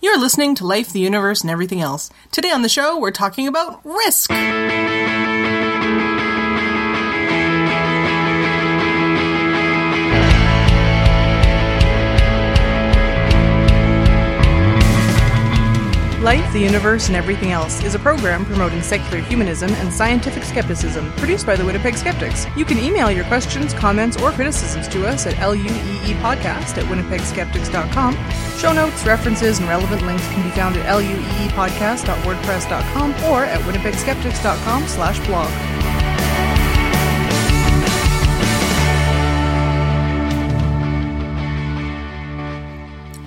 You're 0.00 0.18
listening 0.20 0.54
to 0.56 0.66
Life, 0.66 0.92
the 0.92 1.00
Universe, 1.00 1.40
and 1.40 1.50
Everything 1.50 1.80
Else. 1.80 2.08
Today 2.30 2.52
on 2.52 2.62
the 2.62 2.68
show, 2.68 3.00
we're 3.00 3.10
talking 3.10 3.48
about 3.48 3.80
risk. 3.84 4.30
Life, 16.28 16.52
the 16.52 16.60
Universe, 16.60 17.06
and 17.06 17.16
Everything 17.16 17.52
Else 17.52 17.82
is 17.82 17.94
a 17.94 17.98
program 17.98 18.44
promoting 18.44 18.82
secular 18.82 19.18
humanism 19.18 19.70
and 19.76 19.90
scientific 19.90 20.42
skepticism, 20.42 21.10
produced 21.12 21.46
by 21.46 21.56
the 21.56 21.64
Winnipeg 21.64 21.96
Skeptics. 21.96 22.46
You 22.54 22.66
can 22.66 22.78
email 22.78 23.10
your 23.10 23.24
questions, 23.24 23.72
comments, 23.72 24.20
or 24.20 24.30
criticisms 24.32 24.88
to 24.88 25.06
us 25.06 25.26
at 25.26 25.36
lueepodcast 25.36 26.76
at 26.76 26.84
winnipegskeptics.com. 26.84 28.14
Show 28.58 28.74
notes, 28.74 29.06
references, 29.06 29.58
and 29.58 29.70
relevant 29.70 30.02
links 30.02 30.28
can 30.28 30.46
be 30.46 30.54
found 30.54 30.76
at 30.76 30.84
lueepodcast.wordpress.com 30.84 33.10
or 33.24 33.44
at 33.44 33.62
winnipegskeptics.com 33.62 34.86
slash 34.86 35.26
blog. 35.26 35.77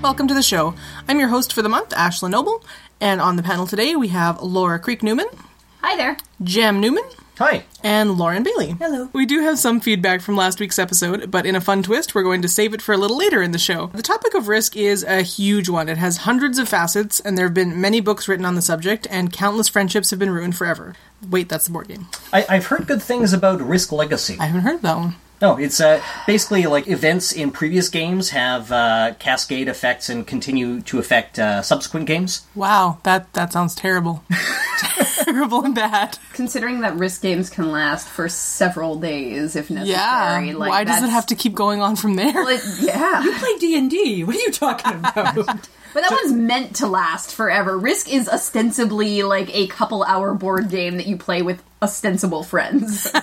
Welcome 0.02 0.28
to 0.30 0.34
the 0.34 0.42
show. 0.42 0.74
I'm 1.08 1.20
your 1.20 1.28
host 1.30 1.54
for 1.54 1.62
the 1.62 1.70
month, 1.70 1.90
Ashlyn 1.90 2.32
Noble, 2.32 2.64
and 3.00 3.22
on 3.22 3.36
the 3.36 3.44
panel 3.44 3.68
today 3.68 3.96
we 3.96 4.08
have 4.10 4.42
Laura 4.42 4.80
Creek 4.80 5.04
Newman, 5.04 5.28
Hi 5.82 5.96
there. 5.96 6.18
Jem 6.44 6.80
Newman, 6.82 7.04
Hi. 7.38 7.64
and 7.84 8.18
Lauren 8.18 8.42
Bailey. 8.44 8.72
Hello. 8.80 9.10
We 9.14 9.26
do 9.26 9.42
have 9.42 9.60
some 9.60 9.80
feedback 9.80 10.22
from 10.22 10.36
last 10.36 10.60
week's 10.60 10.80
episode, 10.80 11.30
but 11.32 11.46
in 11.46 11.56
a 11.56 11.62
fun 11.62 11.84
twist, 11.84 12.14
we're 12.16 12.24
going 12.24 12.42
to 12.42 12.48
save 12.48 12.74
it 12.74 12.82
for 12.82 12.94
a 12.94 12.98
little 12.98 13.18
later 13.18 13.42
in 13.42 13.52
the 13.52 13.58
show. 13.60 13.88
The 13.88 14.02
topic 14.02 14.34
of 14.34 14.48
risk 14.48 14.76
is 14.76 15.04
a 15.04 15.22
huge 15.22 15.70
one. 15.70 15.88
It 15.90 15.98
has 15.98 16.18
hundreds 16.18 16.58
of 16.60 16.68
facets, 16.68 17.20
and 17.20 17.38
there 17.38 17.46
have 17.46 17.54
been 17.54 17.80
many 17.80 18.00
books 18.02 18.28
written 18.28 18.46
on 18.46 18.56
the 18.56 18.62
subject, 18.62 19.08
and 19.10 19.32
countless 19.32 19.70
friendships 19.70 20.10
have 20.10 20.20
been 20.20 20.32
ruined 20.32 20.56
forever. 20.56 20.96
Wait, 21.30 21.48
that's 21.50 21.66
the 21.66 21.72
board 21.72 21.88
game. 21.88 22.08
I, 22.34 22.46
I've 22.50 22.66
heard 22.68 22.88
good 22.88 23.02
things 23.04 23.34
about 23.34 23.62
Risk 23.62 23.92
Legacy. 23.92 24.38
I 24.40 24.46
haven't 24.48 24.62
heard 24.62 24.82
that 24.82 24.98
one. 24.98 25.16
No, 25.42 25.58
it's 25.58 25.82
uh, 25.82 26.02
basically 26.28 26.66
like 26.68 26.88
events 26.88 27.32
in 27.32 27.50
previous 27.52 27.90
games 27.90 28.30
have 28.30 28.72
uh, 28.72 29.14
cascade 29.18 29.68
effects 29.68 30.08
and 30.10 30.26
continue 30.28 30.82
to 30.82 31.00
affect 31.00 31.40
uh, 31.40 31.62
subsequent 31.64 32.06
games. 32.06 32.46
Wow, 32.54 33.00
that 33.04 33.34
that 33.34 33.52
sounds 33.52 33.74
terrible. 33.74 34.24
terrible 35.24 35.64
and 35.66 35.74
bad. 35.74 36.18
Considering 36.34 36.82
that 36.82 36.96
risk 36.96 37.22
games 37.22 37.50
can 37.50 37.72
last 37.72 38.08
for 38.08 38.30
several 38.30 39.00
days 39.00 39.56
if 39.56 39.70
necessary, 39.70 40.50
Yeah. 40.50 40.54
like 40.56 40.70
Why 40.70 40.84
does 40.84 41.04
it 41.04 41.10
have 41.10 41.26
to 41.28 41.36
keep 41.36 41.54
going 41.54 41.82
on 41.82 41.96
from 41.96 42.16
there? 42.16 42.44
Like, 42.44 42.62
yeah, 42.80 43.24
you 43.24 43.34
play 43.34 43.58
D 43.60 43.78
and 43.78 43.90
D. 43.90 44.24
What 44.24 44.36
are 44.36 44.40
you 44.40 44.52
talking 44.52 44.94
about? 45.04 45.70
But 45.94 46.02
that 46.02 46.12
one's 46.12 46.34
meant 46.34 46.76
to 46.78 46.88
last 46.88 47.36
forever. 47.36 47.78
Risk 47.78 48.12
is 48.12 48.28
ostensibly 48.28 49.24
like 49.24 49.54
a 49.56 49.68
couple-hour 49.68 50.34
board 50.36 50.70
game 50.70 50.98
that 50.98 51.08
you 51.08 51.18
play 51.18 51.42
with 51.42 51.62
ostensible 51.82 52.44
friends. 52.44 53.12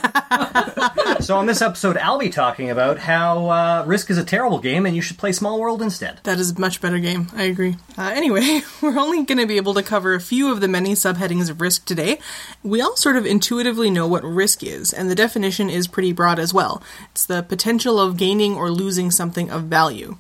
So 1.21 1.37
on 1.37 1.47
this 1.47 1.63
episode, 1.63 1.97
I'll 1.97 2.19
be 2.19 2.31
talking 2.31 2.71
about 2.71 2.99
how 2.99 3.49
uh, 3.49 3.85
Risk 3.87 4.11
is 4.11 4.19
a 4.19 4.25
terrible 4.25 4.61
game 4.61 4.87
and 4.87 4.95
you 4.95 5.03
should 5.03 5.19
play 5.19 5.33
Small 5.33 5.59
World 5.59 5.83
instead. 5.83 6.21
That 6.23 6.39
is 6.39 6.53
a 6.53 6.61
much 6.61 6.81
better 6.81 6.99
game. 6.99 7.27
I 7.35 7.45
agree. 7.45 7.77
Uh, 7.97 8.13
anyway, 8.15 8.61
we're 8.81 8.99
only 8.99 9.25
going 9.25 9.39
to 9.39 9.47
be 9.47 9.57
able 9.57 9.75
to 9.75 9.83
cover 9.83 10.15
a 10.15 10.21
few 10.21 10.51
of 10.53 10.61
the 10.61 10.69
many 10.69 10.93
subheadings 10.93 11.51
of 11.51 11.61
risk 11.61 11.85
today. 11.87 12.21
We 12.63 12.81
all 12.81 12.97
sort 12.97 13.17
of 13.17 13.27
intuitively 13.27 13.91
know 13.91 14.07
what 14.07 14.23
risk 14.23 14.63
is, 14.63 14.93
and 14.93 15.11
the 15.11 15.15
definition 15.15 15.69
is 15.69 15.89
pretty 15.89 16.13
broad 16.13 16.39
as 16.39 16.55
well. 16.55 16.83
It's 17.11 17.27
the 17.27 17.43
potential 17.43 18.01
of 18.01 18.17
gaining 18.17 18.55
or 18.55 18.71
losing 18.71 19.11
something 19.11 19.51
of 19.51 19.65
value. 19.65 20.17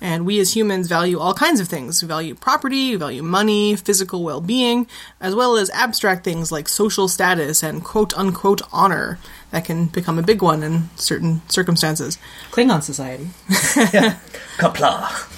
And 0.00 0.24
we 0.24 0.40
as 0.40 0.54
humans 0.56 0.88
value 0.88 1.18
all 1.18 1.34
kinds 1.34 1.60
of 1.60 1.68
things. 1.68 2.02
We 2.02 2.08
value 2.08 2.34
property, 2.34 2.90
we 2.90 2.96
value 2.96 3.22
money, 3.22 3.76
physical 3.76 4.22
well 4.22 4.40
being, 4.40 4.86
as 5.20 5.34
well 5.34 5.56
as 5.56 5.70
abstract 5.70 6.24
things 6.24 6.50
like 6.50 6.68
social 6.68 7.08
status 7.08 7.62
and 7.62 7.84
quote 7.84 8.16
unquote 8.16 8.62
honor. 8.72 9.18
That 9.50 9.64
can 9.64 9.86
become 9.86 10.18
a 10.18 10.22
big 10.22 10.42
one 10.42 10.62
in 10.62 10.90
certain 10.96 11.42
circumstances. 11.48 12.18
Klingon 12.50 12.82
society. 12.82 13.30
Qapla'. 14.58 15.36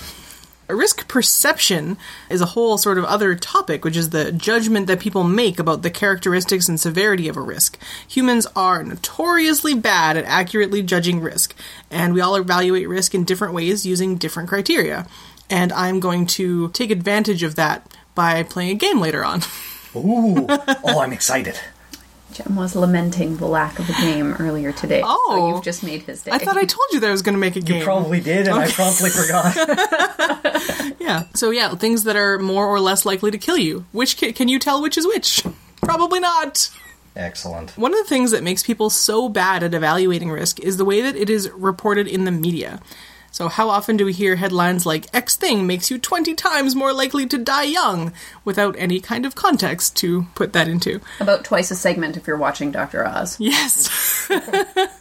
Risk 0.68 1.08
perception 1.08 1.96
is 2.30 2.40
a 2.40 2.46
whole 2.46 2.78
sort 2.78 2.98
of 2.98 3.04
other 3.04 3.34
topic, 3.34 3.84
which 3.84 3.96
is 3.96 4.10
the 4.10 4.32
judgment 4.32 4.86
that 4.86 5.00
people 5.00 5.24
make 5.24 5.58
about 5.58 5.82
the 5.82 5.90
characteristics 5.90 6.68
and 6.68 6.80
severity 6.80 7.28
of 7.28 7.36
a 7.36 7.40
risk. 7.40 7.78
Humans 8.08 8.46
are 8.56 8.82
notoriously 8.82 9.74
bad 9.74 10.16
at 10.16 10.24
accurately 10.24 10.82
judging 10.82 11.20
risk, 11.20 11.54
and 11.90 12.14
we 12.14 12.20
all 12.20 12.36
evaluate 12.36 12.88
risk 12.88 13.14
in 13.14 13.24
different 13.24 13.54
ways 13.54 13.84
using 13.86 14.16
different 14.16 14.48
criteria. 14.48 15.06
And 15.50 15.72
I'm 15.72 16.00
going 16.00 16.26
to 16.28 16.70
take 16.70 16.90
advantage 16.90 17.42
of 17.42 17.56
that 17.56 17.86
by 18.14 18.42
playing 18.42 18.70
a 18.70 18.74
game 18.74 19.00
later 19.00 19.24
on. 19.24 19.42
Ooh. 19.94 20.46
Oh, 20.48 21.00
I'm 21.00 21.12
excited. 21.12 21.58
Jem 22.32 22.56
was 22.56 22.74
lamenting 22.74 23.36
the 23.36 23.46
lack 23.46 23.78
of 23.78 23.88
a 23.88 23.92
game 23.94 24.32
earlier 24.38 24.72
today. 24.72 25.02
Oh. 25.04 25.26
so 25.30 25.48
you've 25.48 25.64
just 25.64 25.82
made 25.82 26.02
his 26.02 26.22
day. 26.22 26.32
I 26.32 26.38
thought 26.38 26.56
I 26.56 26.64
told 26.64 26.86
you 26.92 27.00
that 27.00 27.08
I 27.08 27.12
was 27.12 27.22
going 27.22 27.34
to 27.34 27.38
make 27.40 27.56
a 27.56 27.60
game. 27.60 27.78
You 27.78 27.84
probably 27.84 28.20
did, 28.20 28.48
and 28.48 28.56
I 28.58 28.70
promptly 28.70 29.10
forgot. 29.10 29.54
Yeah. 31.00 31.24
So 31.34 31.50
yeah, 31.50 31.74
things 31.74 32.04
that 32.04 32.16
are 32.16 32.38
more 32.38 32.66
or 32.66 32.80
less 32.80 33.04
likely 33.04 33.30
to 33.30 33.38
kill 33.38 33.58
you. 33.58 33.84
Which 33.92 34.18
ca- 34.18 34.32
can 34.32 34.48
you 34.48 34.58
tell 34.58 34.80
which 34.82 34.96
is 34.96 35.06
which? 35.06 35.44
Probably 35.82 36.20
not. 36.20 36.70
Excellent. 37.14 37.76
One 37.76 37.92
of 37.92 37.98
the 37.98 38.08
things 38.08 38.30
that 38.30 38.42
makes 38.42 38.62
people 38.62 38.88
so 38.88 39.28
bad 39.28 39.62
at 39.62 39.74
evaluating 39.74 40.30
risk 40.30 40.60
is 40.60 40.76
the 40.78 40.84
way 40.84 41.02
that 41.02 41.14
it 41.16 41.28
is 41.28 41.50
reported 41.50 42.06
in 42.08 42.24
the 42.24 42.30
media. 42.30 42.80
So, 43.32 43.48
how 43.48 43.70
often 43.70 43.96
do 43.96 44.04
we 44.04 44.12
hear 44.12 44.36
headlines 44.36 44.84
like 44.84 45.12
X 45.14 45.36
thing 45.36 45.66
makes 45.66 45.90
you 45.90 45.98
20 45.98 46.34
times 46.34 46.76
more 46.76 46.92
likely 46.92 47.24
to 47.26 47.38
die 47.38 47.62
young 47.62 48.12
without 48.44 48.76
any 48.78 49.00
kind 49.00 49.24
of 49.24 49.34
context 49.34 49.96
to 49.96 50.26
put 50.34 50.52
that 50.52 50.68
into? 50.68 51.00
About 51.18 51.42
twice 51.42 51.70
a 51.70 51.74
segment 51.74 52.18
if 52.18 52.26
you're 52.26 52.36
watching 52.36 52.70
Doctor 52.70 53.06
Oz. 53.06 53.40
Yes. 53.40 53.88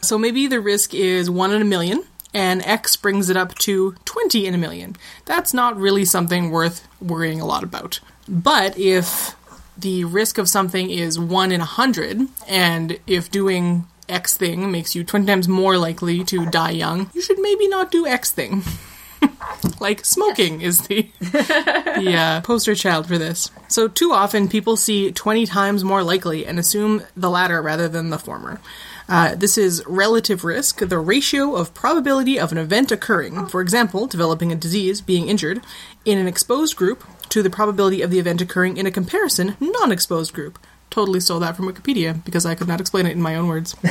so, 0.00 0.16
maybe 0.16 0.46
the 0.46 0.60
risk 0.60 0.94
is 0.94 1.28
1 1.28 1.52
in 1.52 1.60
a 1.60 1.66
million, 1.66 2.04
and 2.32 2.64
X 2.64 2.96
brings 2.96 3.28
it 3.28 3.36
up 3.36 3.54
to 3.56 3.96
20 4.06 4.46
in 4.46 4.54
a 4.54 4.58
million. 4.58 4.96
That's 5.26 5.52
not 5.52 5.76
really 5.76 6.06
something 6.06 6.50
worth 6.50 6.88
worrying 7.02 7.38
a 7.38 7.46
lot 7.46 7.62
about. 7.62 8.00
But 8.26 8.78
if 8.78 9.36
the 9.76 10.04
risk 10.04 10.38
of 10.38 10.48
something 10.48 10.88
is 10.88 11.18
1 11.18 11.52
in 11.52 11.60
a 11.60 11.64
100, 11.64 12.28
and 12.48 12.98
if 13.06 13.30
doing 13.30 13.86
X 14.12 14.36
thing 14.36 14.70
makes 14.70 14.94
you 14.94 15.04
20 15.04 15.26
times 15.26 15.48
more 15.48 15.78
likely 15.78 16.22
to 16.24 16.46
die 16.46 16.70
young, 16.70 17.10
you 17.14 17.22
should 17.22 17.38
maybe 17.40 17.66
not 17.68 17.90
do 17.90 18.06
X 18.06 18.30
thing. 18.30 18.62
like 19.80 20.04
smoking 20.04 20.60
is 20.60 20.86
the 20.86 21.08
the 21.20 22.14
uh, 22.16 22.40
poster 22.42 22.74
child 22.74 23.06
for 23.06 23.18
this. 23.18 23.50
So 23.68 23.88
too 23.88 24.12
often 24.12 24.48
people 24.48 24.76
see 24.76 25.12
20 25.12 25.46
times 25.46 25.84
more 25.84 26.02
likely 26.02 26.46
and 26.46 26.58
assume 26.58 27.02
the 27.16 27.30
latter 27.30 27.62
rather 27.62 27.88
than 27.88 28.10
the 28.10 28.18
former. 28.18 28.60
Uh, 29.08 29.34
this 29.34 29.58
is 29.58 29.82
relative 29.86 30.44
risk, 30.44 30.78
the 30.78 30.98
ratio 30.98 31.54
of 31.56 31.74
probability 31.74 32.38
of 32.38 32.52
an 32.52 32.58
event 32.58 32.92
occurring, 32.92 33.46
for 33.46 33.60
example, 33.60 34.06
developing 34.06 34.52
a 34.52 34.56
disease, 34.56 35.00
being 35.00 35.28
injured, 35.28 35.60
in 36.04 36.18
an 36.18 36.28
exposed 36.28 36.76
group 36.76 37.04
to 37.28 37.42
the 37.42 37.50
probability 37.50 38.00
of 38.00 38.10
the 38.10 38.18
event 38.18 38.40
occurring 38.40 38.76
in 38.76 38.86
a 38.86 38.90
comparison 38.90 39.56
non-exposed 39.60 40.32
group. 40.32 40.58
Totally 40.92 41.20
stole 41.20 41.40
that 41.40 41.56
from 41.56 41.64
Wikipedia 41.64 42.22
because 42.22 42.44
I 42.44 42.54
could 42.54 42.68
not 42.68 42.78
explain 42.78 43.06
it 43.06 43.12
in 43.12 43.22
my 43.22 43.34
own 43.34 43.48
words. 43.48 43.74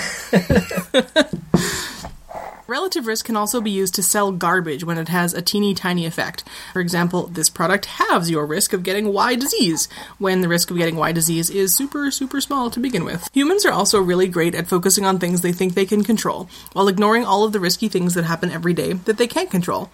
Relative 2.68 3.08
risk 3.08 3.26
can 3.26 3.36
also 3.36 3.60
be 3.60 3.72
used 3.72 3.96
to 3.96 4.04
sell 4.04 4.32
garbage 4.32 4.84
when 4.84 5.00
it 5.00 5.10
has 5.10 5.34
a 5.34 5.42
teeny 5.42 5.74
tiny 5.74 6.06
effect. 6.06 6.44
For 6.74 6.80
example, 6.80 7.26
this 7.26 7.50
product 7.50 7.86
halves 7.86 8.30
your 8.30 8.46
risk 8.46 8.72
of 8.72 8.84
getting 8.84 9.12
Y 9.12 9.34
disease, 9.34 9.90
when 10.20 10.42
the 10.42 10.48
risk 10.48 10.70
of 10.70 10.78
getting 10.78 10.96
Y 10.96 11.12
disease 11.12 11.50
is 11.50 11.74
super, 11.74 12.12
super 12.12 12.40
small 12.40 12.70
to 12.70 12.80
begin 12.80 13.04
with. 13.04 13.28
Humans 13.34 13.66
are 13.66 13.74
also 13.74 14.00
really 14.00 14.28
great 14.28 14.54
at 14.54 14.68
focusing 14.68 15.04
on 15.04 15.18
things 15.18 15.42
they 15.42 15.52
think 15.52 15.74
they 15.74 15.88
can 15.88 16.04
control, 16.04 16.48
while 16.74 16.88
ignoring 16.88 17.26
all 17.26 17.44
of 17.44 17.52
the 17.52 17.60
risky 17.60 17.90
things 17.90 18.14
that 18.14 18.26
happen 18.26 18.52
every 18.52 18.76
day 18.76 18.94
that 18.94 19.18
they 19.18 19.28
can't 19.28 19.50
control. 19.50 19.90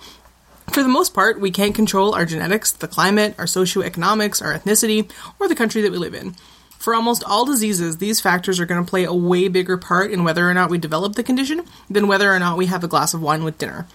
For 0.74 0.84
the 0.84 0.90
most 0.90 1.14
part, 1.14 1.40
we 1.40 1.52
can't 1.52 1.74
control 1.74 2.14
our 2.14 2.26
genetics, 2.26 2.74
the 2.74 2.90
climate, 2.90 3.34
our 3.38 3.46
socioeconomics, 3.46 4.44
our 4.44 4.54
ethnicity, 4.54 5.10
or 5.40 5.48
the 5.48 5.56
country 5.56 5.82
that 5.84 5.92
we 5.94 5.98
live 5.98 6.14
in. 6.14 6.36
For 6.78 6.94
almost 6.94 7.24
all 7.24 7.46
diseases, 7.46 7.98
these 7.98 8.22
factors 8.22 8.60
are 8.60 8.66
going 8.66 8.84
to 8.84 8.90
play 8.90 9.04
a 9.04 9.14
way 9.14 9.48
bigger 9.48 9.78
part 9.78 10.12
in 10.12 10.24
whether 10.24 10.50
or 10.50 10.54
not 10.54 10.70
we 10.70 10.78
develop 10.78 11.16
the 11.16 11.24
condition 11.24 11.64
than 11.90 12.08
whether 12.08 12.34
or 12.34 12.40
not 12.40 12.58
we 12.58 12.68
have 12.68 12.84
a 12.84 12.88
glass 12.88 13.14
of 13.14 13.22
wine 13.22 13.44
with 13.44 13.58
dinner. 13.58 13.88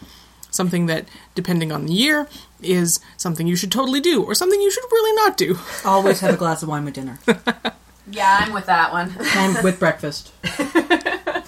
Something 0.50 0.86
that, 0.86 1.06
depending 1.34 1.72
on 1.72 1.86
the 1.86 1.94
year, 1.94 2.28
is 2.60 3.00
something 3.16 3.46
you 3.46 3.56
should 3.56 3.72
totally 3.72 4.00
do, 4.00 4.22
or 4.22 4.34
something 4.34 4.60
you 4.60 4.70
should 4.70 4.84
really 4.90 5.14
not 5.16 5.36
do. 5.38 5.58
Always 5.84 6.20
have 6.20 6.34
a 6.34 6.36
glass 6.36 6.62
of 6.62 6.68
wine 6.68 6.84
with 6.84 6.94
dinner 6.94 7.18
Yeah, 8.10 8.40
I'm 8.42 8.52
with 8.52 8.66
that 8.66 8.92
one. 8.92 9.14
and 9.36 9.64
with 9.64 9.78
breakfast. 9.80 10.32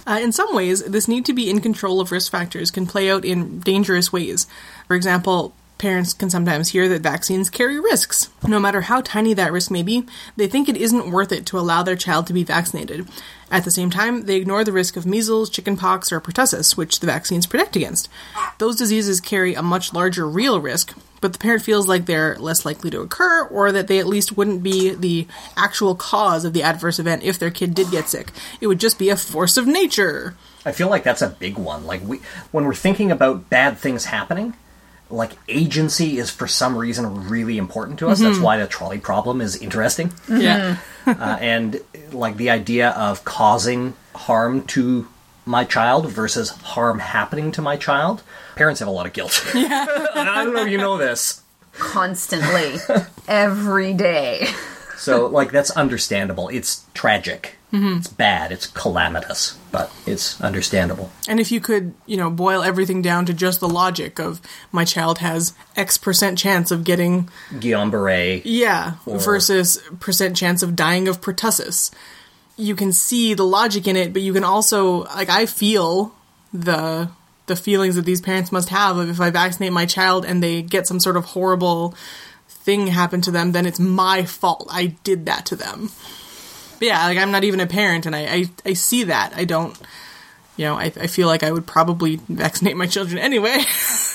Uh, 0.07 0.19
in 0.21 0.31
some 0.31 0.55
ways, 0.55 0.83
this 0.83 1.07
need 1.07 1.25
to 1.25 1.33
be 1.33 1.49
in 1.49 1.59
control 1.61 1.99
of 1.99 2.11
risk 2.11 2.31
factors 2.31 2.71
can 2.71 2.87
play 2.87 3.11
out 3.11 3.25
in 3.25 3.59
dangerous 3.59 4.11
ways. 4.13 4.47
For 4.87 4.95
example, 4.95 5.53
parents 5.77 6.13
can 6.13 6.29
sometimes 6.29 6.69
hear 6.69 6.87
that 6.89 7.01
vaccines 7.01 7.49
carry 7.49 7.79
risks. 7.79 8.29
No 8.47 8.59
matter 8.59 8.81
how 8.81 9.01
tiny 9.01 9.33
that 9.33 9.51
risk 9.51 9.69
may 9.69 9.83
be, 9.83 10.05
they 10.35 10.47
think 10.47 10.69
it 10.69 10.77
isn't 10.77 11.11
worth 11.11 11.31
it 11.31 11.45
to 11.47 11.59
allow 11.59 11.83
their 11.83 11.95
child 11.95 12.27
to 12.27 12.33
be 12.33 12.43
vaccinated. 12.43 13.07
At 13.51 13.63
the 13.63 13.71
same 13.71 13.89
time, 13.89 14.25
they 14.25 14.37
ignore 14.37 14.63
the 14.63 14.71
risk 14.71 14.97
of 14.97 15.05
measles, 15.05 15.49
chickenpox, 15.49 16.11
or 16.11 16.19
pertussis, 16.19 16.75
which 16.75 16.99
the 16.99 17.07
vaccines 17.07 17.45
protect 17.45 17.75
against. 17.75 18.09
Those 18.57 18.75
diseases 18.75 19.21
carry 19.21 19.53
a 19.53 19.61
much 19.61 19.93
larger 19.93 20.27
real 20.27 20.59
risk, 20.59 20.97
but 21.21 21.33
the 21.33 21.39
parent 21.39 21.63
feels 21.63 21.87
like 21.87 22.05
they're 22.05 22.37
less 22.37 22.65
likely 22.65 22.89
to 22.91 23.01
occur 23.01 23.43
or 23.45 23.71
that 23.71 23.87
they 23.87 23.99
at 23.99 24.07
least 24.07 24.37
wouldn't 24.37 24.63
be 24.63 24.91
the 24.91 25.27
actual 25.55 25.95
cause 25.95 26.45
of 26.45 26.53
the 26.53 26.63
adverse 26.63 26.99
event 26.99 27.23
if 27.23 27.37
their 27.37 27.51
kid 27.51 27.73
did 27.73 27.91
get 27.91 28.09
sick. 28.09 28.31
It 28.61 28.67
would 28.67 28.79
just 28.79 28.99
be 28.99 29.09
a 29.09 29.17
force 29.17 29.57
of 29.57 29.67
nature. 29.67 30.35
I 30.65 30.71
feel 30.71 30.89
like 30.89 31.03
that's 31.03 31.21
a 31.21 31.29
big 31.29 31.57
one. 31.57 31.85
Like 31.85 32.01
we, 32.01 32.21
when 32.51 32.65
we're 32.65 32.73
thinking 32.73 33.11
about 33.11 33.49
bad 33.49 33.77
things 33.77 34.05
happening, 34.05 34.55
like 35.09 35.31
agency 35.47 36.17
is 36.17 36.31
for 36.31 36.47
some 36.47 36.77
reason 36.77 37.29
really 37.29 37.57
important 37.57 37.99
to 37.99 38.09
us. 38.09 38.19
That's 38.19 38.39
why 38.39 38.57
the 38.57 38.67
trolley 38.67 38.99
problem 38.99 39.41
is 39.41 39.55
interesting. 39.55 40.13
Yeah. 40.29 40.77
uh, 41.05 41.37
and 41.39 41.79
like 42.11 42.37
the 42.37 42.49
idea 42.49 42.89
of 42.91 43.23
causing 43.23 43.93
harm 44.15 44.63
to 44.67 45.07
my 45.45 45.63
child 45.63 46.09
versus 46.09 46.49
harm 46.49 46.99
happening 46.99 47.51
to 47.51 47.61
my 47.61 47.77
child. 47.77 48.23
Parents 48.55 48.79
have 48.79 48.87
a 48.87 48.91
lot 48.91 49.05
of 49.05 49.13
guilt. 49.13 49.45
Yeah. 49.55 49.85
I 50.15 50.43
don't 50.43 50.53
know 50.53 50.63
if 50.63 50.69
you 50.69 50.77
know 50.77 50.97
this. 50.97 51.41
Constantly. 51.73 52.79
Every 53.27 53.93
day. 53.93 54.47
So 54.97 55.27
like 55.27 55.51
that's 55.51 55.71
understandable. 55.71 56.47
It's 56.49 56.85
tragic. 56.93 57.57
Mm-hmm. 57.75 57.97
It's 57.97 58.07
bad. 58.07 58.51
It's 58.51 58.67
calamitous, 58.67 59.57
but 59.71 59.91
it's 60.05 60.39
understandable. 60.41 61.11
And 61.27 61.39
if 61.39 61.51
you 61.51 61.59
could, 61.59 61.93
you 62.05 62.17
know, 62.17 62.29
boil 62.29 62.63
everything 62.63 63.01
down 63.01 63.25
to 63.25 63.33
just 63.33 63.59
the 63.59 63.67
logic 63.67 64.19
of 64.19 64.41
my 64.71 64.85
child 64.85 65.17
has 65.19 65.53
X 65.75 65.97
percent 65.97 66.37
chance 66.37 66.71
of 66.71 66.83
getting, 66.83 67.29
Guillain 67.53 67.91
Barre. 67.91 68.41
yeah, 68.45 68.93
Or- 69.05 69.19
versus 69.19 69.81
percent 69.99 70.37
chance 70.37 70.63
of 70.63 70.75
dying 70.75 71.07
of 71.07 71.21
pertussis, 71.21 71.91
you 72.57 72.75
can 72.75 72.93
see 72.93 73.33
the 73.33 73.43
logic 73.45 73.87
in 73.87 73.95
it, 73.97 74.13
but 74.13 74.21
you 74.21 74.31
can 74.33 74.43
also, 74.45 75.03
like, 75.05 75.29
I 75.29 75.45
feel 75.45 76.13
the 76.53 77.09
the 77.47 77.55
feelings 77.55 77.95
that 77.95 78.05
these 78.05 78.21
parents 78.21 78.51
must 78.51 78.69
have 78.69 78.97
of 78.97 79.09
if 79.09 79.19
I 79.21 79.29
vaccinate 79.29 79.71
my 79.73 79.85
child 79.85 80.25
and 80.25 80.41
they 80.41 80.63
get 80.63 80.87
some 80.87 80.99
sort 80.99 81.15
of 81.15 81.25
horrible 81.25 81.93
thing 82.47 82.87
happen 82.87 83.21
to 83.21 83.29
them, 83.31 83.51
then 83.51 83.67
it's 83.67 83.79
my 83.79 84.23
fault. 84.25 84.67
I 84.71 84.95
did 85.03 85.27
that 85.27 85.45
to 85.47 85.55
them. 85.55 85.91
But 86.79 86.87
yeah, 86.87 87.05
like 87.05 87.17
I'm 87.17 87.31
not 87.31 87.43
even 87.43 87.59
a 87.59 87.67
parent, 87.67 88.05
and 88.05 88.15
I 88.15 88.21
I, 88.25 88.45
I 88.65 88.73
see 88.73 89.03
that. 89.05 89.33
I 89.35 89.45
don't. 89.45 89.77
You 90.57 90.65
know, 90.65 90.75
I, 90.75 90.85
I 90.85 91.07
feel 91.07 91.27
like 91.27 91.43
I 91.43 91.51
would 91.51 91.67
probably 91.67 92.15
vaccinate 92.29 92.77
my 92.77 92.87
children 92.87 93.17
anyway. 93.19 93.57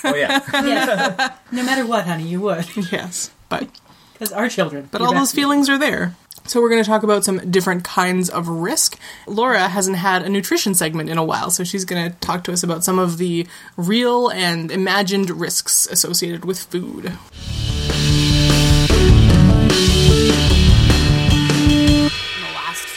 Oh 0.05 0.15
yeah. 0.15 0.41
Yes. 0.65 1.33
no 1.53 1.63
matter 1.63 1.85
what, 1.87 2.07
honey, 2.07 2.25
you 2.25 2.41
would. 2.41 2.65
yes, 2.91 3.31
but 3.51 3.69
Because 4.15 4.33
our 4.33 4.49
children. 4.49 4.89
but 4.91 5.03
all 5.03 5.13
those 5.13 5.33
feelings 5.33 5.69
are 5.69 5.77
there. 5.79 6.15
So 6.47 6.63
we're 6.63 6.71
going 6.71 6.83
to 6.83 6.89
talk 6.89 7.03
about 7.03 7.23
some 7.25 7.51
different 7.51 7.85
kinds 7.85 8.31
of 8.31 8.49
risk. 8.49 8.99
Laura 9.27 9.69
hasn't 9.69 9.99
had 9.99 10.23
a 10.23 10.31
nutrition 10.31 10.73
segment 10.75 11.11
in 11.11 11.19
a 11.19 11.23
while, 11.25 11.51
so 11.51 11.63
she's 11.63 11.85
going 11.85 12.11
to 12.11 12.17
talk 12.21 12.43
to 12.45 12.53
us 12.53 12.63
about 12.63 12.83
some 12.83 12.99
of 12.99 13.19
the 13.19 13.47
real 13.77 14.29
and 14.31 14.71
imagined 14.73 15.29
risks 15.29 15.87
associated 15.89 16.47
with 16.47 16.59
food. 16.59 17.13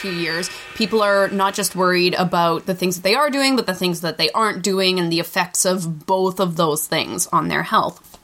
Few 0.04 0.12
years, 0.12 0.50
people 0.74 1.02
are 1.02 1.28
not 1.28 1.54
just 1.54 1.74
worried 1.74 2.14
about 2.14 2.66
the 2.66 2.74
things 2.74 2.96
that 2.96 3.02
they 3.02 3.14
are 3.14 3.30
doing, 3.30 3.56
but 3.56 3.64
the 3.66 3.74
things 3.74 4.02
that 4.02 4.18
they 4.18 4.28
aren't 4.32 4.62
doing 4.62 4.98
and 4.98 5.10
the 5.10 5.18
effects 5.18 5.64
of 5.64 6.04
both 6.04 6.40
of 6.40 6.56
those 6.56 6.86
things 6.86 7.26
on 7.28 7.48
their 7.48 7.62
health. 7.62 8.18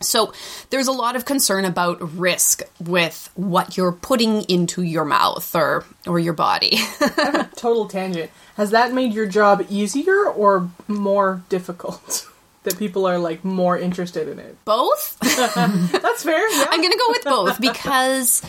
So, 0.00 0.32
there's 0.70 0.86
a 0.86 0.92
lot 0.92 1.16
of 1.16 1.24
concern 1.24 1.64
about 1.64 2.00
risk 2.16 2.62
with 2.78 3.30
what 3.34 3.76
you're 3.76 3.92
putting 3.92 4.42
into 4.42 4.82
your 4.82 5.06
mouth 5.06 5.56
or 5.56 5.84
or 6.06 6.18
your 6.20 6.34
body. 6.34 6.78
Total 7.56 7.88
tangent. 7.88 8.30
Has 8.56 8.70
that 8.70 8.92
made 8.92 9.12
your 9.14 9.26
job 9.26 9.66
easier 9.68 10.26
or 10.26 10.70
more 10.86 11.42
difficult? 11.48 12.28
That 12.66 12.80
people 12.80 13.06
are 13.06 13.16
like 13.16 13.44
more 13.44 13.78
interested 13.78 14.26
in 14.26 14.40
it. 14.40 14.56
Both? 14.64 15.16
That's 15.20 16.24
fair. 16.24 16.50
Yeah. 16.50 16.66
I'm 16.68 16.80
going 16.80 16.90
to 16.90 16.98
go 16.98 17.10
with 17.10 17.24
both 17.24 17.60
because 17.60 18.42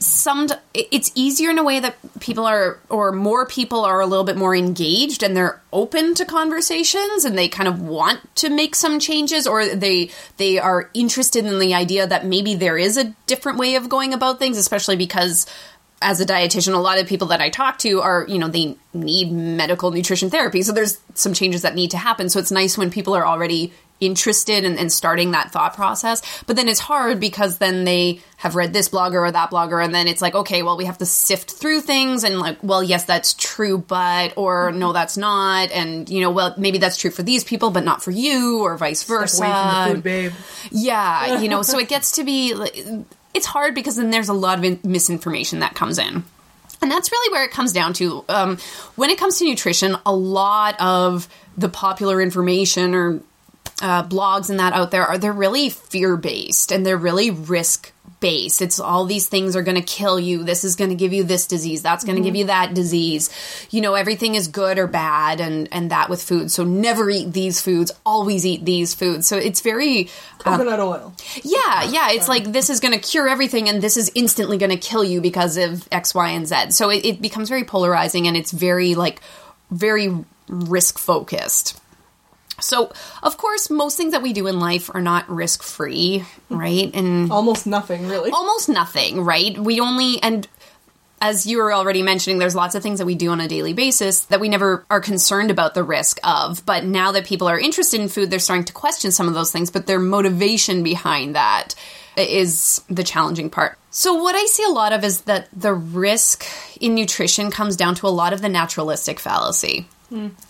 some 0.00 0.48
it's 0.74 1.10
easier 1.14 1.50
in 1.50 1.58
a 1.58 1.64
way 1.64 1.80
that 1.80 1.96
people 2.20 2.46
are 2.46 2.78
or 2.88 3.12
more 3.12 3.46
people 3.46 3.84
are 3.84 4.00
a 4.00 4.06
little 4.06 4.24
bit 4.24 4.36
more 4.36 4.54
engaged 4.54 5.22
and 5.22 5.36
they're 5.36 5.60
open 5.72 6.14
to 6.14 6.24
conversations 6.24 7.24
and 7.24 7.36
they 7.36 7.48
kind 7.48 7.68
of 7.68 7.80
want 7.80 8.20
to 8.36 8.50
make 8.50 8.74
some 8.74 8.98
changes 8.98 9.46
or 9.46 9.66
they 9.66 10.10
they 10.36 10.58
are 10.58 10.90
interested 10.94 11.44
in 11.44 11.58
the 11.58 11.74
idea 11.74 12.06
that 12.06 12.26
maybe 12.26 12.54
there 12.54 12.78
is 12.78 12.96
a 12.96 13.14
different 13.26 13.58
way 13.58 13.74
of 13.74 13.88
going 13.88 14.14
about 14.14 14.38
things 14.38 14.56
especially 14.56 14.96
because 14.96 15.46
as 16.00 16.20
a 16.20 16.26
dietitian 16.26 16.74
a 16.74 16.78
lot 16.78 16.98
of 16.98 17.06
people 17.06 17.28
that 17.28 17.40
I 17.40 17.50
talk 17.50 17.78
to 17.78 18.00
are 18.00 18.24
you 18.28 18.38
know 18.38 18.48
they 18.48 18.76
need 18.94 19.32
medical 19.32 19.90
nutrition 19.90 20.30
therapy. 20.30 20.62
So 20.62 20.72
there's 20.72 20.98
some 21.14 21.34
changes 21.34 21.62
that 21.62 21.74
need 21.74 21.90
to 21.92 21.98
happen. 21.98 22.28
So 22.30 22.38
it's 22.38 22.50
nice 22.50 22.76
when 22.76 22.90
people 22.90 23.14
are 23.14 23.26
already 23.26 23.72
interested 24.00 24.64
in, 24.64 24.78
in 24.78 24.90
starting 24.90 25.32
that 25.32 25.50
thought 25.50 25.74
process. 25.74 26.22
But 26.46 26.56
then 26.56 26.68
it's 26.68 26.80
hard 26.80 27.20
because 27.20 27.58
then 27.58 27.84
they 27.84 28.20
have 28.36 28.54
read 28.54 28.72
this 28.72 28.88
blogger 28.88 29.20
or 29.26 29.30
that 29.30 29.50
blogger, 29.50 29.84
and 29.84 29.94
then 29.94 30.06
it's 30.06 30.22
like, 30.22 30.34
okay, 30.34 30.62
well, 30.62 30.76
we 30.76 30.84
have 30.84 30.98
to 30.98 31.06
sift 31.06 31.50
through 31.50 31.80
things 31.80 32.22
and 32.22 32.38
like, 32.38 32.58
well, 32.62 32.82
yes, 32.82 33.04
that's 33.04 33.34
true, 33.34 33.78
but, 33.78 34.34
or 34.36 34.70
no, 34.72 34.92
that's 34.92 35.16
not. 35.16 35.70
And, 35.72 36.08
you 36.08 36.20
know, 36.20 36.30
well, 36.30 36.54
maybe 36.56 36.78
that's 36.78 36.96
true 36.96 37.10
for 37.10 37.22
these 37.22 37.42
people, 37.42 37.70
but 37.70 37.84
not 37.84 38.02
for 38.02 38.12
you, 38.12 38.62
or 38.62 38.76
vice 38.76 39.02
versa. 39.02 39.42
Away 39.42 39.52
from 39.52 39.88
the 39.88 39.94
Food 39.94 40.04
Babe. 40.04 40.32
Yeah, 40.70 41.40
you 41.40 41.48
know, 41.48 41.62
so 41.62 41.78
it 41.78 41.88
gets 41.88 42.12
to 42.12 42.24
be 42.24 42.54
like, 42.54 42.76
it's 43.34 43.46
hard 43.46 43.74
because 43.74 43.96
then 43.96 44.10
there's 44.10 44.28
a 44.28 44.34
lot 44.34 44.58
of 44.58 44.64
in- 44.64 44.80
misinformation 44.84 45.60
that 45.60 45.74
comes 45.74 45.98
in. 45.98 46.24
And 46.80 46.90
that's 46.90 47.10
really 47.10 47.32
where 47.32 47.44
it 47.44 47.50
comes 47.50 47.72
down 47.72 47.92
to. 47.94 48.24
Um, 48.28 48.58
when 48.94 49.10
it 49.10 49.18
comes 49.18 49.38
to 49.38 49.44
nutrition, 49.44 49.96
a 50.06 50.14
lot 50.14 50.80
of 50.80 51.28
the 51.56 51.68
popular 51.68 52.22
information 52.22 52.94
or 52.94 53.20
uh, 53.80 54.02
blogs 54.02 54.50
and 54.50 54.58
that 54.58 54.72
out 54.72 54.90
there 54.90 55.06
are 55.06 55.18
they're 55.18 55.32
really 55.32 55.70
fear 55.70 56.16
based 56.16 56.72
and 56.72 56.84
they're 56.84 56.96
really 56.96 57.30
risk 57.30 57.92
based. 58.20 58.62
It's 58.62 58.80
all 58.80 59.04
these 59.04 59.28
things 59.28 59.54
are 59.54 59.62
going 59.62 59.76
to 59.76 59.82
kill 59.82 60.18
you. 60.18 60.42
This 60.42 60.64
is 60.64 60.76
going 60.76 60.90
to 60.90 60.96
give 60.96 61.12
you 61.12 61.24
this 61.24 61.46
disease. 61.46 61.82
That's 61.82 62.04
going 62.04 62.16
to 62.16 62.22
give 62.22 62.34
you 62.34 62.46
that 62.46 62.74
disease. 62.74 63.30
You 63.70 63.80
know, 63.80 63.94
everything 63.94 64.34
is 64.34 64.48
good 64.48 64.78
or 64.78 64.86
bad, 64.86 65.40
and 65.40 65.68
and 65.72 65.90
that 65.90 66.08
with 66.08 66.22
food. 66.22 66.50
So 66.50 66.64
never 66.64 67.08
eat 67.10 67.32
these 67.32 67.60
foods. 67.60 67.92
Always 68.04 68.44
eat 68.44 68.64
these 68.64 68.94
foods. 68.94 69.26
So 69.26 69.36
it's 69.36 69.60
very 69.60 70.08
Coconut 70.38 70.80
oil. 70.80 71.14
yeah, 71.42 71.84
yeah. 71.84 72.10
It's 72.10 72.28
like 72.28 72.44
this 72.44 72.70
is 72.70 72.80
going 72.80 72.94
to 72.94 73.00
cure 73.00 73.28
everything, 73.28 73.68
and 73.68 73.80
this 73.82 73.96
is 73.96 74.10
instantly 74.14 74.58
going 74.58 74.70
to 74.70 74.76
kill 74.76 75.04
you 75.04 75.20
because 75.20 75.56
of 75.56 75.88
X, 75.92 76.14
Y, 76.14 76.30
and 76.30 76.46
Z. 76.46 76.70
So 76.70 76.90
it, 76.90 77.04
it 77.04 77.22
becomes 77.22 77.48
very 77.48 77.64
polarizing, 77.64 78.26
and 78.26 78.36
it's 78.36 78.50
very 78.50 78.94
like 78.94 79.20
very 79.70 80.24
risk 80.48 80.98
focused. 80.98 81.80
So 82.60 82.92
of 83.22 83.36
course, 83.36 83.70
most 83.70 83.96
things 83.96 84.12
that 84.12 84.22
we 84.22 84.32
do 84.32 84.46
in 84.46 84.58
life 84.58 84.90
are 84.94 85.02
not 85.02 85.28
risk 85.28 85.62
free, 85.62 86.24
right? 86.50 86.90
And 86.94 87.30
Almost 87.30 87.66
nothing, 87.66 88.08
really. 88.08 88.30
almost 88.30 88.68
nothing, 88.68 89.22
right? 89.22 89.56
We 89.58 89.80
only 89.80 90.22
and 90.22 90.46
as 91.20 91.46
you 91.46 91.58
were 91.58 91.72
already 91.72 92.02
mentioning, 92.02 92.38
there's 92.38 92.54
lots 92.54 92.74
of 92.74 92.82
things 92.82 93.00
that 93.00 93.06
we 93.06 93.14
do 93.16 93.30
on 93.30 93.40
a 93.40 93.48
daily 93.48 93.72
basis 93.72 94.20
that 94.26 94.40
we 94.40 94.48
never 94.48 94.84
are 94.88 95.00
concerned 95.00 95.50
about 95.50 95.74
the 95.74 95.82
risk 95.82 96.20
of. 96.22 96.64
But 96.64 96.84
now 96.84 97.12
that 97.12 97.26
people 97.26 97.48
are 97.48 97.58
interested 97.58 98.00
in 98.00 98.08
food, 98.08 98.30
they're 98.30 98.38
starting 98.38 98.64
to 98.66 98.72
question 98.72 99.10
some 99.10 99.26
of 99.26 99.34
those 99.34 99.50
things, 99.50 99.70
but 99.70 99.86
their 99.86 99.98
motivation 99.98 100.82
behind 100.82 101.34
that 101.34 101.74
is 102.16 102.82
the 102.88 103.02
challenging 103.04 103.50
part. 103.50 103.78
So, 103.90 104.14
what 104.22 104.34
I 104.34 104.44
see 104.46 104.64
a 104.64 104.68
lot 104.70 104.92
of 104.92 105.02
is 105.02 105.22
that 105.22 105.48
the 105.52 105.74
risk 105.74 106.44
in 106.80 106.94
nutrition 106.94 107.50
comes 107.50 107.76
down 107.76 107.94
to 107.96 108.06
a 108.06 108.10
lot 108.10 108.32
of 108.32 108.40
the 108.40 108.48
naturalistic 108.48 109.18
fallacy. 109.18 109.88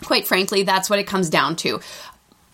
Quite 0.03 0.27
frankly, 0.27 0.63
that's 0.63 0.89
what 0.89 0.99
it 0.99 1.07
comes 1.07 1.29
down 1.29 1.55
to, 1.57 1.79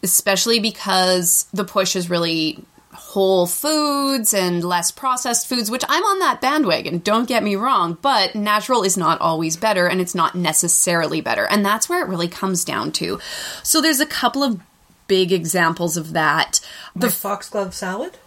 especially 0.03 0.59
because 0.59 1.47
the 1.53 1.63
push 1.63 1.95
is 1.95 2.09
really 2.09 2.63
whole 2.95 3.45
foods 3.45 4.33
and 4.33 4.63
less 4.63 4.91
processed 4.91 5.47
foods, 5.47 5.69
which 5.69 5.83
I'm 5.87 6.03
on 6.03 6.19
that 6.19 6.41
bandwagon, 6.41 6.99
don't 6.99 7.27
get 7.27 7.43
me 7.43 7.55
wrong, 7.55 7.97
but 8.01 8.35
natural 8.35 8.83
is 8.83 8.97
not 8.97 9.21
always 9.21 9.57
better 9.57 9.87
and 9.87 10.01
it's 10.01 10.15
not 10.15 10.35
necessarily 10.35 11.21
better. 11.21 11.45
And 11.45 11.65
that's 11.65 11.87
where 11.87 12.03
it 12.03 12.09
really 12.09 12.27
comes 12.27 12.65
down 12.65 12.91
to. 12.93 13.19
So 13.63 13.81
there's 13.81 13.99
a 13.99 14.05
couple 14.05 14.43
of 14.43 14.59
big 15.07 15.31
examples 15.31 15.97
of 15.97 16.13
that. 16.13 16.59
The 16.95 17.09
foxglove 17.09 17.73
salad? 17.73 18.17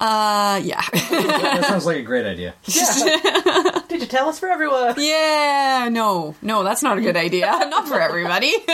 Uh 0.00 0.60
yeah. 0.62 0.82
that 0.92 1.64
sounds 1.68 1.86
like 1.86 1.98
a 1.98 2.02
great 2.02 2.24
idea. 2.26 2.54
Did 3.98 4.12
you 4.12 4.16
tell 4.16 4.28
us 4.28 4.38
for 4.38 4.48
everyone? 4.48 4.94
yeah, 4.96 5.88
no. 5.90 6.36
No, 6.40 6.62
that's 6.62 6.84
not 6.84 6.98
a 6.98 7.00
good 7.00 7.16
idea. 7.16 7.46
Not 7.68 7.88
for 7.88 8.00
everybody. 8.00 8.52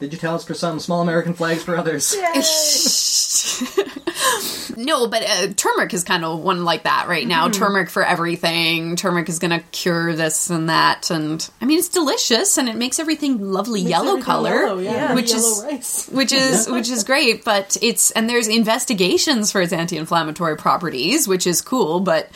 Did 0.00 0.12
you 0.12 0.18
tell 0.18 0.34
us 0.34 0.44
for 0.44 0.54
some 0.54 0.80
small 0.80 1.00
American 1.02 1.34
flags 1.34 1.62
for 1.62 1.76
others? 1.76 2.14
no, 4.76 5.06
but 5.06 5.22
uh, 5.22 5.52
turmeric 5.54 5.94
is 5.94 6.04
kind 6.04 6.22
of 6.24 6.40
one 6.40 6.64
like 6.64 6.82
that 6.82 7.06
right 7.08 7.26
now. 7.26 7.48
Turmeric 7.48 7.88
for 7.88 8.04
everything. 8.04 8.96
Turmeric 8.96 9.28
is 9.30 9.38
going 9.38 9.58
to 9.58 9.64
cure 9.70 10.14
this 10.14 10.50
and 10.50 10.68
that, 10.68 11.10
and 11.10 11.48
I 11.62 11.64
mean 11.64 11.78
it's 11.78 11.88
delicious 11.88 12.58
and 12.58 12.68
it 12.68 12.76
makes 12.76 12.98
everything 12.98 13.40
lovely 13.40 13.80
yellow 13.80 14.18
Everything 14.18 14.24
color, 14.24 14.54
yellow, 14.54 14.78
yeah, 14.80 15.14
which 15.14 15.30
yellow 15.30 15.48
is 15.48 15.64
rice. 15.64 16.08
which 16.08 16.32
is 16.32 16.68
which 16.68 16.90
is 16.90 17.04
great. 17.04 17.42
But 17.44 17.78
it's 17.80 18.10
and 18.10 18.28
there's 18.28 18.48
investigations 18.48 19.50
for 19.50 19.62
its 19.62 19.72
anti-inflammatory 19.72 20.56
properties, 20.58 21.26
which 21.26 21.46
is 21.46 21.62
cool. 21.62 22.00
But 22.00 22.28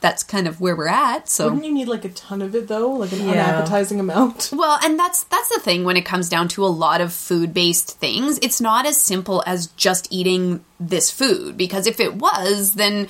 that's 0.00 0.22
kind 0.22 0.46
of 0.46 0.60
where 0.60 0.76
we're 0.76 0.88
at. 0.88 1.28
So 1.28 1.46
Wouldn't 1.46 1.64
you 1.64 1.72
need 1.72 1.88
like 1.88 2.04
a 2.04 2.08
ton 2.10 2.40
of 2.42 2.54
it 2.54 2.68
though, 2.68 2.90
like 2.90 3.12
an 3.12 3.26
Yeah. 3.28 3.48
unappetizing 3.56 3.98
amount? 4.00 4.50
Well, 4.58 4.78
and 4.82 4.98
that's 4.98 5.24
that's 5.24 5.48
the 5.48 5.60
thing 5.60 5.84
when 5.84 5.96
it 5.96 6.04
comes 6.04 6.28
down 6.28 6.48
to 6.48 6.64
a 6.64 6.68
lot 6.68 7.00
of 7.00 7.12
food-based 7.12 7.98
things. 7.98 8.38
It's 8.42 8.60
not 8.60 8.86
as 8.86 9.00
simple 9.00 9.42
as 9.46 9.68
just 9.68 10.08
eating 10.10 10.64
this 10.80 11.10
food 11.10 11.56
because 11.56 11.86
if 11.86 12.00
it 12.00 12.14
was, 12.14 12.72
then 12.74 13.08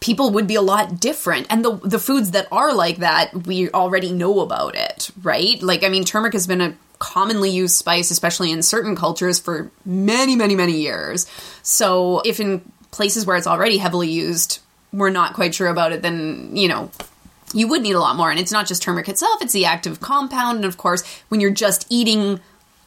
people 0.00 0.30
would 0.30 0.46
be 0.46 0.54
a 0.54 0.62
lot 0.62 0.98
different. 1.00 1.46
And 1.50 1.64
the 1.64 1.76
the 1.76 1.98
foods 1.98 2.30
that 2.32 2.48
are 2.50 2.72
like 2.74 2.98
that, 2.98 3.46
we 3.46 3.70
already 3.70 4.12
know 4.12 4.40
about 4.40 4.74
it, 4.74 5.10
right? 5.22 5.62
Like 5.62 5.84
I 5.84 5.88
mean, 5.88 6.04
turmeric 6.04 6.32
has 6.34 6.46
been 6.46 6.60
a 6.60 6.74
commonly 6.98 7.48
used 7.50 7.76
spice 7.76 8.10
especially 8.10 8.52
in 8.52 8.62
certain 8.62 8.94
cultures 8.94 9.38
for 9.38 9.70
many 9.86 10.36
many 10.36 10.54
many 10.54 10.80
years. 10.80 11.26
So, 11.62 12.20
if 12.24 12.40
in 12.40 12.60
places 12.90 13.24
where 13.24 13.36
it's 13.36 13.46
already 13.46 13.78
heavily 13.78 14.10
used, 14.10 14.58
we're 14.92 15.10
not 15.10 15.34
quite 15.34 15.54
sure 15.54 15.68
about 15.68 15.92
it, 15.92 16.02
then, 16.02 16.50
you 16.54 16.68
know, 16.68 16.90
you 17.52 17.68
would 17.68 17.82
need 17.82 17.92
a 17.92 18.00
lot 18.00 18.16
more. 18.16 18.30
And 18.30 18.38
it's 18.38 18.52
not 18.52 18.66
just 18.66 18.82
turmeric 18.82 19.08
itself, 19.08 19.42
it's 19.42 19.52
the 19.52 19.64
active 19.64 20.00
compound. 20.00 20.56
And 20.58 20.64
of 20.64 20.76
course, 20.76 21.02
when 21.28 21.40
you're 21.40 21.50
just 21.50 21.86
eating 21.90 22.40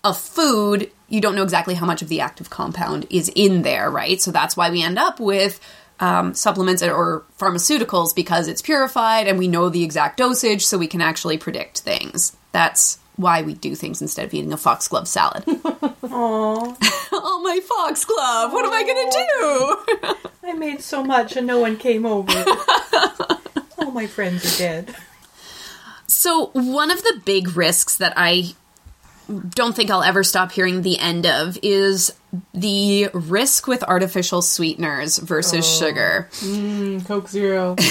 a 0.04 0.14
food, 0.14 0.92
you 1.08 1.22
don't 1.22 1.36
know 1.36 1.44
exactly 1.44 1.76
how 1.76 1.86
much 1.86 2.02
of 2.02 2.10
the 2.10 2.22
active 2.22 2.50
compound 2.50 3.06
is 3.10 3.32
in 3.36 3.62
there, 3.62 3.90
right? 3.90 4.22
So 4.22 4.32
that's 4.32 4.58
why 4.58 4.70
we 4.70 4.84
end 4.84 5.00
up 5.00 5.20
with 5.20 5.60
um, 6.00 6.34
supplements 6.34 6.84
or 6.84 7.24
pharmaceuticals 7.38 8.16
because 8.16 8.48
it's 8.48 8.62
purified 8.62 9.28
and 9.28 9.38
we 9.38 9.48
know 9.48 9.70
the 9.70 9.84
exact 9.84 10.18
dosage 10.18 10.66
so 10.66 10.78
we 10.78 10.88
can 10.88 11.02
actually 11.02 11.38
predict 11.38 11.80
things. 11.80 12.36
That's 12.52 13.00
why 13.16 13.42
we 13.42 13.54
do 13.54 13.76
things 13.76 14.02
instead 14.02 14.26
of 14.26 14.34
eating 14.34 14.54
a 14.54 14.58
foxglove 14.58 15.08
salad. 15.08 15.44
Aww. 15.48 16.78
oh, 17.12 17.42
my 17.44 17.60
foxglove! 17.60 18.54
What 18.54 18.66
am 18.66 18.74
I 18.74 18.84
gonna 18.84 19.12
do? 20.02 20.18
I 20.44 20.54
made 20.54 20.82
so 20.82 21.04
much 21.04 21.36
and 21.36 21.48
no 21.48 21.60
one 21.60 21.78
came 21.78 22.06
over. 22.06 22.32
All 23.78 23.92
my 23.92 24.08
friends 24.08 24.56
are 24.56 24.58
dead. 24.58 24.96
So, 26.08 26.48
one 26.54 26.92
of 26.92 27.02
the 27.04 27.22
big 27.26 27.56
risks 27.56 27.98
that 27.98 28.14
I 28.16 28.56
don't 29.50 29.76
think 29.76 29.90
I'll 29.90 30.04
ever 30.04 30.24
stop 30.24 30.52
hearing 30.52 30.82
the 30.82 31.00
end 31.00 31.26
of 31.26 31.58
is 31.62 32.14
the 32.54 33.10
risk 33.14 33.68
with 33.68 33.84
artificial 33.84 34.42
sweeteners 34.42 35.18
versus 35.18 35.66
sugar. 35.66 36.30
Coke 37.06 37.30
Zero. 37.30 37.76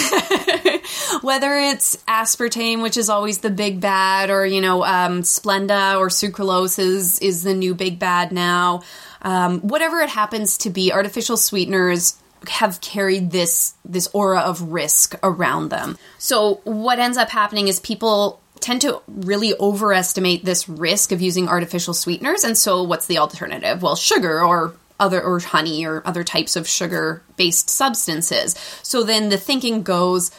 Whether 1.23 1.57
it's 1.57 1.97
aspartame, 2.09 2.83
which 2.83 2.97
is 2.97 3.09
always 3.09 3.39
the 3.39 3.51
big 3.51 3.81
bad, 3.81 4.31
or, 4.31 4.45
you 4.45 4.61
know, 4.61 4.85
um, 4.85 5.23
Splenda 5.23 5.99
or 5.99 6.09
sucralose 6.09 6.79
is, 6.79 7.19
is 7.21 7.45
the 7.45 7.55
new 7.55 7.75
big 7.75 7.99
bad 7.99 8.33
now. 8.33 8.83
Um, 9.23 9.61
whatever 9.61 10.01
it 10.01 10.11
happens 10.11 10.59
to 10.59 10.71
be, 10.71 10.93
artificial 10.93 11.37
sweeteners 11.37 12.17
have 12.49 12.81
carried 12.81 13.31
this 13.31 13.75
this 13.85 14.09
aura 14.13 14.41
of 14.41 14.61
risk 14.73 15.15
around 15.23 15.69
them. 15.69 15.97
So 16.19 16.61
what 16.65 16.99
ends 16.99 17.17
up 17.17 17.31
happening 17.31 17.69
is 17.69 17.79
people 17.79 18.42
tend 18.63 18.81
to 18.83 19.03
really 19.07 19.55
overestimate 19.59 20.45
this 20.45 20.69
risk 20.69 21.13
of 21.13 21.21
using 21.21 21.49
artificial 21.49 21.95
sweeteners 21.95 22.45
and 22.45 22.57
so 22.57 22.83
what's 22.83 23.07
the 23.07 23.19
alternative? 23.19 23.83
Well, 23.83 23.97
sugar 23.97 24.43
or 24.43 24.75
other 25.01 25.21
or 25.21 25.41
honey 25.41 25.85
or 25.85 26.03
other 26.07 26.25
types 26.25 26.55
of 26.57 26.69
sugar 26.69 27.23
based 27.37 27.69
substances. 27.69 28.55
So 28.83 29.03
then 29.03 29.29
the 29.29 29.37
thinking 29.37 29.83
goes 29.83 30.31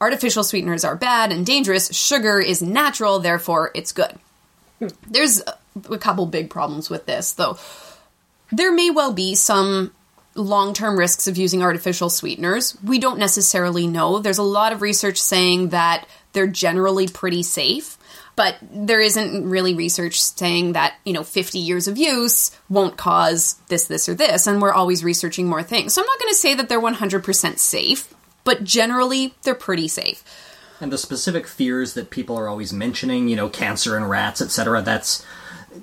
artificial 0.00 0.44
sweeteners 0.44 0.84
are 0.84 0.96
bad 0.96 1.32
and 1.32 1.44
dangerous, 1.44 1.94
sugar 1.94 2.40
is 2.40 2.62
natural, 2.62 3.18
therefore 3.18 3.70
it's 3.74 3.92
good. 3.92 4.14
There's 5.08 5.40
a- 5.40 5.98
couple 5.98 6.26
big 6.26 6.48
problems 6.50 6.88
with 6.88 7.06
this 7.06 7.32
though. 7.32 7.58
There 8.52 8.72
may 8.72 8.90
well 8.90 9.12
be 9.12 9.34
some 9.34 9.92
long 10.36 10.74
term 10.74 10.98
risks 10.98 11.26
of 11.26 11.36
using 11.36 11.62
artificial 11.62 12.10
sweeteners. 12.10 12.76
We 12.82 12.98
don't 12.98 13.18
necessarily 13.18 13.86
know. 13.86 14.18
There's 14.18 14.38
a 14.38 14.42
lot 14.42 14.72
of 14.72 14.82
research 14.82 15.20
saying 15.20 15.70
that 15.70 16.06
they're 16.36 16.46
generally 16.46 17.08
pretty 17.08 17.42
safe, 17.42 17.96
but 18.36 18.58
there 18.60 19.00
isn't 19.00 19.48
really 19.48 19.72
research 19.74 20.20
saying 20.20 20.74
that, 20.74 20.92
you 21.02 21.14
know, 21.14 21.24
50 21.24 21.58
years 21.58 21.88
of 21.88 21.96
use 21.96 22.50
won't 22.68 22.98
cause 22.98 23.54
this, 23.68 23.86
this, 23.86 24.06
or 24.06 24.14
this. 24.14 24.46
And 24.46 24.60
we're 24.60 24.74
always 24.74 25.02
researching 25.02 25.48
more 25.48 25.62
things. 25.62 25.94
So 25.94 26.02
I'm 26.02 26.06
not 26.06 26.20
going 26.20 26.32
to 26.32 26.38
say 26.38 26.54
that 26.54 26.68
they're 26.68 26.78
100% 26.78 27.58
safe, 27.58 28.14
but 28.44 28.64
generally 28.64 29.32
they're 29.44 29.54
pretty 29.54 29.88
safe. 29.88 30.22
And 30.78 30.92
the 30.92 30.98
specific 30.98 31.46
fears 31.46 31.94
that 31.94 32.10
people 32.10 32.38
are 32.38 32.50
always 32.50 32.70
mentioning, 32.70 33.28
you 33.28 33.36
know, 33.36 33.48
cancer 33.48 33.96
in 33.96 34.04
rats, 34.04 34.42
etc., 34.42 34.82
that's 34.82 35.24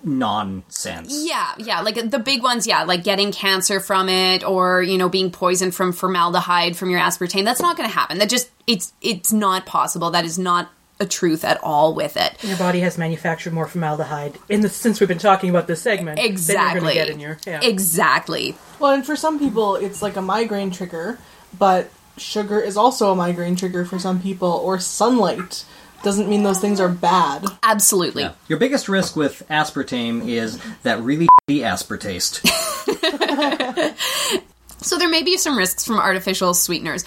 nonsense. 0.04 1.14
Yeah, 1.26 1.54
yeah, 1.58 1.82
like 1.82 2.10
the 2.10 2.20
big 2.20 2.44
ones, 2.44 2.66
yeah, 2.68 2.84
like 2.84 3.04
getting 3.04 3.32
cancer 3.32 3.80
from 3.80 4.10
it 4.10 4.44
or, 4.44 4.82
you 4.82 4.98
know, 4.98 5.10
being 5.10 5.32
poisoned 5.32 5.76
from 5.76 5.94
formaldehyde 5.94 6.76
from 6.76 6.90
your 6.90 7.00
aspartame. 7.00 7.46
That's 7.46 7.62
not 7.62 7.78
going 7.78 7.90
to 7.90 7.94
happen. 7.94 8.18
That 8.20 8.30
just 8.30 8.50
it's 8.68 8.94
it's 9.02 9.32
not 9.32 9.66
possible. 9.66 10.12
That 10.12 10.26
is 10.26 10.40
not 10.40 10.70
a 11.00 11.06
truth 11.06 11.44
at 11.44 11.62
all 11.64 11.94
with 11.94 12.18
it. 12.18 12.44
Your 12.44 12.58
body 12.58 12.80
has 12.82 12.98
manufactured 12.98 13.54
more 13.54 13.68
formaldehyde 13.68 14.38
in 14.50 14.62
the 14.62 14.70
since 14.70 15.00
we've 15.00 15.10
been 15.10 15.18
talking 15.18 15.50
about 15.50 15.68
this 15.68 15.82
segment. 15.82 16.18
Than 16.18 16.26
you're 16.26 16.32
Exactly. 16.32 16.94
get 16.94 17.10
in 17.10 17.20
your 17.20 17.38
yeah. 17.46 17.60
Exactly. 17.62 18.56
well, 18.80 18.94
and 18.94 19.06
for 19.06 19.16
some 19.16 19.40
people, 19.40 19.76
it's 19.76 20.02
like 20.02 20.16
a 20.16 20.22
migraine 20.22 20.72
trigger, 20.72 21.20
but 21.58 21.90
sugar 22.18 22.60
is 22.60 22.78
also 22.78 23.12
a 23.12 23.16
migraine 23.16 23.56
trigger 23.56 23.86
for 23.86 24.00
some 24.00 24.22
people, 24.22 24.50
or 24.50 24.80
sunlight. 24.80 25.66
Doesn't 26.04 26.30
mean 26.30 26.44
those 26.44 26.60
things 26.60 26.80
are 26.80 26.90
bad. 26.90 27.46
Absolutely. 27.64 28.24
Yeah. 28.24 28.34
Your 28.50 28.60
biggest 28.60 28.90
risk 28.90 29.16
with 29.16 29.44
aspartame 29.50 30.28
is 30.28 30.60
that 30.84 31.00
really 31.02 31.28
shitty 31.50 31.62
aspartaste. 31.62 32.44
So 34.84 34.98
there 34.98 35.10
may 35.10 35.24
be 35.24 35.38
some 35.38 35.58
risks 35.58 35.86
from 35.86 35.98
artificial 35.98 36.54
sweeteners. 36.54 37.06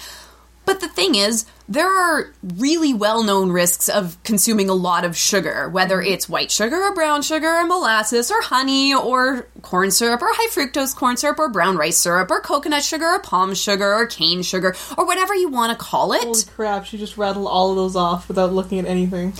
But 0.67 0.81
the 0.81 0.89
thing 0.89 1.15
is, 1.15 1.45
there 1.69 1.87
are 1.87 2.33
really 2.57 2.93
well 2.93 3.23
known 3.23 3.53
risks 3.53 3.87
of 3.87 4.21
consuming 4.23 4.67
a 4.69 4.73
lot 4.73 5.05
of 5.05 5.15
sugar, 5.15 5.69
whether 5.69 5.95
mm-hmm. 5.95 6.11
it's 6.11 6.27
white 6.27 6.51
sugar 6.51 6.75
or 6.75 6.93
brown 6.93 7.21
sugar 7.21 7.47
or 7.47 7.65
molasses 7.65 8.29
or 8.29 8.41
honey 8.41 8.93
or 8.93 9.47
corn 9.61 9.91
syrup 9.91 10.21
or 10.21 10.27
high 10.29 10.49
fructose 10.49 10.93
corn 10.93 11.15
syrup 11.15 11.39
or 11.39 11.47
brown 11.47 11.77
rice 11.77 11.97
syrup 11.97 12.29
or 12.29 12.41
coconut 12.41 12.83
sugar 12.83 13.05
or 13.05 13.19
palm 13.21 13.55
sugar 13.55 13.93
or 13.93 14.05
cane 14.07 14.41
sugar 14.41 14.75
or 14.97 15.05
whatever 15.05 15.33
you 15.33 15.47
want 15.47 15.71
to 15.71 15.77
call 15.77 16.11
it. 16.11 16.23
Holy 16.23 16.43
crap, 16.43 16.83
she 16.83 16.97
just 16.97 17.17
rattled 17.17 17.47
all 17.47 17.69
of 17.69 17.77
those 17.77 17.95
off 17.95 18.27
without 18.27 18.51
looking 18.51 18.77
at 18.77 18.85
anything. 18.85 19.31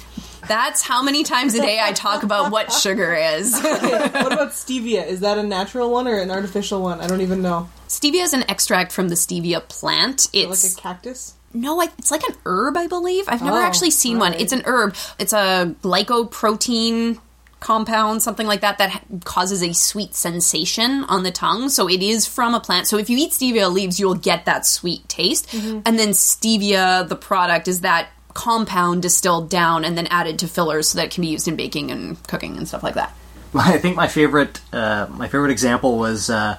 That's 0.47 0.81
how 0.81 1.01
many 1.03 1.23
times 1.23 1.53
a 1.55 1.61
day 1.61 1.79
I 1.81 1.91
talk 1.93 2.23
about 2.23 2.51
what 2.51 2.71
sugar 2.71 3.13
is. 3.13 3.53
what 3.61 4.33
about 4.33 4.49
stevia? 4.51 5.05
Is 5.05 5.21
that 5.21 5.37
a 5.37 5.43
natural 5.43 5.91
one 5.91 6.07
or 6.07 6.17
an 6.17 6.31
artificial 6.31 6.81
one? 6.81 7.01
I 7.01 7.07
don't 7.07 7.21
even 7.21 7.41
know. 7.41 7.69
Stevia 7.87 8.23
is 8.23 8.33
an 8.33 8.43
extract 8.49 8.91
from 8.91 9.09
the 9.09 9.15
stevia 9.15 9.67
plant. 9.67 10.27
It's 10.33 10.63
like 10.63 10.77
a 10.77 10.81
cactus? 10.81 11.33
No, 11.53 11.81
I, 11.81 11.85
it's 11.97 12.11
like 12.11 12.23
an 12.23 12.35
herb, 12.45 12.77
I 12.77 12.87
believe. 12.87 13.25
I've 13.27 13.41
never 13.41 13.57
Oh, 13.57 13.61
actually 13.61 13.91
seen 13.91 14.19
one. 14.19 14.33
It's 14.33 14.51
an 14.51 14.63
herb. 14.65 14.95
It's 15.17 15.33
a 15.33 15.75
glycoprotein 15.81 17.19
compound, 17.59 18.21
something 18.21 18.45
like 18.45 18.61
that, 18.61 18.77
that 18.77 19.03
causes 19.23 19.63
a 19.63 19.73
sweet 19.73 20.13
sensation 20.13 21.03
on 21.05 21.23
the 21.23 21.31
tongue. 21.31 21.69
So 21.69 21.89
it 21.89 22.03
is 22.03 22.27
from 22.27 22.53
a 22.53 22.59
plant. 22.59 22.87
So 22.87 22.97
if 22.97 23.09
you 23.09 23.17
eat 23.17 23.31
stevia 23.31 23.71
leaves, 23.71 23.99
you'll 23.99 24.13
get 24.15 24.45
that 24.45 24.65
sweet 24.65 25.07
taste. 25.09 25.47
Mm-hmm. 25.49 25.79
And 25.85 25.97
then 25.97 26.09
stevia, 26.09 27.07
the 27.07 27.15
product, 27.15 27.67
is 27.67 27.81
that 27.81 28.09
compound 28.37 29.01
distilled 29.01 29.49
down 29.49 29.83
and 29.83 29.97
then 29.97 30.07
added 30.07 30.37
to 30.39 30.47
fillers 30.47 30.87
so 30.89 30.97
that 30.97 31.05
it 31.05 31.11
can 31.11 31.21
be 31.21 31.27
used 31.27 31.47
in 31.47 31.55
baking 31.55 31.89
and 31.91 32.21
cooking 32.27 32.55
and 32.57 32.67
stuff 32.67 32.83
like 32.83 32.93
that. 32.93 33.11
I 33.55 33.77
think 33.79 33.95
my 33.95 34.07
favorite 34.07 34.61
uh, 34.71 35.07
my 35.09 35.27
favorite 35.27 35.51
example 35.51 35.97
was 35.97 36.29
uh, 36.29 36.57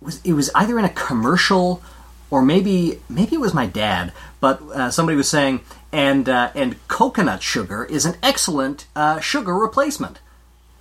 was 0.00 0.20
it 0.24 0.32
was 0.32 0.50
either 0.54 0.78
in 0.78 0.84
a 0.84 0.88
commercial 0.90 1.82
or 2.30 2.42
maybe 2.42 2.98
maybe 3.08 3.34
it 3.36 3.40
was 3.40 3.52
my 3.52 3.66
dad, 3.66 4.12
but 4.40 4.62
uh, 4.62 4.90
somebody 4.90 5.16
was 5.16 5.28
saying 5.28 5.60
and 5.92 6.28
uh, 6.28 6.50
and 6.54 6.76
coconut 6.88 7.42
sugar 7.42 7.84
is 7.84 8.06
an 8.06 8.14
excellent 8.22 8.86
uh, 8.96 9.20
sugar 9.20 9.54
replacement. 9.54 10.18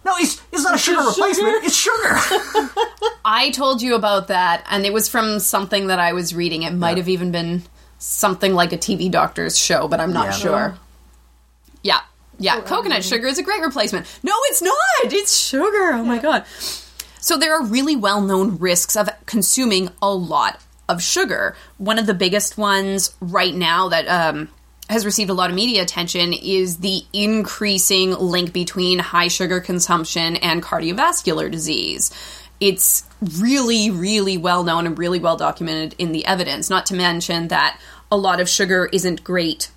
No, 0.05 0.13
it's 0.17 0.41
it's 0.51 0.63
not 0.63 0.75
a 0.75 0.77
sugar 0.77 1.01
just 1.01 1.17
replacement. 1.17 1.55
sugar? 1.55 1.65
It's 1.65 1.75
sugar. 1.75 2.69
I 3.25 3.49
told 3.51 3.81
you 3.81 3.95
about 3.95 4.27
that, 4.29 4.63
and 4.69 4.85
it 4.85 4.93
was 4.93 5.09
from 5.09 5.39
something 5.39 5.87
that 5.87 5.99
I 5.99 6.13
was 6.13 6.33
reading. 6.33 6.63
It 6.63 6.73
might 6.73 6.91
Yeah. 6.91 6.97
have 6.97 7.09
even 7.09 7.31
been 7.31 7.63
something 7.99 8.53
like 8.53 8.73
a 8.73 8.77
TV 8.77 9.11
doctor's 9.11 9.57
show, 9.57 9.87
but 9.87 9.99
I'm 9.99 10.13
not 10.13 10.25
Yeah. 10.27 10.31
sure. 10.31 10.77
Yeah, 11.83 11.99
yeah. 12.39 12.61
Coconut 12.61 13.03
sugar 13.03 13.27
is 13.27 13.37
a 13.37 13.43
great 13.43 13.61
replacement. 13.61 14.07
No, 14.23 14.33
it's 14.45 14.61
not. 14.61 14.73
It's 15.03 15.37
sugar. 15.37 15.93
Oh 15.93 16.03
my 16.03 16.17
god. 16.17 16.45
So 17.21 17.37
there 17.37 17.53
are 17.53 17.63
really 17.63 17.95
well-known 17.97 18.57
risks 18.57 18.95
of 18.95 19.09
consuming 19.25 19.89
a 20.01 20.09
lot 20.13 20.59
of 20.87 21.03
sugar. 21.03 21.55
One 21.77 21.99
of 21.99 22.05
the 22.07 22.13
biggest 22.13 22.57
ones 22.57 23.13
right 23.19 23.53
now 23.53 23.89
that 23.89 24.07
um, 24.07 24.47
has 24.89 25.05
received 25.05 25.29
a 25.29 25.33
lot 25.33 25.49
of 25.49 25.55
media 25.55 25.81
attention 25.83 26.33
is 26.33 26.77
the 26.77 27.03
increasing 27.13 28.11
link 28.13 28.53
between 28.53 28.99
high 28.99 29.27
sugar 29.27 29.59
consumption 29.59 30.37
and 30.37 30.63
cardiovascular 30.63 31.51
disease. 31.51 32.11
It's 32.59 33.03
really, 33.39 33.91
really 33.91 34.37
well 34.37 34.63
known 34.63 34.85
and 34.85 34.97
really 34.97 35.19
well 35.19 35.37
documented 35.37 35.95
in 35.97 36.11
the 36.11 36.25
evidence. 36.25 36.69
Not 36.69 36.85
to 36.87 36.95
mention 36.95 37.47
that 37.49 37.79
a 38.11 38.17
lot 38.17 38.39
of 38.39 38.49
sugar 38.49 38.89
isn't 38.91 39.23
great 39.23 39.71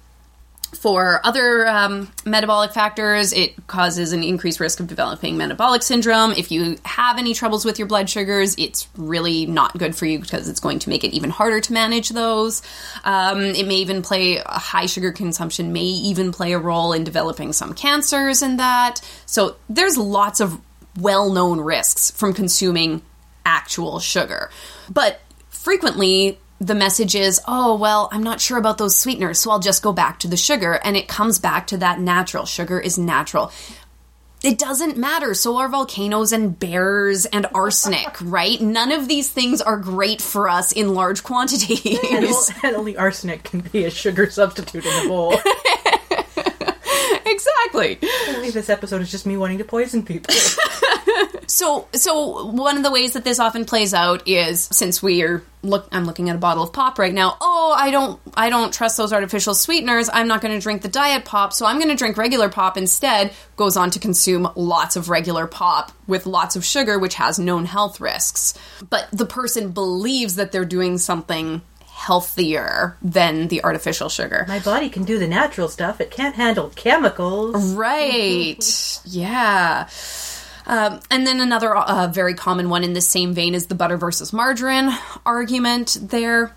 For 0.75 1.21
other 1.23 1.67
um, 1.69 2.11
metabolic 2.25 2.73
factors, 2.73 3.35
it 3.35 3.67
causes 3.67 4.13
an 4.13 4.23
increased 4.23 4.59
risk 4.59 4.81
of 4.81 4.87
developing 4.87 5.37
metabolic 5.37 5.83
syndrome. 5.83 6.33
If 6.33 6.51
you 6.51 6.79
have 6.85 7.19
any 7.19 7.35
troubles 7.35 7.67
with 7.67 7.79
your 7.79 7.87
blood 7.87 8.09
sugars, 8.09 8.55
it's 8.57 8.89
really 8.97 9.45
not 9.45 9.77
good 9.77 9.95
for 9.95 10.07
you 10.07 10.19
because 10.19 10.49
it's 10.49 10.61
going 10.61 10.79
to 10.81 10.89
make 10.89 11.05
it 11.05 11.13
even 11.13 11.29
harder 11.29 11.61
to 11.61 11.73
manage 11.75 12.09
those. 12.09 12.63
Um, 13.05 13.43
it 13.43 13.67
may 13.67 13.77
even 13.77 14.01
play 14.01 14.39
a 14.39 14.49
high 14.49 14.87
sugar 14.87 15.13
consumption, 15.13 15.75
may 15.75 15.81
even 15.81 16.33
play 16.33 16.53
a 16.53 16.59
role 16.59 16.95
in 16.95 17.05
developing 17.05 17.53
some 17.53 17.75
cancers 17.75 18.41
in 18.41 18.57
that. 18.57 19.03
So 19.27 19.57
there's 19.69 19.99
lots 19.99 20.41
of 20.41 20.59
well 20.99 21.31
known 21.31 21.61
risks 21.61 22.11
from 22.11 22.35
consuming 22.35 23.03
actual 23.45 23.99
sugar. 24.01 24.51
But 24.91 25.21
frequently, 25.49 26.39
the 26.61 26.75
message 26.75 27.15
is, 27.15 27.41
oh, 27.47 27.77
well, 27.77 28.09
I'm 28.13 28.23
not 28.23 28.41
sure 28.41 28.59
about 28.59 28.79
those 28.79 28.97
sweeteners, 28.97 29.41
so 29.41 29.51
I'll 29.51 29.59
just 29.59 29.83
go 29.83 29.93
back 29.93 30.21
to 30.21 30.29
the 30.29 30.37
sugar. 30.37 30.75
And 30.85 30.97
it 30.97 31.09
comes 31.09 31.39
back 31.39 31.67
to 31.69 31.77
that 31.79 32.01
natural. 32.01 32.47
Sugar 32.47 32.79
is 32.79 32.99
natural. 32.99 33.53
It 34.45 34.59
doesn't 34.59 34.97
matter. 34.97 35.35
So 35.35 35.59
are 35.59 35.69
volcanoes 35.69 36.33
and 36.33 36.59
bears 36.59 37.27
and 37.27 37.47
arsenic, 37.55 38.17
right? 38.23 38.61
None 38.61 38.93
of 38.93 39.09
these 39.09 39.31
things 39.31 39.61
are 39.61 39.77
great 39.77 40.21
for 40.21 40.49
us 40.49 40.73
in 40.73 40.95
large 40.95 41.23
quantities. 41.23 42.51
and 42.63 42.77
only 42.77 42.97
arsenic 42.97 43.45
can 43.45 43.61
be 43.61 43.85
a 43.85 43.91
sugar 43.91 44.31
substitute 44.31 44.85
in 44.85 45.07
a 45.07 45.09
bowl. 45.09 45.35
exactly. 47.47 48.09
Apparently 48.23 48.51
this 48.51 48.69
episode 48.69 49.03
is 49.03 49.11
just 49.11 49.27
me 49.27 49.37
wanting 49.37 49.59
to 49.59 49.65
poison 49.65 50.03
people. 50.03 50.35
So, 51.53 51.87
so 51.93 52.47
one 52.47 52.79
of 52.79 52.83
the 52.83 52.91
ways 52.91 53.13
that 53.13 53.25
this 53.25 53.39
often 53.39 53.67
plays 53.67 53.93
out 53.93 54.27
is 54.27 54.63
since 54.73 55.03
we 55.03 55.23
are 55.23 55.43
look, 55.63 55.87
I'm 55.93 56.07
looking 56.07 56.29
at 56.29 56.37
a 56.37 56.39
bottle 56.39 56.65
of 56.65 56.73
pop 56.73 56.99
right 56.99 57.13
now. 57.13 57.37
Oh, 57.41 57.75
I 57.77 57.91
don't, 57.91 58.21
I 58.35 58.51
don't 58.51 58.73
trust 58.73 58.97
those 58.97 59.13
artificial 59.13 59.55
sweeteners. 59.55 60.09
I'm 60.13 60.27
not 60.27 60.41
going 60.41 60.55
to 60.55 60.61
drink 60.61 60.83
the 60.83 60.89
diet 60.89 61.25
pop, 61.25 61.53
so 61.53 61.67
I'm 61.67 61.77
going 61.77 61.91
to 61.91 61.95
drink 61.95 62.17
regular 62.17 62.49
pop 62.49 62.77
instead. 62.77 63.33
Goes 63.57 63.77
on 63.77 63.91
to 63.91 64.01
consume 64.01 64.51
lots 64.57 64.97
of 64.97 65.09
regular 65.09 65.47
pop 65.47 65.93
with 66.07 66.27
lots 66.27 66.57
of 66.57 66.65
sugar, 66.65 66.99
which 66.99 67.15
has 67.15 67.39
known 67.39 67.65
health 67.65 68.01
risks. 68.01 68.55
But 68.89 69.09
the 69.13 69.27
person 69.27 69.71
believes 69.71 70.37
that 70.37 70.53
they're 70.53 70.65
doing 70.65 70.99
something 70.99 71.63
healthier 72.03 72.97
than 73.01 73.47
the 73.47 73.63
artificial 73.63 74.09
sugar. 74.09 74.45
My 74.49 74.59
body 74.59 74.89
can 74.89 75.05
do 75.05 75.21
the 75.21 75.29
natural 75.29 75.69
stuff. 75.69 76.01
It 76.01 76.11
can't 76.11 76.35
handle 76.35 76.73
chemicals. 76.75 77.75
Right. 77.75 78.59
yeah. 79.05 79.89
Um, 80.67 81.01
and 81.13 81.25
then 81.25 81.41
another 81.41 81.77
uh, 81.77 82.09
very 82.09 82.35
common 82.35 82.71
one 82.71 82.83
in 82.83 82.93
the 82.93 83.01
same 83.01 83.35
vein 83.35 83.55
is 83.55 83.69
the 83.69 83.77
butter 83.77 83.97
versus 83.97 84.33
margarine 84.33 84.91
argument 85.25 85.97
there. 86.01 86.55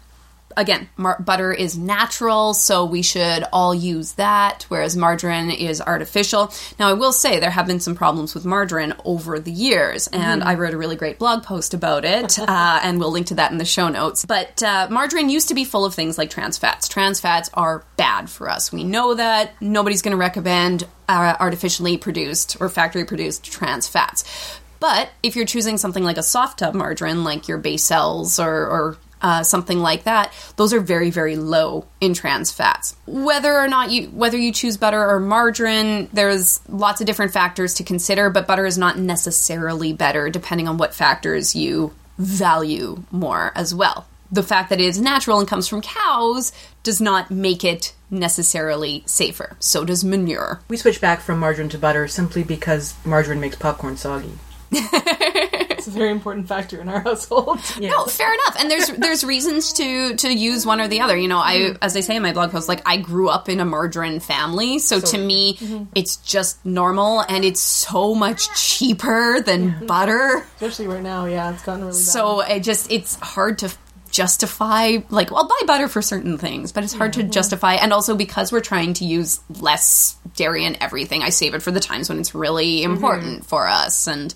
Again, 0.57 0.89
mar- 0.97 1.19
butter 1.19 1.51
is 1.51 1.77
natural, 1.77 2.53
so 2.53 2.85
we 2.85 3.01
should 3.01 3.43
all 3.51 3.73
use 3.73 4.13
that, 4.13 4.65
whereas 4.69 4.95
margarine 4.95 5.51
is 5.51 5.81
artificial. 5.81 6.53
Now, 6.79 6.89
I 6.89 6.93
will 6.93 7.11
say 7.11 7.39
there 7.39 7.49
have 7.49 7.67
been 7.67 7.79
some 7.79 7.95
problems 7.95 8.33
with 8.33 8.45
margarine 8.45 8.93
over 9.03 9.39
the 9.39 9.51
years, 9.51 10.07
and 10.07 10.43
I 10.43 10.55
wrote 10.55 10.73
a 10.73 10.77
really 10.77 10.95
great 10.95 11.19
blog 11.19 11.43
post 11.43 11.73
about 11.73 12.05
it, 12.05 12.39
uh, 12.39 12.79
and 12.83 12.99
we'll 12.99 13.11
link 13.11 13.27
to 13.27 13.35
that 13.35 13.51
in 13.51 13.57
the 13.57 13.65
show 13.65 13.89
notes. 13.89 14.25
But 14.25 14.61
uh, 14.63 14.87
margarine 14.89 15.29
used 15.29 15.49
to 15.49 15.53
be 15.53 15.65
full 15.65 15.85
of 15.85 15.93
things 15.93 16.17
like 16.17 16.29
trans 16.29 16.57
fats. 16.57 16.87
Trans 16.87 17.19
fats 17.19 17.49
are 17.53 17.83
bad 17.97 18.29
for 18.29 18.49
us. 18.49 18.71
We 18.71 18.83
know 18.83 19.13
that. 19.15 19.53
Nobody's 19.61 20.01
going 20.01 20.11
to 20.11 20.17
recommend 20.17 20.87
uh, 21.07 21.35
artificially 21.39 21.97
produced 21.97 22.57
or 22.59 22.69
factory 22.69 23.05
produced 23.05 23.43
trans 23.43 23.87
fats. 23.87 24.59
But 24.79 25.09
if 25.23 25.35
you're 25.35 25.45
choosing 25.45 25.77
something 25.77 26.03
like 26.03 26.17
a 26.17 26.23
soft 26.23 26.59
tub 26.59 26.75
margarine, 26.75 27.23
like 27.23 27.47
your 27.47 27.57
Becels 27.57 28.43
or, 28.43 28.67
or 28.67 28.97
uh, 29.25 29.41
something 29.41 29.79
like 29.79 30.03
that, 30.03 30.31
those 30.55 30.71
are 30.71 30.79
very, 30.79 31.09
very 31.09 31.35
low 31.35 31.87
in 31.99 32.13
trans 32.13 32.51
fats. 32.51 32.95
Whether 33.07 33.57
or 33.57 33.67
not 33.67 33.89
you 33.89 34.09
whether 34.09 34.37
you 34.37 34.51
choose 34.51 34.77
butter 34.77 35.03
or 35.03 35.19
margarine, 35.19 36.09
there's 36.13 36.61
lots 36.69 37.01
of 37.01 37.07
different 37.07 37.33
factors 37.33 37.73
to 37.75 37.83
consider, 37.83 38.29
but 38.29 38.45
butter 38.45 38.67
is 38.67 38.77
not 38.77 38.99
necessarily 38.99 39.93
better 39.93 40.29
depending 40.29 40.67
on 40.67 40.77
what 40.77 40.93
factors 40.93 41.55
you 41.55 41.91
value 42.19 43.03
more 43.09 43.51
as 43.55 43.73
well. 43.73 44.05
The 44.31 44.43
fact 44.43 44.69
that 44.69 44.79
it 44.79 44.85
is 44.85 45.01
natural 45.01 45.39
and 45.39 45.47
comes 45.47 45.67
from 45.67 45.81
cows 45.81 46.51
does 46.83 47.01
not 47.01 47.31
make 47.31 47.63
it 47.63 47.95
necessarily 48.11 49.01
safer. 49.07 49.57
So 49.59 49.85
does 49.85 50.03
manure. 50.03 50.61
We 50.67 50.77
switched 50.77 51.01
back 51.01 51.19
from 51.19 51.39
margarine 51.39 51.69
to 51.69 51.79
butter 51.79 52.07
simply 52.07 52.43
because 52.43 52.93
margarine 53.03 53.39
makes 53.39 53.55
popcorn 53.55 53.97
soggy. 53.97 54.33
It's 55.85 55.95
a 55.95 55.99
very 55.99 56.09
important 56.09 56.47
factor 56.47 56.81
in 56.81 56.89
our 56.89 56.99
household. 57.03 57.59
No, 57.79 58.05
fair 58.05 58.33
enough. 58.33 58.55
And 58.59 58.71
there's 58.71 58.87
there's 58.87 59.23
reasons 59.23 59.73
to 59.73 60.15
to 60.15 60.33
use 60.33 60.65
one 60.65 60.81
or 60.81 60.87
the 60.87 61.01
other. 61.01 61.15
You 61.15 61.27
know, 61.27 61.37
I 61.37 61.57
mm-hmm. 61.57 61.83
as 61.83 61.95
I 61.95 61.99
say 61.99 62.15
in 62.15 62.23
my 62.23 62.33
blog 62.33 62.51
post, 62.51 62.67
like 62.67 62.81
I 62.87 62.97
grew 62.97 63.29
up 63.29 63.49
in 63.49 63.59
a 63.59 63.65
margarine 63.65 64.19
family, 64.19 64.79
so, 64.79 64.99
to 64.99 65.17
me, 65.19 65.57
mm-hmm. 65.57 65.83
it's 65.93 66.17
just 66.17 66.65
normal, 66.65 67.19
and 67.29 67.45
it's 67.45 67.61
so 67.61 68.15
much 68.15 68.51
cheaper 68.55 69.41
than 69.41 69.85
butter. 69.85 70.43
Especially 70.55 70.87
right 70.87 71.03
now, 71.03 71.25
yeah, 71.25 71.53
it's 71.53 71.61
gotten 71.61 71.81
really 71.81 71.93
bad. 71.93 72.01
So 72.01 72.41
it 72.41 72.61
just 72.61 72.91
it's 72.91 73.15
hard 73.17 73.59
to 73.59 73.71
justify 74.09 74.97
like 75.09 75.29
well, 75.29 75.41
I'll 75.41 75.47
buy 75.47 75.67
butter 75.67 75.87
for 75.87 76.01
certain 76.01 76.39
things, 76.39 76.71
but 76.71 76.83
it's 76.83 76.93
hard 76.93 77.13
to 77.13 77.19
mm-hmm. 77.19 77.29
justify. 77.29 77.75
And 77.75 77.93
also 77.93 78.15
because 78.15 78.51
we're 78.51 78.61
trying 78.61 78.95
to 78.95 79.05
use 79.05 79.39
less 79.59 80.17
dairy 80.35 80.65
in 80.65 80.81
everything, 80.81 81.21
I 81.21 81.29
save 81.29 81.53
it 81.53 81.61
for 81.61 81.69
the 81.69 81.79
times 81.79 82.09
when 82.09 82.19
it's 82.19 82.33
really 82.33 82.81
important 82.81 83.45
for 83.45 83.67
us 83.67 84.07
and 84.07 84.33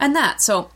and 0.00 0.16
that. 0.16 0.42
So 0.42 0.70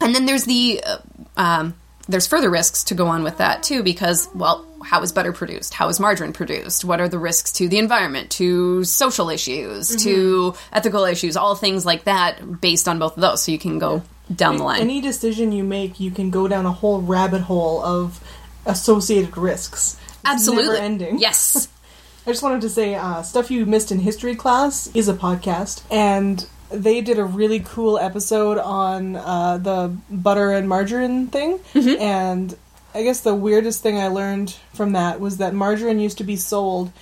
and 0.00 0.14
then 0.14 0.26
there's 0.26 0.44
the 0.44 0.82
uh, 0.84 0.98
um, 1.36 1.74
there's 2.08 2.26
further 2.26 2.50
risks 2.50 2.84
to 2.84 2.94
go 2.94 3.06
on 3.08 3.22
with 3.22 3.38
that 3.38 3.62
too 3.62 3.82
because 3.82 4.28
well 4.34 4.66
how 4.84 5.02
is 5.02 5.12
butter 5.12 5.32
produced? 5.32 5.74
How 5.74 5.88
is 5.88 5.98
margarine 5.98 6.32
produced? 6.32 6.84
What 6.84 7.00
are 7.00 7.08
the 7.08 7.18
risks 7.18 7.52
to 7.52 7.68
the 7.68 7.78
environment 7.78 8.30
to 8.32 8.84
social 8.84 9.30
issues 9.30 9.96
to 10.04 10.54
ethical 10.72 11.04
issues 11.04 11.36
all 11.36 11.54
things 11.54 11.86
like 11.86 12.04
that 12.04 12.60
based 12.60 12.86
on 12.86 12.98
both 12.98 13.16
of 13.16 13.20
those. 13.20 13.42
So 13.42 13.52
you 13.52 13.58
can 13.58 13.78
go 13.78 14.02
down 14.34 14.56
the 14.56 14.64
line. 14.64 14.80
Any 14.80 15.00
decision 15.00 15.52
you 15.52 15.64
make, 15.64 16.00
you 16.00 16.10
can 16.10 16.30
go 16.30 16.48
down 16.48 16.66
a 16.66 16.72
whole 16.72 17.00
rabbit 17.00 17.42
hole 17.42 17.82
of 17.82 18.22
associated 18.66 19.36
risks. 19.36 19.98
It's 20.08 20.18
absolutely. 20.24 20.78
ending. 20.78 21.18
yes. 21.18 21.68
I 22.26 22.30
just 22.30 22.42
wanted 22.42 22.62
to 22.62 22.70
say, 22.70 22.94
uh, 22.94 23.22
stuff 23.22 23.50
you 23.50 23.66
missed 23.66 23.92
in 23.92 23.98
history 23.98 24.34
class 24.34 24.86
is 24.94 25.10
a 25.10 25.12
podcast, 25.12 25.82
and 25.90 26.46
they 26.74 27.00
did 27.00 27.18
a 27.18 27.24
really 27.24 27.60
cool 27.60 27.98
episode 27.98 28.58
on 28.58 29.16
uh, 29.16 29.58
the 29.58 29.94
butter 30.10 30.50
and 30.52 30.68
margarine 30.68 31.28
thing. 31.28 31.58
Mm-hmm. 31.74 32.00
And 32.02 32.56
I 32.94 33.02
guess 33.02 33.20
the 33.20 33.34
weirdest 33.34 33.82
thing 33.82 33.98
I 33.98 34.08
learned 34.08 34.56
from 34.74 34.92
that 34.92 35.20
was 35.20 35.38
that 35.38 35.54
margarine 35.54 35.98
used 35.98 36.18
to 36.18 36.24
be 36.24 36.36
sold 36.36 36.92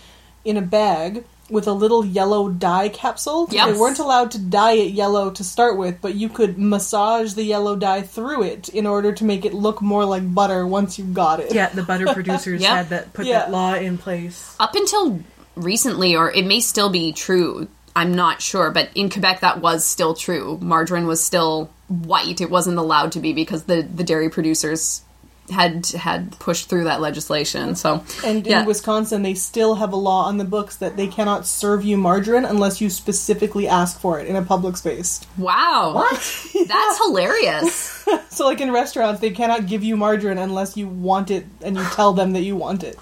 in 0.44 0.56
a 0.56 0.62
bag 0.62 1.24
with 1.50 1.66
a 1.66 1.72
little 1.72 2.02
yellow 2.04 2.48
dye 2.48 2.88
capsule. 2.88 3.46
Yep. 3.50 3.66
They 3.68 3.78
weren't 3.78 3.98
allowed 3.98 4.30
to 4.30 4.38
dye 4.38 4.72
it 4.72 4.92
yellow 4.92 5.30
to 5.32 5.44
start 5.44 5.76
with, 5.76 6.00
but 6.00 6.14
you 6.14 6.30
could 6.30 6.56
massage 6.56 7.34
the 7.34 7.42
yellow 7.42 7.76
dye 7.76 8.00
through 8.02 8.44
it 8.44 8.70
in 8.70 8.86
order 8.86 9.12
to 9.12 9.24
make 9.24 9.44
it 9.44 9.52
look 9.52 9.82
more 9.82 10.04
like 10.06 10.34
butter 10.34 10.66
once 10.66 10.98
you 10.98 11.04
got 11.04 11.40
it. 11.40 11.52
Yeah, 11.54 11.68
the 11.68 11.82
butter 11.82 12.06
producers 12.14 12.62
Yeah. 12.62 12.76
had 12.76 12.88
that 12.88 13.12
put 13.12 13.26
Yeah. 13.26 13.40
that 13.40 13.50
law 13.50 13.74
in 13.74 13.98
place. 13.98 14.56
up 14.58 14.74
until 14.74 15.20
recently, 15.54 16.16
or 16.16 16.30
it 16.30 16.46
may 16.46 16.60
still 16.60 16.88
be 16.88 17.12
true, 17.12 17.68
I'm 17.94 18.14
not 18.14 18.40
sure, 18.40 18.70
but 18.70 18.90
in 18.94 19.10
Quebec 19.10 19.40
that 19.40 19.60
was 19.60 19.84
still 19.84 20.14
true. 20.14 20.58
Margarine 20.62 21.06
was 21.06 21.22
still 21.22 21.70
white. 21.88 22.40
It 22.40 22.50
wasn't 22.50 22.78
allowed 22.78 23.12
to 23.12 23.20
be 23.20 23.32
because 23.32 23.64
the, 23.64 23.82
the 23.82 24.04
dairy 24.04 24.30
producers 24.30 25.02
had 25.50 25.86
had 25.88 26.38
pushed 26.38 26.68
through 26.68 26.84
that 26.84 27.00
legislation. 27.00 27.74
So 27.74 28.04
And 28.24 28.46
yeah. 28.46 28.60
in 28.60 28.66
Wisconsin, 28.66 29.22
they 29.22 29.34
still 29.34 29.74
have 29.76 29.92
a 29.92 29.96
law 29.96 30.24
on 30.24 30.38
the 30.38 30.44
books 30.44 30.76
that 30.76 30.96
they 30.96 31.06
cannot 31.06 31.46
serve 31.46 31.84
you 31.84 31.96
margarine 31.96 32.44
unless 32.44 32.80
you 32.80 32.88
specifically 32.88 33.68
ask 33.68 34.00
for 34.00 34.20
it 34.20 34.26
in 34.26 34.36
a 34.36 34.42
public 34.42 34.76
space. 34.76 35.20
wow. 35.36 35.92
What? 35.94 36.46
That's 36.68 36.98
hilarious. 36.98 37.98
So, 38.28 38.46
like 38.46 38.62
in 38.62 38.72
restaurants, 38.72 39.20
they 39.20 39.30
cannot 39.30 39.66
give 39.66 39.84
you 39.84 39.94
margarine 39.94 40.38
unless 40.38 40.74
you 40.74 40.88
want 40.88 41.30
it 41.30 41.44
and 41.60 41.76
you 41.76 41.84
tell 41.92 42.14
them 42.14 42.32
that 42.32 42.40
you 42.40 42.56
want 42.56 42.82
it. 42.82 42.98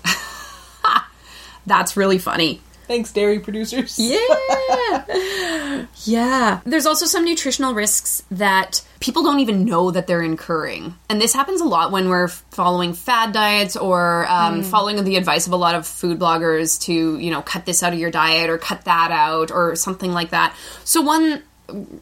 That's 1.67 1.97
really 1.97 2.19
funny. 2.19 2.61
Thanks, 2.91 3.13
dairy 3.13 3.39
producers. 3.39 4.01
Yeah. 4.01 5.87
yeah. 6.05 6.61
There's 6.65 6.87
also 6.87 7.07
some 7.07 7.25
nutritional 7.25 7.73
risks 7.73 8.25
that 8.33 8.85
people 8.99 9.23
don't 9.23 9.39
even 9.39 9.65
know 9.65 9.93
that 9.93 10.09
they're 10.09 10.25
incurring. 10.25 10.97
And 11.09 11.21
this 11.21 11.33
happens 11.33 11.61
a 11.61 11.65
lot 11.67 11.93
when 11.93 12.09
we're 12.09 12.27
following 12.27 12.95
fad 12.95 13.33
diets 13.33 13.77
or 13.77 14.27
um, 14.29 14.65
following 14.65 15.05
the 15.05 15.15
advice 15.15 15.47
of 15.47 15.53
a 15.53 15.57
lot 15.57 15.77
of 15.77 15.87
food 15.87 16.19
bloggers 16.19 16.81
to, 16.87 17.17
you 17.17 17.31
know, 17.31 17.43
cut 17.43 17.65
this 17.65 17.85
out 17.85 17.93
of 17.93 18.01
your 18.01 18.11
diet 18.11 18.51
or 18.51 18.59
cut 18.59 18.87
that 18.87 19.13
out 19.13 19.53
or 19.53 19.77
something 19.77 20.11
like 20.11 20.31
that. 20.31 20.57
So, 20.83 21.01
one 21.01 21.45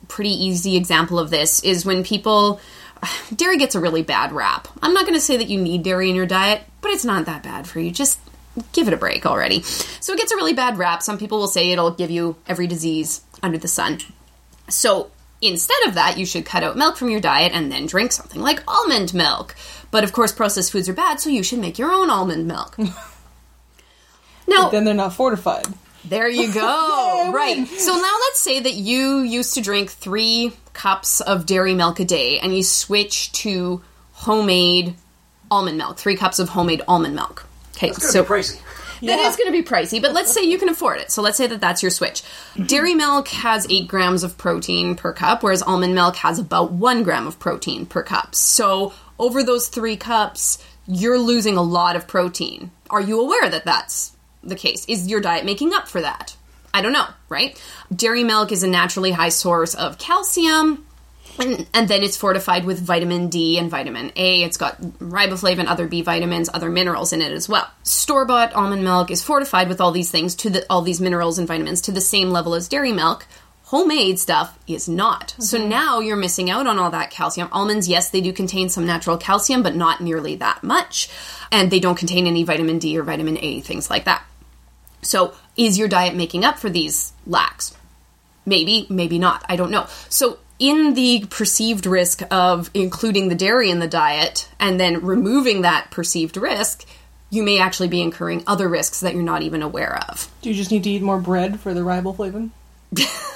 pretty 0.09 0.31
easy 0.31 0.79
example 0.79 1.19
of 1.19 1.29
this 1.29 1.63
is 1.65 1.85
when 1.85 2.03
people. 2.03 2.63
Dairy 3.37 3.59
gets 3.59 3.75
a 3.75 3.81
really 3.81 4.03
bad 4.03 4.33
rap. 4.33 4.69
I'm 4.81 4.95
not 4.95 5.03
going 5.03 5.15
to 5.15 5.21
say 5.21 5.37
that 5.37 5.51
you 5.51 5.61
need 5.61 5.83
dairy 5.83 6.09
in 6.09 6.17
your 6.17 6.27
diet, 6.27 6.63
but 6.81 6.91
it's 6.93 7.05
not 7.05 7.27
that 7.27 7.43
bad 7.43 7.67
for 7.67 7.79
you. 7.79 7.91
Just 7.91 8.19
give 8.73 8.89
it 8.89 8.95
a 8.95 8.97
break 8.97 9.27
already. 9.27 9.63
So 9.63 10.13
it 10.13 10.19
gets 10.19 10.33
a 10.33 10.37
really 10.37 10.55
bad 10.55 10.79
rap. 10.79 11.03
Some 11.03 11.19
people 11.19 11.39
will 11.39 11.49
say 11.49 11.71
it'll 11.71 11.91
give 11.91 12.11
you 12.11 12.37
every 12.47 12.67
disease 12.67 13.23
under 13.43 13.59
the 13.59 13.69
sun. 13.69 13.99
So 14.69 15.11
instead 15.41 15.87
of 15.87 15.95
that, 15.95 16.19
you 16.19 16.27
should 16.27 16.45
cut 16.45 16.63
out 16.63 16.77
milk 16.77 16.97
from 16.97 17.11
your 17.11 17.21
diet 17.21 17.53
and 17.53 17.71
then 17.71 17.87
drink 17.87 18.13
something 18.13 18.41
like 18.41 18.63
almond 18.69 19.15
milk. 19.15 19.55
But 19.91 20.05
of 20.05 20.13
course, 20.13 20.33
processed 20.33 20.73
foods 20.73 20.89
are 20.89 20.95
bad, 20.95 21.21
so 21.21 21.31
you 21.31 21.43
should 21.43 21.59
make 21.59 21.79
your 21.79 21.93
own 21.93 22.11
almond 22.11 22.47
milk. 22.47 22.77
Now, 24.49 24.71
Then 24.71 24.85
they're 24.85 24.95
not 24.95 25.13
fortified. 25.13 25.67
There 26.05 26.29
you 26.29 26.53
go. 26.53 27.31
right. 27.35 27.67
So 27.67 27.93
now 27.93 28.17
let's 28.21 28.41
say 28.41 28.61
that 28.61 28.75
you 28.75 29.19
used 29.21 29.55
to 29.55 29.61
drink 29.61 29.91
three 29.91 30.53
cups 30.73 31.21
of 31.21 31.45
dairy 31.45 31.75
milk 31.75 32.01
a 32.01 32.05
day 32.05 32.39
and 32.39 32.57
you 32.57 32.63
switch 32.63 33.31
to 33.33 33.83
homemade 34.13 34.95
almond 35.51 35.77
milk, 35.77 35.99
three 35.99 36.17
cups 36.17 36.39
of 36.39 36.49
homemade 36.49 36.83
almond 36.89 37.15
milk. 37.15 37.47
Okay, 37.79 37.93
so 37.93 38.25
pricey. 38.25 38.61
that 39.03 39.21
is 39.21 39.37
going 39.37 39.47
to 39.47 39.53
be 39.53 39.63
pricey, 39.63 40.03
but 40.03 40.13
let's 40.13 40.33
say 40.33 40.43
you 40.43 40.59
can 40.59 40.69
afford 40.69 40.99
it. 40.99 41.13
So 41.13 41.23
let's 41.23 41.37
say 41.37 41.47
that 41.47 41.61
that's 41.61 41.83
your 41.83 41.91
switch. 41.91 42.23
Dairy 42.67 42.95
milk 42.95 43.29
has 43.29 43.67
eight 43.71 43.87
grams 43.87 44.25
of 44.25 44.37
protein 44.37 44.97
per 44.97 45.13
cup, 45.13 45.43
whereas 45.43 45.63
almond 45.63 45.95
milk 45.95 46.17
has 46.17 46.41
about 46.41 46.73
one 46.73 47.05
gram 47.05 47.27
of 47.27 47.39
protein 47.39 47.87
per 47.87 48.03
cup. 48.03 48.35
So 48.35 48.93
over 49.19 49.45
those 49.45 49.69
three 49.69 49.97
cups, 49.97 50.59
you're 50.89 51.19
losing 51.19 51.57
a 51.57 51.63
lot 51.63 51.95
of 51.95 52.09
protein. 52.09 52.73
Are 52.91 53.01
you 53.01 53.21
aware 53.21 53.49
that 53.49 53.65
that's 53.65 54.17
the 54.43 54.57
case? 54.57 54.85
Is 54.87 55.07
your 55.07 55.21
diet 55.21 55.45
making 55.45 55.73
up 55.73 55.87
for 55.87 56.01
that? 56.01 56.37
I 56.75 56.83
don't 56.83 56.93
know, 56.93 57.07
right? 57.29 57.61
Dairy 57.95 58.25
milk 58.25 58.53
is 58.53 58.63
a 58.63 58.69
naturally 58.69 59.13
high 59.13 59.31
source 59.31 59.75
of 59.75 59.99
calcium, 59.99 60.87
and, 61.39 61.67
and 61.75 61.89
then 61.89 62.03
it's 62.03 62.17
fortified 62.17 62.65
with 62.65 62.81
vitamin 62.81 63.29
D 63.29 63.59
and 63.59 63.71
vitamin 63.71 64.13
A. 64.17 64.43
It's 64.43 64.57
got 64.57 64.81
riboflavin, 64.81 65.67
other 65.67 65.87
B 65.87 66.03
vitamins, 66.03 66.51
other 66.53 66.71
minerals 66.71 67.13
in 67.13 67.23
it 67.23 67.33
as 67.33 67.49
well. 67.49 67.71
Store 67.83 68.25
bought 68.25 68.53
almond 68.55 68.85
milk 68.85 69.11
is 69.11 69.23
fortified 69.23 69.69
with 69.69 69.81
all 69.81 69.93
these 69.93 70.11
things 70.11 70.35
to 70.37 70.51
the 70.51 70.67
all 70.69 70.83
these 70.83 71.01
minerals 71.01 71.39
and 71.39 71.49
vitamins 71.49 71.81
to 71.83 71.93
the 71.93 72.01
same 72.01 72.31
level 72.31 72.55
as 72.55 72.69
dairy 72.69 72.93
milk. 72.93 73.27
Homemade 73.65 74.19
stuff 74.19 74.59
is 74.67 74.89
not. 74.89 75.35
So 75.41 75.59
now 75.59 76.01
you're 76.01 76.17
missing 76.17 76.49
out 76.49 76.67
on 76.67 76.79
all 76.79 76.91
that 76.93 77.11
calcium. 77.11 77.51
Almonds, 77.53 77.87
yes, 77.87 78.11
they 78.11 78.23
do 78.23 78.33
contain 78.33 78.71
some 78.71 78.87
natural 78.87 79.19
calcium, 79.19 79.63
but 79.63 79.77
not 79.77 80.01
nearly 80.01 80.37
that 80.37 80.63
much. 80.63 81.11
And 81.53 81.71
they 81.71 81.79
don't 81.79 81.99
contain 81.99 82.27
any 82.27 82.45
vitamin 82.45 82.79
D 82.79 82.99
or 82.99 83.03
vitamin 83.03 83.37
A, 83.43 83.61
things 83.61 83.91
like 83.91 84.07
that. 84.07 84.25
So 85.03 85.35
is 85.55 85.77
your 85.77 85.87
diet 85.87 86.15
making 86.15 86.47
up 86.47 86.59
for 86.59 86.71
these 86.71 87.13
lacks? 87.27 87.77
Maybe, 88.47 88.87
maybe 88.89 89.19
not. 89.19 89.45
I 89.51 89.57
don't 89.57 89.71
know. 89.71 89.87
So, 90.09 90.39
in 90.59 90.95
the 90.95 91.25
perceived 91.31 91.87
risk 91.87 92.23
of 92.31 92.71
including 92.75 93.29
the 93.29 93.35
dairy 93.35 93.71
in 93.71 93.79
the 93.79 93.89
diet 93.89 94.49
and 94.59 94.79
then 94.81 95.05
removing 95.05 95.63
that 95.63 95.91
perceived 95.91 96.37
risk, 96.37 96.85
you 97.31 97.43
may 97.43 97.59
actually 97.59 97.89
be 97.89 98.01
incurring 98.03 98.43
other 98.47 98.69
risks 98.69 99.01
that 99.01 99.15
you're 99.15 99.23
not 99.23 99.43
even 99.43 99.63
aware 99.63 99.99
of. 100.09 100.31
Do 100.43 100.49
you 100.49 100.55
just 100.55 100.71
need 100.71 100.83
to 100.85 100.91
eat 100.91 101.03
more 101.03 101.21
bread 101.21 101.61
for 101.61 101.75
the 101.75 101.81
riboflavin? 101.81 102.51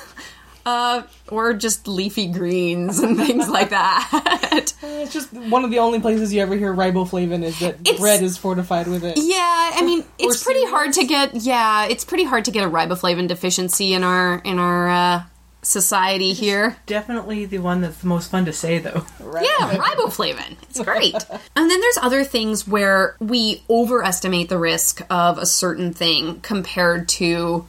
Uh, 0.65 1.03
or 1.29 1.55
just 1.55 1.89
leafy 1.89 2.29
greens 2.29 3.01
and 3.01 3.17
things 3.17 3.49
like 3.49 3.71
that. 3.71 4.73
It's 5.03 5.13
just 5.13 5.33
one 5.33 5.65
of 5.65 5.73
the 5.73 5.81
only 5.81 5.99
places 5.99 6.33
you 6.33 6.41
ever 6.41 6.55
hear 6.55 6.73
riboflavin 6.73 7.43
is 7.43 7.59
that 7.59 7.81
It's- 7.81 7.99
bread 7.99 8.23
is 8.23 8.39
fortified 8.39 8.87
with 8.87 9.03
it. 9.03 9.15
Yeah, 9.17 9.71
I 9.75 9.83
mean, 9.85 10.05
it's 10.21 10.45
pretty 10.45 10.65
hard 10.67 10.93
to 10.93 11.05
get. 11.05 11.35
Yeah, 11.35 11.87
it's 11.87 12.05
pretty 12.05 12.23
hard 12.23 12.45
to 12.45 12.53
get 12.53 12.65
a 12.65 12.71
riboflavin 12.71 13.27
deficiency 13.27 13.93
in 13.95 14.05
our 14.05 14.37
in 14.45 14.61
our 14.61 14.89
uh, 14.89 15.23
society 15.63 16.33
here. 16.33 16.77
Definitely 16.87 17.47
the 17.47 17.59
one 17.59 17.81
that's 17.81 17.99
the 17.99 18.09
most 18.09 18.31
fun 18.31 18.45
to 18.47 18.53
say, 18.53 18.79
though. 18.79 19.05
Yeah, 19.21 19.77
riboflavin. 19.77 20.57
It's 20.63 20.81
great. 20.81 21.15
and 21.57 21.71
then 21.71 21.81
there's 21.81 21.99
other 22.03 22.25
things 22.25 22.67
where 22.67 23.17
we 23.21 23.63
overestimate 23.71 24.49
the 24.49 24.59
risk 24.59 25.03
of 25.09 25.39
a 25.39 25.47
certain 25.47 25.93
thing 25.93 26.41
compared 26.41 27.09
to 27.11 27.67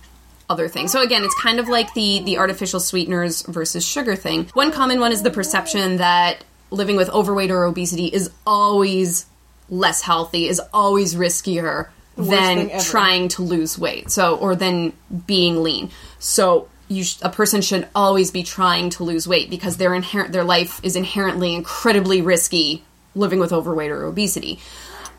other 0.49 0.67
things. 0.67 0.91
So 0.91 1.01
again, 1.01 1.23
it's 1.23 1.35
kind 1.41 1.59
of 1.59 1.69
like 1.69 1.93
the 1.93 2.21
the 2.23 2.37
artificial 2.37 2.79
sweeteners 2.79 3.43
versus 3.43 3.85
sugar 3.85 4.15
thing. 4.15 4.49
One 4.53 4.71
common 4.71 4.99
one 4.99 5.11
is 5.11 5.23
the 5.23 5.31
perception 5.31 5.97
that 5.97 6.43
living 6.69 6.95
with 6.95 7.09
overweight 7.09 7.51
or 7.51 7.63
obesity 7.63 8.07
is 8.07 8.31
always 8.45 9.25
less 9.69 10.01
healthy, 10.01 10.47
is 10.47 10.61
always 10.73 11.15
riskier 11.15 11.89
than 12.15 12.79
trying 12.79 13.27
to 13.29 13.41
lose 13.41 13.77
weight. 13.79 14.11
So 14.11 14.35
or 14.35 14.55
than 14.55 14.93
being 15.25 15.63
lean. 15.63 15.89
So 16.19 16.67
you 16.72 16.72
sh- 17.01 17.17
a 17.23 17.29
person 17.29 17.61
should 17.61 17.87
always 17.95 18.29
be 18.29 18.43
trying 18.43 18.91
to 18.91 19.03
lose 19.03 19.27
weight 19.27 19.49
because 19.49 19.77
their 19.77 19.95
inherent 19.95 20.31
their 20.31 20.43
life 20.43 20.79
is 20.83 20.95
inherently 20.95 21.55
incredibly 21.55 22.21
risky 22.21 22.83
living 23.15 23.39
with 23.39 23.51
overweight 23.51 23.89
or 23.89 24.05
obesity. 24.05 24.59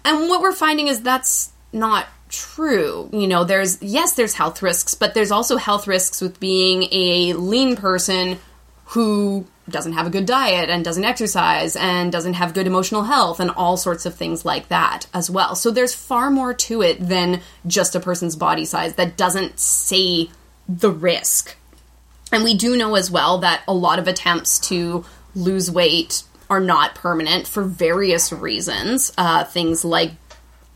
And 0.04 0.28
what 0.28 0.40
we're 0.40 0.52
finding 0.52 0.88
is 0.88 1.00
that's 1.00 1.52
not 1.72 2.06
true. 2.28 3.08
You 3.12 3.26
know, 3.26 3.44
there's 3.44 3.82
yes, 3.82 4.14
there's 4.14 4.34
health 4.34 4.62
risks, 4.62 4.94
but 4.94 5.14
there's 5.14 5.32
also 5.32 5.56
health 5.56 5.86
risks 5.86 6.20
with 6.20 6.38
being 6.38 6.88
a 6.92 7.32
lean 7.32 7.76
person 7.76 8.38
who 8.86 9.46
doesn't 9.68 9.94
have 9.94 10.06
a 10.06 10.10
good 10.10 10.26
diet 10.26 10.68
and 10.68 10.84
doesn't 10.84 11.04
exercise 11.04 11.74
and 11.76 12.12
doesn't 12.12 12.34
have 12.34 12.52
good 12.52 12.66
emotional 12.66 13.04
health 13.04 13.40
and 13.40 13.50
all 13.50 13.76
sorts 13.76 14.04
of 14.04 14.14
things 14.14 14.44
like 14.44 14.68
that 14.68 15.06
as 15.14 15.30
well. 15.30 15.54
So 15.54 15.70
there's 15.70 15.94
far 15.94 16.30
more 16.30 16.52
to 16.54 16.82
it 16.82 17.00
than 17.00 17.40
just 17.66 17.94
a 17.94 18.00
person's 18.00 18.36
body 18.36 18.66
size 18.66 18.94
that 18.96 19.16
doesn't 19.16 19.58
say 19.58 20.28
the 20.68 20.90
risk. 20.90 21.56
And 22.32 22.42
we 22.42 22.54
do 22.54 22.76
know 22.76 22.94
as 22.94 23.10
well 23.10 23.38
that 23.38 23.62
a 23.68 23.74
lot 23.74 23.98
of 23.98 24.08
attempts 24.08 24.58
to 24.68 25.04
lose 25.34 25.70
weight 25.70 26.22
are 26.50 26.60
not 26.60 26.94
permanent 26.94 27.46
for 27.46 27.62
various 27.62 28.32
reasons. 28.32 29.12
Uh, 29.16 29.44
things 29.44 29.84
like 29.84 30.12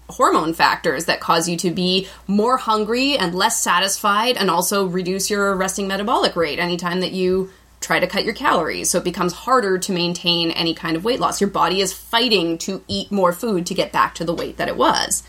hormone 0.09 0.55
factors 0.55 1.05
that 1.05 1.21
cause 1.21 1.49
you 1.49 1.57
to 1.59 1.71
be 1.71 2.09
more 2.27 2.57
hungry 2.57 3.17
and 3.17 3.35
less 3.35 3.63
satisfied 3.63 4.37
and 4.37 4.51
also 4.51 4.87
reduce 4.87 5.31
your 5.31 5.55
resting 5.55 5.87
metabolic 5.87 6.35
rate 6.35 6.59
anytime 6.59 7.01
that 7.01 7.13
you 7.13 7.51
try 7.81 8.01
to 8.01 8.07
cut 8.07 8.25
your 8.25 8.35
calories. 8.35 8.91
So 8.91 8.99
it 8.99 9.05
becomes 9.05 9.33
harder 9.33 9.79
to 9.79 9.93
maintain 9.93 10.51
any 10.51 10.75
kind 10.75 10.97
of 10.97 11.05
weight 11.05 11.21
loss. 11.21 11.41
Your 11.41 11.51
body 11.51 11.81
is 11.81 11.93
fighting 11.93 12.59
to 12.59 12.83
eat 12.89 13.13
more 13.13 13.33
food 13.33 13.67
to 13.67 13.75
get 13.75 13.93
back 13.93 14.15
to 14.17 14.25
the 14.25 14.35
weight 14.35 14.57
that 14.57 14.69
it 14.69 14.77
was. 14.77 15.23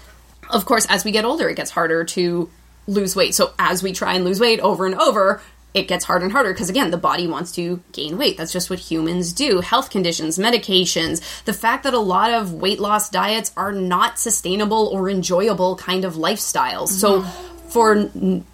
Of 0.49 0.65
course 0.65 0.88
as 0.89 1.03
we 1.03 1.12
get 1.12 1.25
older 1.25 1.49
it 1.49 1.55
gets 1.55 1.71
harder 1.71 2.03
to 2.05 2.49
lose 2.88 3.15
weight. 3.15 3.36
So 3.36 3.53
as 3.60 3.84
we 3.84 3.91
try 3.91 4.13
and 4.13 4.23
lose 4.23 4.39
weight 4.39 4.60
over 4.62 4.86
and 4.86 4.95
over 4.95 5.41
it 5.73 5.88
gets 5.88 6.05
harder 6.05 6.25
and 6.25 6.32
harder 6.32 6.51
because 6.51 6.69
again 6.69 6.91
the 6.91 6.97
body 6.97 7.27
wants 7.27 7.51
to 7.53 7.82
gain 7.91 8.17
weight. 8.17 8.38
That's 8.38 8.51
just 8.51 8.69
what 8.69 8.79
humans 8.79 9.34
do. 9.34 9.62
Health 9.62 9.89
conditions 9.89 10.38
medications 10.38 11.43
the 11.43 11.53
fact 11.53 11.84
that 11.84 11.93
a 11.93 11.99
lot 11.99 12.32
of 12.32 12.53
weight 12.53 12.79
loss 12.79 13.10
diets 13.10 13.51
are 13.55 13.71
not 13.71 14.19
sustainable 14.19 14.88
or 14.88 15.10
enjoyable 15.10 15.75
kind 15.75 16.05
of 16.05 16.15
lifestyles. 16.15 16.89
So 16.89 17.21
for 17.69 17.93
n- 17.93 18.45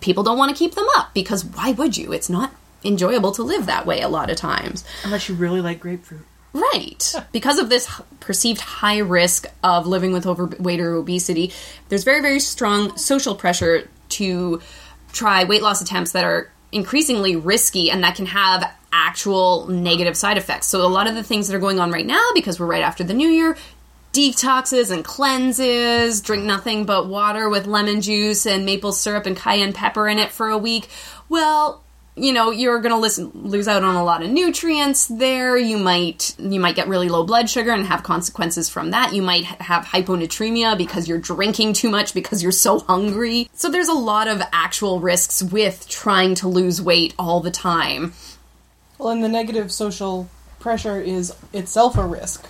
people 0.00 0.22
don't 0.22 0.38
want 0.38 0.54
to 0.54 0.58
keep 0.58 0.74
them 0.74 0.86
up 0.96 1.12
because 1.14 1.44
why 1.44 1.72
would 1.72 1.96
you? 1.96 2.12
It's 2.12 2.30
not 2.30 2.52
enjoyable 2.84 3.32
to 3.32 3.42
live 3.42 3.66
that 3.66 3.86
way 3.86 4.00
a 4.00 4.08
lot 4.08 4.30
of 4.30 4.36
times. 4.36 4.84
Unless 5.04 5.28
you 5.28 5.34
really 5.34 5.60
like 5.60 5.80
grapefruit. 5.80 6.24
Right. 6.52 7.14
Because 7.30 7.58
of 7.58 7.68
this 7.68 7.88
perceived 8.18 8.60
high 8.60 8.98
risk 8.98 9.46
of 9.62 9.86
living 9.86 10.12
with 10.12 10.26
overweight 10.26 10.80
or 10.80 10.94
obesity, 10.94 11.52
there's 11.88 12.04
very, 12.04 12.20
very 12.20 12.40
strong 12.40 12.96
social 12.96 13.34
pressure 13.34 13.88
to 14.10 14.60
try 15.12 15.44
weight 15.44 15.62
loss 15.62 15.80
attempts 15.80 16.12
that 16.12 16.24
are 16.24 16.50
increasingly 16.72 17.36
risky 17.36 17.90
and 17.90 18.02
that 18.04 18.16
can 18.16 18.26
have 18.26 18.72
actual 18.92 19.66
negative 19.68 20.16
side 20.16 20.36
effects. 20.36 20.66
So, 20.66 20.84
a 20.84 20.88
lot 20.88 21.08
of 21.08 21.14
the 21.14 21.22
things 21.22 21.48
that 21.48 21.56
are 21.56 21.60
going 21.60 21.78
on 21.78 21.90
right 21.90 22.06
now, 22.06 22.30
because 22.34 22.58
we're 22.58 22.66
right 22.66 22.82
after 22.82 23.04
the 23.04 23.14
new 23.14 23.28
year, 23.28 23.56
detoxes 24.12 24.90
and 24.90 25.04
cleanses, 25.04 26.20
drink 26.20 26.44
nothing 26.44 26.84
but 26.84 27.06
water 27.06 27.48
with 27.48 27.66
lemon 27.66 28.00
juice 28.00 28.46
and 28.46 28.66
maple 28.66 28.92
syrup 28.92 29.26
and 29.26 29.36
cayenne 29.36 29.72
pepper 29.72 30.08
in 30.08 30.18
it 30.18 30.30
for 30.30 30.48
a 30.48 30.58
week. 30.58 30.88
Well, 31.28 31.82
you 32.20 32.32
know 32.32 32.50
you're 32.50 32.80
going 32.80 32.94
to 32.94 33.00
listen 33.00 33.30
lose 33.34 33.66
out 33.66 33.82
on 33.82 33.94
a 33.96 34.04
lot 34.04 34.22
of 34.22 34.30
nutrients 34.30 35.06
there. 35.06 35.56
You 35.56 35.78
might 35.78 36.34
you 36.38 36.60
might 36.60 36.76
get 36.76 36.88
really 36.88 37.08
low 37.08 37.24
blood 37.24 37.48
sugar 37.50 37.72
and 37.72 37.86
have 37.86 38.02
consequences 38.02 38.68
from 38.68 38.90
that. 38.90 39.12
You 39.14 39.22
might 39.22 39.44
have 39.44 39.84
hyponatremia 39.86 40.76
because 40.78 41.08
you're 41.08 41.18
drinking 41.18 41.72
too 41.72 41.90
much 41.90 42.14
because 42.14 42.42
you're 42.42 42.52
so 42.52 42.80
hungry. 42.80 43.48
So 43.54 43.70
there's 43.70 43.88
a 43.88 43.94
lot 43.94 44.28
of 44.28 44.42
actual 44.52 45.00
risks 45.00 45.42
with 45.42 45.88
trying 45.88 46.34
to 46.36 46.48
lose 46.48 46.80
weight 46.80 47.14
all 47.18 47.40
the 47.40 47.50
time. 47.50 48.12
Well, 48.98 49.08
and 49.10 49.24
the 49.24 49.28
negative 49.28 49.72
social 49.72 50.28
pressure 50.58 51.00
is 51.00 51.34
itself 51.52 51.96
a 51.96 52.06
risk. 52.06 52.46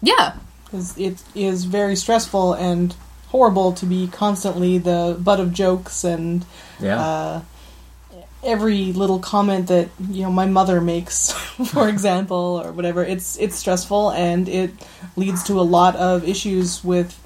Yeah. 0.00 0.36
Because 0.64 0.96
it 0.98 1.22
is 1.34 1.64
very 1.66 1.94
stressful 1.94 2.54
and 2.54 2.94
horrible 3.28 3.72
to 3.72 3.84
be 3.86 4.06
constantly 4.06 4.78
the 4.78 5.16
butt 5.20 5.40
of 5.40 5.52
jokes 5.52 6.04
and 6.04 6.44
Yeah. 6.80 7.00
uh, 7.00 7.40
every 8.44 8.92
little 8.92 9.18
comment 9.18 9.68
that 9.68 9.88
you 10.10 10.22
know 10.22 10.30
my 10.30 10.46
mother 10.46 10.80
makes, 10.80 11.32
for 11.66 11.88
example, 11.94 12.62
or 12.64 12.72
whatever. 12.72 13.04
It's 13.04 13.38
it's 13.38 13.56
stressful 13.56 14.10
and 14.10 14.48
it 14.48 14.70
leads 15.16 15.42
to 15.44 15.60
a 15.60 15.62
lot 15.62 15.96
of 15.96 16.26
issues 16.28 16.84
with 16.84 17.20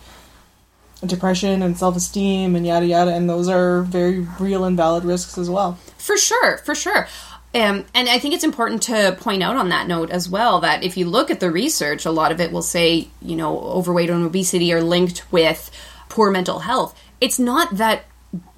depression 1.05 1.63
and 1.63 1.77
self 1.77 1.97
esteem 1.97 2.57
and 2.57 2.67
yada 2.67 2.87
yada. 2.87 3.13
And 3.13 3.29
those 3.29 3.49
are 3.49 3.83
very 3.83 4.21
real 4.41 4.65
and 4.65 4.77
valid 4.77 5.05
risks 5.05 5.39
as 5.39 5.49
well. 5.49 5.79
For 5.99 6.17
sure, 6.17 6.59
for 6.59 6.75
sure. 6.75 7.09
Um, 7.55 7.87
and 7.95 8.09
I 8.11 8.19
think 8.19 8.35
it's 8.35 8.45
important 8.45 8.83
to 8.85 9.17
point 9.19 9.43
out 9.43 9.57
on 9.57 9.71
that 9.71 9.89
note 9.89 10.11
as 10.11 10.29
well 10.29 10.61
that 10.61 10.85
if 10.85 10.99
you 10.99 11.07
look 11.07 11.31
at 11.31 11.41
the 11.41 11.51
research, 11.51 12.05
a 12.05 12.11
lot 12.11 12.31
of 12.31 12.41
it 12.41 12.53
will 12.53 12.63
say, 12.63 13.09
you 13.23 13.37
know, 13.37 13.59
overweight 13.61 14.11
and 14.11 14.25
obesity 14.25 14.71
are 14.73 14.83
linked 14.83 15.31
with 15.33 15.71
poor 16.11 16.31
mental 16.31 16.61
health. 16.61 16.99
It's 17.23 17.39
not 17.39 17.79
that 17.79 18.05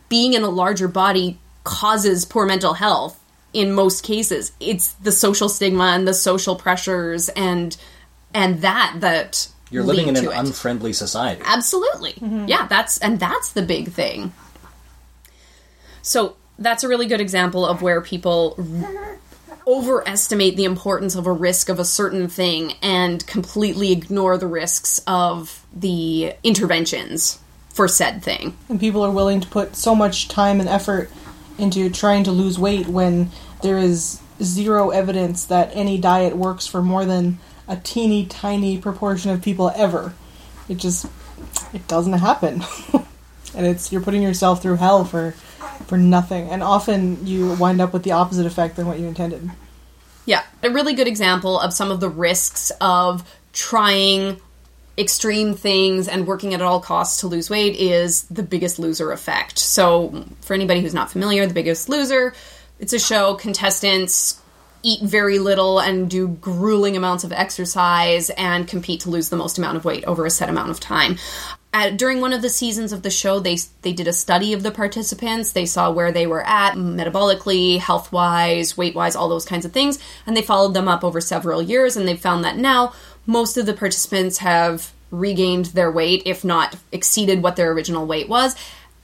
being 0.09 0.35
in 0.35 0.43
a 0.43 0.51
larger 0.51 0.89
body 0.89 1.39
causes 1.65 2.25
poor 2.25 2.47
mental 2.47 2.75
health 2.75 3.19
in 3.53 3.73
most 3.73 4.03
cases. 4.05 4.53
It's 4.61 4.93
the 4.95 5.13
social 5.13 5.49
stigma 5.49 5.85
and 5.95 6.07
the 6.07 6.15
social 6.15 6.57
pressures 6.57 7.29
and 7.31 7.77
and 8.33 8.63
that 8.63 8.97
that 9.01 9.49
You're 9.71 9.83
living 9.83 10.09
in 10.09 10.17
an 10.17 10.25
it. 10.27 10.31
unfriendly 10.33 10.93
society. 10.93 11.43
Absolutely. 11.45 12.13
Mm-hmm. 12.13 12.47
Yeah, 12.49 12.67
that's 12.67 12.99
and 12.99 13.19
that's 13.19 13.53
the 13.53 13.63
big 13.63 13.91
thing. 13.93 14.33
So 16.03 16.37
that's 16.59 16.85
a 16.85 16.89
really 16.89 17.07
good 17.07 17.21
example 17.21 17.67
of 17.67 17.83
where 17.83 18.01
people 18.01 18.55
r- 18.59 19.19
overestimate 19.67 20.57
the 20.57 20.65
importance 20.65 21.15
of 21.15 21.27
a 21.27 21.33
risk 21.33 21.69
of 21.69 21.79
a 21.79 21.85
certain 21.85 22.29
thing 22.29 22.73
and 22.83 23.27
completely 23.27 23.93
ignore 23.93 24.37
the 24.39 24.47
risks 24.47 25.01
of 25.07 25.65
the 25.75 26.33
interventions 26.43 27.39
for 27.71 27.87
said 27.87 28.23
thing. 28.23 28.57
And 28.69 28.81
people 28.81 29.03
are 29.05 29.11
willing 29.11 29.41
to 29.41 29.49
put 29.49 29.77
so 29.77 29.95
much 29.95 30.29
time 30.29 30.61
and 30.61 30.69
effort 30.69 31.11
into 31.61 31.91
trying 31.91 32.25
to 32.25 32.33
lose 32.33 32.59
weight 32.59 32.89
when 32.89 33.31
there 33.63 33.79
is 33.79 34.21
zero 34.43 34.91
evidence 34.91 35.45
that 35.45 35.71
any 35.75 35.99
diet 35.99 36.37
works 36.37 36.67
for 36.67 36.83
more 36.83 37.05
than 37.05 37.39
a 37.69 37.77
teeny 37.77 38.27
tiny 38.27 38.79
proportion 38.79 39.31
of 39.31 39.43
people 39.43 39.71
ever. 39.77 40.15
It 40.69 40.79
just 40.79 41.07
it 41.73 41.87
doesn't 41.87 42.15
happen. 42.15 42.65
and 43.55 43.67
it's 43.67 43.93
you're 43.93 44.01
putting 44.01 44.23
yourself 44.23 44.63
through 44.63 44.77
hell 44.77 45.05
for 45.05 45.33
for 45.87 45.97
nothing. 45.97 46.49
And 46.49 46.63
often 46.63 47.27
you 47.27 47.55
wind 47.55 47.81
up 47.81 47.93
with 47.93 48.03
the 48.03 48.13
opposite 48.13 48.47
effect 48.47 48.77
than 48.77 48.87
what 48.87 48.99
you 48.99 49.07
intended. 49.07 49.51
Yeah, 50.27 50.45
a 50.63 50.71
really 50.71 50.95
good 50.95 51.09
example 51.09 51.59
of 51.59 51.73
some 51.73 51.91
of 51.91 52.01
the 52.01 52.09
risks 52.09 52.71
of 52.81 53.29
trying 53.53 54.41
extreme 55.01 55.55
things 55.55 56.07
and 56.07 56.27
working 56.27 56.55
at 56.55 56.63
all 56.63 56.81
costs 56.81 57.21
to 57.21 57.27
lose 57.27 57.49
weight 57.51 57.77
is 57.77 58.23
the 58.25 58.43
biggest 58.43 58.79
loser 58.79 59.11
effect. 59.13 59.59
So, 59.59 60.27
for 60.43 60.55
anybody 60.55 60.81
who's 60.81 60.95
not 60.95 61.11
familiar, 61.11 61.47
the 61.47 61.55
biggest 61.55 61.89
loser, 61.89 62.35
it's 62.79 62.93
a 62.93 62.99
show 62.99 63.35
contestants 63.35 64.41
eat 64.83 65.03
very 65.03 65.39
little 65.39 65.79
and 65.79 66.09
do 66.09 66.29
grueling 66.29 66.97
amounts 66.97 67.25
of 67.25 67.33
exercise 67.33 68.31
and 68.31 68.67
compete 68.67 69.01
to 69.01 69.11
lose 69.11 69.29
the 69.29 69.37
most 69.37 69.59
amount 69.59 69.77
of 69.77 69.85
weight 69.85 70.05
over 70.05 70.25
a 70.25 70.31
set 70.31 70.49
amount 70.49 70.71
of 70.71 70.81
time. 70.81 71.17
At, 71.73 71.97
during 71.99 72.21
one 72.21 72.33
of 72.33 72.43
the 72.43 72.49
seasons 72.49 72.93
of 72.93 73.03
the 73.03 73.11
show, 73.11 73.39
they 73.39 73.57
they 73.83 73.93
did 73.93 74.09
a 74.09 74.13
study 74.13 74.55
of 74.55 74.65
the 74.65 74.73
participants. 74.73 75.53
They 75.53 75.67
saw 75.67 75.93
where 75.93 76.11
they 76.11 76.27
were 76.27 76.45
at 76.45 76.75
metabolically, 76.75 77.79
health 77.79 78.11
wise, 78.11 78.77
weight 78.77 78.97
wise, 78.97 79.15
all 79.15 79.29
those 79.29 79.45
kinds 79.45 79.65
of 79.65 79.73
things, 79.73 80.01
and 80.27 80.37
they 80.37 80.43
followed 80.43 80.75
them 80.75 80.89
up 80.89 81.05
over 81.05 81.21
several 81.21 81.63
years. 81.63 81.97
And 81.97 82.09
they 82.09 82.17
found 82.17 82.45
that 82.45 82.57
now 82.57 82.93
most 83.31 83.57
of 83.57 83.65
the 83.65 83.73
participants 83.73 84.39
have 84.39 84.93
regained 85.13 85.67
their 85.67 85.91
weight, 85.91 86.23
if 86.27 86.45
not 86.45 86.77
exceeded 86.91 87.43
what 87.43 87.57
their 87.57 87.71
original 87.71 88.07
weight 88.07 88.29
was. 88.29 88.57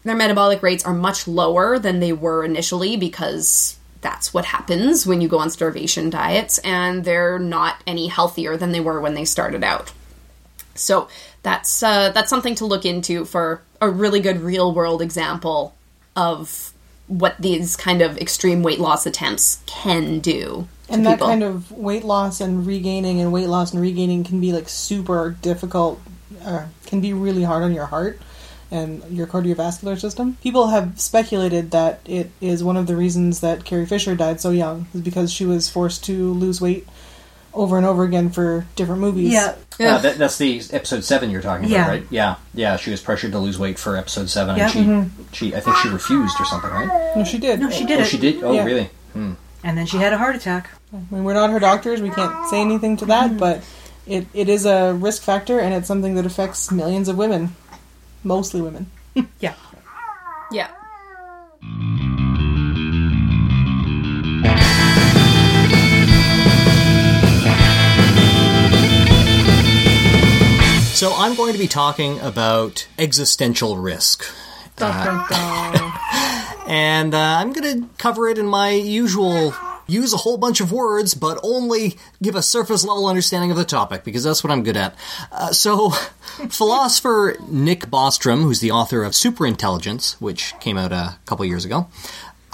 Their 0.03 0.17
metabolic 0.17 0.63
rates 0.63 0.85
are 0.85 0.95
much 0.95 1.29
lower 1.29 1.79
than 1.79 2.01
they 2.01 2.13
were 2.13 2.45
initially 2.45 2.97
because 2.97 3.77
that's 4.01 4.35
what 4.35 4.45
happens 4.45 5.07
when 5.07 5.21
you 5.21 5.29
go 5.29 5.39
on 5.39 5.51
starvation 5.51 6.11
diets, 6.11 6.59
and 6.59 7.05
they're 7.05 7.39
not 7.39 7.81
any 7.87 8.09
healthier 8.09 8.57
than 8.57 8.73
they 8.73 8.81
were 8.81 9.01
when 9.01 9.15
they 9.15 9.25
started 9.25 9.65
out. 9.65 9.93
So 10.75 11.09
that's 11.43 11.83
uh, 11.83 12.11
that's 12.11 12.31
something 12.31 12.57
to 12.57 12.67
look 12.67 12.85
into 12.85 13.25
for 13.25 13.63
a 13.81 13.89
really 13.89 14.21
good 14.21 14.41
real 14.41 14.75
world 14.75 15.03
example 15.03 15.75
of 16.15 16.73
what 17.07 17.37
these 17.39 17.77
kind 17.77 18.03
of 18.03 18.19
extreme 18.19 18.63
weight 18.63 18.81
loss 18.81 19.07
attempts 19.07 19.61
can 19.67 20.19
do. 20.19 20.67
To 20.89 20.93
And 20.95 21.07
that 21.07 21.15
people. 21.15 21.29
kind 21.29 21.43
of 21.43 21.71
weight 21.73 22.05
loss 22.05 22.41
and 22.41 22.67
regaining 22.67 23.21
and 23.21 23.33
weight 23.33 23.49
loss 23.49 23.73
and 23.73 23.81
regaining 23.83 24.25
can 24.25 24.41
be 24.41 24.53
like 24.53 24.69
super 24.69 25.37
difficult, 25.43 26.01
uh, 26.45 26.67
can 26.87 27.01
be 27.01 27.13
really 27.13 27.43
hard 27.43 27.63
on 27.63 27.73
your 27.73 27.87
heart 27.87 28.21
and 28.71 29.03
your 29.11 29.27
cardiovascular 29.27 29.99
system. 29.99 30.37
People 30.43 30.69
have 30.69 31.01
speculated 31.01 31.71
that 31.71 32.01
it 32.05 32.31
is 32.41 32.65
one 32.65 32.77
of 32.77 32.87
the 32.89 32.97
reasons 32.97 33.41
that 33.41 33.65
Carrie 33.65 33.87
Fisher 33.87 34.15
died 34.17 34.41
so 34.41 34.51
young, 34.51 34.87
is 34.95 35.01
because 35.03 35.33
she 35.33 35.47
was 35.47 35.69
forced 35.69 36.05
to 36.07 36.33
lose 36.33 36.61
weight 36.61 36.87
over 37.55 37.79
and 37.79 37.87
over 37.87 38.03
again 38.05 38.29
for 38.29 38.67
different 38.77 39.01
movies. 39.01 39.33
Yeah. 39.33 39.55
Uh, 39.81 39.99
that, 39.99 40.19
that's 40.19 40.37
the 40.37 40.61
episode 40.73 41.05
seven 41.05 41.31
you're 41.31 41.41
talking 41.43 41.69
Yeah. 41.69 41.83
about, 41.83 41.91
right? 41.91 42.07
Yeah, 42.11 42.35
yeah. 42.55 42.77
She 42.77 42.91
was 42.91 43.01
pressured 43.01 43.33
to 43.33 43.39
lose 43.39 43.59
weight 43.59 43.79
for 43.79 43.97
episode 43.97 44.29
seven, 44.29 44.57
Yeah. 44.57 44.71
and 44.75 45.11
she, 45.33 45.49
she, 45.51 45.55
I 45.57 45.61
think 45.61 45.77
she 45.77 45.89
refused 45.89 46.39
or 46.41 46.45
something, 46.45 46.71
right? 46.71 47.13
No, 47.17 47.25
she 47.25 47.39
did. 47.39 47.61
No, 47.61 47.71
she 47.71 47.85
did 47.87 47.99
Oh, 48.01 48.03
it. 48.03 48.07
she 48.09 48.19
did. 48.19 48.43
Oh, 48.43 48.53
Yeah. 48.53 48.65
really? 48.65 48.91
And 49.67 49.77
then 49.77 49.85
she 49.85 49.97
had 49.97 50.13
a 50.13 50.17
heart 50.17 50.37
attack. 50.37 50.71
I 50.93 50.99
mean, 51.11 51.25
we're 51.25 51.35
not 51.35 51.51
her 51.51 51.59
doctors. 51.59 52.01
We 52.01 52.11
can't 52.11 52.49
say 52.49 52.61
anything 52.61 52.97
to 52.99 53.07
that, 53.07 53.31
mm-hmm. 53.31 53.39
but 53.39 53.65
it, 54.07 54.29
it 54.33 54.49
is 54.49 54.65
a 54.65 54.95
risk 54.95 55.23
factor, 55.23 55.59
and 55.59 55.75
it's 55.75 55.89
something 55.89 56.15
that 56.15 56.25
affects 56.25 56.71
millions 56.71 57.09
of 57.09 57.19
women, 57.19 57.57
mostly 58.23 58.61
women. 58.61 58.87
Yeah. 59.41 59.55
yeah. 60.53 60.69
So 70.93 71.13
I'm 71.17 71.35
going 71.35 71.55
to 71.55 71.59
be 71.59 71.67
talking 71.67 72.21
about 72.21 72.87
existential 72.99 73.79
risk. 73.79 74.27
And 76.67 77.15
uh, 77.15 77.19
I'm 77.41 77.53
going 77.53 77.81
to 77.81 77.89
cover 77.99 78.29
it 78.29 78.39
in 78.39 78.47
my 78.47 78.71
usual 78.71 79.55
use 79.87 80.13
a 80.13 80.17
whole 80.17 80.37
bunch 80.37 80.61
of 80.61 80.73
words, 80.73 81.15
but 81.15 81.39
only 81.43 81.97
give 82.23 82.35
a 82.35 82.43
surface 82.43 82.85
level 82.85 83.07
understanding 83.07 83.51
of 83.51 83.57
the 83.57 83.65
topic 83.65 84.05
because 84.05 84.25
that's 84.25 84.43
what 84.43 84.51
I'm 84.51 84.63
good 84.63 84.77
at. 84.77 84.95
Uh, 85.31 85.53
so, 85.53 85.91
philosopher 86.51 87.37
Nick 87.49 87.87
Bostrom, 87.87 88.43
who's 88.43 88.61
the 88.61 88.71
author 88.71 89.05
of 89.05 89.13
Superintelligence, 89.13 90.15
which 90.15 90.55
came 90.61 90.77
out 90.77 90.93
a 90.93 91.19
couple 91.27 91.45
years 91.45 91.65
ago, 91.65 91.89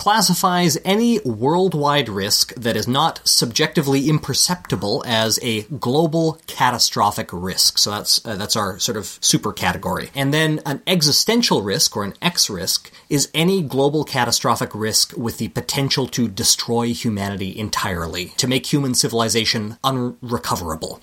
classifies 0.02 0.76
any 0.84 1.20
worldwide 1.20 2.08
risk 2.08 2.52
that 2.56 2.74
is 2.74 2.88
not 2.88 3.20
subjectively 3.22 4.08
imperceptible 4.08 5.04
as 5.06 5.38
a 5.42 5.62
global 5.78 6.40
catastrophic 6.48 7.28
risk. 7.32 7.78
So 7.78 7.92
that's 7.92 8.26
uh, 8.26 8.34
that's 8.34 8.56
our 8.56 8.80
sort 8.80 8.96
of 8.96 9.06
super 9.20 9.52
category. 9.52 10.10
And 10.12 10.34
then 10.34 10.58
an 10.66 10.82
existential 10.88 11.62
risk 11.62 11.96
or 11.96 12.02
an 12.02 12.14
X 12.20 12.50
risk 12.50 12.90
is 13.08 13.30
any 13.32 13.62
global 13.62 14.02
catastrophic 14.02 14.74
risk 14.74 15.16
with 15.16 15.38
the 15.38 15.50
potential 15.50 16.08
to 16.08 16.26
destroy 16.26 16.92
humanity 16.92 17.56
entirely, 17.56 18.32
to 18.38 18.48
make 18.48 18.66
human 18.66 18.94
civilization 18.94 19.76
unrecoverable. 19.84 21.00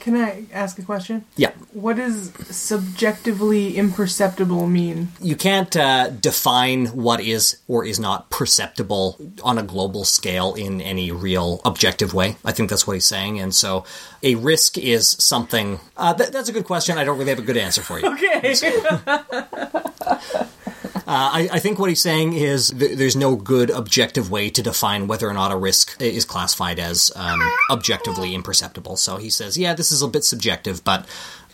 Can 0.00 0.16
I 0.16 0.44
ask 0.52 0.78
a 0.78 0.82
question? 0.82 1.24
Yeah. 1.36 1.50
What 1.72 1.96
does 1.96 2.32
subjectively 2.50 3.76
imperceptible 3.76 4.66
mean? 4.66 5.08
you 5.20 5.36
can't 5.36 5.76
uh, 5.76 6.08
define 6.08 6.86
what 6.86 7.20
is 7.20 7.58
or 7.68 7.84
is 7.84 8.00
not 8.00 8.30
perceptible 8.30 9.18
on 9.44 9.58
a 9.58 9.62
global 9.62 10.04
scale 10.04 10.54
in 10.54 10.80
any 10.80 11.12
real 11.12 11.60
objective 11.64 12.14
way. 12.14 12.36
I 12.44 12.52
think 12.52 12.70
that's 12.70 12.86
what 12.86 12.94
he's 12.94 13.04
saying. 13.06 13.38
And 13.40 13.54
so 13.54 13.84
a 14.22 14.34
risk 14.36 14.78
is 14.78 15.08
something. 15.18 15.78
Uh, 15.96 16.14
th- 16.14 16.30
that's 16.30 16.48
a 16.48 16.52
good 16.52 16.64
question. 16.64 16.96
I 16.98 17.04
don't 17.04 17.18
really 17.18 17.30
have 17.30 17.38
a 17.38 17.42
good 17.42 17.56
answer 17.58 17.82
for 17.82 17.98
you. 18.00 18.06
Okay. 18.10 18.54
Uh, 21.10 21.30
I, 21.32 21.48
I 21.52 21.58
think 21.58 21.80
what 21.80 21.88
he's 21.88 22.00
saying 22.00 22.34
is 22.34 22.70
th- 22.70 22.96
there's 22.96 23.16
no 23.16 23.34
good 23.34 23.70
objective 23.70 24.30
way 24.30 24.48
to 24.50 24.62
define 24.62 25.08
whether 25.08 25.28
or 25.28 25.32
not 25.32 25.50
a 25.50 25.56
risk 25.56 26.00
is 26.00 26.24
classified 26.24 26.78
as 26.78 27.10
um, 27.16 27.40
objectively 27.68 28.32
imperceptible. 28.34 28.96
So 28.96 29.16
he 29.16 29.28
says, 29.28 29.58
yeah, 29.58 29.74
this 29.74 29.90
is 29.90 30.02
a 30.02 30.08
bit 30.08 30.24
subjective, 30.24 30.84
but 30.84 31.04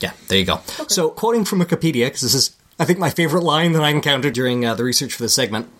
yeah, 0.01 0.13
there 0.29 0.39
you 0.39 0.45
go. 0.45 0.61
So, 0.89 1.09
quoting 1.09 1.47
from 1.47 1.61
Wikipedia, 1.61 2.07
because 2.07 2.21
this 2.21 2.35
is, 2.35 2.55
I 2.79 2.85
think, 2.85 2.99
my 2.99 3.09
favorite 3.09 3.45
line 3.45 3.73
that 3.73 3.83
I 3.83 3.89
encountered 3.91 4.35
during 4.35 4.65
uh, 4.65 4.75
the 4.75 4.85
research 4.85 5.15
for 5.15 5.23
this 5.23 5.35
segment. 5.35 5.71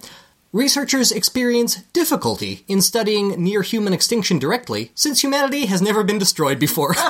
Researchers 0.53 1.13
experience 1.13 1.83
difficulty 1.93 2.65
in 2.69 2.81
studying 2.81 3.43
near 3.43 3.61
human 3.61 3.93
extinction 3.93 4.39
directly 4.39 4.93
since 4.95 5.23
humanity 5.23 5.67
has 5.67 5.83
never 5.83 6.03
been 6.03 6.19
destroyed 6.19 6.59
before. 6.59 6.95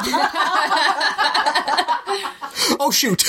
oh, 2.81 2.91
shoot. 2.93 3.25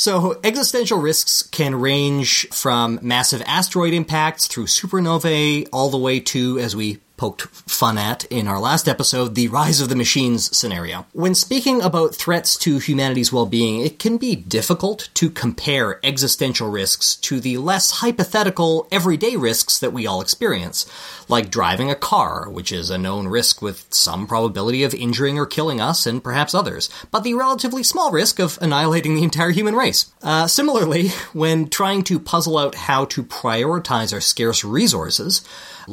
So, 0.00 0.40
existential 0.42 0.98
risks 0.98 1.42
can 1.42 1.74
range 1.74 2.48
from 2.48 3.00
massive 3.02 3.42
asteroid 3.44 3.92
impacts 3.92 4.46
through 4.46 4.64
supernovae 4.64 5.68
all 5.74 5.90
the 5.90 5.98
way 5.98 6.20
to, 6.20 6.58
as 6.58 6.74
we 6.74 7.00
poked 7.20 7.42
fun 7.42 7.98
at 7.98 8.24
in 8.30 8.48
our 8.48 8.58
last 8.58 8.88
episode, 8.88 9.34
the 9.34 9.46
rise 9.48 9.78
of 9.82 9.90
the 9.90 9.94
machines 9.94 10.56
scenario. 10.56 11.04
When 11.12 11.34
speaking 11.34 11.82
about 11.82 12.14
threats 12.14 12.56
to 12.60 12.78
humanity's 12.78 13.30
well 13.30 13.44
being, 13.44 13.82
it 13.82 13.98
can 13.98 14.16
be 14.16 14.34
difficult 14.34 15.10
to 15.12 15.28
compare 15.28 16.00
existential 16.02 16.70
risks 16.70 17.16
to 17.16 17.38
the 17.38 17.58
less 17.58 17.90
hypothetical, 18.00 18.88
everyday 18.90 19.36
risks 19.36 19.78
that 19.80 19.92
we 19.92 20.06
all 20.06 20.22
experience, 20.22 20.86
like 21.28 21.50
driving 21.50 21.90
a 21.90 21.94
car, 21.94 22.48
which 22.48 22.72
is 22.72 22.88
a 22.88 22.96
known 22.96 23.28
risk 23.28 23.60
with 23.60 23.84
some 23.90 24.26
probability 24.26 24.82
of 24.82 24.94
injuring 24.94 25.38
or 25.38 25.44
killing 25.44 25.78
us 25.78 26.06
and 26.06 26.24
perhaps 26.24 26.54
others, 26.54 26.88
but 27.10 27.22
the 27.22 27.34
relatively 27.34 27.82
small 27.82 28.10
risk 28.10 28.38
of 28.38 28.58
annihilating 28.62 29.14
the 29.14 29.24
entire 29.24 29.50
human 29.50 29.74
race. 29.74 30.10
Uh, 30.22 30.46
similarly, 30.46 31.08
when 31.34 31.68
trying 31.68 32.02
to 32.02 32.18
puzzle 32.18 32.56
out 32.56 32.74
how 32.76 33.04
to 33.04 33.22
prioritize 33.22 34.14
our 34.14 34.22
scarce 34.22 34.64
resources, 34.64 35.46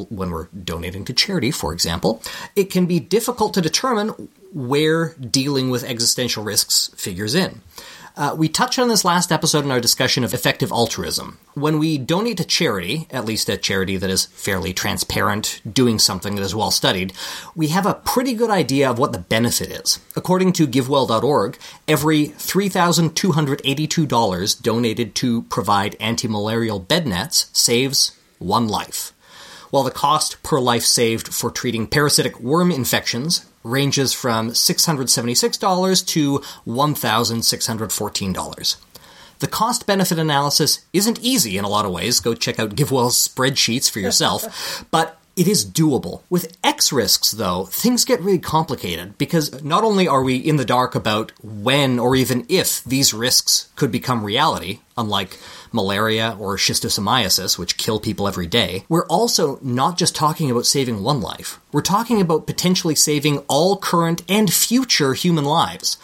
when 0.06 0.32
we're 0.32 0.48
donating 0.48 1.04
to 1.06 1.14
charity, 1.14 1.52
for 1.52 1.74
example, 1.74 2.22
it 2.56 2.66
can 2.66 2.86
be 2.86 3.00
difficult 3.00 3.54
to 3.56 3.62
determine 3.62 4.10
where 4.54 5.14
dealing 5.16 5.70
with 5.70 5.84
existential 5.84 6.44
risks 6.44 6.90
figures 6.96 7.36
in. 7.36 7.62
Uh, 8.18 8.36
we 8.36 8.50
touched 8.50 8.80
on 8.80 8.88
this 8.88 9.06
last 9.06 9.32
episode 9.32 9.64
in 9.64 9.70
our 9.70 9.80
discussion 9.80 10.24
of 10.24 10.34
effective 10.34 10.72
altruism. 10.72 11.38
When 11.54 11.78
we 11.78 12.00
donate 12.00 12.38
to 12.38 12.46
charity, 12.46 13.06
at 13.12 13.26
least 13.26 13.48
a 13.48 13.58
charity 13.58 13.96
that 13.98 14.10
is 14.10 14.26
fairly 14.26 14.74
transparent, 14.74 15.62
doing 15.72 16.00
something 16.00 16.34
that 16.36 16.42
is 16.42 16.56
well 16.56 16.72
studied, 16.72 17.14
we 17.56 17.68
have 17.68 17.86
a 17.86 17.94
pretty 17.94 18.34
good 18.34 18.50
idea 18.50 18.90
of 18.90 18.98
what 18.98 19.14
the 19.14 19.20
benefit 19.20 19.70
is. 19.70 20.00
According 20.16 20.54
to 20.54 20.68
GiveWell.org, 20.68 21.60
every 21.88 22.30
$3,282 22.30 24.64
donated 24.64 25.14
to 25.14 25.44
provide 25.44 25.96
anti 26.00 26.28
malarial 26.28 26.80
bed 26.80 27.06
nets 27.06 27.52
saves 27.54 28.18
one 28.40 28.68
life 28.68 29.14
while 29.70 29.84
the 29.84 29.92
cost 29.92 30.42
per 30.44 30.60
life 30.60 30.84
saved 30.84 31.34
for 31.34 31.52
treating 31.52 31.88
parasitic 31.88 32.40
worm 32.40 32.72
infections 32.72 33.46
ranges 33.64 34.14
from 34.14 34.52
$676 34.52 36.06
to 36.08 36.40
$1,614. 36.68 38.76
The 39.40 39.48
cost 39.48 39.86
benefit 39.86 40.18
analysis 40.18 40.86
isn't 40.94 41.22
easy 41.22 41.58
in 41.58 41.66
a 41.66 41.70
lot 41.70 41.86
of 41.86 41.92
ways. 41.92 42.20
Go 42.20 42.34
check 42.34 42.60
out 42.60 42.76
GiveWell's 42.76 43.28
spreadsheets 43.28 43.90
for 43.90 44.00
yourself. 44.00 44.86
but 44.92 45.20
it 45.36 45.48
is 45.48 45.64
doable. 45.64 46.24
With 46.32 46.58
X 46.64 46.92
risks, 46.92 47.32
though, 47.32 47.66
things 47.66 48.06
get 48.06 48.22
really 48.22 48.40
complicated 48.40 49.20
because 49.20 49.64
not 49.64 49.84
only 49.84 50.08
are 50.08 50.24
we 50.24 50.38
in 50.38 50.56
the 50.56 50.66
dark 50.66 50.96
about 50.96 51.32
when 51.44 52.00
or 52.00 52.16
even 52.16 52.46
if 52.50 52.84
these 52.84 53.14
risks 53.14 53.70
could 53.76 53.92
become 53.92 54.24
reality, 54.24 54.80
unlike 54.98 55.38
malaria 55.72 56.36
or 56.40 56.58
schistosomiasis, 56.58 57.58
which 57.58 57.78
kill 57.78 58.00
people 58.00 58.28
every 58.28 58.48
day, 58.48 58.86
we're 58.90 59.08
also 59.08 59.60
not 59.62 59.98
just 59.98 60.16
talking 60.16 60.50
about 60.52 60.66
saving 60.66 61.04
one 61.04 61.22
life. 61.22 61.60
We're 61.72 61.82
talking 61.82 62.22
about 62.22 62.48
potentially 62.48 62.96
saving 62.96 63.40
all 63.48 63.78
current 63.78 64.24
and 64.30 64.52
future 64.52 65.14
human 65.14 65.46
lives. 65.46 65.98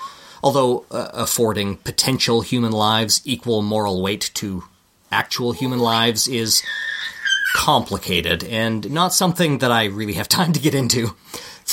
Although 0.43 0.86
uh, 0.91 1.10
affording 1.13 1.78
potential 1.78 2.41
human 2.41 2.71
lives 2.73 3.21
equal 3.23 3.62
moral 3.62 4.02
weight 4.02 4.30
to 4.36 4.65
actual 5.12 5.54
human 5.54 5.80
lives 5.80 6.28
is 6.28 6.62
complicated 7.56 8.43
and 8.43 8.91
not 8.91 9.13
something 9.13 9.60
that 9.60 9.71
I 9.71 9.86
really 9.86 10.13
have 10.13 10.28
time 10.39 10.54
to 10.54 10.60
get 10.60 10.76
into. 10.76 11.15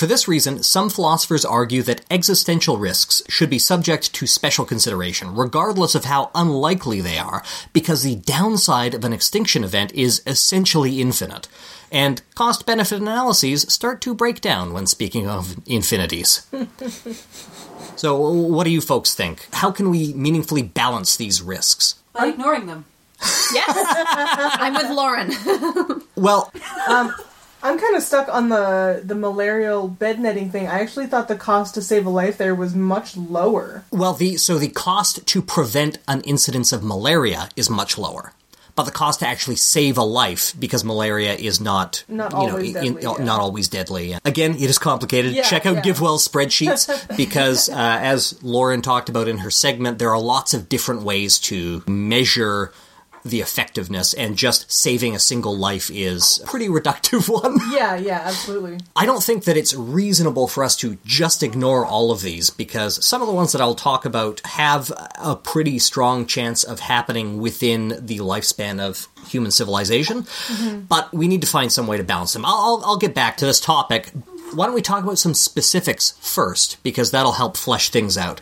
For 0.01 0.07
this 0.07 0.27
reason, 0.27 0.63
some 0.63 0.89
philosophers 0.89 1.45
argue 1.45 1.83
that 1.83 2.01
existential 2.11 2.79
risks 2.79 3.23
should 3.29 3.51
be 3.51 3.59
subject 3.59 4.15
to 4.15 4.27
special 4.27 4.65
consideration, 4.65 5.37
regardless 5.37 5.95
of 5.95 6.07
how 6.07 6.31
unlikely 6.35 7.03
they 7.03 7.19
are, 7.19 7.45
because 7.75 8.03
the 8.03 8.17
downside 8.17 8.95
of 8.95 9.05
an 9.05 9.13
extinction 9.13 9.63
event 9.63 9.93
is 9.93 10.23
essentially 10.27 11.03
infinite. 11.03 11.49
And 11.93 12.23
cost 12.35 12.65
benefit 12.65 13.03
analyses 13.03 13.67
start 13.69 14.01
to 14.01 14.15
break 14.15 14.41
down 14.41 14.73
when 14.73 14.87
speaking 14.87 15.29
of 15.29 15.59
infinities. 15.67 16.47
so, 17.97 18.19
what 18.31 18.65
do 18.65 18.71
you 18.71 18.81
folks 18.81 19.15
think? 19.15 19.49
How 19.53 19.71
can 19.71 19.91
we 19.91 20.15
meaningfully 20.15 20.63
balance 20.63 21.19
these 21.19 21.43
risks? 21.43 21.97
By 22.15 22.29
ignoring 22.29 22.65
them. 22.65 22.87
Yes! 23.53 23.77
I'm 23.77 24.73
with 24.73 24.91
Lauren. 24.93 26.03
Well, 26.17 26.53
um, 26.87 27.15
I'm 27.63 27.79
kind 27.79 27.95
of 27.97 28.03
stuck 28.03 28.29
on 28.29 28.49
the 28.49 29.03
the 29.05 29.15
malarial 29.15 29.89
bed 29.89 30.19
netting 30.21 30.51
thing. 30.51 30.67
I 30.67 30.81
actually 30.81 31.07
thought 31.07 31.29
the 31.29 31.37
cost 31.37 31.75
to 31.75 31.83
save 31.83 32.07
a 32.07 32.11
life 32.11 32.39
there 32.39 32.55
was 32.55 32.75
much 32.75 33.17
lower. 33.17 33.85
Well, 33.91 34.15
the 34.15 34.37
so 34.37 34.59
the 34.59 34.69
cost 34.69 35.27
to 35.27 35.43
prevent 35.43 35.99
an 36.09 36.21
incidence 36.23 36.73
of 36.73 36.83
malaria 36.83 37.49
is 37.57 37.69
much 37.69 37.99
lower, 37.99 38.33
but 38.75 38.85
the 38.85 38.91
cost 38.93 39.21
to 39.21 39.29
actually 39.29 39.57
save 39.57 39.99
a 39.99 40.03
life 40.03 40.55
because 40.59 40.85
malaria 40.85 41.35
is 41.35 41.61
not 41.61 42.03
Not 42.09 42.33
you 42.33 42.39
always 42.39 42.75
know 42.75 42.81
in- 42.81 42.95
deadly, 42.95 43.03
yeah. 43.19 43.25
not 43.25 43.41
always 43.41 43.69
deadly. 43.69 44.17
Again, 44.25 44.53
it 44.55 44.71
is 44.71 44.79
complicated. 44.79 45.33
Yeah, 45.33 45.43
Check 45.43 45.67
out 45.67 45.77
yeah. 45.77 45.83
GiveWell's 45.93 46.27
spreadsheets 46.27 47.17
because, 47.17 47.69
uh, 47.69 47.75
as 47.77 48.43
Lauren 48.43 48.81
talked 48.81 49.09
about 49.11 49.29
in 49.29 49.39
her 49.39 49.51
segment, 49.51 49.99
there 49.99 50.11
are 50.11 50.21
lots 50.21 50.55
of 50.55 50.69
different 50.71 51.03
ways 51.03 51.39
to 51.41 51.83
measure 51.87 52.73
the 53.25 53.41
effectiveness, 53.41 54.15
and 54.15 54.37
just 54.37 54.71
saving 54.71 55.15
a 55.15 55.19
single 55.19 55.57
life 55.57 55.91
is 55.93 56.41
a 56.43 56.47
pretty 56.47 56.69
reductive 56.69 57.29
one. 57.43 57.59
Yeah, 57.71 57.97
yeah, 57.97 58.23
absolutely. 58.25 58.79
I 58.97 59.07
don't 59.07 59.23
think 59.23 59.45
that 59.45 59.57
it's 59.57 59.75
reasonable 59.75 60.49
for 60.49 60.65
us 60.65 60.77
to 60.77 60.99
just 61.05 61.43
ignore 61.43 61.85
all 61.85 62.11
of 62.11 62.23
these 62.23 62.51
because 62.51 63.05
some 63.05 63.21
of 63.23 63.29
the 63.29 63.35
ones 63.35 63.53
that 63.53 63.61
I'll 63.61 63.75
talk 63.75 64.05
about 64.05 64.41
have 64.47 64.93
a 65.19 65.37
pretty 65.37 65.79
strong 65.79 66.27
chance 66.27 66.65
of 66.65 66.81
happening 66.81 67.39
within 67.39 67.89
the 68.01 68.19
lifespan 68.19 68.81
of 68.81 69.09
human 69.29 69.51
civilization, 69.51 70.23
mm-hmm. 70.23 70.81
but 70.81 71.13
we 71.13 71.29
need 71.29 71.43
to 71.43 71.47
find 71.47 71.71
some 71.71 71.87
way 71.87 71.97
to 71.97 72.05
balance 72.05 72.33
them. 72.33 72.45
I'll, 72.45 72.55
I'll, 72.55 72.83
I'll 72.85 72.99
get 72.99 73.15
back 73.15 73.37
to 73.39 73.47
this 73.47 73.61
topic. 73.61 74.11
Why 74.55 74.67
don't 74.67 74.75
we 74.75 74.83
talk 74.83 75.05
about 75.05 75.19
some 75.19 75.35
specifics 75.35 76.15
first 76.21 76.83
because 76.83 77.11
that'll 77.11 77.33
help 77.33 77.57
flesh 77.57 77.91
things 77.91 78.19
out. 78.19 78.41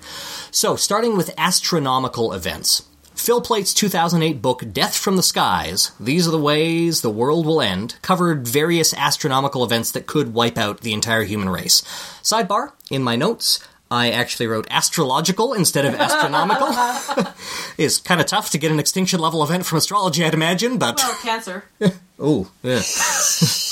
So, 0.51 0.77
starting 0.77 1.17
with 1.17 1.35
astronomical 1.37 2.33
events. 2.33 2.83
Phil 3.19 3.41
Plait's 3.41 3.75
2008 3.75 4.41
book, 4.41 4.63
Death 4.73 4.97
from 4.97 5.17
the 5.17 5.25
Skies 5.25 5.91
These 5.99 6.29
Are 6.29 6.31
the 6.31 6.39
Ways 6.39 7.01
the 7.01 7.11
World 7.11 7.45
Will 7.47 7.61
End, 7.61 7.97
covered 8.01 8.47
various 8.47 8.95
astronomical 8.95 9.65
events 9.65 9.91
that 9.91 10.07
could 10.07 10.33
wipe 10.33 10.57
out 10.57 10.83
the 10.83 10.93
entire 10.93 11.25
human 11.25 11.49
race. 11.49 11.83
Sidebar, 12.23 12.73
in 12.91 13.03
my 13.03 13.17
notes, 13.17 13.59
I 13.91 14.13
actually 14.13 14.47
wrote 14.47 14.69
astrological 14.71 15.53
instead 15.53 15.85
of 15.85 15.97
astronomical. 15.97 16.69
it's 17.77 17.99
kind 17.99 18.21
of 18.21 18.29
tough 18.29 18.51
to 18.51 18.59
get 18.59 18.71
an 18.71 18.79
extinction 18.79 19.19
level 19.19 19.43
event 19.43 19.67
from 19.67 19.79
astrology, 19.79 20.25
I'd 20.25 20.33
imagine, 20.33 20.79
but. 20.79 20.99
Well, 20.99 21.19
cancer. 21.21 21.65
oh, 22.21 22.49
yeah. 22.63 22.83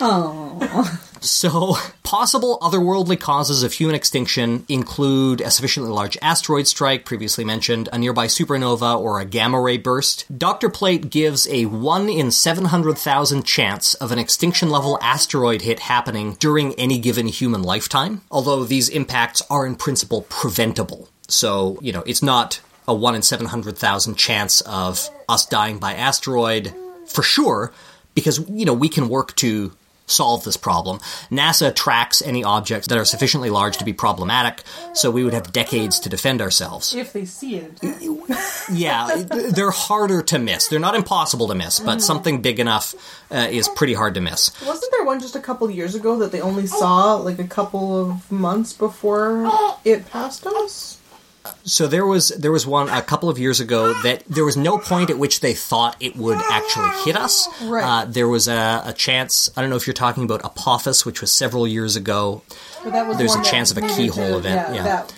Oh. 0.00 1.00
So, 1.20 1.76
possible 2.02 2.58
otherworldly 2.60 3.18
causes 3.18 3.62
of 3.62 3.72
human 3.72 3.96
extinction 3.96 4.64
include 4.68 5.40
a 5.40 5.50
sufficiently 5.50 5.90
large 5.90 6.16
asteroid 6.22 6.66
strike, 6.68 7.04
previously 7.04 7.44
mentioned, 7.44 7.88
a 7.92 7.98
nearby 7.98 8.26
supernova, 8.26 8.98
or 9.00 9.18
a 9.18 9.24
gamma 9.24 9.60
ray 9.60 9.76
burst. 9.78 10.24
Dr. 10.38 10.68
Plait 10.68 11.10
gives 11.10 11.48
a 11.48 11.66
1 11.66 12.08
in 12.08 12.30
700,000 12.30 13.42
chance 13.44 13.94
of 13.94 14.12
an 14.12 14.18
extinction 14.18 14.70
level 14.70 14.98
asteroid 15.02 15.62
hit 15.62 15.80
happening 15.80 16.36
during 16.38 16.74
any 16.74 16.98
given 16.98 17.26
human 17.26 17.62
lifetime, 17.62 18.22
although 18.30 18.62
these 18.62 18.88
impacts 18.88 19.42
are 19.50 19.66
in 19.66 19.74
principle 19.74 20.22
preventable. 20.28 21.08
So, 21.28 21.78
you 21.80 21.92
know, 21.92 22.04
it's 22.06 22.22
not 22.22 22.60
a 22.86 22.94
1 22.94 23.16
in 23.16 23.22
700,000 23.22 24.14
chance 24.16 24.60
of 24.60 25.08
us 25.28 25.44
dying 25.46 25.78
by 25.78 25.94
asteroid 25.94 26.72
for 27.06 27.22
sure, 27.22 27.72
because, 28.14 28.48
you 28.48 28.64
know, 28.64 28.74
we 28.74 28.88
can 28.88 29.08
work 29.08 29.34
to 29.36 29.72
solve 30.06 30.44
this 30.44 30.56
problem. 30.56 30.98
NASA 31.30 31.74
tracks 31.74 32.22
any 32.22 32.44
objects 32.44 32.88
that 32.88 32.98
are 32.98 33.04
sufficiently 33.04 33.50
large 33.50 33.76
to 33.78 33.84
be 33.84 33.92
problematic, 33.92 34.62
so 34.94 35.10
we 35.10 35.24
would 35.24 35.34
have 35.34 35.52
decades 35.52 36.00
to 36.00 36.08
defend 36.08 36.40
ourselves. 36.40 36.94
If 36.94 37.12
they 37.12 37.24
see 37.24 37.56
it. 37.56 37.80
Yeah, 38.72 39.22
they're 39.50 39.70
harder 39.70 40.22
to 40.22 40.40
miss. 40.40 40.66
They're 40.66 40.80
not 40.80 40.96
impossible 40.96 41.46
to 41.48 41.54
miss, 41.54 41.78
but 41.78 42.02
something 42.02 42.42
big 42.42 42.58
enough 42.58 42.94
uh, 43.30 43.46
is 43.48 43.68
pretty 43.68 43.94
hard 43.94 44.14
to 44.14 44.20
miss. 44.20 44.50
Wasn't 44.60 44.90
there 44.92 45.04
one 45.04 45.20
just 45.20 45.36
a 45.36 45.40
couple 45.40 45.70
years 45.70 45.94
ago 45.94 46.18
that 46.18 46.32
they 46.32 46.40
only 46.40 46.66
saw 46.66 47.14
like 47.14 47.38
a 47.38 47.46
couple 47.46 47.96
of 47.98 48.30
months 48.30 48.72
before 48.72 49.48
it 49.84 50.10
passed 50.10 50.46
us? 50.46 50.95
So 51.64 51.86
there 51.86 52.06
was 52.06 52.28
there 52.30 52.52
was 52.52 52.66
one 52.66 52.88
a 52.88 53.02
couple 53.02 53.28
of 53.28 53.38
years 53.38 53.60
ago 53.60 53.92
that 54.02 54.24
there 54.28 54.44
was 54.44 54.56
no 54.56 54.78
point 54.78 55.10
at 55.10 55.18
which 55.18 55.40
they 55.40 55.54
thought 55.54 55.96
it 56.00 56.16
would 56.16 56.38
actually 56.50 56.90
hit 57.04 57.16
us. 57.16 57.48
Right. 57.62 57.84
Uh, 57.84 58.04
there 58.06 58.28
was 58.28 58.48
a, 58.48 58.82
a 58.84 58.92
chance. 58.92 59.50
I 59.56 59.60
don't 59.60 59.70
know 59.70 59.76
if 59.76 59.86
you're 59.86 59.94
talking 59.94 60.24
about 60.24 60.44
Apophis, 60.44 61.04
which 61.06 61.20
was 61.20 61.32
several 61.32 61.66
years 61.66 61.96
ago. 61.96 62.42
But 62.84 62.92
that 62.92 63.06
was 63.08 63.18
There's 63.18 63.34
a 63.34 63.42
chance 63.42 63.70
of 63.70 63.78
a 63.78 63.82
keyhole 63.82 64.32
to- 64.32 64.38
event, 64.38 64.74
yeah. 64.74 64.80
Um, 64.80 64.84
That, 64.84 65.12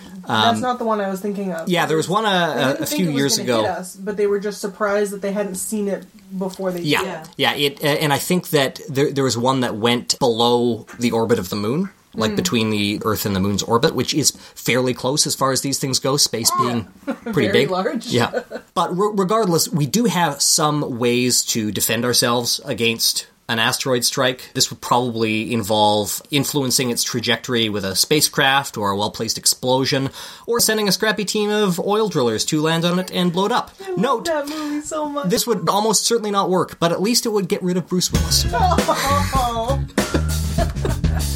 that's 0.51 0.59
not 0.61 0.77
the 0.79 0.85
one 0.85 1.01
I 1.01 1.09
was 1.09 1.21
thinking 1.21 1.51
of. 1.53 1.67
Yeah, 1.69 1.85
there 1.87 1.97
was 1.97 2.07
one 2.09 2.23
They 2.23 2.29
a, 2.29 2.33
a, 2.33 2.55
didn't 2.73 2.81
a 2.81 2.85
think 2.85 3.01
few 3.03 3.11
years 3.11 3.37
ago. 3.39 3.61
hit 3.61 3.69
us, 3.71 3.95
but 3.95 4.15
they 4.17 4.27
were 4.27 4.39
just 4.39 4.61
surprised 4.61 5.11
that 5.13 5.21
they 5.21 5.31
hadn't 5.31 5.55
seen 5.55 5.87
it 5.87 6.05
before 6.37 6.71
they 6.71 6.81
Yeah, 6.81 7.23
did. 7.23 7.29
yeah. 7.37 7.53
It, 7.55 7.83
uh, 7.83 7.87
and 7.87 8.13
I 8.13 8.19
think 8.19 8.49
that 8.49 8.79
there, 8.87 9.11
there 9.11 9.23
was 9.23 9.37
one 9.37 9.61
that 9.61 9.75
went 9.75 10.19
below 10.19 10.85
the 10.99 11.11
orbit 11.11 11.39
of 11.39 11.49
the 11.49 11.55
moon, 11.55 11.89
Like 12.19 12.31
hmm. 12.31 12.35
between 12.35 12.69
the 12.69 13.01
Earth 13.03 13.25
and 13.25 13.35
the 13.35 13.39
moon's 13.39 13.63
orbit, 13.63 13.95
which 13.95 14.13
is 14.13 14.31
fairly 14.53 14.93
close 14.93 15.25
as 15.25 15.33
far 15.35 15.51
as 15.51 15.61
these 15.61 15.79
things 15.79 15.99
go. 15.99 16.17
Space 16.17 16.51
ah, 16.53 16.61
being 16.61 16.83
pretty 17.33 17.51
big, 17.51 17.69
large. 17.71 18.05
Yeah, 18.07 18.41
but 18.73 18.95
re- 18.95 19.11
regardless, 19.15 19.69
we 19.69 19.85
do 19.87 20.05
have 20.05 20.41
some 20.41 20.99
ways 20.99 21.43
to 21.45 21.71
defend 21.71 22.05
ourselves 22.05 22.59
against. 22.65 23.27
An 23.49 23.57
asteroid 23.57 24.05
strike. 24.05 24.51
This 24.53 24.69
would 24.69 24.79
probably 24.79 25.51
involve 25.51 26.21
influencing 26.29 26.91
its 26.91 27.03
trajectory 27.03 27.67
with 27.67 27.83
a 27.83 27.95
spacecraft 27.95 28.77
or 28.77 28.91
a 28.91 28.95
well 28.95 29.09
placed 29.09 29.39
explosion, 29.39 30.11
or 30.45 30.59
sending 30.59 30.87
a 30.87 30.91
scrappy 30.91 31.25
team 31.25 31.49
of 31.49 31.79
oil 31.79 32.09
drillers 32.09 32.45
to 32.45 32.61
land 32.61 32.85
on 32.85 32.99
it 32.99 33.09
and 33.11 33.33
blow 33.33 33.47
it 33.47 33.51
up. 33.51 33.71
Note, 33.97 34.25
That 34.25 34.47
movie 34.47 34.81
so 34.81 35.09
much. 35.09 35.29
this 35.31 35.47
would 35.47 35.67
almost 35.67 36.05
certainly 36.05 36.29
not 36.29 36.51
work, 36.51 36.77
but 36.79 36.91
at 36.91 37.01
least 37.01 37.25
it 37.25 37.29
would 37.29 37.47
get 37.47 37.63
rid 37.63 37.75
of 37.75 37.87
Bruce 37.87 38.11
Willis. 38.11 38.45
Oh. 38.53 39.83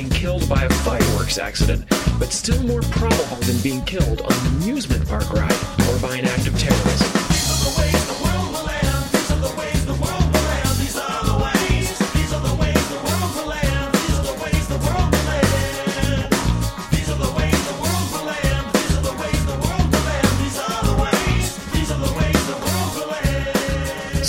being 0.00 0.10
killed 0.10 0.48
by 0.48 0.64
a 0.64 0.70
fireworks 0.70 1.36
accident, 1.36 1.84
but 2.18 2.32
still 2.32 2.62
more 2.62 2.80
probable 2.80 3.36
than 3.42 3.60
being 3.60 3.84
killed 3.84 4.22
on 4.22 4.32
an 4.32 4.46
amusement 4.54 5.06
park 5.06 5.30
ride 5.30 5.52
or 5.90 5.98
by 5.98 6.16
an 6.16 6.24
act 6.24 6.46
of 6.46 6.58
terrorism. 6.58 7.19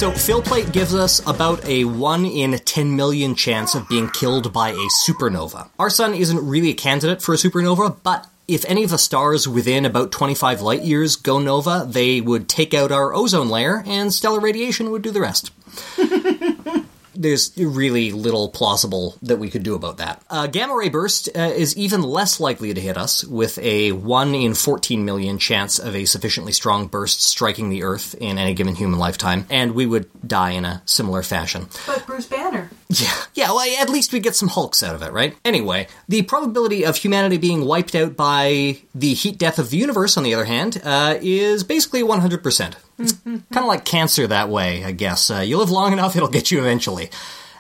So 0.02 0.10
Phil 0.10 0.42
Plait 0.42 0.72
gives 0.72 0.96
us 0.96 1.22
about 1.28 1.64
a 1.64 1.86
1 1.86 2.26
in 2.26 2.58
10 2.58 2.96
million 2.96 3.36
chance 3.36 3.76
of 3.76 3.88
being 3.88 4.10
killed 4.10 4.52
by 4.52 4.72
a 4.72 4.88
supernova. 5.06 5.70
Our 5.78 5.92
sun 5.92 6.16
isn't 6.16 6.44
really 6.44 6.72
a 6.72 6.74
candidate 6.74 7.22
for 7.22 7.36
a 7.36 7.38
supernova, 7.38 7.98
but 8.02 8.28
if 8.48 8.66
any 8.66 8.84
of 8.84 8.90
the 8.90 8.98
stars 8.98 9.48
within 9.48 9.86
about 9.86 10.12
25 10.12 10.62
light 10.62 10.82
years 10.82 11.16
go 11.16 11.38
nova, 11.38 11.86
they 11.88 12.20
would 12.20 12.50
take 12.50 12.74
out 12.74 12.92
our 12.92 13.14
ozone 13.14 13.50
layer 13.50 13.84
and 13.86 14.12
stellar 14.12 14.40
radiation 14.40 14.90
would 14.90 15.04
do 15.04 15.12
the 15.12 15.22
rest. 15.22 15.52
There's 17.14 17.52
really 17.58 18.12
little 18.12 18.50
plausible 18.50 19.18
that 19.22 19.38
we 19.38 19.50
could 19.50 19.64
do 19.64 19.76
about 19.76 19.98
that. 19.98 20.22
A 20.30 20.48
gamma 20.48 20.76
ray 20.76 20.90
burst 20.90 21.30
uh, 21.36 21.40
is 21.42 21.76
even 21.78 22.02
less 22.04 22.40
likely 22.40 22.74
to 22.74 22.82
hit 22.82 22.98
us, 22.98 23.24
with 23.24 23.58
a 23.60 23.92
1 23.92 24.36
in 24.36 24.54
14 24.54 25.04
million 25.04 25.38
chance 25.38 25.80
of 25.80 25.96
a 25.96 26.06
sufficiently 26.06 26.52
strong 26.52 26.88
burst 26.88 27.22
striking 27.22 27.70
the 27.70 27.84
Earth 27.84 28.16
in 28.16 28.38
any 28.38 28.54
given 28.54 28.76
human 28.76 29.00
lifetime, 29.00 29.46
and 29.50 29.74
we 29.74 29.86
would 29.86 30.10
die 30.26 30.52
in 30.52 30.66
a 30.66 30.82
similar 30.86 31.24
fashion. 31.24 31.68
But 31.86 32.06
Bruce 32.06 32.28
Banner. 32.28 32.70
Yeah, 32.92 33.14
yeah. 33.36 33.52
Well, 33.52 33.82
at 33.82 33.90
least 33.90 34.12
we 34.12 34.20
get 34.20 34.36
some 34.36 34.50
hulks 34.50 34.84
out 34.84 34.96
of 34.96 35.02
it, 35.02 35.14
right? 35.14 35.38
Anyway, 35.46 35.88
the 36.10 36.24
probability 36.24 36.86
of 36.86 36.98
humanity 36.98 37.38
being 37.38 37.66
wiped 37.66 37.96
out 37.96 38.18
by 38.18 38.80
the 38.94 39.14
heat 39.14 39.38
death 39.38 39.60
of 39.60 39.70
the 39.70 39.78
universe, 39.78 40.18
on 40.18 40.24
the 40.24 40.34
other 40.34 40.44
hand, 40.44 40.82
uh, 40.84 41.18
is 41.22 41.64
basically 41.64 42.04
100%. 42.04 42.76
It's 43.00 43.14
kind 43.14 43.44
of 43.56 43.66
like 43.66 43.86
cancer 43.86 44.28
that 44.28 44.50
way, 44.50 44.84
I 44.84 44.92
guess. 44.92 45.32
Uh, 45.32 45.40
you 45.40 45.58
live 45.58 45.72
long 45.72 45.94
enough, 45.94 46.18
it'll 46.18 46.28
get 46.28 46.52
you 46.52 46.60
eventually. 46.60 47.10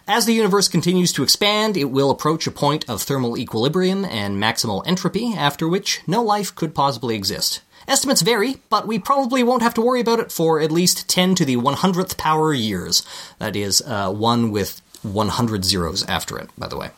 As 0.06 0.26
the 0.26 0.34
universe 0.34 0.68
continues 0.68 1.14
to 1.14 1.24
expand, 1.24 1.78
it 1.78 1.86
will 1.86 2.12
approach 2.12 2.46
a 2.46 2.52
point 2.52 2.90
of 2.90 3.02
thermal 3.02 3.38
equilibrium 3.38 4.04
and 4.04 4.42
maximal 4.42 4.86
entropy, 4.86 5.34
after 5.34 5.68
which 5.68 6.02
no 6.06 6.22
life 6.22 6.54
could 6.54 6.76
possibly 6.76 7.16
exist. 7.16 7.62
Estimates 7.88 8.22
vary, 8.22 8.58
but 8.70 8.86
we 8.86 9.00
probably 9.00 9.44
won't 9.44 9.64
have 9.64 9.74
to 9.76 9.82
worry 9.82 10.02
about 10.02 10.20
it 10.20 10.32
for 10.32 10.60
at 10.60 10.72
least 10.72 11.08
10 11.08 11.36
to 11.36 11.46
the 11.46 11.56
100th 11.56 12.18
power 12.18 12.54
years. 12.54 13.04
That 13.40 13.56
is, 13.56 13.82
uh, 13.82 14.12
one 14.12 14.52
with 14.52 14.81
100 15.04 15.66
zeros 15.66 16.04
after 16.08 16.38
it, 16.38 16.50
by 16.58 16.68
the 16.68 16.78
way. 16.78 16.90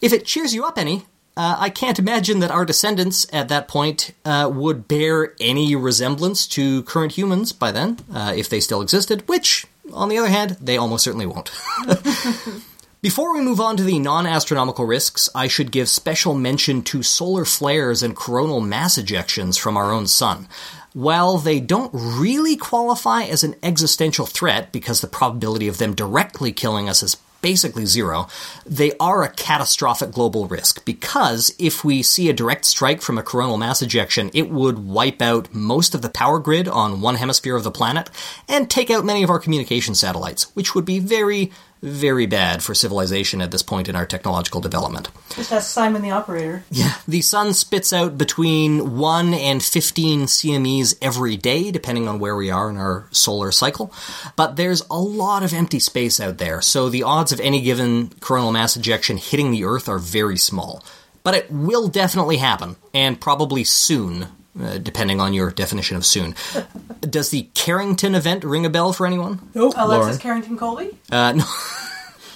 If 0.00 0.12
it 0.12 0.24
cheers 0.24 0.54
you 0.54 0.64
up 0.64 0.78
any, 0.78 1.06
uh, 1.36 1.56
I 1.58 1.70
can't 1.70 2.00
imagine 2.00 2.40
that 2.40 2.50
our 2.50 2.64
descendants 2.64 3.26
at 3.32 3.48
that 3.48 3.68
point 3.68 4.12
uh, 4.24 4.50
would 4.52 4.88
bear 4.88 5.34
any 5.38 5.76
resemblance 5.76 6.46
to 6.48 6.82
current 6.82 7.12
humans 7.12 7.52
by 7.52 7.70
then, 7.70 7.98
uh, 8.12 8.32
if 8.36 8.48
they 8.48 8.58
still 8.58 8.82
existed, 8.82 9.26
which, 9.28 9.64
on 9.92 10.08
the 10.08 10.18
other 10.18 10.28
hand, 10.28 10.56
they 10.60 10.76
almost 10.76 11.04
certainly 11.04 11.26
won't. 11.26 11.52
Before 13.00 13.32
we 13.32 13.40
move 13.40 13.60
on 13.60 13.76
to 13.76 13.84
the 13.84 14.00
non 14.00 14.26
astronomical 14.26 14.84
risks, 14.84 15.30
I 15.32 15.46
should 15.46 15.70
give 15.70 15.88
special 15.88 16.34
mention 16.34 16.82
to 16.82 17.04
solar 17.04 17.44
flares 17.44 18.02
and 18.02 18.16
coronal 18.16 18.60
mass 18.60 18.98
ejections 18.98 19.56
from 19.56 19.76
our 19.76 19.92
own 19.92 20.08
sun. 20.08 20.48
While 20.94 21.38
they 21.38 21.60
don't 21.60 21.92
really 21.94 22.56
qualify 22.56 23.22
as 23.22 23.44
an 23.44 23.54
existential 23.62 24.26
threat 24.26 24.72
because 24.72 25.00
the 25.00 25.06
probability 25.06 25.68
of 25.68 25.78
them 25.78 25.94
directly 25.94 26.50
killing 26.50 26.88
us 26.88 27.04
is 27.04 27.16
basically 27.40 27.86
zero, 27.86 28.28
they 28.66 28.92
are 28.98 29.22
a 29.22 29.28
catastrophic 29.28 30.10
global 30.10 30.46
risk 30.46 30.84
because 30.84 31.54
if 31.58 31.84
we 31.84 32.02
see 32.02 32.28
a 32.28 32.32
direct 32.32 32.64
strike 32.64 33.00
from 33.00 33.18
a 33.18 33.22
coronal 33.22 33.56
mass 33.56 33.82
ejection, 33.82 34.30
it 34.34 34.50
would 34.50 34.78
wipe 34.78 35.22
out 35.22 35.52
most 35.54 35.94
of 35.94 36.02
the 36.02 36.08
power 36.08 36.38
grid 36.38 36.68
on 36.68 37.00
one 37.00 37.14
hemisphere 37.16 37.56
of 37.56 37.64
the 37.64 37.70
planet 37.70 38.10
and 38.48 38.70
take 38.70 38.90
out 38.90 39.04
many 39.04 39.22
of 39.22 39.30
our 39.30 39.38
communication 39.38 39.94
satellites, 39.94 40.54
which 40.54 40.74
would 40.74 40.84
be 40.84 40.98
very, 40.98 41.52
very 41.82 42.26
bad 42.26 42.62
for 42.62 42.74
civilization 42.74 43.40
at 43.40 43.50
this 43.50 43.62
point 43.62 43.88
in 43.88 43.96
our 43.96 44.06
technological 44.06 44.60
development. 44.60 45.08
Just 45.30 45.52
ask 45.52 45.70
Simon 45.70 46.02
the 46.02 46.10
operator. 46.10 46.64
Yeah, 46.70 46.94
the 47.06 47.20
sun 47.20 47.52
spits 47.52 47.92
out 47.92 48.18
between 48.18 48.96
1 48.96 49.34
and 49.34 49.62
15 49.62 50.22
CMEs 50.22 50.96
every 51.00 51.36
day, 51.36 51.70
depending 51.70 52.08
on 52.08 52.18
where 52.18 52.36
we 52.36 52.50
are 52.50 52.70
in 52.70 52.76
our 52.76 53.06
solar 53.10 53.52
cycle. 53.52 53.92
But 54.36 54.56
there's 54.56 54.82
a 54.90 54.98
lot 54.98 55.42
of 55.42 55.52
empty 55.52 55.78
space 55.78 56.20
out 56.20 56.38
there, 56.38 56.60
so 56.60 56.88
the 56.88 57.02
odds 57.02 57.32
of 57.32 57.40
any 57.40 57.60
given 57.60 58.10
coronal 58.20 58.52
mass 58.52 58.76
ejection 58.76 59.16
hitting 59.16 59.50
the 59.50 59.64
Earth 59.64 59.88
are 59.88 59.98
very 59.98 60.36
small. 60.36 60.84
But 61.24 61.34
it 61.34 61.50
will 61.50 61.88
definitely 61.88 62.38
happen, 62.38 62.76
and 62.94 63.20
probably 63.20 63.62
soon, 63.64 64.28
uh, 64.60 64.78
depending 64.78 65.20
on 65.20 65.32
your 65.32 65.50
definition 65.50 65.96
of 65.96 66.04
soon. 66.06 66.34
Does 67.00 67.30
the 67.30 67.48
Carrington 67.54 68.14
event 68.14 68.44
ring 68.44 68.66
a 68.66 68.70
bell 68.70 68.92
for 68.92 69.06
anyone? 69.06 69.40
Nope. 69.54 69.74
Alexis 69.76 70.04
Lauren? 70.06 70.18
Carrington 70.18 70.58
Colby? 70.58 70.98
Uh, 71.10 71.32
no. 71.32 71.44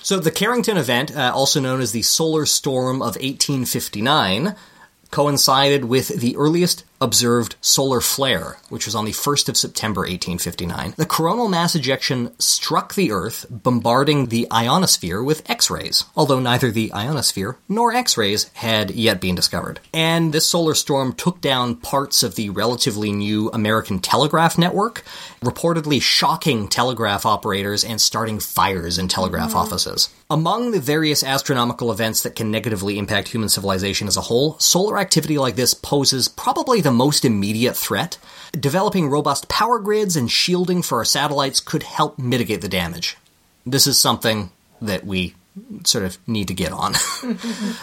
So 0.05 0.19
the 0.19 0.33
Carrington 0.33 0.77
event, 0.77 1.17
uh, 1.17 1.31
also 1.33 1.61
known 1.61 1.81
as 1.81 1.93
the 1.93 2.03
Solar 2.03 2.45
Storm 2.45 2.97
of 2.97 3.15
1859, 3.15 4.57
coincided 5.13 5.85
with 5.85 6.09
the 6.09 6.37
earliest 6.37 6.85
observed 7.03 7.57
solar 7.61 8.01
flare, 8.01 8.59
which 8.69 8.87
was 8.87 8.95
on 8.95 9.05
the 9.05 9.11
1st 9.11 9.49
of 9.49 9.57
September 9.57 10.03
1859. 10.03 10.95
The 10.97 11.05
coronal 11.05 11.49
mass 11.49 11.75
ejection 11.75 12.31
struck 12.39 12.95
the 12.95 13.11
Earth, 13.11 13.45
bombarding 13.51 14.27
the 14.27 14.47
ionosphere 14.53 15.21
with 15.21 15.49
X-rays, 15.51 16.05
although 16.15 16.39
neither 16.39 16.71
the 16.71 16.93
ionosphere 16.93 17.59
nor 17.69 17.93
X-rays 17.93 18.51
had 18.55 18.93
yet 18.93 19.21
been 19.21 19.35
discovered. 19.35 19.81
And 19.93 20.33
this 20.33 20.47
solar 20.47 20.75
storm 20.75 21.13
took 21.13 21.41
down 21.41 21.75
parts 21.77 22.23
of 22.23 22.37
the 22.37 22.51
relatively 22.51 23.11
new 23.11 23.51
American 23.51 23.99
telegraph 23.99 24.57
network, 24.57 25.03
reportedly 25.41 26.01
shocking 26.01 26.69
telegraph 26.69 27.27
operators 27.27 27.85
and 27.85 28.01
starting 28.01 28.39
fires 28.39 28.97
in 28.97 29.09
telegraph 29.09 29.51
mm-hmm. 29.51 29.59
offices. 29.59 30.09
Among 30.31 30.71
the 30.71 30.81
various 30.81 31.25
astronomical 31.25 31.91
events 31.91 32.23
that 32.23 32.37
can 32.37 32.51
negatively 32.51 32.97
impact 32.97 33.29
human 33.29 33.49
civilization 33.49 34.07
as 34.07 34.17
a 34.17 34.23
whole, 34.23 34.59
solar 34.61 34.99
activity 35.03 35.37
like 35.37 35.57
this 35.57 35.75
poses 35.75 36.29
probably 36.29 36.81
the 36.81 36.91
most 36.91 37.27
immediate 37.27 37.77
threat. 37.77 38.17
Developing 38.53 39.11
robust 39.11 39.49
power 39.49 39.79
grids 39.79 40.17
and 40.17 40.31
shielding 40.31 40.81
for 40.81 40.99
our 40.99 41.05
satellites 41.05 41.61
could 41.61 41.83
help 41.83 42.19
mitigate 42.19 42.63
the 42.63 42.69
damage. 42.69 43.19
This 43.67 43.87
is 43.87 43.99
something 43.99 44.51
that 44.81 45.05
we 45.05 45.35
sort 45.85 46.05
of 46.05 46.17
need 46.27 46.49
to 46.49 46.55
get 46.55 46.73
on. 46.73 46.95
uh, 47.25 47.37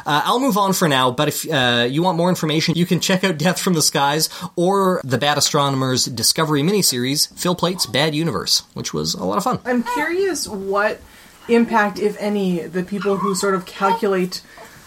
I'll 0.05 0.39
move 0.39 0.57
on 0.57 0.73
for 0.73 0.87
now, 0.87 1.11
but 1.11 1.27
if 1.27 1.49
uh, 1.51 1.87
you 1.89 2.01
want 2.01 2.17
more 2.17 2.29
information, 2.29 2.75
you 2.75 2.85
can 2.85 2.99
check 2.99 3.23
out 3.23 3.37
Death 3.37 3.59
from 3.59 3.73
the 3.73 3.81
Skies 3.81 4.29
or 4.55 5.01
the 5.03 5.17
Bad 5.17 5.37
Astronomer's 5.37 6.05
Discovery 6.05 6.63
miniseries, 6.63 7.31
Phil 7.37 7.55
Plait's 7.55 7.85
Bad 7.85 8.15
Universe, 8.15 8.63
which 8.73 8.93
was 8.93 9.13
a 9.13 9.23
lot 9.23 9.37
of 9.37 9.43
fun. 9.43 9.59
I'm 9.65 9.83
curious 9.83 10.47
what 10.47 10.99
impact, 11.47 11.99
if 11.99 12.17
any, 12.19 12.59
the 12.59 12.83
people 12.83 13.17
who 13.17 13.35
sort 13.35 13.55
of 13.55 13.65
calculate 13.65 14.41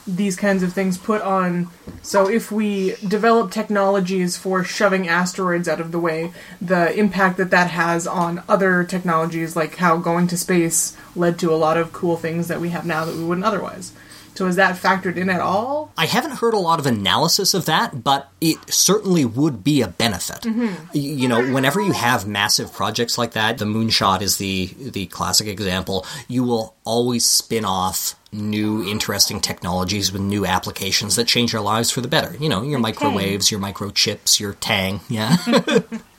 these 0.07 0.37
kinds 0.37 0.63
of 0.63 0.73
things 0.73 0.99
put 0.99 1.23
on. 1.23 1.69
So, 2.03 2.29
if 2.29 2.51
we 2.51 2.97
develop 3.07 3.51
technologies 3.51 4.37
for 4.37 4.65
shoving 4.65 5.09
asteroids 5.09 5.69
out 5.69 5.81
of 5.81 5.93
the 5.93 5.99
way, 5.99 6.33
the 6.61 6.93
impact 6.99 7.37
that 7.39 7.51
that 7.51 7.71
has 7.71 8.07
on 8.07 8.43
other 8.49 8.85
technologies, 8.85 9.57
like 9.57 9.77
how 9.77 9.97
going 9.97 10.27
to 10.29 10.37
space 10.37 10.97
led 11.15 11.39
to 11.39 11.53
a 11.53 11.57
lot 11.57 11.77
of 11.77 11.93
cool 11.93 12.17
things 12.17 12.49
that 12.49 12.61
we 12.61 12.71
have 12.71 12.85
now 12.85 13.05
that 13.05 13.17
we 13.17 13.25
wouldn't 13.25 13.47
otherwise. 13.47 13.93
So, 14.35 14.47
is 14.47 14.57
that 14.57 14.77
factored 14.77 15.17
in 15.17 15.29
at 15.29 15.41
all? 15.41 15.93
I 15.97 16.07
haven't 16.07 16.33
heard 16.33 16.55
a 16.55 16.59
lot 16.59 16.79
of 16.79 16.87
analysis 16.87 17.53
of 17.55 17.67
that, 17.67 18.03
but 18.03 18.31
it 18.41 18.57
certainly 18.73 19.25
would 19.25 19.63
be 19.63 19.83
a 19.83 19.89
benefit. 19.89 20.41
Mm-hmm. 20.43 20.67
Y- 20.95 21.01
You 21.01 21.29
know, 21.29 21.53
whenever 21.53 21.81
you 21.81 21.93
have 21.93 22.27
massive 22.27 22.73
projects 22.73 23.19
like 23.19 23.33
that, 23.33 23.59
the 23.59 23.65
moonshot 23.67 24.23
is 24.23 24.37
the 24.37 24.71
the 24.79 25.07
classic 25.07 25.47
example. 25.47 26.07
You 26.29 26.45
will 26.45 26.75
always 26.85 27.27
spin 27.27 27.65
off 27.65 28.15
new 28.33 28.83
interesting 28.89 29.41
technologies 29.41 30.11
with 30.11 30.23
new 30.23 30.47
applications 30.47 31.17
that 31.17 31.27
change 31.27 31.55
our 31.55 31.61
lives 31.61 31.91
for 31.91 32.01
the 32.01 32.09
better. 32.09 32.35
You 32.39 32.49
know, 32.49 32.63
your 32.63 32.79
microwaves, 32.79 33.51
your 33.51 33.61
microchips, 33.61 34.41
your 34.41 34.55
Tang, 34.55 35.01
yeah. 35.11 35.37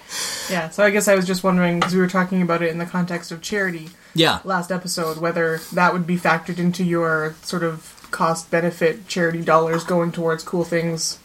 Yeah, 0.49 0.69
so 0.69 0.83
I 0.83 0.91
guess 0.91 1.07
I 1.07 1.15
was 1.15 1.25
just 1.25 1.43
wondering, 1.43 1.79
because 1.79 1.95
we 1.95 1.99
were 1.99 2.07
talking 2.07 2.41
about 2.43 2.61
it 2.61 2.69
in 2.69 2.77
the 2.77 2.85
context 2.85 3.31
of 3.31 3.41
charity 3.41 3.89
yeah. 4.13 4.39
last 4.43 4.71
episode, 4.71 5.17
whether 5.17 5.59
that 5.73 5.91
would 5.93 6.05
be 6.05 6.17
factored 6.17 6.59
into 6.59 6.83
your 6.83 7.35
sort 7.41 7.63
of 7.63 8.02
cost 8.13 8.49
benefit 8.49 9.07
charity 9.09 9.41
dollars 9.41 9.83
going 9.83 10.13
towards 10.13 10.43
cool 10.43 10.63
things. 10.63 11.19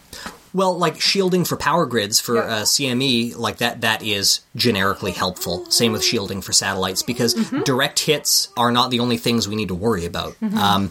Well, 0.55 0.77
like 0.79 0.99
shielding 0.99 1.45
for 1.45 1.57
power 1.59 1.85
grids 1.85 2.19
for 2.21 2.37
Yeah. 2.37 2.41
uh, 2.41 2.63
CME, 2.65 3.37
like 3.37 3.59
that, 3.59 3.83
that 3.83 4.03
is 4.03 4.41
generically 4.57 5.13
helpful. 5.13 5.71
Same 5.71 5.93
with 5.93 6.03
shielding 6.03 6.41
for 6.41 6.53
satellites 6.55 7.03
because 7.03 7.35
direct 7.65 7.99
hits 8.01 8.49
are 8.57 8.73
not 8.73 8.91
the 8.91 8.99
only 9.01 9.19
things 9.19 9.47
we 9.47 9.57
need 9.57 9.69
to 9.69 9.75
worry 9.75 10.07
about. 10.07 10.35
Um, 10.57 10.91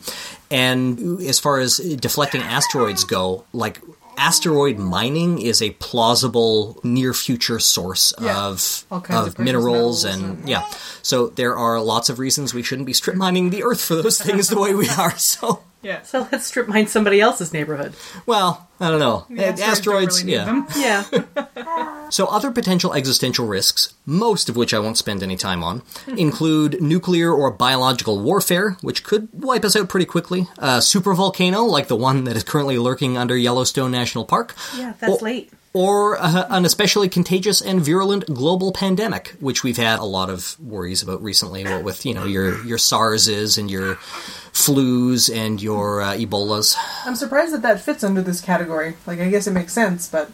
and 0.52 1.20
as 1.22 1.40
far 1.40 1.60
as 1.60 1.78
deflecting 1.78 2.42
asteroids 2.44 3.04
go, 3.04 3.46
like 3.52 3.82
asteroid 4.16 4.78
mining 4.78 5.40
is 5.42 5.62
a 5.62 5.72
plausible 5.72 6.80
near 6.84 7.14
future 7.14 7.60
source 7.60 8.14
Yeah. 8.22 8.38
of 8.46 8.86
of 8.92 9.10
of 9.10 9.40
minerals 9.40 10.04
and, 10.06 10.24
and- 10.24 10.50
yeah. 10.50 10.66
So 11.02 11.28
there 11.28 11.56
are 11.58 11.80
lots 11.82 12.10
of 12.10 12.20
reasons 12.20 12.54
we 12.54 12.64
shouldn't 12.64 12.86
be 12.86 12.94
strip 12.94 13.16
mining 13.16 13.50
the 13.50 13.64
earth 13.64 13.82
for 13.82 13.96
those 13.96 14.20
things 14.22 14.50
the 14.50 14.60
way 14.60 14.74
we 14.76 14.88
are. 14.90 15.16
So 15.18 15.64
Yeah. 15.82 16.02
So 16.02 16.28
let's 16.32 16.46
strip 16.46 16.68
mine 16.68 16.88
somebody 16.88 17.22
else's 17.22 17.54
neighborhood. 17.54 17.94
well, 18.26 18.68
I 18.80 18.90
don't 18.90 19.00
know. 19.00 19.26
asteroids 19.32 19.62
asteroids, 19.62 20.24
really 20.24 20.36
yeah. 20.36 20.66
Yeah. 20.76 21.46
So, 22.10 22.26
other 22.28 22.52
potential 22.52 22.94
existential 22.94 23.46
risks, 23.48 23.94
most 24.06 24.48
of 24.48 24.56
which 24.56 24.74
I 24.74 24.80
won't 24.80 24.98
spend 24.98 25.22
any 25.22 25.36
time 25.36 25.62
on, 25.62 25.82
include 26.08 26.82
nuclear 26.82 27.34
or 27.34 27.52
biological 27.52 28.20
warfare, 28.22 28.78
which 28.80 29.04
could 29.04 29.28
wipe 29.34 29.66
us 29.66 29.76
out 29.76 29.90
pretty 29.90 30.06
quickly, 30.06 30.48
a 30.58 30.78
supervolcano 30.78 31.70
like 31.70 31.90
the 31.90 31.98
one 31.98 32.24
that 32.24 32.38
is 32.38 32.46
currently 32.46 32.78
lurking 32.78 33.18
under 33.18 33.36
Yellowstone 33.36 33.92
National 33.92 34.24
Park, 34.24 34.56
Yeah, 34.78 34.94
that's 35.02 35.22
or, 35.22 35.26
late. 35.26 35.52
Or 35.78 36.18
uh, 36.18 36.48
an 36.50 36.66
especially 36.66 37.08
contagious 37.08 37.62
and 37.62 37.80
virulent 37.80 38.26
global 38.26 38.72
pandemic, 38.72 39.36
which 39.40 39.64
we've 39.64 39.78
had 39.78 40.00
a 40.00 40.06
lot 40.06 40.28
of 40.28 40.60
worries 40.60 41.04
about 41.04 41.22
recently, 41.22 41.64
what 41.64 41.84
with 41.84 42.04
you 42.04 42.16
know 42.16 42.26
your 42.26 42.64
your 42.66 42.80
SARS's 42.80 43.60
and 43.60 43.70
your 43.70 43.96
flus 44.54 45.32
and 45.34 45.62
your 45.62 46.02
uh, 46.02 46.14
Ebolas. 46.14 46.76
I'm 47.06 47.16
surprised 47.16 47.54
that 47.54 47.62
that 47.62 47.80
fits 47.80 48.04
under 48.04 48.24
this 48.24 48.42
category. 48.42 48.96
Like, 49.06 49.20
I 49.20 49.30
guess 49.30 49.46
it 49.46 49.52
makes 49.52 49.72
sense, 49.72 50.10
but 50.10 50.32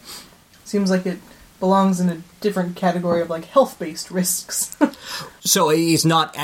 seems 0.64 0.90
like 0.90 1.04
it 1.04 1.18
belongs 1.60 2.00
in 2.00 2.08
a 2.08 2.22
different 2.40 2.74
category 2.74 3.20
of 3.20 3.28
like 3.28 3.44
health-based 3.44 4.10
risks. 4.10 4.76
So 5.46 5.68
he's 5.68 6.06
not. 6.06 6.34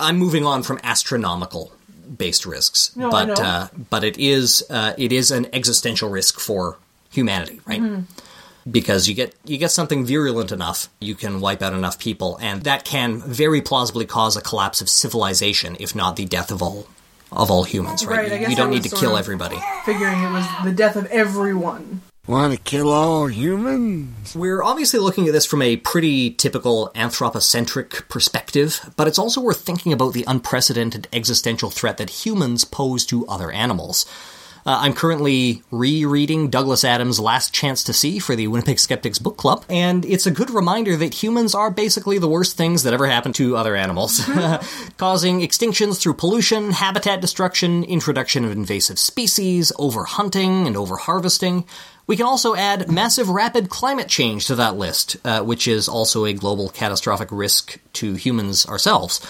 I'm 0.00 0.16
moving 0.16 0.46
on 0.46 0.62
from 0.62 0.80
astronomical 0.82 1.72
based 2.16 2.46
risks, 2.46 2.96
No, 2.96 3.10
but 3.10 3.38
uh, 3.38 3.68
but 3.90 4.02
it 4.02 4.16
is 4.18 4.64
uh, 4.70 4.94
it 4.96 5.12
is 5.12 5.30
an 5.30 5.46
existential 5.52 6.08
risk 6.08 6.40
for 6.40 6.78
humanity, 7.10 7.60
right? 7.66 7.80
Mm-hmm. 7.80 8.25
Because 8.68 9.08
you 9.08 9.14
get 9.14 9.34
you 9.44 9.58
get 9.58 9.70
something 9.70 10.04
virulent 10.04 10.50
enough, 10.50 10.88
you 11.00 11.14
can 11.14 11.40
wipe 11.40 11.62
out 11.62 11.72
enough 11.72 11.98
people, 12.00 12.36
and 12.40 12.62
that 12.62 12.84
can 12.84 13.20
very 13.20 13.60
plausibly 13.62 14.06
cause 14.06 14.36
a 14.36 14.40
collapse 14.40 14.80
of 14.80 14.88
civilization, 14.88 15.76
if 15.78 15.94
not 15.94 16.16
the 16.16 16.24
death 16.24 16.50
of 16.50 16.62
all 16.62 16.88
of 17.30 17.50
all 17.50 17.64
humans. 17.64 18.04
Right? 18.04 18.18
Right, 18.18 18.32
I 18.32 18.34
You- 18.34 18.40
guess 18.40 18.50
you 18.50 18.56
don't 18.56 18.68
I 18.68 18.74
need 18.74 18.82
to 18.84 18.88
kill 18.88 19.16
everybody. 19.16 19.62
Figuring 19.84 20.20
it 20.22 20.32
was 20.32 20.44
the 20.64 20.72
death 20.72 20.96
of 20.96 21.06
everyone. 21.06 22.00
Want 22.26 22.52
to 22.54 22.58
kill 22.58 22.88
all 22.92 23.28
humans? 23.28 24.34
We're 24.34 24.60
obviously 24.60 24.98
looking 24.98 25.28
at 25.28 25.32
this 25.32 25.46
from 25.46 25.62
a 25.62 25.76
pretty 25.76 26.30
typical 26.32 26.90
anthropocentric 26.96 28.08
perspective, 28.08 28.90
but 28.96 29.06
it's 29.06 29.18
also 29.18 29.40
worth 29.40 29.60
thinking 29.60 29.92
about 29.92 30.12
the 30.12 30.24
unprecedented 30.26 31.06
existential 31.12 31.70
threat 31.70 31.98
that 31.98 32.10
humans 32.26 32.64
pose 32.64 33.06
to 33.06 33.24
other 33.28 33.52
animals. 33.52 34.06
Uh, 34.66 34.80
I'm 34.82 34.94
currently 34.94 35.62
rereading 35.70 36.50
Douglas 36.50 36.82
Adams' 36.82 37.20
Last 37.20 37.54
Chance 37.54 37.84
to 37.84 37.92
See 37.92 38.18
for 38.18 38.34
the 38.34 38.48
Winnipeg 38.48 38.80
Skeptics 38.80 39.20
Book 39.20 39.36
Club, 39.36 39.64
and 39.68 40.04
it's 40.04 40.26
a 40.26 40.30
good 40.32 40.50
reminder 40.50 40.96
that 40.96 41.22
humans 41.22 41.54
are 41.54 41.70
basically 41.70 42.18
the 42.18 42.26
worst 42.26 42.56
things 42.56 42.82
that 42.82 42.92
ever 42.92 43.06
happened 43.06 43.36
to 43.36 43.56
other 43.56 43.76
animals, 43.76 44.18
causing 44.96 45.38
extinctions 45.38 46.00
through 46.00 46.14
pollution, 46.14 46.72
habitat 46.72 47.20
destruction, 47.20 47.84
introduction 47.84 48.44
of 48.44 48.50
invasive 48.50 48.98
species, 48.98 49.70
overhunting, 49.78 50.66
and 50.66 50.74
overharvesting. 50.74 51.64
We 52.08 52.16
can 52.16 52.26
also 52.26 52.56
add 52.56 52.90
massive 52.90 53.28
rapid 53.28 53.70
climate 53.70 54.08
change 54.08 54.48
to 54.48 54.56
that 54.56 54.76
list, 54.76 55.16
uh, 55.24 55.42
which 55.42 55.68
is 55.68 55.88
also 55.88 56.24
a 56.24 56.32
global 56.32 56.70
catastrophic 56.70 57.28
risk 57.30 57.78
to 57.94 58.14
humans 58.14 58.66
ourselves. 58.66 59.20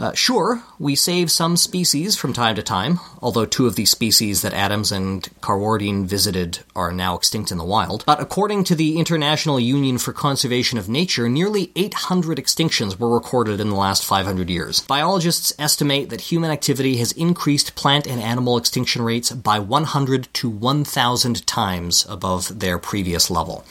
Uh, 0.00 0.14
sure, 0.14 0.62
we 0.78 0.94
save 0.94 1.30
some 1.30 1.58
species 1.58 2.16
from 2.16 2.32
time 2.32 2.54
to 2.56 2.62
time, 2.62 2.98
although 3.20 3.44
two 3.44 3.66
of 3.66 3.76
these 3.76 3.90
species 3.90 4.40
that 4.40 4.54
Adams 4.54 4.90
and 4.90 5.28
Carwardine 5.42 6.06
visited 6.06 6.60
are 6.74 6.90
now 6.90 7.14
extinct 7.14 7.52
in 7.52 7.58
the 7.58 7.64
wild. 7.64 8.02
But 8.06 8.18
according 8.18 8.64
to 8.64 8.74
the 8.74 8.96
International 8.96 9.60
Union 9.60 9.98
for 9.98 10.14
Conservation 10.14 10.78
of 10.78 10.88
Nature, 10.88 11.28
nearly 11.28 11.70
800 11.76 12.38
extinctions 12.38 12.98
were 12.98 13.12
recorded 13.12 13.60
in 13.60 13.68
the 13.68 13.76
last 13.76 14.02
500 14.02 14.48
years. 14.48 14.80
Biologists 14.80 15.52
estimate 15.58 16.08
that 16.08 16.22
human 16.22 16.50
activity 16.50 16.96
has 16.96 17.12
increased 17.12 17.74
plant 17.74 18.06
and 18.06 18.22
animal 18.22 18.56
extinction 18.56 19.02
rates 19.02 19.30
by 19.30 19.58
100 19.58 20.28
to 20.32 20.48
1,000 20.48 21.46
times 21.46 22.06
above 22.08 22.60
their 22.60 22.78
previous 22.78 23.30
level. 23.30 23.66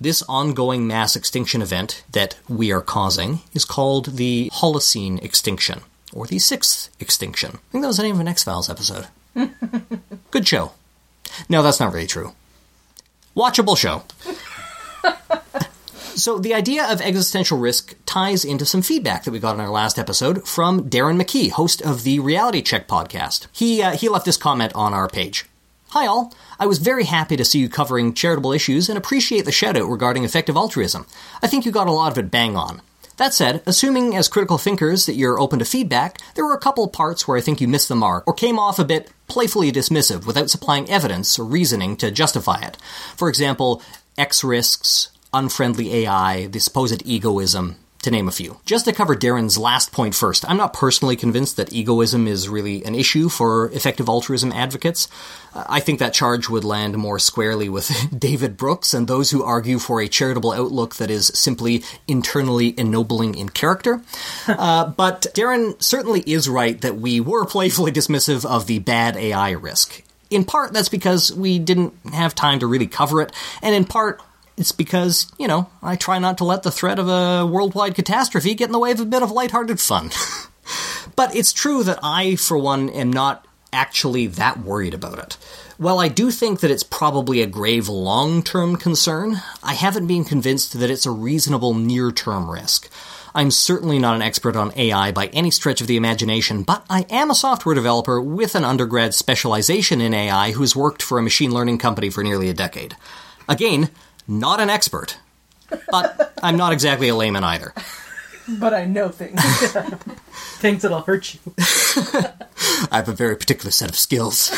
This 0.00 0.22
ongoing 0.28 0.86
mass 0.86 1.16
extinction 1.16 1.60
event 1.60 2.04
that 2.12 2.36
we 2.48 2.70
are 2.72 2.80
causing 2.80 3.40
is 3.52 3.64
called 3.64 4.16
the 4.16 4.48
Holocene 4.54 5.22
extinction, 5.24 5.80
or 6.12 6.26
the 6.26 6.38
sixth 6.38 6.90
extinction. 7.00 7.50
I 7.54 7.72
think 7.72 7.82
that 7.82 7.88
was 7.88 7.96
the 7.96 8.04
name 8.04 8.14
of 8.14 8.20
an 8.20 8.28
X 8.28 8.44
Files 8.44 8.70
episode. 8.70 9.08
Good 10.30 10.46
show. 10.46 10.72
No, 11.48 11.62
that's 11.62 11.80
not 11.80 11.92
really 11.92 12.06
true. 12.06 12.32
Watchable 13.36 13.76
show. 13.76 14.04
So 16.18 16.36
the 16.36 16.52
idea 16.52 16.84
of 16.90 17.00
existential 17.00 17.58
risk 17.58 17.94
ties 18.04 18.44
into 18.44 18.66
some 18.66 18.82
feedback 18.82 19.22
that 19.22 19.30
we 19.30 19.38
got 19.38 19.54
in 19.54 19.60
our 19.60 19.70
last 19.70 20.00
episode 20.00 20.48
from 20.48 20.90
Darren 20.90 21.20
McKee, 21.20 21.52
host 21.52 21.80
of 21.80 22.02
the 22.02 22.18
Reality 22.18 22.60
Check 22.60 22.88
podcast. 22.88 23.46
He 23.52 23.80
uh, 23.80 23.92
he 23.92 24.08
left 24.08 24.24
this 24.24 24.36
comment 24.36 24.72
on 24.74 24.92
our 24.92 25.08
page. 25.08 25.46
Hi 25.92 26.06
all. 26.06 26.34
I 26.60 26.66
was 26.66 26.80
very 26.80 27.04
happy 27.04 27.34
to 27.38 27.46
see 27.46 27.60
you 27.60 27.70
covering 27.70 28.12
charitable 28.12 28.52
issues 28.52 28.90
and 28.90 28.98
appreciate 28.98 29.46
the 29.46 29.52
shout 29.52 29.74
out 29.74 29.88
regarding 29.88 30.22
effective 30.22 30.54
altruism. 30.54 31.06
I 31.42 31.46
think 31.46 31.64
you 31.64 31.72
got 31.72 31.86
a 31.86 31.92
lot 31.92 32.12
of 32.12 32.18
it 32.18 32.30
bang 32.30 32.56
on. 32.56 32.82
That 33.16 33.32
said, 33.32 33.62
assuming 33.64 34.14
as 34.14 34.28
critical 34.28 34.58
thinkers 34.58 35.06
that 35.06 35.14
you're 35.14 35.40
open 35.40 35.60
to 35.60 35.64
feedback, 35.64 36.20
there 36.34 36.44
were 36.44 36.52
a 36.52 36.60
couple 36.60 36.86
parts 36.88 37.26
where 37.26 37.38
I 37.38 37.40
think 37.40 37.62
you 37.62 37.68
missed 37.68 37.88
the 37.88 37.96
mark 37.96 38.24
or 38.26 38.34
came 38.34 38.58
off 38.58 38.78
a 38.78 38.84
bit 38.84 39.10
playfully 39.28 39.72
dismissive 39.72 40.26
without 40.26 40.50
supplying 40.50 40.90
evidence 40.90 41.38
or 41.38 41.44
reasoning 41.46 41.96
to 41.96 42.10
justify 42.10 42.60
it. 42.60 42.76
For 43.16 43.30
example, 43.30 43.82
X 44.18 44.44
risks, 44.44 45.08
unfriendly 45.32 46.04
AI, 46.04 46.48
the 46.48 46.58
supposed 46.58 47.02
egoism, 47.06 47.76
to 48.08 48.14
name 48.16 48.28
a 48.28 48.32
few. 48.32 48.58
Just 48.64 48.86
to 48.86 48.92
cover 48.92 49.14
Darren's 49.14 49.58
last 49.58 49.92
point 49.92 50.14
first, 50.14 50.48
I'm 50.48 50.56
not 50.56 50.72
personally 50.72 51.16
convinced 51.16 51.56
that 51.56 51.72
egoism 51.72 52.26
is 52.26 52.48
really 52.48 52.84
an 52.84 52.94
issue 52.94 53.28
for 53.28 53.70
effective 53.70 54.08
altruism 54.08 54.52
advocates. 54.52 55.08
Uh, 55.54 55.64
I 55.68 55.80
think 55.80 55.98
that 55.98 56.14
charge 56.14 56.48
would 56.48 56.64
land 56.64 56.96
more 56.96 57.18
squarely 57.18 57.68
with 57.68 57.90
David 58.18 58.56
Brooks 58.56 58.94
and 58.94 59.06
those 59.06 59.30
who 59.30 59.42
argue 59.42 59.78
for 59.78 60.00
a 60.00 60.08
charitable 60.08 60.52
outlook 60.52 60.96
that 60.96 61.10
is 61.10 61.30
simply 61.34 61.84
internally 62.06 62.74
ennobling 62.78 63.34
in 63.34 63.50
character. 63.50 64.00
Uh, 64.46 64.88
but 64.88 65.26
Darren 65.34 65.80
certainly 65.82 66.20
is 66.20 66.48
right 66.48 66.80
that 66.80 66.96
we 66.96 67.20
were 67.20 67.44
playfully 67.44 67.92
dismissive 67.92 68.44
of 68.44 68.66
the 68.66 68.78
bad 68.78 69.16
AI 69.16 69.50
risk. 69.50 70.02
In 70.30 70.44
part, 70.44 70.72
that's 70.72 70.90
because 70.90 71.32
we 71.32 71.58
didn't 71.58 71.94
have 72.12 72.34
time 72.34 72.58
to 72.58 72.66
really 72.66 72.86
cover 72.86 73.22
it, 73.22 73.32
and 73.62 73.74
in 73.74 73.86
part, 73.86 74.20
it's 74.58 74.72
because, 74.72 75.30
you 75.38 75.46
know, 75.46 75.70
I 75.82 75.96
try 75.96 76.18
not 76.18 76.38
to 76.38 76.44
let 76.44 76.64
the 76.64 76.70
threat 76.70 76.98
of 76.98 77.08
a 77.08 77.46
worldwide 77.46 77.94
catastrophe 77.94 78.54
get 78.54 78.66
in 78.66 78.72
the 78.72 78.78
way 78.78 78.90
of 78.90 79.00
a 79.00 79.04
bit 79.04 79.22
of 79.22 79.30
lighthearted 79.30 79.80
fun. 79.80 80.10
but 81.16 81.34
it's 81.34 81.52
true 81.52 81.84
that 81.84 82.00
I, 82.02 82.36
for 82.36 82.58
one, 82.58 82.90
am 82.90 83.12
not 83.12 83.46
actually 83.72 84.26
that 84.26 84.58
worried 84.58 84.94
about 84.94 85.18
it. 85.18 85.34
While 85.76 86.00
I 86.00 86.08
do 86.08 86.32
think 86.32 86.58
that 86.60 86.72
it's 86.72 86.82
probably 86.82 87.40
a 87.40 87.46
grave 87.46 87.88
long 87.88 88.42
term 88.42 88.76
concern, 88.76 89.40
I 89.62 89.74
haven't 89.74 90.08
been 90.08 90.24
convinced 90.24 90.78
that 90.80 90.90
it's 90.90 91.06
a 91.06 91.10
reasonable 91.12 91.74
near 91.74 92.10
term 92.10 92.50
risk. 92.50 92.90
I'm 93.34 93.52
certainly 93.52 94.00
not 94.00 94.16
an 94.16 94.22
expert 94.22 94.56
on 94.56 94.72
AI 94.76 95.12
by 95.12 95.26
any 95.28 95.52
stretch 95.52 95.80
of 95.80 95.86
the 95.86 95.96
imagination, 95.96 96.64
but 96.64 96.84
I 96.90 97.06
am 97.10 97.30
a 97.30 97.36
software 97.36 97.76
developer 97.76 98.20
with 98.20 98.56
an 98.56 98.64
undergrad 98.64 99.14
specialization 99.14 100.00
in 100.00 100.14
AI 100.14 100.50
who's 100.50 100.74
worked 100.74 101.02
for 101.02 101.18
a 101.18 101.22
machine 101.22 101.52
learning 101.52 101.78
company 101.78 102.10
for 102.10 102.24
nearly 102.24 102.48
a 102.48 102.54
decade. 102.54 102.96
Again, 103.48 103.90
not 104.28 104.60
an 104.60 104.70
expert, 104.70 105.18
but 105.90 106.34
I'm 106.42 106.56
not 106.56 106.72
exactly 106.72 107.08
a 107.08 107.14
layman 107.14 107.42
either. 107.42 107.72
But 108.48 108.74
I 108.74 108.84
know 108.84 109.08
things. 109.08 109.42
Things 110.58 110.82
that'll 110.82 111.02
hurt 111.02 111.34
you. 111.34 111.40
I 112.90 112.96
have 112.96 113.08
a 113.08 113.12
very 113.12 113.36
particular 113.36 113.70
set 113.70 113.90
of 113.90 113.96
skills. 113.96 114.36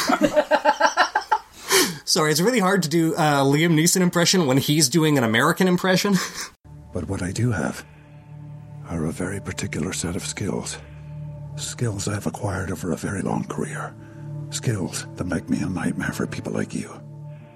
Sorry, 2.05 2.31
it's 2.31 2.41
really 2.41 2.61
hard 2.61 2.83
to 2.85 2.89
do 2.89 3.15
a 3.15 3.45
Liam 3.45 3.75
Neeson 3.75 4.01
impression 4.01 4.47
when 4.47 4.57
he's 4.57 4.89
doing 4.89 5.19
an 5.19 5.25
American 5.25 5.69
impression. 5.69 6.15
But 6.93 7.09
what 7.09 7.23
I 7.23 7.33
do 7.33 7.53
have 7.53 7.85
are 8.89 9.05
a 9.05 9.13
very 9.13 9.41
particular 9.41 9.93
set 9.93 10.17
of 10.17 10.25
skills. 10.25 10.79
Skills 11.57 12.09
I've 12.09 12.27
acquired 12.27 12.71
over 12.71 12.93
a 12.93 12.97
very 12.97 13.23
long 13.23 13.45
career. 13.45 13.95
Skills 14.51 15.07
that 15.17 15.27
make 15.27 15.49
me 15.49 15.61
a 15.61 15.69
nightmare 15.69 16.13
for 16.13 16.27
people 16.27 16.53
like 16.53 16.75
you. 16.75 16.91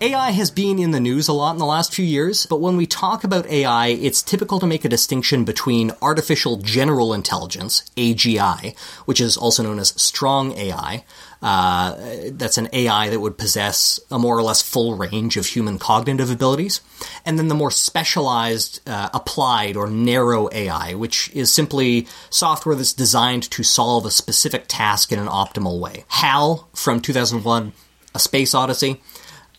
AI 0.01 0.33
has 0.33 0.51
been 0.51 0.81
in 0.81 0.91
the 0.91 0.99
news 0.99 1.29
a 1.29 1.33
lot 1.33 1.53
in 1.53 1.59
the 1.59 1.65
last 1.65 1.95
few 1.95 2.05
years, 2.05 2.47
but 2.47 2.61
when 2.61 2.77
we 2.77 2.85
talk 2.85 3.23
about 3.23 3.47
AI, 3.47 3.87
it's 3.89 4.23
typical 4.23 4.59
to 4.59 4.67
make 4.67 4.85
a 4.85 4.89
distinction 4.89 5.45
between 5.45 5.93
artificial 6.03 6.57
general 6.57 7.15
intelligence, 7.15 7.89
AGI, 7.97 8.77
which 9.05 9.21
is 9.21 9.37
also 9.37 9.63
known 9.63 9.79
as 9.79 10.01
strong 10.01 10.53
AI. 10.59 11.05
Uh, 11.41 11.97
that's 12.33 12.59
an 12.59 12.69
AI 12.73 13.09
that 13.09 13.21
would 13.21 13.39
possess 13.39 14.01
a 14.11 14.19
more 14.19 14.37
or 14.37 14.43
less 14.43 14.61
full 14.61 14.97
range 14.97 15.37
of 15.37 15.47
human 15.47 15.79
cognitive 15.79 16.31
abilities. 16.31 16.81
And 17.25 17.39
then 17.39 17.47
the 17.47 17.55
more 17.55 17.71
specialized, 17.71 18.81
uh, 18.89 19.11
applied, 19.15 19.77
or 19.77 19.87
narrow 19.87 20.49
AI, 20.51 20.95
which 20.95 21.31
is 21.35 21.53
simply 21.53 22.09
software 22.31 22.75
that's 22.75 22.93
designed 22.93 23.49
to 23.53 23.63
solve 23.63 24.07
a 24.07 24.11
specific 24.11 24.65
task 24.67 25.13
in 25.13 25.21
an 25.21 25.29
optimal 25.29 25.79
way. 25.79 26.05
HAL 26.09 26.69
from 26.75 27.01
2001, 27.01 27.73
A 28.13 28.19
Space 28.19 28.55
Odyssey 28.55 29.01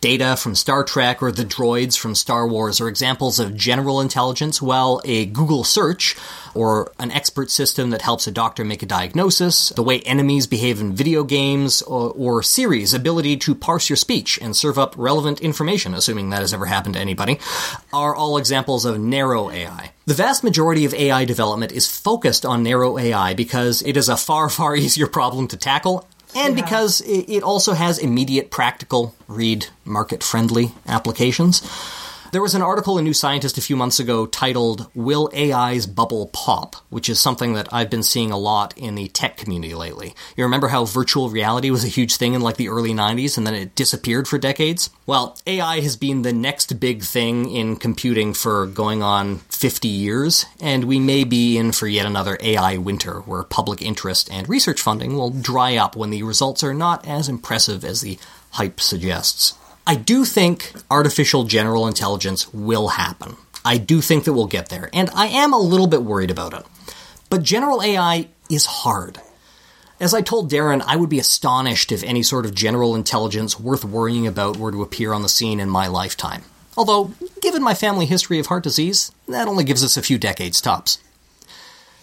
Data 0.06 0.38
from 0.38 0.54
Star 0.54 0.84
Trek 0.84 1.24
or 1.24 1.32
the 1.32 1.44
droids 1.44 1.98
from 1.98 2.14
Star 2.14 2.48
Wars 2.48 2.80
are 2.80 2.88
examples 2.88 3.40
of 3.40 3.56
general 3.56 4.00
intelligence, 4.00 4.62
while 4.62 5.02
a 5.04 5.26
Google 5.26 5.64
search 5.64 6.16
or 6.54 6.92
an 7.00 7.10
expert 7.10 7.50
system 7.50 7.90
that 7.90 8.04
helps 8.04 8.28
a 8.28 8.32
doctor 8.32 8.64
make 8.64 8.84
a 8.84 8.86
diagnosis, 8.86 9.70
the 9.70 9.82
way 9.82 10.02
enemies 10.02 10.46
behave 10.46 10.80
in 10.80 10.94
video 10.94 11.24
games, 11.24 11.82
or, 11.82 12.12
or 12.12 12.44
ability 12.94 13.36
to 13.38 13.56
parse 13.56 13.90
your 13.90 13.98
speech 13.98 14.38
and 14.44 14.56
serve 14.56 14.78
up 14.78 14.94
relevant 14.96 15.42
information, 15.42 15.96
assuming 15.96 16.30
that 16.30 16.42
has 16.42 16.54
ever 16.54 16.68
happened 16.68 16.94
to 16.94 17.02
anybody, 17.02 17.40
are 17.92 18.16
all 18.16 18.38
examples 18.38 18.86
of 18.86 19.00
narrow 19.00 19.50
AI. 19.50 19.92
The 20.06 20.14
vast 20.14 20.44
majority 20.44 20.86
of 20.86 20.94
AI 20.94 21.26
development 21.26 21.72
is 21.72 21.90
focused 21.90 22.46
on 22.46 22.62
narrow 22.62 23.00
AI 23.00 23.34
because 23.34 23.82
it 23.82 23.98
is 23.98 24.08
a 24.08 24.16
far, 24.16 24.50
far 24.50 24.76
easier 24.76 25.08
problem 25.08 25.48
to 25.48 25.58
tackle 25.58 26.08
and 26.36 26.56
because 26.56 27.02
it 27.02 27.30
it 27.30 27.44
also 27.44 27.74
has 27.74 27.98
immediate 27.98 28.52
practical, 28.52 29.16
read, 29.28 29.68
market 29.84 30.24
friendly 30.24 30.72
applications. 30.88 31.62
There 32.36 32.42
was 32.42 32.54
an 32.54 32.62
article 32.62 32.98
in 32.98 33.06
New 33.06 33.14
Scientist 33.14 33.58
a 33.58 33.62
few 33.62 33.78
months 33.78 33.98
ago 33.98 34.26
titled 34.26 34.88
Will 34.94 35.30
AI's 35.34 35.88
Bubble 35.88 36.28
Pop, 36.34 36.76
which 36.90 37.08
is 37.08 37.18
something 37.18 37.54
that 37.54 37.74
I've 37.74 37.90
been 37.90 38.04
seeing 38.04 38.30
a 38.30 38.38
lot 38.38 38.78
in 38.78 38.96
the 38.96 39.08
tech 39.08 39.38
community 39.38 39.74
lately. 39.74 40.14
You 40.36 40.44
remember 40.44 40.68
how 40.68 40.84
virtual 40.84 41.30
reality 41.30 41.70
was 41.70 41.86
a 41.86 41.88
huge 41.88 42.18
thing 42.18 42.34
in 42.34 42.42
like 42.42 42.58
the 42.58 42.68
early 42.68 42.92
90s 42.92 43.38
and 43.38 43.48
then 43.48 43.54
it 43.54 43.74
disappeared 43.74 44.28
for 44.28 44.38
decades? 44.38 44.90
Well, 45.06 45.38
AI 45.48 45.80
has 45.80 45.96
been 45.96 46.24
the 46.24 46.34
next 46.34 46.78
big 46.78 47.04
thing 47.04 47.50
in 47.50 47.78
computing 47.78 48.34
for 48.34 48.68
going 48.68 49.02
on 49.02 49.38
50 49.38 49.88
years, 49.88 50.46
and 50.60 50.84
we 50.84 51.00
may 51.00 51.24
be 51.24 51.58
in 51.58 51.72
for 51.72 51.88
yet 51.88 52.06
another 52.06 52.38
AI 52.42 52.76
winter 52.76 53.22
where 53.22 53.44
public 53.44 53.82
interest 53.82 54.30
and 54.30 54.50
research 54.50 54.82
funding 54.82 55.16
will 55.16 55.30
dry 55.30 55.78
up 55.78 55.96
when 55.96 56.10
the 56.10 56.24
results 56.24 56.66
are 56.66 56.74
not 56.74 57.08
as 57.08 57.30
impressive 57.30 57.86
as 57.86 58.02
the 58.02 58.20
hype 58.52 58.82
suggests. 58.82 59.54
I 59.88 59.96
do 59.96 60.26
think 60.26 60.74
artificial 60.90 61.44
general 61.44 61.88
intelligence 61.88 62.52
will 62.54 62.90
happen. 62.90 63.38
I 63.64 63.78
do 63.78 64.02
think 64.02 64.24
that 64.24 64.34
we'll 64.34 64.48
get 64.48 64.70
there, 64.70 64.90
and 64.94 65.10
I 65.14 65.28
am 65.28 65.54
a 65.54 65.60
little 65.60 65.88
bit 65.88 66.04
worried 66.04 66.32
about 66.32 66.54
it. 66.54 66.66
But 67.30 67.44
general 67.44 67.84
AI 67.84 68.28
is 68.50 68.66
hard. 68.66 69.20
As 70.00 70.14
I 70.14 70.22
told 70.22 70.52
Darren, 70.52 70.84
I 70.86 70.96
would 70.96 71.10
be 71.10 71.20
astonished 71.20 71.92
if 71.92 72.04
any 72.04 72.24
sort 72.24 72.46
of 72.46 72.54
general 72.54 72.96
intelligence 72.96 73.60
worth 73.60 73.86
worrying 73.86 74.28
about 74.28 74.58
were 74.58 74.72
to 74.72 74.82
appear 74.82 75.14
on 75.14 75.22
the 75.22 75.30
scene 75.30 75.60
in 75.60 75.70
my 75.70 75.88
lifetime. 75.88 76.44
Although, 76.76 77.14
given 77.42 77.64
my 77.64 77.74
family 77.74 78.06
history 78.06 78.40
of 78.40 78.48
heart 78.48 78.64
disease, 78.64 79.12
that 79.28 79.48
only 79.48 79.64
gives 79.64 79.84
us 79.84 79.98
a 79.98 80.02
few 80.02 80.18
decades 80.18 80.60
tops. 80.60 80.98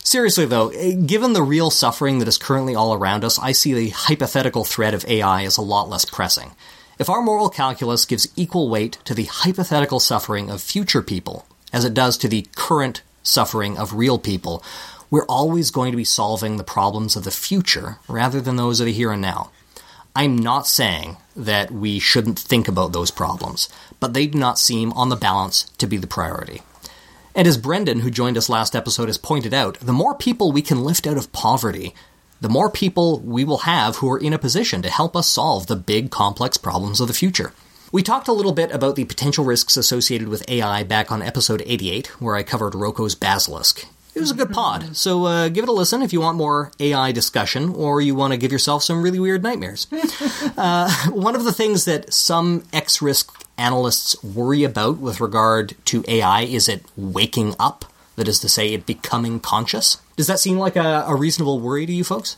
Seriously, 0.05 0.47
though, 0.47 0.70
eh, 0.70 0.93
given 0.95 1.33
the 1.33 1.43
real 1.43 1.70
suffering 1.70 2.18
that 2.18 2.28
is 2.28 2.39
currently 2.39 2.74
all 2.74 2.95
around 2.95 3.24
us, 3.24 3.39
I 3.39 3.53
see 3.53 3.74
the 3.74 3.91
hypothetical 3.91 4.64
threat 4.64 4.95
of 4.95 5.05
AI 5.07 5.45
as 5.45 5.59
a 5.59 5.62
lot 5.62 5.89
less 5.89 6.05
pressing. 6.05 6.53
If 6.99 7.09
our 7.09 7.22
moral 7.22 7.49
calculus 7.49 8.05
gives 8.05 8.28
equal 8.36 8.68
weight 8.68 8.99
to 9.05 9.14
the 9.14 9.24
hypothetical 9.24 9.99
suffering 9.99 10.51
of 10.51 10.61
future 10.61 11.03
people 11.03 11.47
as 11.72 11.84
it 11.84 11.95
does 11.95 12.18
to 12.18 12.28
the 12.28 12.47
current 12.55 13.03
suffering 13.22 13.78
of 13.78 13.95
real 13.95 14.18
people, 14.18 14.62
we're 15.11 15.26
always 15.26 15.70
going 15.70 15.90
to 15.90 15.97
be 15.97 16.05
solving 16.05 16.57
the 16.57 16.64
problems 16.64 17.16
of 17.16 17.24
the 17.24 17.30
future 17.30 17.99
rather 18.09 18.40
than 18.40 18.57
those 18.57 18.80
of 18.80 18.86
the 18.86 18.93
here 18.93 19.12
and 19.12 19.22
now. 19.22 19.51
I'm 20.14 20.36
not 20.36 20.66
saying 20.66 21.16
that 21.34 21.70
we 21.70 21.99
shouldn't 21.99 22.38
think 22.38 22.68
about 22.68 22.93
those 22.93 23.11
problems, 23.11 23.70
but 23.99 24.12
they 24.12 24.26
do 24.26 24.38
not 24.38 24.59
seem, 24.59 24.93
on 24.93 25.09
the 25.09 25.16
balance, 25.16 25.64
to 25.78 25.86
be 25.86 25.97
the 25.97 26.07
priority. 26.07 26.61
And 27.34 27.49
as 27.49 27.57
Brendan, 27.57 28.01
who 28.01 28.11
joined 28.11 28.36
us 28.36 28.51
last 28.51 28.76
episode, 28.76 29.09
has 29.09 29.16
pointed 29.16 29.55
out, 29.55 29.78
the 29.80 29.93
more 29.93 30.14
people 30.14 30.53
we 30.53 30.61
can 30.61 30.84
lift 30.84 31.07
out 31.07 31.16
of 31.16 31.32
poverty, 31.32 31.95
the 32.43 32.49
more 32.49 32.68
people 32.68 33.20
we 33.20 33.45
will 33.45 33.59
have 33.59 33.97
who 33.97 34.11
are 34.11 34.18
in 34.18 34.32
a 34.32 34.38
position 34.38 34.82
to 34.82 34.90
help 34.90 35.16
us 35.16 35.28
solve 35.28 35.68
the 35.68 35.76
big, 35.76 36.11
complex 36.11 36.57
problems 36.57 37.01
of 37.01 37.07
the 37.07 37.14
future. 37.14 37.53
We 37.93 38.03
talked 38.03 38.26
a 38.26 38.32
little 38.32 38.53
bit 38.53 38.72
about 38.72 38.97
the 38.97 39.05
potential 39.05 39.45
risks 39.45 39.76
associated 39.76 40.28
with 40.28 40.49
AI 40.51 40.82
back 40.82 41.12
on 41.12 41.22
episode 41.22 41.62
88, 41.64 42.20
where 42.20 42.34
I 42.34 42.43
covered 42.43 42.74
Roko's 42.74 43.14
Basilisk. 43.14 43.86
It 44.14 44.20
was 44.20 44.32
a 44.32 44.34
good 44.34 44.51
pod, 44.51 44.97
so 44.97 45.24
uh, 45.24 45.49
give 45.51 45.62
it 45.62 45.68
a 45.68 45.72
listen 45.72 46.03
if 46.03 46.12
you 46.12 46.20
want 46.20 46.36
more 46.36 46.72
AI 46.80 47.12
discussion 47.12 47.70
or 47.70 48.01
you 48.01 48.16
want 48.16 48.32
to 48.32 48.36
give 48.36 48.51
yourself 48.51 48.82
some 48.82 49.03
really 49.03 49.20
weird 49.20 49.45
nightmares. 49.45 49.86
uh, 50.57 50.93
one 51.11 51.36
of 51.36 51.45
the 51.45 51.53
things 51.53 51.84
that 51.84 52.12
some 52.12 52.64
X 52.72 53.01
risk 53.01 53.47
analysts 53.57 54.20
worry 54.24 54.64
about 54.64 54.99
with 54.99 55.20
regard 55.20 55.76
to 55.84 56.05
AI 56.09 56.43
is 56.43 56.68
it 56.68 56.84
waking 56.97 57.55
up, 57.61 57.84
that 58.16 58.28
is 58.28 58.38
to 58.40 58.48
say, 58.48 58.72
it 58.74 58.86
becoming 58.86 59.40
conscious. 59.40 59.98
Does 60.16 60.26
that 60.26 60.38
seem 60.40 60.58
like 60.58 60.76
a, 60.76 61.04
a 61.06 61.14
reasonable 61.14 61.60
worry 61.60 61.86
to 61.86 61.92
you 61.92 62.04
folks? 62.04 62.36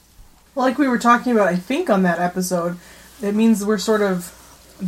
Well, 0.55 0.67
like 0.67 0.79
we 0.79 0.87
were 0.89 0.99
talking 0.99 1.33
about, 1.33 1.49
I 1.49 1.57
think 1.57 1.91
on 1.91 2.03
that 2.05 2.19
episode, 2.21 2.79
it 3.23 3.35
means 3.35 3.65
we're 3.65 3.79
sort 3.79 4.03
of 4.03 4.33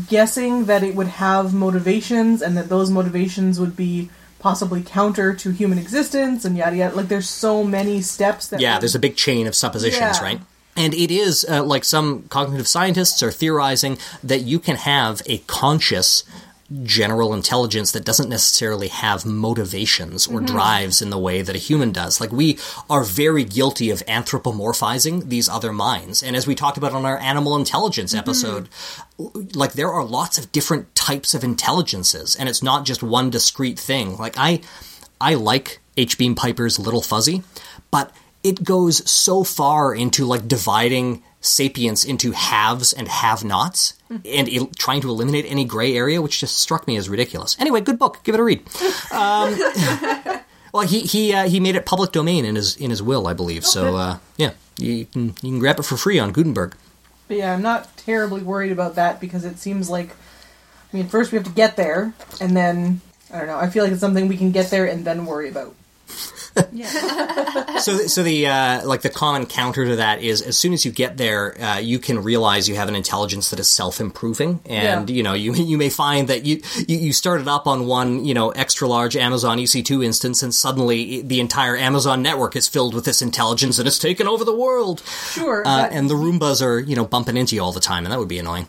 guessing 0.08 0.66
that 0.66 0.82
it 0.82 0.94
would 0.94 1.06
have 1.06 1.54
motivations 1.54 2.42
and 2.42 2.56
that 2.56 2.68
those 2.68 2.90
motivations 2.90 3.58
would 3.60 3.76
be 3.76 4.10
possibly 4.38 4.82
counter 4.82 5.34
to 5.34 5.50
human 5.50 5.78
existence 5.78 6.44
and 6.44 6.56
yada 6.56 6.76
yada. 6.76 6.94
Like 6.94 7.08
there's 7.08 7.28
so 7.28 7.64
many 7.64 8.02
steps 8.02 8.48
that 8.48 8.60
Yeah, 8.60 8.74
would- 8.74 8.82
there's 8.82 8.94
a 8.94 8.98
big 9.00 9.16
chain 9.16 9.46
of 9.46 9.54
suppositions, 9.54 10.18
Yeah. 10.18 10.22
right? 10.22 10.40
And 10.76 10.92
it 10.92 11.10
is, 11.10 11.46
uh, 11.48 11.64
like 11.64 11.84
some 11.84 12.24
cognitive 12.28 12.68
scientists 12.68 13.22
are 13.22 13.30
theorizing, 13.32 13.96
that 14.22 14.42
you 14.42 14.58
can 14.58 14.76
have 14.76 15.22
a 15.24 15.38
conscious 15.46 16.22
general 16.82 17.32
intelligence 17.32 17.92
that 17.92 18.04
doesn't 18.04 18.28
necessarily 18.28 18.88
have 18.88 19.24
motivations 19.24 20.26
or 20.26 20.38
mm-hmm. 20.38 20.46
drives 20.46 21.00
in 21.00 21.10
the 21.10 21.18
way 21.18 21.42
that 21.42 21.54
a 21.54 21.58
human 21.58 21.92
does. 21.92 22.20
Like, 22.20 22.32
we 22.32 22.58
are 22.90 23.04
very 23.04 23.44
guilty 23.44 23.90
of 23.90 24.04
anthropomorphizing 24.06 25.28
these 25.28 25.48
other 25.48 25.72
minds. 25.72 26.22
And 26.22 26.34
as 26.34 26.46
we 26.46 26.54
talked 26.54 26.76
about 26.76 26.92
on 26.92 27.04
our 27.04 27.18
animal 27.18 27.56
intelligence 27.56 28.12
mm-hmm. 28.12 28.20
episode, 28.20 28.68
like, 29.54 29.74
there 29.74 29.92
are 29.92 30.04
lots 30.04 30.38
of 30.38 30.50
different 30.52 30.94
types 30.94 31.34
of 31.34 31.44
intelligences, 31.44 32.34
and 32.34 32.48
it's 32.48 32.62
not 32.62 32.84
just 32.84 33.02
one 33.02 33.30
discrete 33.30 33.78
thing. 33.78 34.16
Like, 34.16 34.34
I, 34.36 34.60
I 35.20 35.34
like 35.34 35.80
H. 35.96 36.18
Beam 36.18 36.34
Piper's 36.34 36.78
Little 36.78 37.02
Fuzzy, 37.02 37.42
but 37.90 38.12
it 38.42 38.62
goes 38.62 39.08
so 39.10 39.42
far 39.42 39.94
into 39.94 40.24
like 40.24 40.46
dividing 40.46 41.22
sapience 41.46 42.04
into 42.04 42.32
haves 42.32 42.92
and 42.92 43.08
have-nots 43.08 43.94
and 44.10 44.48
el- 44.52 44.66
trying 44.78 45.00
to 45.00 45.08
eliminate 45.10 45.44
any 45.48 45.64
gray 45.64 45.96
area, 45.96 46.20
which 46.20 46.40
just 46.40 46.58
struck 46.58 46.86
me 46.86 46.96
as 46.96 47.08
ridiculous. 47.08 47.56
Anyway, 47.58 47.80
good 47.80 47.98
book. 47.98 48.20
Give 48.24 48.34
it 48.34 48.40
a 48.40 48.44
read. 48.44 48.60
Um, 49.12 49.56
well, 50.72 50.86
he 50.86 51.00
he 51.00 51.32
uh, 51.32 51.48
he 51.48 51.60
made 51.60 51.76
it 51.76 51.86
public 51.86 52.12
domain 52.12 52.44
in 52.44 52.56
his 52.56 52.76
in 52.76 52.90
his 52.90 53.02
will, 53.02 53.26
I 53.26 53.32
believe. 53.34 53.64
So 53.64 53.96
uh, 53.96 54.18
yeah, 54.36 54.52
you 54.78 55.06
can 55.06 55.28
you 55.42 55.50
can 55.50 55.58
grab 55.58 55.78
it 55.78 55.84
for 55.84 55.96
free 55.96 56.18
on 56.18 56.32
Gutenberg. 56.32 56.74
But 57.28 57.38
yeah, 57.38 57.52
I'm 57.52 57.62
not 57.62 57.96
terribly 57.96 58.42
worried 58.42 58.72
about 58.72 58.94
that 58.94 59.20
because 59.20 59.44
it 59.44 59.58
seems 59.58 59.90
like, 59.90 60.10
I 60.92 60.96
mean, 60.96 61.08
first 61.08 61.32
we 61.32 61.36
have 61.36 61.46
to 61.46 61.52
get 61.52 61.76
there, 61.76 62.12
and 62.40 62.56
then 62.56 63.00
I 63.32 63.38
don't 63.38 63.48
know. 63.48 63.58
I 63.58 63.68
feel 63.68 63.82
like 63.82 63.92
it's 63.92 64.00
something 64.00 64.28
we 64.28 64.36
can 64.36 64.52
get 64.52 64.70
there 64.70 64.86
and 64.86 65.04
then 65.04 65.26
worry 65.26 65.48
about. 65.48 65.74
So 67.80 67.96
so 68.06 68.22
the 68.22 68.46
uh, 68.46 68.86
like 68.86 69.02
the 69.02 69.10
common 69.10 69.46
counter 69.46 69.84
to 69.86 69.96
that 69.96 70.22
is 70.22 70.42
as 70.42 70.58
soon 70.58 70.72
as 70.72 70.84
you 70.84 70.90
get 70.92 71.16
there 71.16 71.60
uh, 71.62 71.78
you 71.78 71.98
can 71.98 72.22
realize 72.22 72.68
you 72.68 72.74
have 72.76 72.88
an 72.88 72.94
intelligence 72.96 73.50
that 73.50 73.60
is 73.60 73.68
self-improving. 73.70 74.60
And 74.66 75.08
Yeah. 75.10 75.16
you 75.16 75.22
know 75.22 75.32
you 75.34 75.54
you 75.54 75.76
may 75.78 75.88
find 75.90 76.28
that 76.28 76.44
you, 76.44 76.60
you 76.88 76.96
you 76.98 77.12
started 77.12 77.48
up 77.48 77.66
on 77.66 77.86
one 77.86 78.24
you 78.24 78.34
know 78.34 78.50
extra 78.50 78.88
large 78.88 79.16
Amazon 79.16 79.58
EC2 79.58 80.04
instance 80.04 80.42
and 80.42 80.54
suddenly 80.54 81.22
the 81.22 81.40
entire 81.40 81.76
Amazon 81.76 82.22
network 82.22 82.56
is 82.56 82.68
filled 82.68 82.94
with 82.94 83.04
this 83.04 83.22
intelligence 83.22 83.78
and 83.78 83.86
it's 83.88 83.98
taken 83.98 84.26
over 84.26 84.44
the 84.44 84.54
world. 84.56 85.02
Sure, 85.32 85.62
uh, 85.66 85.82
but- 85.82 85.92
and 85.92 86.08
the 86.10 86.14
Roombas 86.14 86.62
are 86.64 86.78
you 86.78 86.96
know 86.96 87.04
bumping 87.04 87.36
into 87.36 87.54
you 87.56 87.62
all 87.62 87.72
the 87.72 87.80
time 87.80 88.04
and 88.04 88.12
that 88.12 88.18
would 88.18 88.28
be 88.28 88.38
annoying 88.38 88.66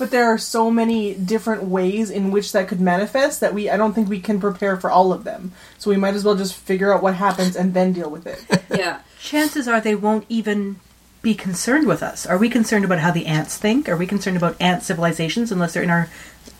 But 0.00 0.10
there 0.10 0.24
are 0.32 0.38
so 0.38 0.70
many 0.70 1.14
different 1.14 1.64
ways 1.64 2.10
in 2.10 2.30
which 2.32 2.52
that 2.52 2.66
could 2.68 2.80
manifest 2.80 3.40
that 3.40 3.52
we 3.54 3.68
I 3.70 3.76
don't 3.76 3.92
think 3.92 4.08
we 4.08 4.18
can 4.18 4.40
prepare 4.40 4.76
for 4.78 4.90
all 4.90 5.12
of 5.12 5.22
them. 5.24 5.52
So 5.78 5.90
we 5.90 5.96
might 5.98 6.14
as 6.14 6.24
well 6.24 6.34
just 6.34 6.54
figure 6.56 6.92
out 6.92 7.02
what 7.02 7.14
happens 7.14 7.54
and 7.54 7.74
then 7.74 7.92
deal 7.92 8.10
with 8.10 8.26
it. 8.26 8.42
Yeah. 8.76 9.00
Chances 9.20 9.68
are 9.68 9.80
they 9.80 9.94
won't 9.94 10.24
even 10.28 10.80
be 11.22 11.34
concerned 11.34 11.86
with 11.86 12.02
us. 12.02 12.24
Are 12.24 12.38
we 12.38 12.48
concerned 12.48 12.84
about 12.86 12.98
how 13.00 13.10
the 13.10 13.26
ants 13.26 13.58
think? 13.58 13.88
Are 13.90 13.96
we 13.96 14.06
concerned 14.06 14.38
about 14.38 14.56
ant 14.58 14.82
civilizations 14.82 15.52
unless 15.52 15.74
they're 15.74 15.82
in 15.82 15.90
our 15.90 16.08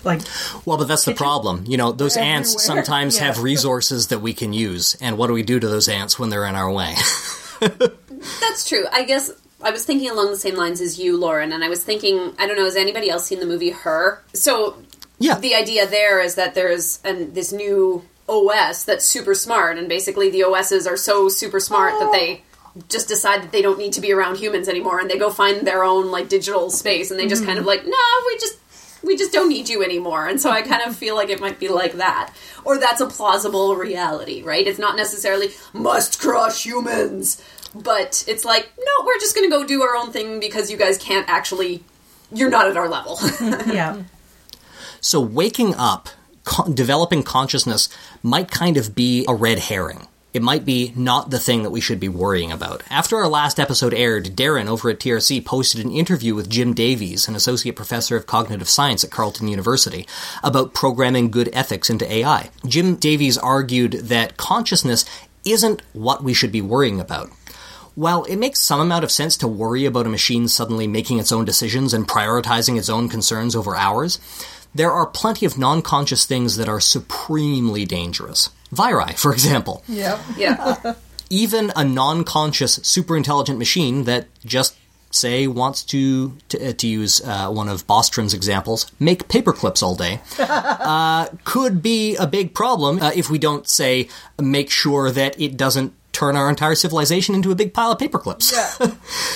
like 0.05 0.21
well 0.67 0.77
but 0.79 0.89
that's 0.89 1.05
the 1.05 1.15
problem 1.15 1.65
you 1.67 1.77
know 1.77 1.93
those 1.93 2.17
ants 2.17 2.63
sometimes 2.65 3.17
Yeah. 3.17 3.25
have 3.27 3.43
resources 3.43 4.09
that 4.09 4.21
we 4.21 4.33
can 4.33 4.53
use 4.53 4.97
and 5.01 5.19
what 5.19 5.27
do 5.27 5.35
we 5.35 5.43
do 5.43 5.61
to 5.61 5.69
those 5.69 5.89
ants 5.89 6.19
when 6.19 6.31
they're 6.31 6.47
in 6.47 6.55
our 6.57 6.71
way 6.71 6.95
That's 8.41 8.69
true. 8.69 8.85
I 8.93 9.05
guess 9.05 9.31
I 9.63 9.71
was 9.71 9.85
thinking 9.85 10.11
along 10.11 10.31
the 10.31 10.39
same 10.39 10.57
lines 10.57 10.81
as 10.81 10.99
you, 10.99 11.17
Lauren, 11.17 11.53
and 11.53 11.63
I 11.63 11.69
was 11.69 11.85
thinking, 11.85 12.35
I 12.39 12.47
don't 12.47 12.57
know, 12.57 12.65
has 12.65 12.77
anybody 12.77 13.11
else 13.11 13.27
seen 13.27 13.41
the 13.41 13.47
movie 13.47 13.71
Her? 13.71 14.23
So 14.33 14.77
yeah 15.19 15.39
the 15.39 15.55
idea 15.55 15.87
there 15.87 16.21
is 16.21 16.35
that 16.37 16.55
there's 16.55 16.99
an, 17.05 17.35
this 17.35 17.53
new 17.53 18.03
OS 18.29 18.85
that's 18.85 19.05
super 19.05 19.35
smart, 19.35 19.79
and 19.79 19.89
basically 19.89 20.31
the 20.31 20.45
OSs 20.45 20.87
are 20.87 20.97
so 20.97 21.29
super 21.29 21.61
smart 21.61 21.95
that 22.01 22.13
they 22.13 22.43
just 22.89 23.09
decide 23.09 23.43
that 23.43 23.53
they 23.53 23.63
don't 23.63 23.79
need 23.79 23.93
to 23.95 24.01
be 24.01 24.13
around 24.13 24.37
humans 24.37 24.69
anymore, 24.69 25.01
and 25.01 25.11
they 25.11 25.19
go 25.19 25.31
find 25.31 25.67
their 25.67 25.85
own 25.85 26.11
like 26.11 26.29
digital 26.29 26.71
space, 26.71 27.11
and 27.11 27.19
they 27.19 27.27
just 27.27 27.45
kind 27.45 27.59
of 27.59 27.67
like, 27.67 27.85
no, 27.85 27.99
we 28.27 28.39
just 28.39 28.59
we 29.03 29.17
just 29.17 29.33
don't 29.33 29.49
need 29.49 29.69
you 29.69 29.83
anymore. 29.83 30.29
And 30.29 30.41
so 30.41 30.51
I 30.51 30.63
kind 30.63 30.83
of 30.83 30.95
feel 30.95 31.17
like 31.17 31.31
it 31.31 31.41
might 31.41 31.59
be 31.59 31.69
like 31.69 31.95
that, 31.95 32.33
or 32.65 32.79
that's 32.79 33.01
a 33.01 33.07
plausible 33.07 33.75
reality, 33.77 34.43
right? 34.43 34.67
It's 34.67 34.79
not 34.79 34.97
necessarily 34.97 35.51
must 35.73 36.21
crush 36.21 36.65
humans, 36.65 37.43
but 37.75 38.25
it's 38.27 38.45
like, 38.45 38.73
no, 38.79 39.07
we're 39.07 39.19
just 39.19 39.35
going 39.35 39.49
to 39.49 39.57
go 39.57 39.65
do 39.67 39.83
our 39.83 39.97
own 39.97 40.13
thing 40.13 40.41
because 40.41 40.71
you 40.71 40.77
guys 40.77 40.99
can't 40.99 41.29
actually. 41.29 41.85
You're 42.33 42.51
not 42.51 42.69
at 42.69 42.77
our 42.77 42.89
level. 42.89 43.19
yeah. 43.73 44.03
So 45.01 45.21
waking 45.21 45.75
up, 45.75 46.11
co- 46.45 46.73
developing 46.73 47.25
consciousness 47.25 47.89
might 48.23 48.51
kind 48.51 48.77
of 48.77 48.95
be 48.95 49.25
a 49.29 49.35
red 49.35 49.59
herring. 49.59 50.07
It 50.33 50.43
might 50.43 50.65
be 50.65 50.93
not 50.95 51.31
the 51.31 51.41
thing 51.41 51.65
that 51.65 51.71
we 51.71 51.81
should 51.81 51.99
be 51.99 52.09
worrying 52.09 52.53
about. 52.53 52.85
After 52.89 53.17
our 53.17 53.27
last 53.27 53.59
episode 53.59 53.93
aired, 53.93 54.37
Darren 54.37 54.69
over 54.69 54.89
at 54.91 55.01
TRC 55.01 55.45
posted 55.45 55.85
an 55.85 55.91
interview 55.91 56.37
with 56.37 56.49
Jim 56.49 56.73
Davies, 56.73 57.27
an 57.27 57.35
associate 57.35 57.75
professor 57.75 58.17
of 58.17 58.27
cognitive 58.27 58.69
science 58.69 59.03
at 59.03 59.11
Carleton 59.11 59.49
University, 59.49 60.07
about 60.45 60.73
programming 60.73 61.33
good 61.33 61.51
ethics 61.53 61.91
into 61.91 62.11
AI. 62.11 62.51
Jim 62.65 62.95
Davies 62.95 63.39
argued 63.39 63.93
that 63.93 64.37
consciousness 64.37 65.05
isn't 65.45 65.83
what 65.95 66.23
we 66.23 66.33
should 66.33 66.53
be 66.53 66.63
worrying 66.63 67.01
about. 67.01 67.31
While 68.01 68.25
it 68.25 68.37
makes 68.37 68.61
some 68.61 68.81
amount 68.81 69.05
of 69.05 69.11
sense 69.11 69.37
to 69.37 69.47
worry 69.47 69.85
about 69.85 70.07
a 70.07 70.09
machine 70.09 70.49
suddenly 70.49 70.87
making 70.87 71.19
its 71.19 71.31
own 71.31 71.45
decisions 71.45 71.93
and 71.93 72.09
prioritizing 72.09 72.79
its 72.79 72.89
own 72.89 73.11
concerns 73.11 73.55
over 73.55 73.77
ours, 73.77 74.19
there 74.75 74.91
are 74.91 75.05
plenty 75.05 75.45
of 75.45 75.59
non 75.59 75.83
conscious 75.83 76.25
things 76.25 76.57
that 76.57 76.67
are 76.67 76.81
supremely 76.81 77.85
dangerous. 77.85 78.49
Viri, 78.73 79.13
for 79.19 79.35
example. 79.35 79.85
Yep. 79.87 80.19
Yeah. 80.39 80.95
Even 81.29 81.73
a 81.77 81.85
non 81.85 82.25
conscious, 82.25 82.81
super 82.83 83.19
intelligent 83.19 83.59
machine 83.59 84.05
that 84.05 84.29
just, 84.47 84.79
say, 85.11 85.47
wants 85.47 85.83
to, 85.83 86.39
to, 86.49 86.71
uh, 86.71 86.73
to 86.73 86.87
use 86.87 87.21
uh, 87.21 87.51
one 87.51 87.69
of 87.69 87.87
Bostrom's 87.87 88.33
examples, 88.33 88.91
make 88.99 89.29
paperclips 89.29 89.83
all 89.83 89.95
day, 89.95 90.23
uh, 90.39 91.29
could 91.45 91.83
be 91.83 92.17
a 92.17 92.27
big 92.27 92.55
problem 92.55 93.03
uh, 93.03 93.11
if 93.15 93.29
we 93.29 93.39
don't, 93.39 93.69
say, 93.69 94.09
make 94.41 94.71
sure 94.71 95.11
that 95.11 95.39
it 95.39 95.59
doesn't 95.59 95.93
turn 96.13 96.37
our 96.37 96.49
entire 96.49 96.75
civilization 96.75 97.35
into 97.35 97.51
a 97.51 97.55
big 97.55 97.73
pile 97.73 97.93
of 97.93 97.99
paperclips. 97.99 98.53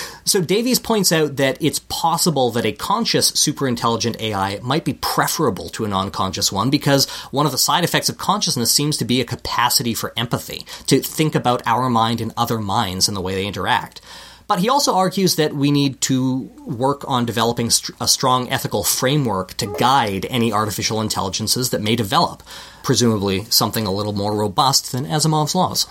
So 0.26 0.40
Davies 0.40 0.78
points 0.78 1.12
out 1.12 1.36
that 1.36 1.58
it's 1.60 1.80
possible 1.80 2.50
that 2.52 2.64
a 2.64 2.72
conscious 2.72 3.30
superintelligent 3.32 4.18
AI 4.20 4.58
might 4.62 4.84
be 4.84 4.94
preferable 4.94 5.68
to 5.70 5.84
a 5.84 5.88
non-conscious 5.88 6.50
one 6.50 6.70
because 6.70 7.08
one 7.30 7.44
of 7.46 7.52
the 7.52 7.58
side 7.58 7.84
effects 7.84 8.08
of 8.08 8.16
consciousness 8.16 8.72
seems 8.72 8.96
to 8.96 9.04
be 9.04 9.20
a 9.20 9.26
capacity 9.26 9.92
for 9.92 10.14
empathy, 10.16 10.64
to 10.86 11.00
think 11.00 11.34
about 11.34 11.62
our 11.66 11.90
mind 11.90 12.22
and 12.22 12.32
other 12.36 12.58
minds 12.58 13.06
and 13.06 13.16
the 13.16 13.20
way 13.20 13.34
they 13.34 13.46
interact. 13.46 14.00
But 14.46 14.58
he 14.58 14.68
also 14.68 14.94
argues 14.94 15.36
that 15.36 15.54
we 15.54 15.70
need 15.70 16.00
to 16.02 16.50
work 16.66 17.08
on 17.08 17.24
developing 17.24 17.70
st- 17.70 17.96
a 18.00 18.08
strong 18.08 18.50
ethical 18.50 18.84
framework 18.84 19.54
to 19.54 19.74
guide 19.78 20.26
any 20.28 20.52
artificial 20.52 21.00
intelligences 21.00 21.70
that 21.70 21.80
may 21.80 21.96
develop, 21.96 22.42
presumably 22.82 23.44
something 23.44 23.86
a 23.86 23.92
little 23.92 24.12
more 24.12 24.34
robust 24.34 24.92
than 24.92 25.06
Asimov's 25.06 25.54
laws. 25.54 25.86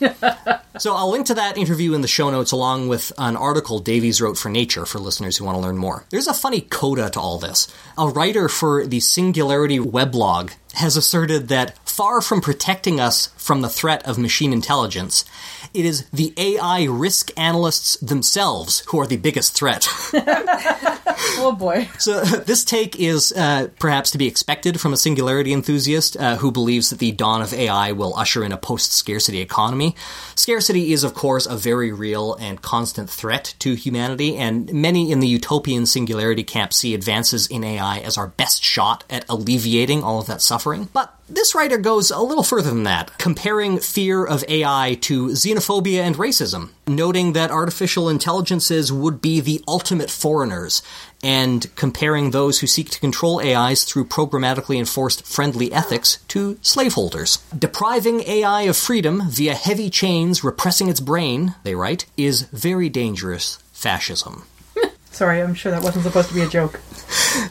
So 0.80 0.94
I'll 0.94 1.10
link 1.10 1.26
to 1.26 1.34
that 1.34 1.58
interview 1.58 1.92
in 1.92 2.00
the 2.00 2.08
show 2.08 2.30
notes 2.30 2.52
along 2.52 2.88
with 2.88 3.12
an 3.18 3.36
article 3.36 3.80
Davies 3.80 4.18
wrote 4.22 4.38
for 4.38 4.48
Nature 4.48 4.86
for 4.86 4.98
listeners 4.98 5.36
who 5.36 5.44
want 5.44 5.56
to 5.56 5.60
learn 5.60 5.76
more. 5.76 6.06
There's 6.08 6.26
a 6.26 6.32
funny 6.32 6.62
coda 6.62 7.10
to 7.10 7.20
all 7.20 7.38
this. 7.38 7.68
A 7.98 8.08
writer 8.08 8.48
for 8.48 8.86
the 8.86 9.00
Singularity 9.00 9.78
weblog 9.78 10.54
has 10.72 10.96
asserted 10.96 11.48
that 11.48 11.76
far 11.86 12.22
from 12.22 12.40
protecting 12.40 12.98
us 12.98 13.26
from 13.36 13.60
the 13.60 13.68
threat 13.68 14.06
of 14.08 14.16
machine 14.16 14.54
intelligence, 14.54 15.26
it 15.74 15.84
is 15.84 16.08
the 16.10 16.32
AI 16.36 16.84
risk 16.84 17.30
analysts 17.36 17.96
themselves 17.98 18.80
who 18.88 19.00
are 19.00 19.06
the 19.06 19.16
biggest 19.16 19.54
threat. 19.54 19.88
Oh 21.42 21.52
boy. 21.52 21.88
So 21.98 22.20
this 22.20 22.64
take 22.64 22.98
is 22.98 23.32
uh, 23.32 23.68
perhaps 23.78 24.10
to 24.12 24.18
be 24.18 24.26
expected 24.26 24.80
from 24.80 24.92
a 24.92 24.96
singularity 24.96 25.52
enthusiast 25.52 26.16
uh, 26.16 26.36
who 26.36 26.50
believes 26.50 26.90
that 26.90 26.98
the 26.98 27.12
dawn 27.12 27.40
of 27.40 27.54
AI 27.54 27.92
will 27.92 28.14
usher 28.16 28.44
in 28.44 28.52
a 28.52 28.58
post-scarcity 28.58 29.40
economy. 29.40 29.96
Scarcity 30.34 30.92
is, 30.92 31.04
of 31.04 31.14
course, 31.14 31.46
a 31.46 31.56
very 31.56 31.92
real 31.92 32.34
and 32.34 32.60
constant 32.60 33.08
threat 33.08 33.54
to 33.60 33.74
humanity, 33.74 34.36
and 34.36 34.72
many 34.72 35.10
in 35.10 35.20
the 35.20 35.26
utopian 35.26 35.86
singularity 35.86 36.44
camp 36.44 36.72
see 36.72 36.94
advances 36.94 37.46
in 37.46 37.64
AI 37.64 37.98
as 37.98 38.18
our 38.18 38.28
best 38.28 38.62
shot 38.62 39.04
at 39.08 39.24
alleviating 39.28 40.02
all 40.02 40.20
of 40.20 40.26
that 40.26 40.42
suffering. 40.42 40.88
But 40.92 41.14
this 41.30 41.54
writer 41.54 41.78
goes 41.78 42.10
a 42.10 42.20
little 42.20 42.42
further 42.42 42.70
than 42.70 42.84
that, 42.84 43.16
comparing 43.18 43.78
fear 43.78 44.24
of 44.24 44.44
AI 44.48 44.98
to 45.02 45.28
xenophobia 45.28 46.00
and 46.00 46.16
racism, 46.16 46.70
noting 46.86 47.32
that 47.32 47.50
artificial 47.50 48.08
intelligences 48.08 48.92
would 48.92 49.22
be 49.22 49.40
the 49.40 49.62
ultimate 49.66 50.10
foreigners, 50.10 50.82
and 51.22 51.74
comparing 51.76 52.30
those 52.30 52.60
who 52.60 52.66
seek 52.66 52.90
to 52.90 53.00
control 53.00 53.40
AIs 53.40 53.84
through 53.84 54.06
programmatically 54.06 54.78
enforced 54.78 55.24
friendly 55.26 55.72
ethics 55.72 56.18
to 56.28 56.58
slaveholders. 56.62 57.38
Depriving 57.56 58.20
AI 58.22 58.62
of 58.62 58.76
freedom 58.76 59.22
via 59.28 59.54
heavy 59.54 59.88
chains 59.88 60.42
repressing 60.42 60.88
its 60.88 61.00
brain, 61.00 61.54
they 61.62 61.74
write, 61.74 62.06
is 62.16 62.42
very 62.52 62.88
dangerous 62.88 63.56
fascism. 63.72 64.44
Sorry, 65.12 65.42
I'm 65.42 65.54
sure 65.54 65.72
that 65.72 65.82
wasn't 65.82 66.04
supposed 66.04 66.28
to 66.28 66.34
be 66.34 66.42
a 66.42 66.48
joke. 66.48 66.80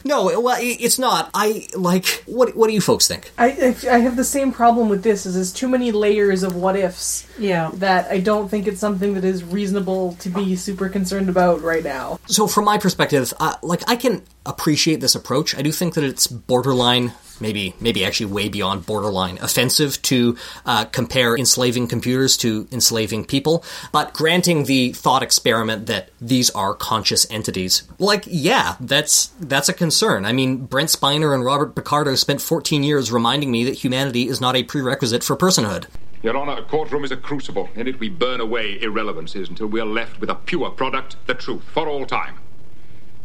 No, 0.04 0.40
well, 0.40 0.56
it's 0.60 0.98
not. 0.98 1.30
I 1.34 1.66
like. 1.76 2.24
What? 2.26 2.56
What 2.56 2.68
do 2.68 2.72
you 2.72 2.80
folks 2.80 3.06
think? 3.06 3.30
I, 3.38 3.74
I 3.88 3.94
I 3.94 3.98
have 3.98 4.16
the 4.16 4.24
same 4.24 4.52
problem 4.52 4.88
with 4.88 5.02
this. 5.02 5.26
Is 5.26 5.34
there's 5.34 5.52
too 5.52 5.68
many 5.68 5.92
layers 5.92 6.42
of 6.42 6.56
what 6.56 6.76
ifs 6.76 7.26
Yeah. 7.38 7.70
that 7.74 8.10
I 8.10 8.18
don't 8.20 8.48
think 8.48 8.66
it's 8.66 8.80
something 8.80 9.14
that 9.14 9.24
is 9.24 9.44
reasonable 9.44 10.14
to 10.20 10.28
be 10.30 10.56
super 10.56 10.88
concerned 10.88 11.28
about 11.28 11.60
right 11.62 11.84
now. 11.84 12.18
So, 12.26 12.46
from 12.46 12.64
my 12.64 12.78
perspective, 12.78 13.32
uh, 13.40 13.56
like 13.62 13.82
I 13.88 13.96
can 13.96 14.22
appreciate 14.46 15.00
this 15.00 15.14
approach. 15.14 15.56
I 15.56 15.62
do 15.62 15.72
think 15.72 15.94
that 15.94 16.04
it's 16.04 16.26
borderline, 16.26 17.12
maybe, 17.40 17.74
maybe 17.80 18.04
actually 18.04 18.32
way 18.32 18.48
beyond 18.48 18.86
borderline, 18.86 19.38
offensive 19.38 20.00
to 20.02 20.36
uh, 20.64 20.86
compare 20.86 21.36
enslaving 21.36 21.88
computers 21.88 22.36
to 22.38 22.66
enslaving 22.72 23.26
people. 23.26 23.64
But 23.92 24.14
granting 24.14 24.64
the 24.64 24.92
thought 24.92 25.22
experiment 25.22 25.86
that 25.86 26.10
these 26.20 26.50
are 26.50 26.74
conscious 26.74 27.30
entities, 27.30 27.82
like, 27.98 28.24
yeah, 28.26 28.76
that's 28.80 29.26
that's 29.40 29.68
a 29.68 29.74
concern. 29.74 30.24
I 30.24 30.32
mean, 30.32 30.64
Brent 30.66 30.88
Spiner 30.88 31.34
and 31.34 31.44
Robert 31.44 31.74
Picardo 31.74 32.14
spent 32.14 32.40
14 32.40 32.82
years 32.82 33.12
reminding 33.12 33.50
me 33.50 33.64
that 33.64 33.74
humanity 33.74 34.28
is 34.28 34.40
not 34.40 34.56
a 34.56 34.62
prerequisite 34.62 35.22
for 35.22 35.36
personhood. 35.36 35.86
Your 36.22 36.36
Honor, 36.36 36.58
a 36.58 36.62
courtroom 36.62 37.04
is 37.04 37.12
a 37.12 37.16
crucible. 37.16 37.70
In 37.74 37.88
it 37.88 37.98
we 37.98 38.10
burn 38.10 38.40
away 38.40 38.78
irrelevancies 38.82 39.48
until 39.48 39.68
we 39.68 39.80
are 39.80 39.86
left 39.86 40.20
with 40.20 40.28
a 40.28 40.34
pure 40.34 40.70
product, 40.70 41.16
the 41.26 41.32
truth, 41.34 41.62
for 41.72 41.88
all 41.88 42.04
time. 42.04 42.38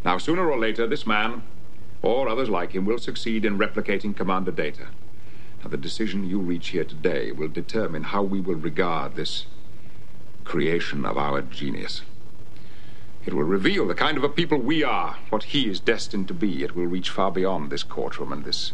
Now, 0.06 0.20
sooner 0.20 0.47
or 0.49 0.60
later, 0.60 0.86
this 0.86 1.08
man, 1.08 1.41
or 2.03 2.30
others 2.30 2.47
like 2.47 2.74
him, 2.74 2.86
will 2.86 2.99
succeed 2.99 3.43
in 3.43 3.58
replicating 3.58 4.16
Commander 4.16 4.51
Data. 4.51 4.89
Now, 5.64 5.72
the 5.72 5.78
decision 5.78 6.30
you 6.30 6.38
reach 6.38 6.68
here 6.70 6.84
today 6.84 7.32
will 7.32 7.47
determine 7.47 8.03
how 8.03 8.22
we 8.22 8.39
will 8.39 8.56
regard 8.56 9.16
this 9.16 9.47
creation 10.43 11.06
of 11.06 11.18
our 11.18 11.41
genius. 11.41 12.03
It 13.26 13.34
will 13.34 13.45
reveal 13.45 13.88
the 13.88 13.95
kind 13.95 14.16
of 14.16 14.24
a 14.24 14.30
people 14.30 14.60
we 14.60 14.84
are, 14.84 15.18
what 15.32 15.45
he 15.45 15.68
is 15.68 15.80
destined 15.80 16.28
to 16.28 16.36
be. 16.36 16.64
It 16.64 16.76
will 16.76 16.86
reach 16.86 17.10
far 17.10 17.32
beyond 17.32 17.72
this 17.72 17.82
courtroom 17.82 18.32
and 18.32 18.45
this 18.45 18.74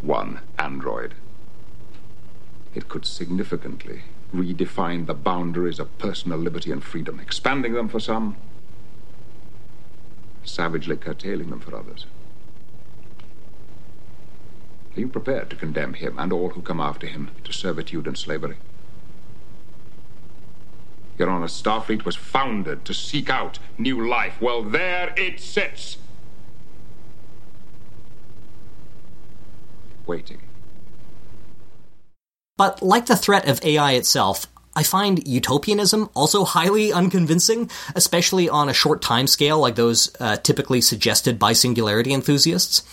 one 0.00 0.38
android. 0.56 1.14
It 2.76 2.88
could 2.88 3.04
significantly 3.04 4.02
redefine 4.32 5.06
the 5.06 5.14
boundaries 5.14 5.80
of 5.80 5.98
personal 5.98 6.38
liberty 6.38 6.70
and 6.70 6.84
freedom, 6.84 7.18
expanding 7.18 7.72
them 7.72 7.88
for 7.88 7.98
some, 7.98 8.36
savagely 10.48 10.96
curtailing 10.96 11.50
them 11.50 11.60
for 11.60 11.76
others. 11.76 12.06
Are 14.96 15.00
you 15.00 15.08
prepared 15.08 15.50
to 15.50 15.56
condemn 15.56 15.94
him 15.94 16.18
and 16.18 16.32
all 16.32 16.50
who 16.50 16.62
come 16.62 16.80
after 16.80 17.06
him 17.06 17.30
to 17.44 17.52
servitude 17.52 18.06
and 18.06 18.18
slavery? 18.18 18.56
Your 21.18 21.30
Honor, 21.30 21.46
Starfleet 21.46 22.04
was 22.04 22.16
founded 22.16 22.84
to 22.84 22.94
seek 22.94 23.28
out 23.28 23.58
new 23.76 24.08
life. 24.08 24.40
Well, 24.40 24.62
there 24.62 25.12
it 25.16 25.40
sits. 25.40 25.98
Waiting. 30.06 30.40
But 32.56 32.82
like 32.82 33.06
the 33.06 33.16
threat 33.16 33.48
of 33.48 33.62
AI 33.62 33.92
itself, 33.92 34.46
I 34.78 34.84
find 34.84 35.26
utopianism 35.26 36.08
also 36.14 36.44
highly 36.44 36.92
unconvincing, 36.92 37.68
especially 37.96 38.48
on 38.48 38.68
a 38.68 38.72
short 38.72 39.02
time 39.02 39.26
scale 39.26 39.58
like 39.58 39.74
those 39.74 40.14
uh, 40.20 40.36
typically 40.36 40.80
suggested 40.82 41.36
by 41.36 41.52
singularity 41.52 42.12
enthusiasts. 42.12 42.84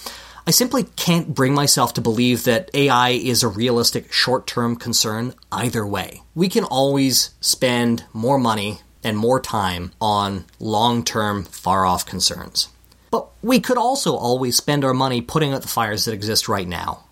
I 0.48 0.50
simply 0.50 0.86
can't 0.96 1.36
bring 1.36 1.54
myself 1.54 1.94
to 1.94 2.02
believe 2.02 2.44
that 2.46 2.72
AI 2.74 3.10
is 3.10 3.44
a 3.44 3.48
realistic 3.48 4.12
short 4.12 4.48
term 4.48 4.78
concern 4.78 5.36
either 5.52 5.86
way. 5.86 6.24
We 6.34 6.50
can 6.50 6.64
always 6.64 7.36
spend 7.40 8.04
more 8.14 8.40
money 8.40 8.80
and 9.04 9.16
more 9.16 9.40
time 9.40 9.92
on 10.02 10.46
long 10.60 11.04
term, 11.04 11.44
far 11.44 11.86
off 11.86 12.04
concerns. 12.04 12.70
But 13.12 13.28
we 13.44 13.60
could 13.60 13.78
also 13.78 14.16
always 14.16 14.58
spend 14.58 14.84
our 14.84 14.96
money 14.96 15.22
putting 15.22 15.54
out 15.54 15.62
the 15.62 15.68
fires 15.68 16.06
that 16.06 16.16
exist 16.16 16.50
right 16.50 16.68
now. 16.68 17.05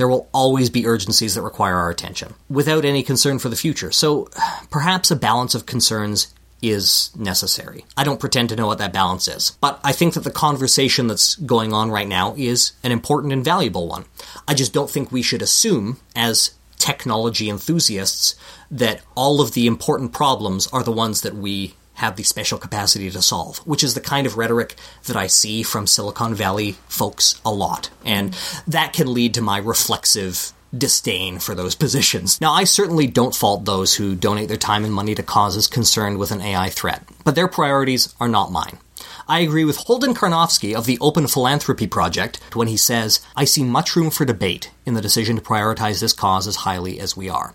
There 0.00 0.08
will 0.08 0.30
always 0.32 0.70
be 0.70 0.86
urgencies 0.86 1.34
that 1.34 1.42
require 1.42 1.76
our 1.76 1.90
attention, 1.90 2.32
without 2.48 2.86
any 2.86 3.02
concern 3.02 3.38
for 3.38 3.50
the 3.50 3.54
future. 3.54 3.92
So 3.92 4.30
perhaps 4.70 5.10
a 5.10 5.16
balance 5.16 5.54
of 5.54 5.66
concerns 5.66 6.34
is 6.62 7.10
necessary. 7.14 7.84
I 7.98 8.04
don't 8.04 8.18
pretend 8.18 8.48
to 8.48 8.56
know 8.56 8.66
what 8.66 8.78
that 8.78 8.94
balance 8.94 9.28
is, 9.28 9.50
but 9.60 9.78
I 9.84 9.92
think 9.92 10.14
that 10.14 10.24
the 10.24 10.30
conversation 10.30 11.06
that's 11.06 11.34
going 11.34 11.74
on 11.74 11.90
right 11.90 12.08
now 12.08 12.34
is 12.38 12.72
an 12.82 12.92
important 12.92 13.34
and 13.34 13.44
valuable 13.44 13.88
one. 13.88 14.06
I 14.48 14.54
just 14.54 14.72
don't 14.72 14.88
think 14.88 15.12
we 15.12 15.20
should 15.20 15.42
assume, 15.42 15.98
as 16.16 16.52
technology 16.78 17.50
enthusiasts, 17.50 18.36
that 18.70 19.02
all 19.14 19.42
of 19.42 19.52
the 19.52 19.66
important 19.66 20.14
problems 20.14 20.66
are 20.68 20.82
the 20.82 20.90
ones 20.90 21.20
that 21.20 21.34
we 21.34 21.74
have 22.00 22.16
the 22.16 22.22
special 22.22 22.58
capacity 22.58 23.10
to 23.10 23.22
solve, 23.22 23.58
which 23.58 23.84
is 23.84 23.94
the 23.94 24.00
kind 24.00 24.26
of 24.26 24.38
rhetoric 24.38 24.74
that 25.06 25.16
I 25.16 25.26
see 25.26 25.62
from 25.62 25.86
Silicon 25.86 26.34
Valley 26.34 26.72
folks 26.88 27.40
a 27.44 27.52
lot. 27.52 27.90
And 28.04 28.34
that 28.66 28.94
can 28.94 29.12
lead 29.12 29.34
to 29.34 29.42
my 29.42 29.58
reflexive 29.58 30.52
disdain 30.76 31.38
for 31.38 31.54
those 31.54 31.74
positions. 31.74 32.40
Now, 32.40 32.52
I 32.52 32.64
certainly 32.64 33.06
don't 33.06 33.34
fault 33.34 33.64
those 33.64 33.96
who 33.96 34.14
donate 34.14 34.48
their 34.48 34.56
time 34.56 34.84
and 34.84 34.94
money 34.94 35.14
to 35.14 35.22
causes 35.22 35.66
concerned 35.66 36.18
with 36.18 36.30
an 36.30 36.40
AI 36.40 36.70
threat, 36.70 37.02
but 37.24 37.34
their 37.34 37.48
priorities 37.48 38.14
are 38.18 38.28
not 38.28 38.50
mine. 38.50 38.78
I 39.28 39.40
agree 39.40 39.64
with 39.64 39.76
Holden 39.76 40.14
Karnofsky 40.14 40.74
of 40.74 40.86
the 40.86 40.98
Open 41.00 41.26
Philanthropy 41.26 41.86
Project 41.86 42.40
when 42.54 42.68
he 42.68 42.76
says, 42.76 43.20
I 43.36 43.44
see 43.44 43.62
much 43.62 43.94
room 43.94 44.10
for 44.10 44.24
debate 44.24 44.70
in 44.86 44.94
the 44.94 45.00
decision 45.00 45.36
to 45.36 45.42
prioritize 45.42 46.00
this 46.00 46.12
cause 46.12 46.46
as 46.46 46.56
highly 46.56 46.98
as 46.98 47.16
we 47.16 47.28
are. 47.28 47.54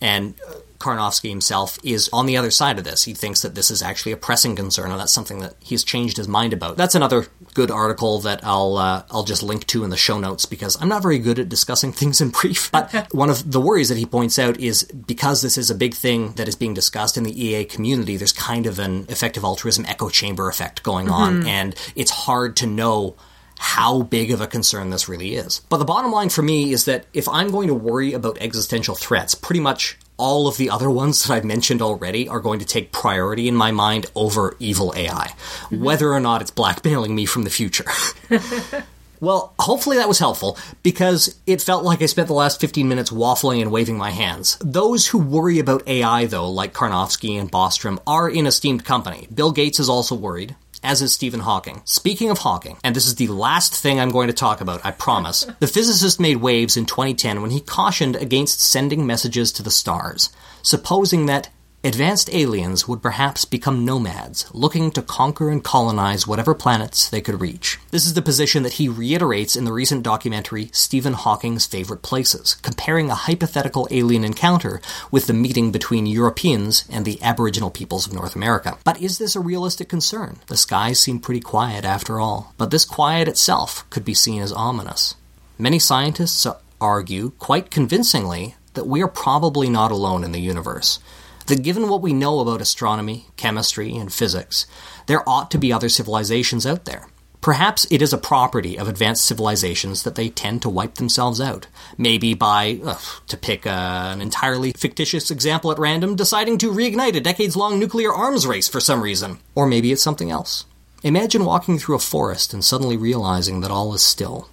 And 0.00 0.34
uh, 0.48 0.54
Karnofsky 0.78 1.30
himself 1.30 1.78
is 1.82 2.10
on 2.12 2.26
the 2.26 2.36
other 2.36 2.50
side 2.50 2.78
of 2.78 2.84
this. 2.84 3.04
He 3.04 3.14
thinks 3.14 3.42
that 3.42 3.54
this 3.54 3.70
is 3.70 3.82
actually 3.82 4.12
a 4.12 4.16
pressing 4.16 4.56
concern, 4.56 4.90
and 4.90 5.00
that's 5.00 5.12
something 5.12 5.38
that 5.38 5.54
he's 5.60 5.84
changed 5.84 6.16
his 6.16 6.28
mind 6.28 6.52
about. 6.52 6.76
That's 6.76 6.94
another 6.94 7.26
good 7.54 7.70
article 7.70 8.18
that 8.20 8.40
I'll 8.44 8.76
uh, 8.76 9.04
I'll 9.10 9.24
just 9.24 9.42
link 9.42 9.66
to 9.68 9.84
in 9.84 9.90
the 9.90 9.96
show 9.96 10.18
notes 10.18 10.46
because 10.46 10.80
I'm 10.80 10.88
not 10.88 11.02
very 11.02 11.18
good 11.18 11.38
at 11.38 11.48
discussing 11.48 11.92
things 12.04 12.20
in 12.20 12.30
brief. 12.30 12.70
But 12.70 12.92
one 13.12 13.30
of 13.30 13.50
the 13.50 13.60
worries 13.60 13.88
that 13.88 13.98
he 13.98 14.06
points 14.06 14.38
out 14.38 14.58
is 14.60 14.84
because 14.84 15.42
this 15.42 15.56
is 15.56 15.70
a 15.70 15.74
big 15.74 15.94
thing 15.94 16.32
that 16.32 16.48
is 16.48 16.56
being 16.56 16.74
discussed 16.74 17.16
in 17.16 17.22
the 17.22 17.44
EA 17.44 17.64
community, 17.64 18.16
there's 18.16 18.32
kind 18.32 18.66
of 18.66 18.78
an 18.78 19.06
effective 19.08 19.44
altruism 19.44 19.84
echo 19.86 20.08
chamber 20.08 20.48
effect 20.48 20.82
going 20.82 21.08
on, 21.08 21.46
and 21.46 21.74
it's 21.94 22.10
hard 22.10 22.56
to 22.56 22.66
know 22.66 23.16
how 23.58 24.02
big 24.02 24.30
of 24.30 24.40
a 24.40 24.46
concern 24.46 24.90
this 24.90 25.08
really 25.08 25.34
is. 25.36 25.60
But 25.68 25.78
the 25.78 25.84
bottom 25.84 26.12
line 26.12 26.28
for 26.28 26.42
me 26.42 26.72
is 26.72 26.84
that 26.86 27.06
if 27.12 27.28
I'm 27.28 27.50
going 27.50 27.68
to 27.68 27.74
worry 27.74 28.12
about 28.12 28.38
existential 28.40 28.94
threats, 28.94 29.34
pretty 29.34 29.60
much 29.60 29.98
all 30.16 30.46
of 30.46 30.56
the 30.56 30.70
other 30.70 30.90
ones 30.90 31.22
that 31.22 31.32
I've 31.32 31.44
mentioned 31.44 31.82
already 31.82 32.28
are 32.28 32.40
going 32.40 32.60
to 32.60 32.66
take 32.66 32.92
priority 32.92 33.48
in 33.48 33.54
my 33.54 33.72
mind 33.72 34.06
over 34.14 34.56
evil 34.58 34.92
AI, 34.96 35.34
mm-hmm. 35.34 35.82
whether 35.82 36.12
or 36.12 36.20
not 36.20 36.40
it's 36.40 36.50
blackmailing 36.50 37.14
me 37.14 37.26
from 37.26 37.42
the 37.42 37.50
future. 37.50 37.86
Well, 39.20 39.54
hopefully 39.58 39.96
that 39.96 40.08
was 40.08 40.18
helpful 40.18 40.58
because 40.82 41.34
it 41.46 41.62
felt 41.62 41.82
like 41.82 42.02
I 42.02 42.06
spent 42.06 42.28
the 42.28 42.34
last 42.34 42.60
15 42.60 42.86
minutes 42.86 43.08
waffling 43.08 43.62
and 43.62 43.72
waving 43.72 43.96
my 43.96 44.10
hands. 44.10 44.58
Those 44.60 45.06
who 45.06 45.18
worry 45.18 45.58
about 45.58 45.88
AI, 45.88 46.26
though, 46.26 46.50
like 46.50 46.74
Karnofsky 46.74 47.40
and 47.40 47.50
Bostrom, 47.50 48.00
are 48.06 48.28
in 48.28 48.46
esteemed 48.46 48.84
company. 48.84 49.26
Bill 49.32 49.50
Gates 49.50 49.80
is 49.80 49.88
also 49.88 50.14
worried. 50.14 50.56
As 50.84 51.00
is 51.00 51.14
Stephen 51.14 51.40
Hawking. 51.40 51.80
Speaking 51.86 52.28
of 52.28 52.36
Hawking, 52.36 52.76
and 52.84 52.94
this 52.94 53.06
is 53.06 53.14
the 53.14 53.28
last 53.28 53.74
thing 53.74 53.98
I'm 53.98 54.10
going 54.10 54.26
to 54.26 54.34
talk 54.34 54.60
about, 54.60 54.84
I 54.84 54.90
promise, 54.90 55.46
the 55.58 55.66
physicist 55.66 56.20
made 56.20 56.36
waves 56.36 56.76
in 56.76 56.84
2010 56.84 57.40
when 57.40 57.50
he 57.50 57.60
cautioned 57.60 58.16
against 58.16 58.60
sending 58.60 59.06
messages 59.06 59.50
to 59.52 59.62
the 59.62 59.70
stars, 59.70 60.28
supposing 60.60 61.24
that 61.24 61.48
advanced 61.84 62.32
aliens 62.32 62.88
would 62.88 63.02
perhaps 63.02 63.44
become 63.44 63.84
nomads, 63.84 64.46
looking 64.54 64.90
to 64.90 65.02
conquer 65.02 65.50
and 65.50 65.62
colonize 65.62 66.26
whatever 66.26 66.54
planets 66.54 67.10
they 67.10 67.20
could 67.20 67.42
reach. 67.42 67.78
This 67.90 68.06
is 68.06 68.14
the 68.14 68.22
position 68.22 68.62
that 68.62 68.74
he 68.74 68.88
reiterates 68.88 69.54
in 69.54 69.66
the 69.66 69.72
recent 69.72 70.02
documentary 70.02 70.70
Stephen 70.72 71.12
Hawking's 71.12 71.66
Favorite 71.66 72.00
Places, 72.00 72.54
comparing 72.62 73.10
a 73.10 73.14
hypothetical 73.14 73.86
alien 73.90 74.24
encounter 74.24 74.80
with 75.10 75.26
the 75.26 75.34
meeting 75.34 75.70
between 75.70 76.06
Europeans 76.06 76.86
and 76.88 77.04
the 77.04 77.22
Aboriginal 77.22 77.70
peoples 77.70 78.06
of 78.06 78.14
North 78.14 78.34
America. 78.34 78.78
But 78.82 79.02
is 79.02 79.18
this 79.18 79.36
a 79.36 79.40
realistic 79.40 79.90
concern? 79.90 80.38
The 80.46 80.56
skies 80.56 81.00
seem 81.00 81.20
pretty 81.20 81.40
quiet 81.40 81.84
after 81.84 82.18
all, 82.18 82.54
but 82.56 82.70
this 82.70 82.86
quiet 82.86 83.28
itself 83.28 83.88
could 83.90 84.06
be 84.06 84.14
seen 84.14 84.40
as 84.40 84.52
ominous. 84.52 85.16
Many 85.58 85.78
scientists 85.78 86.46
argue, 86.80 87.32
quite 87.38 87.70
convincingly, 87.70 88.56
that 88.72 88.86
we 88.86 89.02
are 89.02 89.08
probably 89.08 89.68
not 89.68 89.92
alone 89.92 90.24
in 90.24 90.32
the 90.32 90.40
universe 90.40 90.98
that 91.46 91.62
given 91.62 91.88
what 91.88 92.02
we 92.02 92.12
know 92.12 92.40
about 92.40 92.60
astronomy, 92.60 93.26
chemistry, 93.36 93.96
and 93.96 94.12
physics, 94.12 94.66
there 95.06 95.28
ought 95.28 95.50
to 95.50 95.58
be 95.58 95.72
other 95.72 95.88
civilizations 95.88 96.66
out 96.66 96.84
there. 96.84 97.06
Perhaps 97.44 97.86
it 97.90 98.00
is 98.00 98.14
a 98.14 98.16
property 98.18 98.78
of 98.78 98.88
advanced 98.88 99.26
civilizations 99.26 100.02
that 100.04 100.14
they 100.14 100.30
tend 100.30 100.62
to 100.62 100.70
wipe 100.70 100.94
themselves 100.94 101.42
out. 101.42 101.66
Maybe 101.98 102.32
by, 102.32 102.80
ugh, 102.82 103.02
to 103.26 103.36
pick 103.36 103.66
uh, 103.66 103.70
an 104.14 104.22
entirely 104.22 104.72
fictitious 104.72 105.30
example 105.30 105.70
at 105.70 105.78
random, 105.78 106.16
deciding 106.16 106.56
to 106.58 106.72
reignite 106.72 107.16
a 107.16 107.20
decades 107.20 107.54
long 107.54 107.78
nuclear 107.78 108.10
arms 108.10 108.46
race 108.46 108.66
for 108.66 108.80
some 108.80 109.02
reason. 109.02 109.40
Or 109.54 109.66
maybe 109.66 109.92
it's 109.92 110.02
something 110.02 110.30
else. 110.30 110.64
Imagine 111.02 111.44
walking 111.44 111.78
through 111.78 111.96
a 111.96 111.98
forest 111.98 112.54
and 112.54 112.64
suddenly 112.64 112.96
realizing 112.96 113.60
that 113.60 113.70
all 113.70 113.92
is 113.92 114.02
still. 114.02 114.48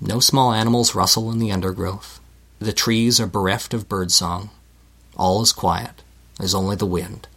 No 0.00 0.18
small 0.18 0.54
animals 0.54 0.94
rustle 0.94 1.30
in 1.30 1.38
the 1.38 1.52
undergrowth. 1.52 2.18
The 2.60 2.72
trees 2.72 3.20
are 3.20 3.26
bereft 3.26 3.74
of 3.74 3.90
birdsong. 3.90 4.48
All 5.18 5.42
is 5.42 5.52
quiet. 5.52 6.01
There's 6.42 6.56
only 6.56 6.74
the 6.74 6.86
wind. 6.86 7.28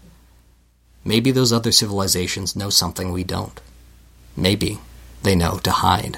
Maybe 1.03 1.29
those 1.29 1.53
other 1.53 1.71
civilizations 1.71 2.55
know 2.55 2.71
something 2.71 3.11
we 3.11 3.23
don't. 3.23 3.61
Maybe 4.35 4.79
they 5.21 5.35
know 5.35 5.59
to 5.59 5.69
hide. 5.69 6.17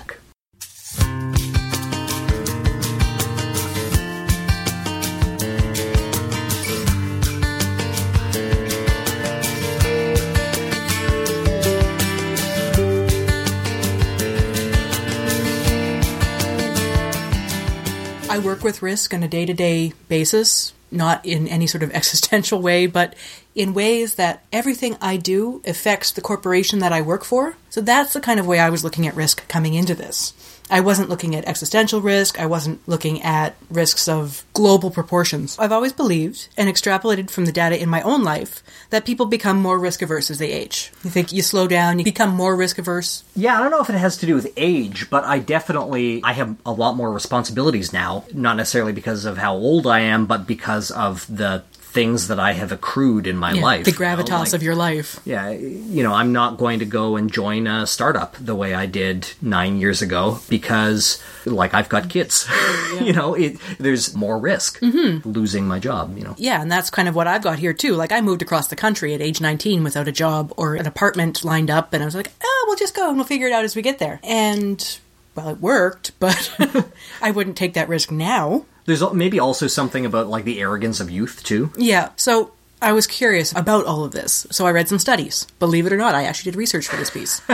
I 18.37 18.39
work 18.39 18.63
with 18.63 18.83
risk 18.83 19.15
on 19.15 19.23
a 19.23 19.27
day 19.27 19.47
to 19.47 19.53
day 19.53 19.93
basis, 20.09 20.71
not 20.91 21.25
in 21.25 21.47
any 21.47 21.65
sort 21.65 21.81
of 21.81 21.91
existential 21.95 22.61
way, 22.61 22.85
but 22.85 23.15
in 23.55 23.73
ways 23.73 24.13
that 24.15 24.43
everything 24.53 24.95
I 25.01 25.17
do 25.17 25.63
affects 25.65 26.11
the 26.11 26.21
corporation 26.21 26.77
that 26.79 26.93
I 26.93 27.01
work 27.01 27.23
for. 27.23 27.57
So 27.71 27.81
that's 27.81 28.13
the 28.13 28.21
kind 28.21 28.39
of 28.39 28.45
way 28.45 28.59
I 28.59 28.69
was 28.69 28.83
looking 28.83 29.07
at 29.07 29.15
risk 29.15 29.47
coming 29.47 29.73
into 29.73 29.95
this. 29.95 30.33
I 30.69 30.81
wasn't 30.81 31.09
looking 31.09 31.35
at 31.35 31.45
existential 31.45 32.01
risk. 32.01 32.39
I 32.39 32.45
wasn't 32.45 32.85
looking 32.87 33.21
at 33.21 33.55
risks 33.69 34.07
of 34.07 34.43
global 34.53 34.91
proportions. 34.91 35.57
I've 35.59 35.71
always 35.71 35.93
believed 35.93 36.49
and 36.57 36.69
extrapolated 36.69 37.29
from 37.29 37.45
the 37.45 37.51
data 37.51 37.81
in 37.81 37.89
my 37.89 38.01
own 38.01 38.23
life 38.23 38.63
that 38.89 39.05
people 39.05 39.25
become 39.25 39.61
more 39.61 39.79
risk 39.79 40.01
averse 40.01 40.29
as 40.29 40.39
they 40.39 40.51
age. 40.51 40.91
You 41.03 41.09
think 41.09 41.31
you 41.31 41.41
slow 41.41 41.67
down, 41.67 41.99
you 41.99 42.05
become 42.05 42.31
more 42.31 42.55
risk 42.55 42.77
averse? 42.77 43.23
Yeah, 43.35 43.57
I 43.57 43.61
don't 43.61 43.71
know 43.71 43.81
if 43.81 43.89
it 43.89 43.93
has 43.93 44.17
to 44.17 44.25
do 44.25 44.35
with 44.35 44.51
age, 44.57 45.09
but 45.09 45.23
I 45.23 45.39
definitely 45.39 46.21
I 46.23 46.33
have 46.33 46.55
a 46.65 46.71
lot 46.71 46.95
more 46.95 47.11
responsibilities 47.11 47.93
now, 47.93 48.25
not 48.33 48.57
necessarily 48.57 48.93
because 48.93 49.25
of 49.25 49.37
how 49.37 49.55
old 49.55 49.87
I 49.87 50.01
am, 50.01 50.25
but 50.25 50.47
because 50.47 50.91
of 50.91 51.25
the 51.27 51.63
things 51.97 52.27
that 52.27 52.39
I 52.39 52.51
have 52.53 52.71
accrued 52.71 53.25
in 53.25 53.37
my 53.37 53.53
Yeah, 53.53 53.63
life. 53.63 53.85
the 53.85 53.91
you 53.91 53.97
know, 53.97 54.05
gravitas 54.05 54.29
like- 54.29 54.53
of 54.53 54.61
your 54.61 54.75
life. 54.75 55.19
Yeah, 55.25 55.49
you 55.49 56.03
know, 56.03 56.13
I'm 56.13 56.31
not 56.31 56.59
going 56.59 56.77
to 56.79 56.85
go 56.85 57.15
and 57.15 57.31
join 57.31 57.65
a 57.65 57.87
startup 57.87 58.35
the 58.39 58.53
way 58.53 58.75
I 58.75 58.85
did 58.85 59.29
nine 59.41 59.79
years 59.79 60.03
ago 60.03 60.39
because, 60.47 61.19
like, 61.45 61.73
I've 61.73 61.89
got 61.89 62.07
kids. 62.07 62.47
you 63.01 63.13
know, 63.13 63.33
it, 63.33 63.57
there's 63.79 64.13
more 64.15 64.37
risk 64.37 64.79
mm-hmm. 64.79 65.27
losing 65.27 65.67
my 65.67 65.79
job. 65.79 66.15
You 66.15 66.23
know, 66.25 66.35
Yeah, 66.37 66.61
and 66.61 66.71
that's 66.71 66.91
kind 66.91 67.07
of 67.09 67.15
what 67.15 67.25
I've 67.25 67.41
got 67.41 67.57
here 67.57 67.73
too. 67.73 67.95
Like 67.95 68.11
I 68.11 68.21
moved 68.21 68.43
across 68.43 68.67
the 68.67 68.75
country 68.75 69.15
at 69.15 69.21
age 69.21 69.41
19 69.41 69.83
without 69.83 70.07
a 70.07 70.11
job 70.11 70.53
or 70.55 70.75
an 70.75 70.85
apartment 70.85 71.43
lined 71.43 71.71
up 71.71 71.93
and 71.93 72.03
I 72.03 72.05
was 72.05 72.15
like, 72.15 72.31
"Oh, 72.43 72.65
we'll 72.67 72.77
just 72.77 72.95
go 72.95 73.07
and 73.07 73.17
we'll 73.17 73.25
figure 73.25 73.47
it 73.47 73.53
out 73.53 73.65
as 73.65 73.75
we 73.75 73.81
get 73.81 73.97
there." 73.97 74.19
And 74.23 74.99
well, 75.35 75.49
it 75.49 75.59
worked, 75.59 76.11
but 76.19 76.55
I 77.21 77.31
wouldn't 77.31 77.57
take 77.57 77.73
that 77.73 77.89
risk 77.89 78.11
now. 78.11 78.65
There's 78.87 79.03
maybe 79.13 79.39
also 79.39 79.67
something 79.67 80.05
about 80.05 80.27
like 80.27 80.45
the 80.45 80.59
arrogance 80.59 80.99
of 80.99 81.11
youth 81.11 81.43
too. 81.43 81.71
Yeah, 81.77 82.09
so 82.15 82.53
I 82.81 82.93
was 82.93 83.05
curious 83.05 83.51
about 83.51 83.85
all 83.85 84.03
of 84.03 84.13
this. 84.13 84.47
So 84.49 84.65
I 84.65 84.71
read 84.71 84.87
some 84.87 84.97
studies. 84.97 85.45
Believe 85.59 85.85
it 85.85 85.93
or 85.93 85.97
not, 85.97 86.15
I 86.15 86.23
actually 86.23 86.51
did 86.51 86.57
research 86.57 86.87
for 86.87 86.95
this 86.95 87.09
piece. 87.09 87.41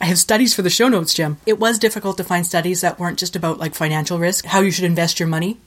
I 0.00 0.06
have 0.06 0.18
studies 0.18 0.54
for 0.54 0.62
the 0.62 0.70
show 0.70 0.88
notes, 0.88 1.14
Jim. 1.14 1.36
It 1.46 1.58
was 1.58 1.78
difficult 1.78 2.16
to 2.16 2.24
find 2.24 2.46
studies 2.46 2.80
that 2.80 2.98
weren't 2.98 3.18
just 3.18 3.36
about 3.36 3.58
like 3.58 3.74
financial 3.74 4.18
risk, 4.18 4.46
how 4.46 4.60
you 4.60 4.70
should 4.70 4.84
invest 4.86 5.20
your 5.20 5.28
money. 5.28 5.58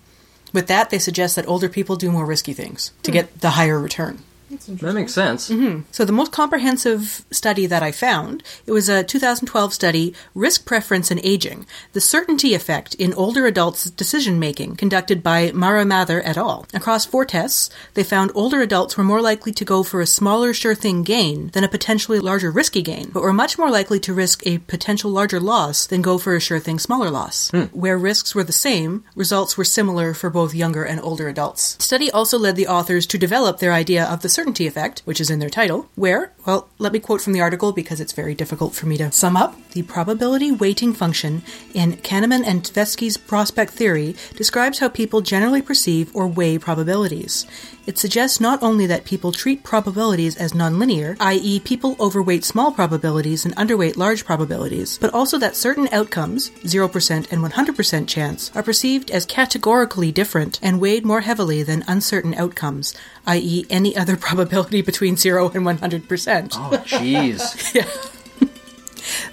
With 0.51 0.67
that, 0.67 0.89
they 0.89 0.99
suggest 0.99 1.35
that 1.35 1.47
older 1.47 1.69
people 1.69 1.95
do 1.95 2.11
more 2.11 2.25
risky 2.25 2.53
things 2.53 2.91
to 3.03 3.11
hmm. 3.11 3.17
get 3.17 3.41
the 3.41 3.51
higher 3.51 3.79
return. 3.79 4.23
That 4.49 4.93
makes 4.93 5.13
sense. 5.13 5.49
Mm-hmm. 5.49 5.81
So 5.91 6.05
the 6.05 6.13
most 6.13 6.31
comprehensive 6.31 7.25
study 7.31 7.65
that 7.65 7.83
I 7.83 7.91
found, 7.91 8.43
it 8.65 8.71
was 8.71 8.87
a 8.87 9.03
2012 9.03 9.73
study, 9.73 10.13
Risk 10.33 10.65
Preference 10.65 11.11
and 11.11 11.19
Aging, 11.23 11.65
the 11.93 12.01
Certainty 12.01 12.53
Effect 12.53 12.95
in 12.95 13.13
Older 13.13 13.45
Adults' 13.45 13.89
Decision 13.89 14.39
Making, 14.39 14.75
conducted 14.75 15.21
by 15.21 15.51
Mara 15.51 15.83
Mather 15.83 16.21
et 16.23 16.37
al. 16.37 16.65
Across 16.73 17.07
four 17.07 17.25
tests, 17.25 17.69
they 17.93 18.03
found 18.03 18.31
older 18.33 18.61
adults 18.61 18.97
were 18.97 19.03
more 19.03 19.21
likely 19.21 19.51
to 19.51 19.65
go 19.65 19.83
for 19.83 19.99
a 19.99 20.07
smaller 20.07 20.53
sure 20.53 20.75
thing 20.75 21.03
gain 21.03 21.49
than 21.49 21.63
a 21.63 21.69
potentially 21.69 22.19
larger 22.19 22.51
risky 22.51 22.81
gain, 22.81 23.09
but 23.09 23.23
were 23.23 23.33
much 23.33 23.57
more 23.57 23.69
likely 23.69 23.99
to 23.99 24.13
risk 24.13 24.45
a 24.45 24.59
potential 24.59 25.11
larger 25.11 25.39
loss 25.39 25.87
than 25.87 26.01
go 26.01 26.17
for 26.17 26.35
a 26.35 26.39
sure 26.41 26.59
thing 26.59 26.79
smaller 26.79 27.09
loss. 27.09 27.51
Hmm. 27.51 27.63
Where 27.73 27.97
risks 27.97 28.33
were 28.33 28.45
the 28.45 28.53
same, 28.53 29.03
results 29.15 29.57
were 29.57 29.65
similar 29.65 30.13
for 30.13 30.29
both 30.29 30.55
younger 30.55 30.83
and 30.83 31.01
older 31.01 31.27
adults. 31.27 31.75
Study 31.83 32.09
also 32.11 32.37
led 32.39 32.55
the 32.55 32.67
authors 32.67 33.05
to 33.07 33.17
develop 33.17 33.59
their 33.59 33.73
idea 33.73 34.05
of 34.05 34.21
the 34.21 34.36
certainty 34.37 34.67
effect, 34.67 35.01
which 35.05 35.19
is 35.19 35.31
in 35.31 35.39
their 35.39 35.49
title, 35.49 35.89
where, 35.95 36.31
well, 36.45 36.69
let 36.77 36.93
me 36.93 36.99
quote 36.99 37.21
from 37.21 37.33
the 37.33 37.41
article 37.41 37.71
because 37.71 37.99
it's 37.99 38.13
very 38.13 38.35
difficult 38.35 38.75
for 38.75 38.85
me 38.85 38.95
to 38.95 39.11
sum 39.11 39.35
up. 39.35 39.55
The 39.71 39.81
probability 39.81 40.51
weighting 40.51 40.93
function 40.93 41.41
in 41.73 41.93
Kahneman 41.93 42.43
and 42.45 42.61
Tversky's 42.61 43.17
prospect 43.17 43.73
theory 43.73 44.15
describes 44.35 44.77
how 44.77 44.89
people 44.89 45.21
generally 45.21 45.63
perceive 45.63 46.15
or 46.15 46.27
weigh 46.27 46.59
probabilities. 46.59 47.47
It 47.87 47.97
suggests 47.97 48.41
not 48.41 48.61
only 48.61 48.85
that 48.87 49.05
people 49.05 49.31
treat 49.31 49.63
probabilities 49.63 50.35
as 50.35 50.51
nonlinear, 50.51 51.15
i.e., 51.21 51.61
people 51.61 51.95
overweight 52.01 52.43
small 52.43 52.73
probabilities 52.73 53.45
and 53.45 53.55
underweight 53.55 53.95
large 53.95 54.25
probabilities, 54.25 54.97
but 54.97 55.13
also 55.13 55.37
that 55.39 55.55
certain 55.55 55.87
outcomes, 55.93 56.49
0% 56.65 57.31
and 57.31 57.41
100% 57.41 58.07
chance, 58.09 58.51
are 58.53 58.61
perceived 58.61 59.09
as 59.09 59.25
categorically 59.25 60.11
different 60.11 60.59
and 60.61 60.81
weighed 60.81 61.05
more 61.05 61.21
heavily 61.21 61.63
than 61.63 61.85
uncertain 61.87 62.33
outcomes, 62.33 62.93
i.e., 63.25 63.65
any 63.69 63.95
other 63.95 64.17
probability 64.27 64.81
between 64.81 65.15
0 65.15 65.49
and 65.51 65.65
100%. 65.65 66.49
Oh, 66.55 66.77
jeez. 66.85 68.13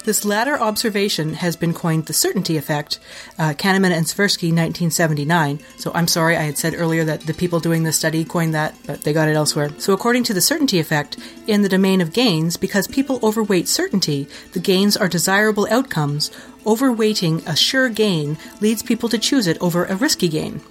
This 0.04 0.24
latter 0.24 0.58
observation 0.60 1.34
has 1.34 1.56
been 1.56 1.74
coined 1.74 2.06
the 2.06 2.12
certainty 2.12 2.56
effect, 2.56 2.98
uh, 3.38 3.54
Kahneman 3.54 3.90
and 3.90 4.06
Tversky, 4.06 4.48
1979. 4.48 5.60
So 5.76 5.92
I'm 5.94 6.08
sorry, 6.08 6.36
I 6.36 6.42
had 6.42 6.58
said 6.58 6.74
earlier 6.76 7.04
that 7.04 7.22
the 7.22 7.34
people 7.34 7.60
doing 7.60 7.82
this 7.82 7.96
study 7.96 8.24
coined 8.24 8.54
that, 8.54 8.74
but 8.86 9.02
they 9.02 9.12
got 9.12 9.28
it 9.28 9.36
elsewhere. 9.36 9.70
So 9.78 9.92
according 9.92 10.24
to 10.24 10.34
the 10.34 10.40
certainty 10.40 10.78
effect, 10.78 11.16
in 11.46 11.62
the 11.62 11.68
domain 11.68 12.00
of 12.00 12.12
gains, 12.12 12.56
because 12.56 12.86
people 12.86 13.20
overweight 13.22 13.68
certainty, 13.68 14.28
the 14.52 14.60
gains 14.60 14.96
are 14.96 15.08
desirable 15.08 15.66
outcomes. 15.70 16.30
Overweighting 16.64 17.46
a 17.46 17.54
sure 17.54 17.88
gain 17.88 18.38
leads 18.60 18.82
people 18.82 19.08
to 19.10 19.18
choose 19.18 19.46
it 19.46 19.58
over 19.60 19.84
a 19.84 19.96
risky 19.96 20.28
gain. 20.28 20.62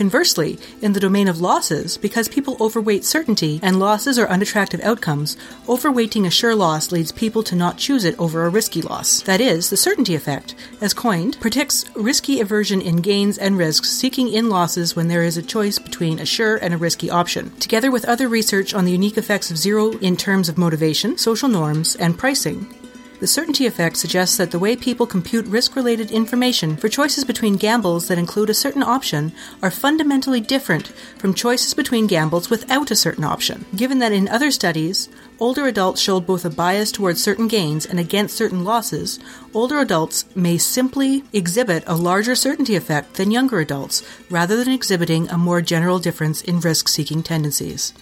Conversely, 0.00 0.58
in 0.80 0.94
the 0.94 0.98
domain 0.98 1.28
of 1.28 1.42
losses, 1.42 1.98
because 1.98 2.26
people 2.26 2.56
overweight 2.58 3.04
certainty 3.04 3.60
and 3.62 3.78
losses 3.78 4.18
are 4.18 4.30
unattractive 4.30 4.80
outcomes, 4.80 5.36
overweighting 5.66 6.26
a 6.26 6.30
sure 6.30 6.54
loss 6.54 6.90
leads 6.90 7.12
people 7.12 7.42
to 7.42 7.54
not 7.54 7.76
choose 7.76 8.06
it 8.06 8.18
over 8.18 8.46
a 8.46 8.48
risky 8.48 8.80
loss. 8.80 9.20
That 9.20 9.42
is, 9.42 9.68
the 9.68 9.76
certainty 9.76 10.14
effect, 10.14 10.54
as 10.80 10.94
coined, 10.94 11.38
predicts 11.38 11.84
risky 11.94 12.40
aversion 12.40 12.80
in 12.80 13.02
gains 13.02 13.36
and 13.36 13.58
risks, 13.58 13.90
seeking 13.90 14.32
in 14.32 14.48
losses 14.48 14.96
when 14.96 15.08
there 15.08 15.22
is 15.22 15.36
a 15.36 15.42
choice 15.42 15.78
between 15.78 16.18
a 16.18 16.24
sure 16.24 16.56
and 16.56 16.72
a 16.72 16.78
risky 16.78 17.10
option. 17.10 17.50
Together 17.58 17.90
with 17.90 18.06
other 18.06 18.26
research 18.26 18.72
on 18.72 18.86
the 18.86 18.92
unique 18.92 19.18
effects 19.18 19.50
of 19.50 19.58
zero 19.58 19.90
in 19.98 20.16
terms 20.16 20.48
of 20.48 20.56
motivation, 20.56 21.18
social 21.18 21.50
norms, 21.50 21.94
and 21.96 22.16
pricing, 22.16 22.74
the 23.20 23.26
certainty 23.26 23.66
effect 23.66 23.98
suggests 23.98 24.38
that 24.38 24.50
the 24.50 24.58
way 24.58 24.74
people 24.74 25.06
compute 25.06 25.46
risk 25.46 25.76
related 25.76 26.10
information 26.10 26.76
for 26.76 26.88
choices 26.88 27.22
between 27.22 27.56
gambles 27.56 28.08
that 28.08 28.18
include 28.18 28.48
a 28.48 28.54
certain 28.54 28.82
option 28.82 29.32
are 29.62 29.70
fundamentally 29.70 30.40
different 30.40 30.88
from 31.18 31.34
choices 31.34 31.74
between 31.74 32.06
gambles 32.06 32.48
without 32.48 32.90
a 32.90 32.96
certain 32.96 33.22
option. 33.22 33.66
Given 33.76 33.98
that 33.98 34.12
in 34.12 34.26
other 34.26 34.50
studies, 34.50 35.10
older 35.38 35.66
adults 35.66 36.00
showed 36.00 36.26
both 36.26 36.46
a 36.46 36.50
bias 36.50 36.90
towards 36.90 37.22
certain 37.22 37.46
gains 37.46 37.84
and 37.84 38.00
against 38.00 38.36
certain 38.36 38.64
losses, 38.64 39.20
older 39.52 39.78
adults 39.78 40.24
may 40.34 40.56
simply 40.56 41.22
exhibit 41.32 41.84
a 41.86 41.94
larger 41.94 42.34
certainty 42.34 42.74
effect 42.74 43.14
than 43.14 43.30
younger 43.30 43.60
adults, 43.60 44.02
rather 44.30 44.56
than 44.56 44.72
exhibiting 44.72 45.28
a 45.28 45.36
more 45.36 45.60
general 45.60 45.98
difference 45.98 46.40
in 46.40 46.58
risk 46.60 46.88
seeking 46.88 47.22
tendencies. 47.22 47.92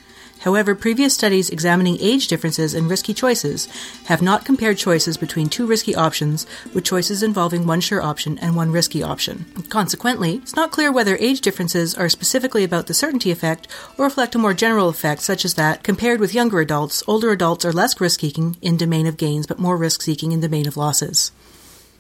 However, 0.41 0.75
previous 0.75 1.15
studies 1.15 1.51
examining 1.51 1.99
age 2.01 2.29
differences 2.29 2.75
in 2.75 2.89
risky 2.89 3.13
choices 3.13 3.67
have 4.05 4.23
not 4.23 4.45
compared 4.45 4.79
choices 4.79 5.17
between 5.17 5.49
two 5.49 5.67
risky 5.67 5.95
options 5.95 6.47
with 6.73 6.85
choices 6.85 7.23
involving 7.23 7.67
one 7.67 7.81
sure 7.81 8.03
option 8.03 8.39
and 8.39 8.55
one 8.55 8.71
risky 8.73 9.03
option. 9.03 9.45
Consequently, 9.69 10.37
it's 10.37 10.57
not 10.57 10.71
clear 10.71 10.93
whether 10.93 11.17
age 11.17 11.41
differences 11.41 11.95
are 11.95 12.09
specifically 12.09 12.65
about 12.65 12.87
the 12.87 12.95
certainty 12.95 13.31
effect 13.31 13.69
or 13.97 14.05
reflect 14.05 14.35
a 14.35 14.39
more 14.39 14.55
general 14.55 14.89
effect, 14.89 15.23
such 15.23 15.45
as 15.45 15.55
that, 15.55 15.83
compared 15.83 16.21
with 16.21 16.35
younger 16.35 16.61
adults, 16.61 17.03
older 17.07 17.31
adults 17.31 17.65
are 17.65 17.73
less 17.73 18.01
risk 18.01 18.21
seeking 18.21 18.57
in 18.63 18.77
domain 18.77 19.07
of 19.07 19.17
gains 19.17 19.47
but 19.47 19.59
more 19.59 19.77
risk 19.77 20.03
seeking 20.03 20.33
in 20.33 20.41
domain 20.41 20.67
of 20.67 20.77
losses. 20.77 21.33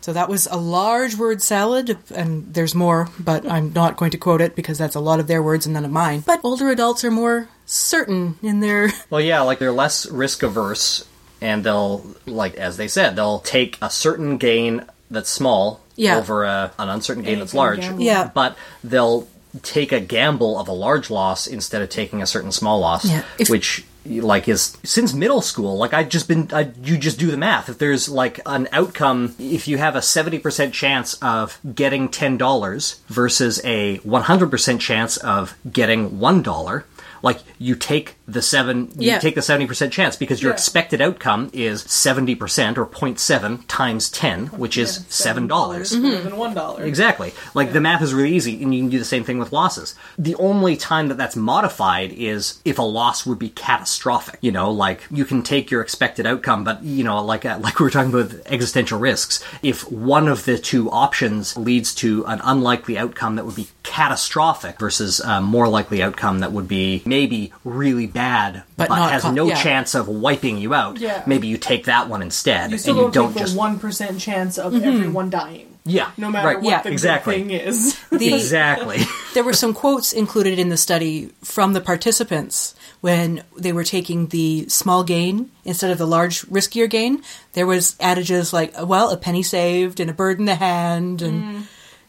So 0.01 0.12
that 0.12 0.28
was 0.28 0.47
a 0.47 0.57
large 0.57 1.16
word 1.16 1.43
salad, 1.43 1.99
and 2.14 2.55
there's 2.55 2.74
more, 2.74 3.09
but 3.18 3.47
I'm 3.51 3.72
not 3.72 3.97
going 3.97 4.12
to 4.12 4.18
quote 4.18 4.41
it 4.41 4.55
because 4.55 4.78
that's 4.78 4.95
a 4.95 5.01
lot 5.01 5.20
of 5.20 5.26
their 5.26 5.43
words 5.43 5.66
and 5.66 5.74
none 5.74 5.84
of 5.84 5.91
mine. 5.91 6.22
But 6.24 6.41
older 6.45 6.70
adults 6.70 7.05
are 7.05 7.11
more 7.11 7.49
certain 7.68 8.38
in 8.42 8.60
their. 8.60 8.90
Well, 9.10 9.20
yeah, 9.20 9.40
like 9.42 9.58
they're 9.58 9.72
less 9.72 10.06
risk 10.10 10.42
averse, 10.42 11.06
and 11.40 11.62
they'll, 11.64 12.04
like, 12.26 12.54
as 12.56 12.76
they 12.76 12.88
said, 12.88 13.16
they'll 13.16 13.38
take 13.40 13.78
a 13.80 13.88
certain 13.90 14.36
gain 14.38 14.84
that's 15.10 15.30
small 15.30 15.80
Yeah. 15.96 16.18
over 16.18 16.44
a, 16.44 16.72
an 16.78 16.88
uncertain 16.88 17.22
gain 17.22 17.38
that's 17.38 17.54
large. 17.54 17.80
gamble. 17.80 18.02
Yeah. 18.04 18.30
But 18.32 18.56
they'll 18.84 19.28
take 19.62 19.92
a 19.92 20.00
gamble 20.00 20.58
of 20.58 20.68
a 20.68 20.72
large 20.72 21.08
loss 21.10 21.46
instead 21.46 21.80
of 21.80 21.88
taking 21.88 22.20
a 22.22 22.26
certain 22.26 22.52
small 22.52 22.80
loss, 22.80 23.04
Yeah. 23.04 23.22
If- 23.38 23.48
which 23.48 23.84
like 24.06 24.48
is 24.48 24.74
since 24.84 25.12
middle 25.12 25.42
school 25.42 25.76
like 25.76 25.92
I've 25.92 26.08
just 26.08 26.28
been 26.28 26.48
I, 26.50 26.70
you 26.82 26.96
just 26.96 27.18
do 27.18 27.30
the 27.30 27.36
math 27.36 27.68
if 27.68 27.76
there's 27.76 28.08
like 28.08 28.40
an 28.46 28.66
outcome 28.72 29.34
if 29.38 29.68
you 29.68 29.76
have 29.76 29.96
a 29.96 29.98
70% 29.98 30.72
chance 30.72 31.12
of 31.20 31.58
getting 31.74 32.08
$10 32.08 33.00
versus 33.08 33.60
a 33.64 33.98
100% 33.98 34.80
chance 34.80 35.18
of 35.18 35.54
getting 35.70 36.10
$1 36.20 36.84
like 37.22 37.40
you 37.59 37.74
take 37.74 38.16
the 38.26 38.42
seven 38.42 38.90
you 38.98 39.11
Yeah. 39.11 39.18
take 39.18 39.34
the 39.34 39.40
70% 39.42 39.90
chance 39.92 40.16
because 40.16 40.42
your 40.42 40.50
Yeah. 40.50 40.54
expected 40.54 41.00
outcome 41.00 41.50
is 41.52 41.82
70% 41.84 42.78
or 42.78 42.84
0.7 42.86 43.64
times 43.68 44.09
10 44.11 44.46
which 44.48 44.76
is 44.76 45.00
$7 45.09 45.48
more 45.96 46.16
than 46.20 46.36
one 46.36 46.54
dollar. 46.54 46.82
Exactly. 46.84 47.32
Like 47.54 47.72
the 47.72 47.80
math 47.80 48.02
is 48.02 48.14
really 48.14 48.34
easy, 48.34 48.62
and 48.62 48.74
you 48.74 48.82
can 48.82 48.90
do 48.90 48.98
the 48.98 49.04
same 49.04 49.24
thing 49.24 49.38
with 49.38 49.52
losses. 49.52 49.94
The 50.18 50.34
only 50.36 50.76
time 50.76 51.09
that 51.09 51.16
that's 51.16 51.36
modified 51.36 52.12
is 52.12 52.61
if 52.64 52.78
a 52.78 52.82
loss 52.82 53.26
would 53.26 53.38
be 53.38 53.48
catastrophic. 53.50 54.38
You 54.40 54.52
know, 54.52 54.70
like 54.70 55.02
you 55.11 55.24
can 55.24 55.42
take 55.42 55.70
your 55.70 55.80
expected 55.80 56.26
outcome, 56.26 56.64
but 56.64 56.82
you 56.84 57.04
know, 57.04 57.22
like 57.24 57.44
uh, 57.44 57.59
like 57.62 57.78
we 57.78 57.84
were 57.84 57.90
talking 57.90 58.12
about 58.12 58.32
existential 58.46 58.98
risks. 58.98 59.42
If 59.62 59.90
one 59.90 60.28
of 60.28 60.44
the 60.44 60.59
two 60.59 60.90
options 60.90 61.56
leads 61.56 61.94
to 61.96 62.24
an 62.26 62.40
unlikely 62.44 62.98
outcome 62.98 63.36
that 63.36 63.44
would 63.46 63.56
be 63.56 63.68
catastrophic 63.82 64.78
versus 64.78 65.20
a 65.20 65.40
more 65.40 65.68
likely 65.68 66.02
outcome 66.02 66.40
that 66.40 66.52
would 66.52 66.68
be 66.68 67.02
maybe 67.04 67.47
really 67.64 68.07
bad, 68.07 68.62
But 68.76 68.88
but, 68.88 69.11
has 69.11 69.22
co- 69.22 69.32
no 69.32 69.46
yeah. 69.46 69.62
chance 69.62 69.94
of 69.94 70.09
wiping 70.09 70.59
you 70.59 70.74
out. 70.74 70.99
Yeah. 70.99 71.22
Maybe 71.26 71.49
you 71.49 71.57
take 71.57 71.84
that 71.86 72.09
one 72.09 72.22
instead, 72.22 72.70
You 72.70 72.78
still 72.78 72.94
and 72.94 72.99
you 72.99 73.03
don't, 73.05 73.12
don't 73.12 73.32
take 73.34 73.42
just 73.46 73.57
one 73.57 73.78
percent 73.78 74.20
chance 74.20 74.59
of 74.59 74.72
mm-hmm. 74.72 74.84
everyone 74.84 75.30
dying, 75.30 75.78
yeah, 75.84 76.11
no 76.16 76.30
matter 76.30 76.49
right. 76.49 76.61
what 76.61 76.70
Yeah, 76.70 76.82
the 76.82 76.90
exactly. 76.90 77.34
thing 77.36 77.51
is. 77.51 77.99
The, 78.11 78.34
exactly. 78.34 78.99
there 79.34 79.44
were 79.44 79.53
some 79.53 79.74
quotes 79.74 80.12
included 80.12 80.59
in 80.59 80.70
the 80.70 80.76
study 80.76 81.30
from 81.44 81.72
the 81.72 81.80
participants 81.80 82.74
when 83.01 83.44
they 83.57 83.72
were 83.72 83.84
taking 83.84 84.26
the 84.28 84.68
small 84.68 85.05
gain 85.05 85.51
instead 85.64 85.90
of 85.92 85.99
the 85.99 86.07
large 86.07 86.42
riskier 86.46 86.90
gain 86.90 87.22
there 87.53 87.66
was 87.66 87.94
adages 88.01 88.53
like 88.53 88.74
well 88.86 89.11
a 89.11 89.16
penny 89.16 89.42
saved 89.44 90.01
and 90.01 90.11
a 90.11 90.12
bird 90.12 90.40
in 90.40 90.46
the 90.46 90.57
hand 90.57 91.22
and 91.22 91.42
mm. 91.44 91.62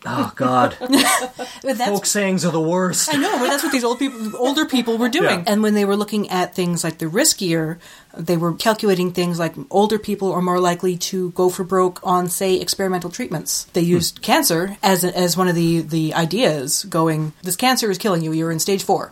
Oh 0.06 0.32
God. 0.36 0.74
Folk 1.78 2.06
sayings 2.06 2.46
are 2.46 2.52
the 2.52 2.62
worst. 2.62 3.14
I 3.14 3.18
know, 3.18 3.38
but 3.38 3.48
that's 3.48 3.64
what 3.64 3.74
these 3.74 3.84
old 3.84 4.00
people, 4.00 4.38
older 4.38 4.66
people 4.66 4.98
were 4.98 5.10
doing. 5.10 5.40
Yeah. 5.40 5.44
And 5.46 5.62
when 5.62 5.74
they 5.74 5.84
were 5.84 5.98
looking 5.98 6.30
at 6.30 6.56
things 6.56 6.86
like 6.86 7.00
the 7.00 7.08
riskier, 7.08 7.80
they 8.18 8.38
were 8.38 8.54
calculating 8.54 9.12
things 9.12 9.40
like 9.40 9.56
older 9.70 10.00
people 10.00 10.32
are 10.32 10.42
more 10.42 10.60
likely 10.60 10.96
to 10.98 11.32
go 11.32 11.50
for 11.50 11.66
broke 11.66 12.00
on, 12.02 12.30
say, 12.30 12.56
experimental 12.56 13.10
treatments. 13.10 13.66
They 13.74 13.84
hmm. 13.84 13.92
used 13.92 14.22
cancer 14.22 14.78
as 14.82 15.04
as 15.04 15.36
one 15.36 15.50
of 15.50 15.56
the 15.56 15.82
the 15.82 16.14
ideas. 16.14 16.86
Going, 16.86 17.34
this 17.42 17.58
cancer 17.58 17.92
is 17.92 17.98
killing 17.98 18.24
you. 18.24 18.32
You're 18.32 18.52
in 18.52 18.60
stage 18.60 18.84
four. 18.84 19.12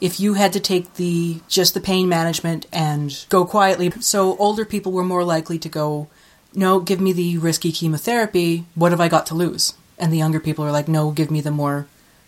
If 0.00 0.18
you 0.18 0.34
had 0.34 0.52
to 0.52 0.60
take 0.60 0.94
the 0.94 1.40
just 1.48 1.74
the 1.74 1.80
pain 1.80 2.08
management 2.08 2.66
and 2.72 3.24
go 3.28 3.44
quietly, 3.44 3.92
so 4.00 4.36
older 4.38 4.64
people 4.64 4.90
were 4.90 5.04
more 5.04 5.24
likely 5.24 5.60
to 5.60 5.68
go, 5.68 6.08
no, 6.54 6.80
give 6.80 7.00
me 7.00 7.12
the 7.12 7.38
risky 7.38 7.70
chemotherapy. 7.70 8.64
What 8.74 8.90
have 8.90 9.00
I 9.00 9.08
got 9.08 9.26
to 9.26 9.34
lose? 9.34 9.74
And 9.98 10.12
the 10.12 10.16
younger 10.16 10.40
people 10.40 10.64
are 10.64 10.72
like, 10.72 10.88
no, 10.88 11.10
give 11.10 11.30
me 11.30 11.40
the 11.40 11.50
more 11.50 11.86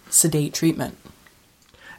sedate 0.08 0.52
treatment. 0.54 0.96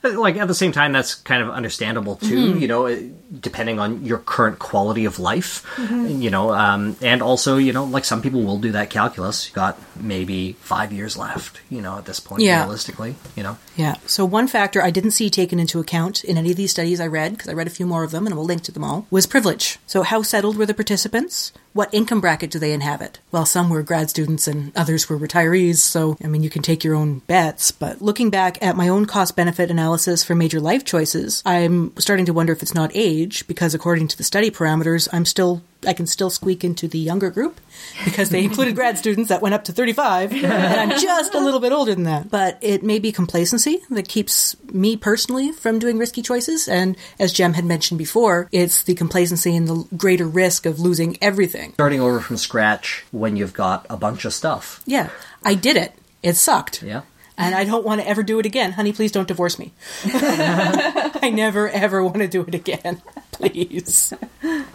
Like 0.03 0.35
at 0.35 0.47
the 0.47 0.55
same 0.55 0.71
time, 0.71 0.91
that's 0.91 1.15
kind 1.15 1.43
of 1.43 1.49
understandable 1.49 2.15
too. 2.15 2.51
Mm-hmm. 2.51 2.59
You 2.59 2.67
know, 2.67 3.11
depending 3.39 3.79
on 3.79 4.05
your 4.05 4.17
current 4.17 4.59
quality 4.59 5.05
of 5.05 5.19
life. 5.19 5.65
You 5.77 6.29
know, 6.29 6.51
um, 6.53 6.95
and 7.01 7.21
also 7.21 7.57
you 7.57 7.73
know, 7.73 7.85
like 7.85 8.05
some 8.05 8.21
people 8.21 8.43
will 8.43 8.59
do 8.59 8.71
that 8.73 8.89
calculus. 8.89 9.47
You 9.49 9.55
got 9.55 9.77
maybe 9.99 10.53
five 10.61 10.91
years 10.91 11.17
left. 11.17 11.61
You 11.69 11.81
know, 11.81 11.97
at 11.97 12.05
this 12.05 12.19
point, 12.19 12.41
Yeah. 12.41 12.59
realistically, 12.61 13.15
you 13.35 13.43
know. 13.43 13.57
Yeah. 13.75 13.95
So 14.05 14.25
one 14.25 14.47
factor 14.47 14.81
I 14.83 14.91
didn't 14.91 15.11
see 15.11 15.29
taken 15.29 15.59
into 15.59 15.79
account 15.79 16.23
in 16.23 16.37
any 16.37 16.51
of 16.51 16.57
these 16.57 16.71
studies 16.71 16.99
I 16.99 17.07
read, 17.07 17.33
because 17.33 17.47
I 17.49 17.53
read 17.53 17.67
a 17.67 17.71
few 17.71 17.85
more 17.85 18.03
of 18.03 18.11
them 18.11 18.25
and 18.27 18.35
we'll 18.35 18.45
link 18.45 18.63
to 18.63 18.71
them 18.71 18.83
all, 18.83 19.07
was 19.09 19.25
privilege. 19.25 19.79
So 19.87 20.03
how 20.03 20.21
settled 20.21 20.57
were 20.57 20.65
the 20.65 20.73
participants? 20.73 21.53
What 21.73 21.93
income 21.93 22.19
bracket 22.19 22.51
do 22.51 22.59
they 22.59 22.73
inhabit? 22.73 23.19
Well, 23.31 23.45
some 23.45 23.69
were 23.69 23.81
grad 23.81 24.09
students 24.09 24.45
and 24.45 24.73
others 24.75 25.07
were 25.09 25.17
retirees, 25.17 25.77
so 25.77 26.17
I 26.21 26.27
mean 26.27 26.43
you 26.43 26.49
can 26.49 26.61
take 26.61 26.83
your 26.83 26.95
own 26.95 27.19
bets, 27.27 27.71
but 27.71 28.01
looking 28.01 28.29
back 28.29 28.61
at 28.61 28.75
my 28.75 28.89
own 28.89 29.05
cost 29.05 29.37
benefit 29.37 29.71
analysis 29.71 30.21
for 30.21 30.35
major 30.35 30.59
life 30.59 30.83
choices, 30.83 31.41
I'm 31.45 31.93
starting 31.97 32.25
to 32.25 32.33
wonder 32.33 32.51
if 32.51 32.61
it's 32.61 32.73
not 32.75 32.91
age, 32.93 33.20
because 33.47 33.73
according 33.73 34.07
to 34.09 34.17
the 34.17 34.23
study 34.23 34.51
parameters, 34.51 35.07
I'm 35.11 35.25
still 35.25 35.61
I 35.85 35.93
can 35.93 36.05
still 36.05 36.29
squeak 36.29 36.63
into 36.63 36.87
the 36.87 36.99
younger 36.99 37.31
group 37.31 37.59
because 38.05 38.29
they 38.29 38.43
included 38.43 38.75
grad 38.75 38.97
students 38.97 39.29
that 39.29 39.41
went 39.41 39.55
up 39.55 39.63
to 39.63 39.73
35 39.73 40.31
and 40.31 40.45
I'm 40.45 40.99
just 40.99 41.33
a 41.33 41.39
little 41.39 41.59
bit 41.59 41.71
older 41.71 41.95
than 41.95 42.03
that. 42.03 42.29
But 42.29 42.59
it 42.61 42.83
may 42.83 42.99
be 42.99 43.11
complacency 43.11 43.79
that 43.89 44.07
keeps 44.07 44.55
me 44.71 44.95
personally 44.95 45.51
from 45.51 45.79
doing 45.79 45.97
risky 45.97 46.21
choices 46.21 46.67
and 46.67 46.95
as 47.19 47.33
Jem 47.33 47.53
had 47.53 47.65
mentioned 47.65 47.97
before, 47.97 48.47
it's 48.51 48.83
the 48.83 48.93
complacency 48.93 49.55
and 49.55 49.67
the 49.67 49.87
greater 49.97 50.27
risk 50.27 50.65
of 50.65 50.79
losing 50.79 51.17
everything. 51.21 51.73
Starting 51.73 51.99
over 51.99 52.19
from 52.19 52.37
scratch 52.37 53.03
when 53.11 53.35
you've 53.35 53.53
got 53.53 53.85
a 53.89 53.97
bunch 53.97 54.25
of 54.25 54.33
stuff. 54.33 54.81
Yeah, 54.85 55.09
I 55.43 55.55
did 55.55 55.77
it. 55.77 55.93
It 56.21 56.35
sucked. 56.35 56.83
Yeah. 56.83 57.01
And 57.37 57.55
I 57.55 57.63
don't 57.63 57.85
want 57.85 58.01
to 58.01 58.07
ever 58.07 58.23
do 58.23 58.39
it 58.39 58.45
again. 58.45 58.73
Honey, 58.73 58.93
please 58.93 59.11
don't 59.11 59.27
divorce 59.27 59.57
me. 59.57 59.73
I 60.05 61.31
never 61.33 61.69
ever 61.69 62.03
want 62.03 62.17
to 62.17 62.27
do 62.27 62.41
it 62.41 62.53
again. 62.55 63.01
Please. 63.31 64.13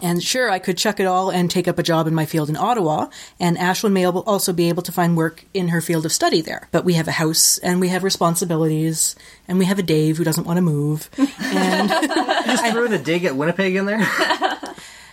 And 0.02 0.20
sure, 0.20 0.50
I 0.50 0.58
could 0.58 0.76
chuck 0.76 0.98
it 0.98 1.06
all 1.06 1.30
and 1.30 1.48
take 1.48 1.68
up 1.68 1.78
a 1.78 1.84
job 1.84 2.08
in 2.08 2.14
my 2.14 2.26
field 2.26 2.48
in 2.48 2.56
Ottawa, 2.56 3.06
and 3.38 3.56
Ashlyn 3.56 3.92
may 3.92 4.04
also 4.06 4.52
be 4.52 4.68
able 4.68 4.82
to 4.82 4.90
find 4.90 5.16
work 5.16 5.44
in 5.54 5.68
her 5.68 5.80
field 5.80 6.04
of 6.04 6.10
study 6.12 6.40
there. 6.40 6.66
But 6.72 6.84
we 6.84 6.94
have 6.94 7.06
a 7.06 7.12
house, 7.12 7.58
and 7.58 7.80
we 7.80 7.88
have 7.88 8.02
responsibilities, 8.02 9.14
and 9.46 9.58
we 9.58 9.66
have 9.66 9.78
a 9.78 9.84
Dave 9.84 10.16
who 10.16 10.24
doesn't 10.24 10.44
want 10.46 10.56
to 10.56 10.62
move. 10.62 11.08
And 11.18 11.88
Just 12.46 12.66
threw 12.72 12.88
the 12.88 12.98
dig 12.98 13.24
at 13.24 13.36
Winnipeg 13.36 13.76
in 13.76 13.86
there. 13.86 14.00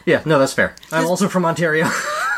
yeah, 0.05 0.23
no, 0.25 0.39
that's 0.39 0.53
fair. 0.53 0.73
I'm 0.91 1.05
also 1.05 1.29
from 1.29 1.45
Ontario. 1.45 1.87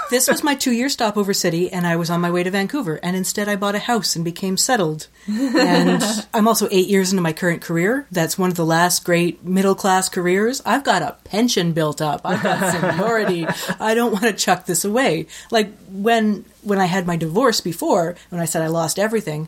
This 0.09 0.27
was 0.27 0.43
my 0.43 0.55
two 0.55 0.71
year 0.71 0.89
stopover 0.89 1.33
city, 1.33 1.71
and 1.71 1.85
I 1.85 1.95
was 1.95 2.09
on 2.09 2.21
my 2.21 2.31
way 2.31 2.43
to 2.43 2.51
Vancouver. 2.51 2.99
And 3.01 3.15
instead, 3.15 3.47
I 3.47 3.55
bought 3.55 3.75
a 3.75 3.79
house 3.79 4.15
and 4.15 4.23
became 4.23 4.57
settled. 4.57 5.07
And 5.27 6.03
I'm 6.33 6.47
also 6.47 6.67
eight 6.71 6.87
years 6.87 7.11
into 7.11 7.21
my 7.21 7.33
current 7.33 7.61
career. 7.61 8.07
That's 8.11 8.37
one 8.37 8.49
of 8.49 8.55
the 8.55 8.65
last 8.65 9.03
great 9.03 9.43
middle 9.43 9.75
class 9.75 10.09
careers. 10.09 10.61
I've 10.65 10.83
got 10.83 11.01
a 11.01 11.15
pension 11.23 11.73
built 11.73 12.01
up. 12.01 12.21
I've 12.23 12.43
got 12.43 12.71
seniority. 12.73 13.47
I 13.79 13.93
don't 13.93 14.11
want 14.11 14.25
to 14.25 14.33
chuck 14.33 14.65
this 14.65 14.85
away. 14.85 15.27
Like 15.51 15.73
when 15.89 16.45
when 16.61 16.79
I 16.79 16.85
had 16.85 17.05
my 17.07 17.15
divorce 17.15 17.61
before, 17.61 18.15
when 18.29 18.41
I 18.41 18.45
said 18.45 18.61
I 18.61 18.67
lost 18.67 18.99
everything. 18.99 19.47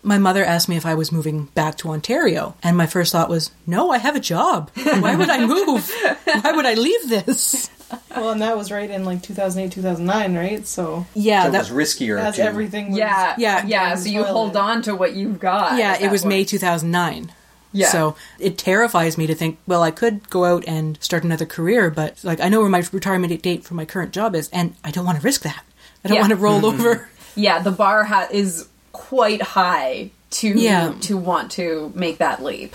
My 0.00 0.16
mother 0.16 0.44
asked 0.44 0.68
me 0.68 0.76
if 0.76 0.86
I 0.86 0.94
was 0.94 1.10
moving 1.10 1.46
back 1.54 1.76
to 1.78 1.90
Ontario, 1.90 2.54
and 2.62 2.76
my 2.76 2.86
first 2.86 3.10
thought 3.10 3.28
was, 3.28 3.50
"No, 3.66 3.90
I 3.90 3.98
have 3.98 4.14
a 4.14 4.20
job. 4.20 4.70
Why 4.76 5.16
would 5.16 5.28
I 5.28 5.44
move? 5.44 5.92
Why 6.24 6.52
would 6.52 6.66
I 6.66 6.74
leave 6.74 7.08
this?" 7.08 7.68
Well, 8.16 8.30
and 8.30 8.42
that 8.42 8.56
was 8.56 8.72
right 8.72 8.90
in 8.90 9.04
like 9.04 9.22
2008, 9.22 9.70
2009, 9.72 10.36
right? 10.36 10.66
So 10.66 11.06
Yeah, 11.14 11.42
So 11.44 11.48
it 11.48 11.52
that 11.52 11.58
was 11.58 11.70
riskier. 11.70 12.18
as 12.20 12.36
to- 12.36 12.42
everything 12.42 12.90
was 12.90 12.98
Yeah, 12.98 13.34
Yeah. 13.38 13.64
yeah. 13.66 13.94
So 13.94 14.08
you 14.08 14.20
toilet. 14.22 14.32
hold 14.32 14.56
on 14.56 14.82
to 14.82 14.94
what 14.96 15.14
you've 15.14 15.38
got. 15.38 15.78
Yeah, 15.78 15.94
it 15.94 16.00
that 16.02 16.10
was 16.10 16.24
May 16.24 16.44
2009. 16.44 17.32
Yeah. 17.72 17.88
So 17.88 18.16
it 18.38 18.58
terrifies 18.58 19.16
me 19.18 19.26
to 19.26 19.34
think, 19.34 19.58
well, 19.66 19.82
I 19.82 19.90
could 19.90 20.28
go 20.30 20.44
out 20.46 20.64
and 20.66 20.98
start 21.00 21.22
another 21.22 21.46
career, 21.46 21.90
but 21.90 22.18
like 22.24 22.40
I 22.40 22.48
know 22.48 22.60
where 22.60 22.68
my 22.70 22.82
retirement 22.92 23.40
date 23.42 23.62
for 23.64 23.74
my 23.74 23.84
current 23.84 24.12
job 24.12 24.34
is, 24.34 24.48
and 24.50 24.74
I 24.82 24.90
don't 24.90 25.04
want 25.04 25.18
to 25.18 25.24
risk 25.24 25.42
that. 25.42 25.62
I 26.04 26.08
don't 26.08 26.16
Yeah. 26.16 26.22
want 26.22 26.30
to 26.30 26.36
roll 26.36 26.60
mm-hmm. 26.62 26.80
over. 26.80 27.08
Yeah, 27.36 27.60
the 27.62 27.70
bar 27.70 28.02
ha- 28.04 28.26
is 28.32 28.66
quite 28.92 29.42
high 29.42 30.10
to 30.30 30.48
Yeah. 30.48 30.92
to 31.02 31.16
want 31.16 31.52
to 31.52 31.92
make 31.94 32.18
that 32.18 32.42
leap. 32.42 32.74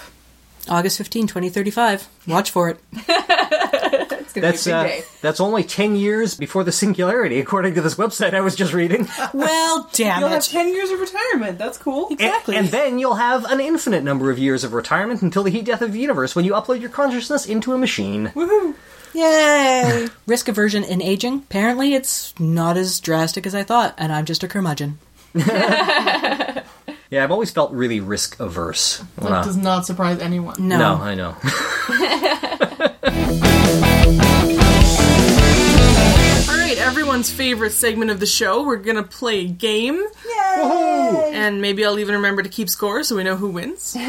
August 0.70 0.98
15, 0.98 1.28
2035. 1.28 2.08
Watch 2.28 2.52
for 2.52 2.70
it. 2.70 2.80
That's 4.34 4.66
uh, 4.66 5.02
that's 5.22 5.40
only 5.40 5.64
ten 5.64 5.96
years 5.96 6.34
before 6.34 6.64
the 6.64 6.72
singularity, 6.72 7.40
according 7.40 7.76
to 7.76 7.82
this 7.82 7.96
website 7.96 8.34
I 8.34 8.42
was 8.42 8.56
just 8.56 8.74
reading. 8.74 9.08
Well, 9.34 9.90
damn 9.94 10.20
You'll 10.22 10.30
have 10.30 10.44
10 10.44 10.74
years 10.74 10.90
of 10.90 11.00
retirement. 11.00 11.58
That's 11.58 11.78
cool. 11.78 12.08
Exactly. 12.10 12.56
And, 12.56 12.66
and 12.66 12.74
then 12.74 13.00
you'll 13.00 13.16
have 13.16 13.46
an 13.46 13.60
infinite 13.60 14.04
number 14.04 14.32
of 14.32 14.40
years 14.40 14.64
of 14.64 14.74
retirement 14.74 15.22
until 15.22 15.44
the 15.44 15.50
heat 15.52 15.66
death 15.66 15.82
of 15.82 15.92
the 15.94 16.00
universe 16.00 16.36
when 16.36 16.46
you 16.46 16.54
upload 16.54 16.82
your 16.82 16.90
consciousness 16.90 17.46
into 17.46 17.74
a 17.74 17.78
machine. 17.78 18.32
Yay! 19.14 20.08
Risk 20.28 20.48
aversion 20.48 20.84
in 20.84 21.02
aging. 21.02 21.36
Apparently, 21.36 21.94
it's 21.94 22.34
not 22.40 22.78
as 22.78 23.00
drastic 23.00 23.46
as 23.46 23.54
I 23.54 23.64
thought, 23.64 23.94
and 23.98 24.12
I'm 24.12 24.26
just 24.26 24.44
a 24.44 24.48
curmudgeon. 24.48 24.98
Yeah, 27.14 27.24
I've 27.24 27.30
always 27.30 27.52
felt 27.52 27.72
really 27.74 28.00
risk 28.00 28.40
averse. 28.40 28.98
That 29.20 29.32
I- 29.32 29.44
does 29.44 29.56
not 29.56 29.86
surprise 29.86 30.18
anyone. 30.18 30.56
No. 30.68 30.80
no, 30.80 30.96
I 30.96 31.14
know. 31.14 31.30
All 36.50 36.58
right, 36.58 36.76
everyone's 36.80 37.32
favorite 37.32 37.74
segment 37.74 38.10
of 38.10 38.20
the 38.20 38.26
show. 38.26 38.64
We're 38.64 38.78
gonna 38.78 39.04
play 39.04 39.42
a 39.42 39.48
game. 39.48 40.02
Yay! 40.26 41.32
And 41.36 41.62
maybe 41.62 41.86
I'll 41.86 42.00
even 42.00 42.16
remember 42.16 42.42
to 42.42 42.50
keep 42.50 42.68
score 42.68 43.04
so 43.04 43.16
we 43.16 43.24
know 43.24 43.36
who 43.36 43.50
wins. 43.50 43.94
Did 43.94 44.06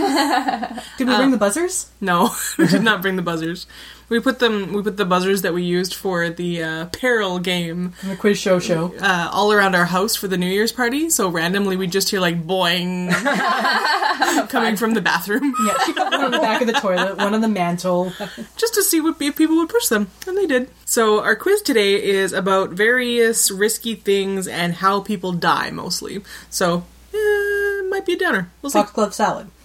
we 1.01 1.05
bring 1.05 1.29
uh, 1.29 1.31
the 1.31 1.37
buzzers? 1.37 1.91
No, 2.01 2.31
we 2.59 2.69
did 2.69 2.83
not 2.83 3.03
bring 3.03 3.17
the 3.17 3.23
buzzers. 3.23 3.67
We 4.09 4.21
put 4.21 4.39
them. 4.39 4.73
We 4.75 4.83
put 4.83 4.97
the 4.97 5.05
buzzers 5.07 5.43
that 5.43 5.55
we 5.55 5.63
used 5.63 5.95
for 5.95 6.29
the 6.31 6.63
uh, 6.63 6.87
peril 6.87 7.39
game 7.39 7.95
The 8.03 8.17
quiz 8.17 8.39
show 8.39 8.59
show. 8.59 8.95
uh, 9.01 9.31
all 9.33 9.53
around 9.53 9.75
our 9.75 9.87
house 9.87 10.15
for 10.15 10.29
the 10.29 10.37
New 10.37 10.47
Year's 10.51 10.73
party. 10.73 11.09
So 11.11 11.29
randomly, 11.29 11.77
we 11.77 11.87
just 11.87 12.11
hear 12.11 12.21
like 12.21 12.47
boing 12.47 13.11
coming 14.51 14.77
from 14.77 14.95
the 14.95 15.01
bathroom, 15.01 15.55
Yeah, 15.67 15.75
one 16.11 16.25
on 16.25 16.31
the 16.31 16.39
back 16.39 16.61
of 16.61 16.67
the 16.67 16.75
toilet, 16.75 17.17
one 17.17 17.35
on 17.35 17.41
the 17.41 17.49
mantle. 17.49 18.13
just 18.57 18.75
to 18.75 18.83
see 18.83 19.01
what, 19.01 19.21
if 19.21 19.37
people 19.37 19.57
would 19.57 19.69
push 19.69 19.89
them, 19.89 20.09
and 20.27 20.37
they 20.37 20.47
did. 20.47 20.69
So 20.85 21.21
our 21.23 21.37
quiz 21.37 21.63
today 21.63 21.95
is 22.03 22.33
about 22.33 22.71
various 22.71 23.51
risky 23.51 23.95
things 23.95 24.47
and 24.47 24.75
how 24.75 25.01
people 25.01 25.33
die, 25.33 25.71
mostly. 25.71 26.23
So. 26.51 26.85
eh, 27.15 27.64
might 27.95 28.05
be 28.05 28.15
a 28.15 28.19
downer. 28.19 28.51
We'll 28.61 28.71
see. 28.71 28.79
Foxglove 28.81 29.15
salad. 29.15 29.51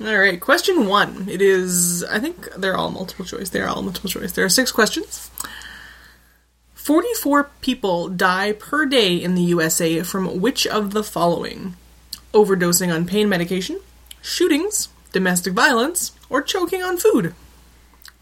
All 0.00 0.18
right, 0.18 0.40
question 0.40 0.86
one. 0.86 1.28
It 1.28 1.42
is, 1.42 2.04
I 2.04 2.20
think 2.20 2.54
they're 2.54 2.76
all 2.76 2.92
multiple 2.92 3.24
choice. 3.24 3.50
They're 3.50 3.68
all 3.68 3.82
multiple 3.82 4.08
choice. 4.08 4.30
There 4.30 4.44
are 4.44 4.48
six 4.48 4.70
questions. 4.70 5.32
44 6.74 7.50
people 7.60 8.08
die 8.08 8.52
per 8.52 8.86
day 8.86 9.16
in 9.16 9.34
the 9.34 9.42
USA 9.42 10.02
from 10.04 10.40
which 10.40 10.64
of 10.64 10.92
the 10.92 11.02
following? 11.02 11.74
Overdosing 12.32 12.94
on 12.94 13.04
pain 13.04 13.28
medication, 13.28 13.80
shootings, 14.22 14.88
domestic 15.10 15.54
violence, 15.54 16.12
or 16.30 16.40
choking 16.40 16.84
on 16.84 16.98
food? 16.98 17.34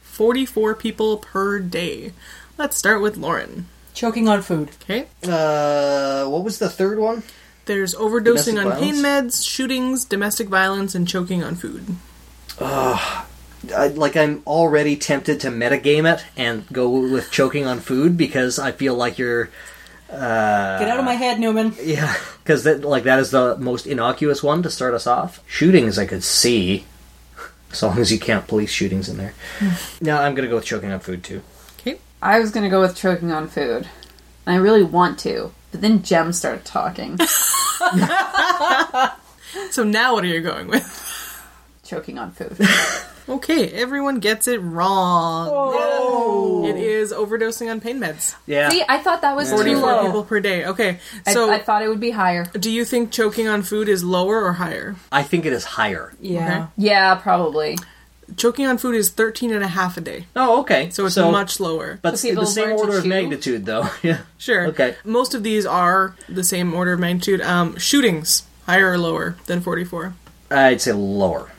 44 0.01 0.75
people 0.75 1.19
per 1.19 1.59
day. 1.59 2.13
Let's 2.57 2.79
start 2.79 3.03
with 3.03 3.19
Lauren. 3.19 3.67
Choking 3.93 4.27
on 4.27 4.41
food. 4.41 4.71
Okay. 4.83 5.07
Uh, 5.23 6.27
what 6.27 6.45
was 6.45 6.59
the 6.59 6.71
third 6.71 6.99
one? 6.99 7.23
There's 7.67 7.95
overdosing 7.95 8.55
Domestic 8.55 8.73
on 8.73 8.79
pain 8.79 8.95
meds, 8.95 9.47
shootings, 9.47 10.05
domestic 10.05 10.49
violence, 10.49 10.95
and 10.95 11.07
choking 11.07 11.43
on 11.43 11.57
food. 11.57 11.97
I, 12.61 13.89
like 13.89 14.17
I'm 14.17 14.43
already 14.47 14.97
tempted 14.97 15.41
to 15.41 15.49
metagame 15.49 16.13
it 16.13 16.25
and 16.37 16.67
go 16.73 16.89
with 16.89 17.31
choking 17.31 17.67
on 17.67 17.81
food 17.81 18.17
because 18.17 18.59
I 18.59 18.73
feel 18.73 18.95
like 18.95 19.19
you're 19.19 19.51
uh, 20.11 20.79
Get 20.79 20.89
out 20.89 21.01
of 21.01 21.05
my 21.05 21.15
head, 21.15 21.41
Newman. 21.41 21.75
yeah 21.83 22.17
because 22.47 22.63
that 22.63 22.85
like 22.85 23.03
that 23.03 23.19
is 23.19 23.33
the 23.33 23.57
most 23.59 23.87
innocuous 23.87 24.41
one 24.43 24.63
to 24.63 24.71
start 24.71 24.95
us 24.95 25.07
off. 25.07 25.43
Shootings 25.49 25.99
I 25.99 26.07
could 26.07 26.23
see, 26.23 26.85
as 27.73 27.83
long 27.83 27.99
as 27.99 28.13
you 28.13 28.21
count 28.21 28.47
police 28.47 28.71
shootings 28.71 29.09
in 29.09 29.17
there. 29.17 29.35
no, 30.01 30.17
I'm 30.19 30.35
gonna 30.37 30.49
go 30.49 30.55
with 30.55 30.65
choking 30.65 30.93
on 30.93 31.01
food 31.01 31.25
too. 31.25 31.43
Okay. 31.81 31.99
I 32.23 32.39
was 32.39 32.53
gonna 32.53 32.71
go 32.71 32.81
with 32.81 32.97
choking 32.97 33.33
on 33.33 33.49
food. 33.49 33.89
I 34.47 34.55
really 34.55 34.85
want 34.85 35.19
to, 35.21 35.53
but 35.77 35.83
then 35.83 36.03
Jem 36.03 36.33
started 36.33 36.65
talking. 36.65 37.19
So 39.71 39.85
now 39.85 40.15
what 40.15 40.25
are 40.25 40.27
you 40.27 40.41
going 40.41 40.69
with? 40.69 40.85
choking 41.85 42.19
on 42.19 42.33
food. 42.33 42.57
Okay, 43.29 43.69
everyone 43.71 44.21
gets 44.21 44.47
it 44.47 44.59
wrong. 44.59 46.65
It 46.65 46.77
is 46.77 47.13
overdosing 47.13 47.69
on 47.69 47.81
pain 47.81 47.99
meds. 47.99 48.37
Yeah, 48.47 48.69
See, 48.69 48.85
I 48.89 48.99
thought 48.99 49.23
that 49.23 49.35
was 49.35 49.51
too 49.51 49.57
44 49.57 49.83
low. 49.83 50.07
people 50.07 50.23
per 50.23 50.39
day. 50.39 50.65
Okay, 50.67 51.01
I, 51.27 51.33
so 51.33 51.51
I 51.51 51.59
thought 51.59 51.83
it 51.83 51.89
would 51.89 51.99
be 51.99 52.13
higher. 52.13 52.45
do 52.45 52.71
you 52.71 52.85
think 52.85 53.11
choking 53.11 53.49
on 53.49 53.63
food 53.63 53.89
is 53.89 54.05
lower 54.05 54.45
or 54.45 54.53
higher? 54.53 54.95
I 55.11 55.25
think 55.25 55.45
it 55.45 55.53
is 55.53 55.65
higher. 55.65 56.15
Yeah. 56.21 56.69
Yeah, 56.77 57.17
probably. 57.17 57.77
Choking 58.37 58.67
on 58.67 58.79
food 58.79 58.95
is 58.95 59.09
13 59.11 59.53
and 59.53 59.65
a 59.65 59.69
half 59.69 59.97
a 59.97 60.01
day. 60.01 60.27
Oh, 60.37 60.61
okay. 60.61 60.91
So 60.91 61.07
it's 61.07 61.17
much 61.17 61.59
lower. 61.61 61.99
but 62.03 62.19
So 62.19 62.35
the 62.35 62.47
same 62.47 62.73
order 62.73 62.99
of 62.99 63.03
chew? 63.05 63.09
magnitude, 63.09 63.65
though. 63.67 63.89
yeah. 64.03 64.21
Sure. 64.39 64.67
Okay. 64.69 64.97
Most 65.05 65.35
of 65.35 65.43
these 65.43 65.65
are 65.67 66.15
the 66.29 66.45
same 66.45 66.75
order 66.75 66.93
of 66.93 67.01
magnitude. 67.01 67.41
Um, 67.41 67.77
shootings, 67.79 68.43
higher 68.67 68.93
or 68.93 68.99
lower 68.99 69.37
than 69.47 69.61
44 69.61 70.15
I'd 70.51 70.81
say 70.81 70.93
lower. 70.93 71.51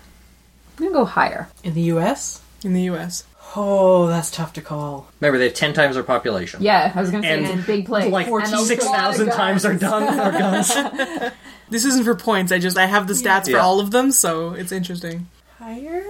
I'm 0.78 0.86
gonna 0.86 0.92
go 0.94 1.06
higher. 1.06 1.50
In 1.64 1.74
the 1.74 1.82
U.S. 1.82 2.42
in 2.64 2.74
the 2.74 2.84
US. 2.92 3.24
Oh, 3.56 4.08
that's 4.08 4.30
tough 4.30 4.54
to 4.54 4.62
call. 4.62 5.08
Remember, 5.20 5.38
they 5.40 5.46
have 5.46 5.54
ten 5.56 5.74
times 5.74 5.98
our 5.98 6.04
population. 6.04 6.62
Yeah, 6.62 6.92
I 6.94 7.02
was 7.02 7.10
gonna 7.10 7.24
say 7.24 7.44
And 7.44 7.48
in 7.60 7.62
big 7.64 7.86
place. 7.88 8.12
Like 8.12 8.28
And 8.28 8.44
a 8.44 8.58
six 8.60 8.86
lot 8.86 8.94
of 8.94 9.02
thousand 9.02 9.30
times 9.30 9.66
our, 9.66 9.74
guns. 9.74 9.82
done, 10.10 10.20
our 10.20 10.32
guns. 10.32 11.34
This 11.70 11.84
isn't 11.86 12.04
for 12.04 12.14
points. 12.16 12.52
I 12.52 12.60
just 12.60 12.78
I 12.78 12.86
have 12.86 13.08
the 13.08 13.14
stats 13.14 13.46
for 13.46 13.52
Yeah. 13.52 13.58
all 13.58 13.80
of 13.80 13.92
them, 13.92 14.12
so 14.12 14.52
it's 14.52 14.72
interesting. 14.72 15.28
Higher? 15.58 16.04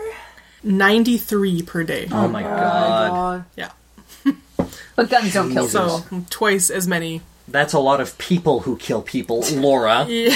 93 0.64 1.62
per 1.64 1.84
day. 1.84 2.08
Oh 2.12 2.28
my 2.28 2.44
oh 2.44 2.48
god. 2.48 3.46
Yeah. 3.56 3.72
But 4.96 5.10
guns 5.12 5.34
don't 5.34 5.54
kill 5.54 5.68
So 5.68 6.00
people. 6.02 6.26
twice 6.30 6.70
as 6.72 6.88
many. 6.88 7.22
That's 7.48 7.74
a 7.74 7.80
lot 7.80 8.02
of 8.02 8.18
people 8.18 8.62
who 8.62 8.78
kill 8.78 9.02
people, 9.02 9.44
Laura. 9.54 10.06
Yeah. 10.10 10.36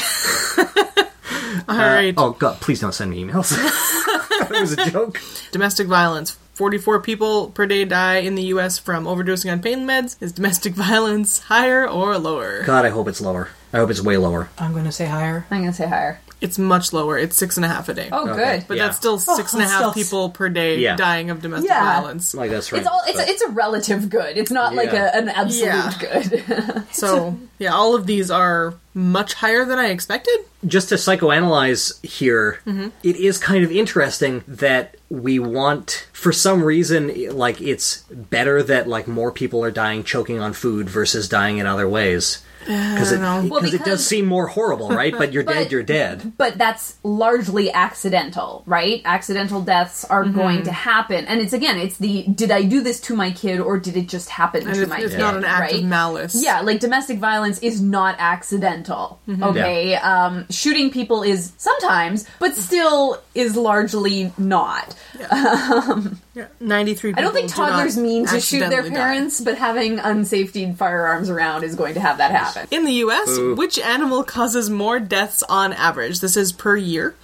All 1.68 1.78
right. 1.78 2.18
Uh, 2.18 2.26
oh 2.26 2.32
god, 2.32 2.60
please 2.62 2.80
don't 2.80 2.94
send 2.94 3.12
me 3.12 3.24
emails. 3.24 3.50
that 3.50 4.48
was 4.52 4.74
a 4.74 4.90
joke. 4.90 5.20
Domestic 5.52 5.88
violence. 5.88 6.38
44 6.54 7.02
people 7.02 7.50
per 7.50 7.66
day 7.66 7.86
die 7.86 8.18
in 8.18 8.36
the 8.36 8.44
US 8.56 8.78
from 8.78 9.06
overdosing 9.06 9.52
on 9.52 9.62
pain 9.62 9.88
meds. 9.88 10.16
Is 10.22 10.32
domestic 10.32 10.74
violence 10.74 11.40
higher 11.40 11.88
or 11.88 12.18
lower? 12.18 12.64
God, 12.64 12.86
I 12.86 12.90
hope 12.90 13.08
it's 13.08 13.22
lower. 13.22 13.50
I 13.74 13.78
hope 13.78 13.90
it's 13.90 14.02
way 14.02 14.18
lower. 14.18 14.50
I'm 14.58 14.74
going 14.74 14.86
to 14.86 14.92
say 14.92 15.06
higher. 15.06 15.46
I'm 15.50 15.62
gonna 15.62 15.74
say 15.74 15.88
higher. 15.88 16.20
It's 16.42 16.58
much 16.58 16.92
lower. 16.92 17.20
It's 17.20 17.38
six 17.38 17.56
and 17.58 17.64
a 17.66 17.70
half 17.70 17.88
a 17.88 17.94
day. 17.94 18.10
Oh, 18.12 18.28
Okay. 18.28 18.58
good. 18.58 18.68
but 18.68 18.78
yeah. 18.78 18.86
that's 18.88 18.98
still 18.98 19.14
oh, 19.14 19.36
six 19.38 19.54
and 19.54 19.62
a 19.62 19.66
that's 19.66 19.76
still- 19.78 19.94
people 19.94 20.30
per 20.32 20.50
day 20.50 20.80
Yeah. 20.80 20.96
dying 20.96 21.30
of 21.30 21.40
domestic 21.42 21.70
Yeah. 21.70 22.02
violence. 22.02 22.34
Like 22.34 22.50
that's 22.50 22.72
right. 22.72 22.80
It's 22.80 22.88
all. 22.90 23.02
It's 23.08 23.18
but- 23.20 23.28
a, 23.28 23.32
it's 23.32 23.42
a 23.44 23.50
relative 23.50 24.10
good. 24.10 24.38
It's 24.38 24.50
not 24.50 24.74
like 24.74 24.92
Yeah. 24.92 25.12
a, 25.16 25.18
an 25.20 25.30
absolute 25.30 25.66
Yeah. 25.68 25.94
good. 26.00 26.84
So 26.92 27.38
yeah, 27.60 27.74
all 27.74 27.94
of 27.96 28.08
these 28.08 28.32
are 28.32 28.74
much 28.96 29.36
higher 29.36 29.64
than 29.66 29.78
I 29.80 29.90
expected. 29.90 30.38
just 30.66 30.90
to 30.90 30.96
psychoanalyze 30.96 32.04
here, 32.04 32.60
mm-hmm. 32.66 32.90
it 33.04 33.16
is 33.16 33.38
kind 33.38 33.64
of 33.64 33.72
interesting 33.72 34.44
that 34.48 34.96
we 35.10 35.38
want, 35.40 36.08
for 36.22 36.32
some 36.32 36.64
reason, 36.64 37.36
like 37.36 37.60
it's 37.62 38.02
better 38.12 38.62
that 38.64 38.88
like 38.88 39.08
more 39.08 39.32
people 39.32 39.64
are 39.64 39.72
dying 39.72 40.04
choking 40.04 40.40
on 40.40 40.54
food 40.54 40.88
versus 40.90 41.28
dying 41.28 41.58
in 41.58 41.66
other 41.66 41.90
ways. 41.90 42.44
Because 42.64 43.12
it. 43.12 43.20
Well, 43.20 43.50
because 43.50 43.74
it 43.74 43.84
does 43.84 44.06
seem 44.06 44.28
more 44.28 44.46
horrible, 44.46 44.90
right? 44.90 45.12
But 45.18 45.34
you're 45.34 45.42
But- 45.50 45.54
dead, 45.56 45.72
you're 45.72 45.82
dead. 45.82 46.34
but 46.38 46.60
that's 46.60 46.96
largely 47.02 47.72
accidental, 47.72 48.62
right? 48.68 49.02
Accidental 49.04 49.62
deaths 49.64 50.06
are 50.06 50.24
Mm-hmm. 50.24 50.38
going 50.38 50.64
to 50.66 50.72
happen, 50.72 51.26
and 51.26 51.42
it's 51.42 51.54
again, 51.54 51.80
it's 51.80 51.98
the 51.98 52.22
did 52.22 52.52
I 52.52 52.62
do 52.62 52.82
this 52.84 53.00
to 53.08 53.16
my 53.16 53.32
kid 53.32 53.60
or 53.60 53.80
did 53.80 53.98
it 53.98 54.08
just 54.08 54.30
happen 54.30 54.68
And 54.68 54.76
to 54.76 54.82
it's, 54.84 54.90
my 54.92 55.00
it's 55.00 55.14
kid? 55.14 55.20
not 55.20 55.36
an 55.38 55.44
act 55.44 55.72
right? 55.72 55.82
of 55.82 55.86
malice. 55.86 56.36
Yeah, 56.40 56.62
like 56.62 56.80
domestic 56.80 57.18
violence 57.18 57.58
is 57.64 57.82
not 57.82 58.14
accidental. 58.20 59.20
Mm-hmm. 59.28 59.42
Okay, 59.44 59.96
um, 59.96 60.46
shooting 60.52 60.92
people 60.92 61.24
is 61.24 61.54
sometimes, 61.58 62.28
but 62.38 62.56
still 62.56 63.20
is 63.34 63.56
largely 63.56 64.32
not. 64.38 64.96
Yeah. 65.20 66.04
Ninety-three. 66.60 67.14
I 67.16 67.22
don't 67.22 67.34
think 67.34 67.50
people 67.50 67.66
do 67.66 67.72
toddlers 67.72 67.98
mean 67.98 68.26
to 68.28 68.40
shoot 68.40 68.60
their 68.60 68.68
accidentally 68.68 68.90
die. 68.92 68.96
parents, 68.96 69.42
but 69.42 69.58
having 69.58 69.98
unsafety 69.98 70.76
firearms 70.76 71.30
around 71.30 71.64
is 71.64 71.76
going 71.76 71.94
to 71.96 72.00
have 72.00 72.18
that 72.18 72.32
happen. 72.32 72.68
In 72.72 72.86
the 72.86 72.94
U.S., 72.94 73.38
which 73.58 73.78
animal 73.80 74.24
causes 74.24 74.70
more 74.70 75.00
deaths 75.00 75.44
on 75.44 75.74
average? 75.74 76.20
This 76.20 76.38
is 76.38 76.52
per 76.52 76.78
year, 76.78 77.16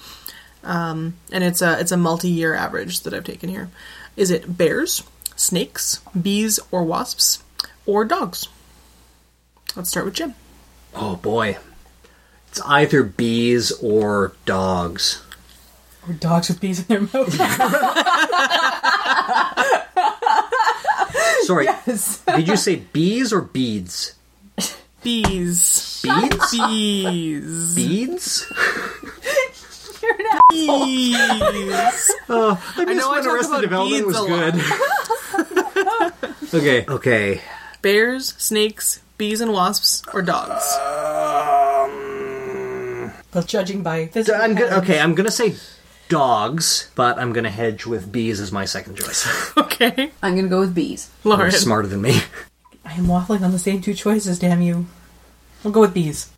um, 0.64 1.16
and 1.32 1.44
it's 1.44 1.62
a 1.62 1.80
it's 1.80 1.92
a 1.92 1.98
multi-year 1.98 2.54
average 2.54 3.02
that 3.02 3.14
I've 3.14 3.24
taken 3.24 3.50
here. 3.50 3.70
Is 4.16 4.32
it 4.32 4.58
bears, 4.58 5.04
snakes, 5.36 6.02
bees, 6.20 6.60
or 6.72 6.84
wasps, 6.84 7.44
or 7.86 8.04
dogs? 8.06 8.48
Let's 9.76 9.90
start 9.90 10.06
with 10.06 10.16
Jim. 10.16 10.34
Oh 10.96 11.16
boy. 11.16 11.58
It's 12.50 12.62
either 12.62 13.04
bees 13.04 13.72
or 13.84 14.34
dogs. 14.46 15.22
Or 16.08 16.14
dogs 16.14 16.48
with 16.48 16.62
bees 16.62 16.80
in 16.80 16.86
their 16.88 17.02
mouth. 17.02 17.34
Sorry, 21.44 21.68
did 22.36 22.48
you 22.48 22.56
say 22.56 22.78
bees 22.78 23.34
or 23.34 23.42
beads? 23.42 24.14
Bees. 25.04 26.02
Beads? 26.04 26.52
Bees. 26.52 27.76
Beads? 27.76 28.46
Bees. 30.52 32.12
Oh, 32.30 32.62
I 32.78 32.94
know 32.94 33.12
I 33.12 33.22
talk 33.22 33.64
about 33.64 33.88
beads 33.88 34.16
a 34.16 34.22
lot. 34.22 34.54
okay. 36.54 36.86
Okay. 36.88 37.42
Bears, 37.82 38.34
snakes, 38.38 39.02
bees, 39.18 39.42
and 39.42 39.52
wasps, 39.52 40.04
or 40.14 40.22
dogs? 40.22 40.64
But 43.32 43.46
judging 43.46 43.84
by 43.84 44.08
physical 44.08 44.42
I'm 44.42 44.56
gonna, 44.56 44.78
okay, 44.78 45.00
I'm 45.00 45.14
gonna 45.16 45.32
say 45.32 45.56
dogs, 46.10 46.90
but 46.96 47.18
I'm 47.20 47.34
gonna 47.34 47.50
hedge 47.50 47.86
with 47.86 48.12
bees 48.12 48.40
as 48.40 48.52
my 48.52 48.66
second 48.66 48.96
choice. 48.96 49.28
Okay. 49.58 50.12
I'm 50.24 50.34
going 50.34 50.46
to 50.46 50.50
go 50.50 50.60
with 50.62 50.74
bees. 50.74 51.12
Lauren. 51.24 51.42
You're 51.42 51.52
smarter 51.52 51.88
than 51.88 52.02
me. 52.02 52.20
I 52.86 52.94
am 52.94 53.06
waffling 53.06 53.42
on 53.42 53.52
the 53.52 53.60
same 53.60 53.80
two 53.82 53.94
choices, 53.94 54.40
damn 54.40 54.62
you. 54.62 54.88
I'll 55.64 55.72
go 55.72 55.82
with 55.82 55.94
bees. 55.94 56.32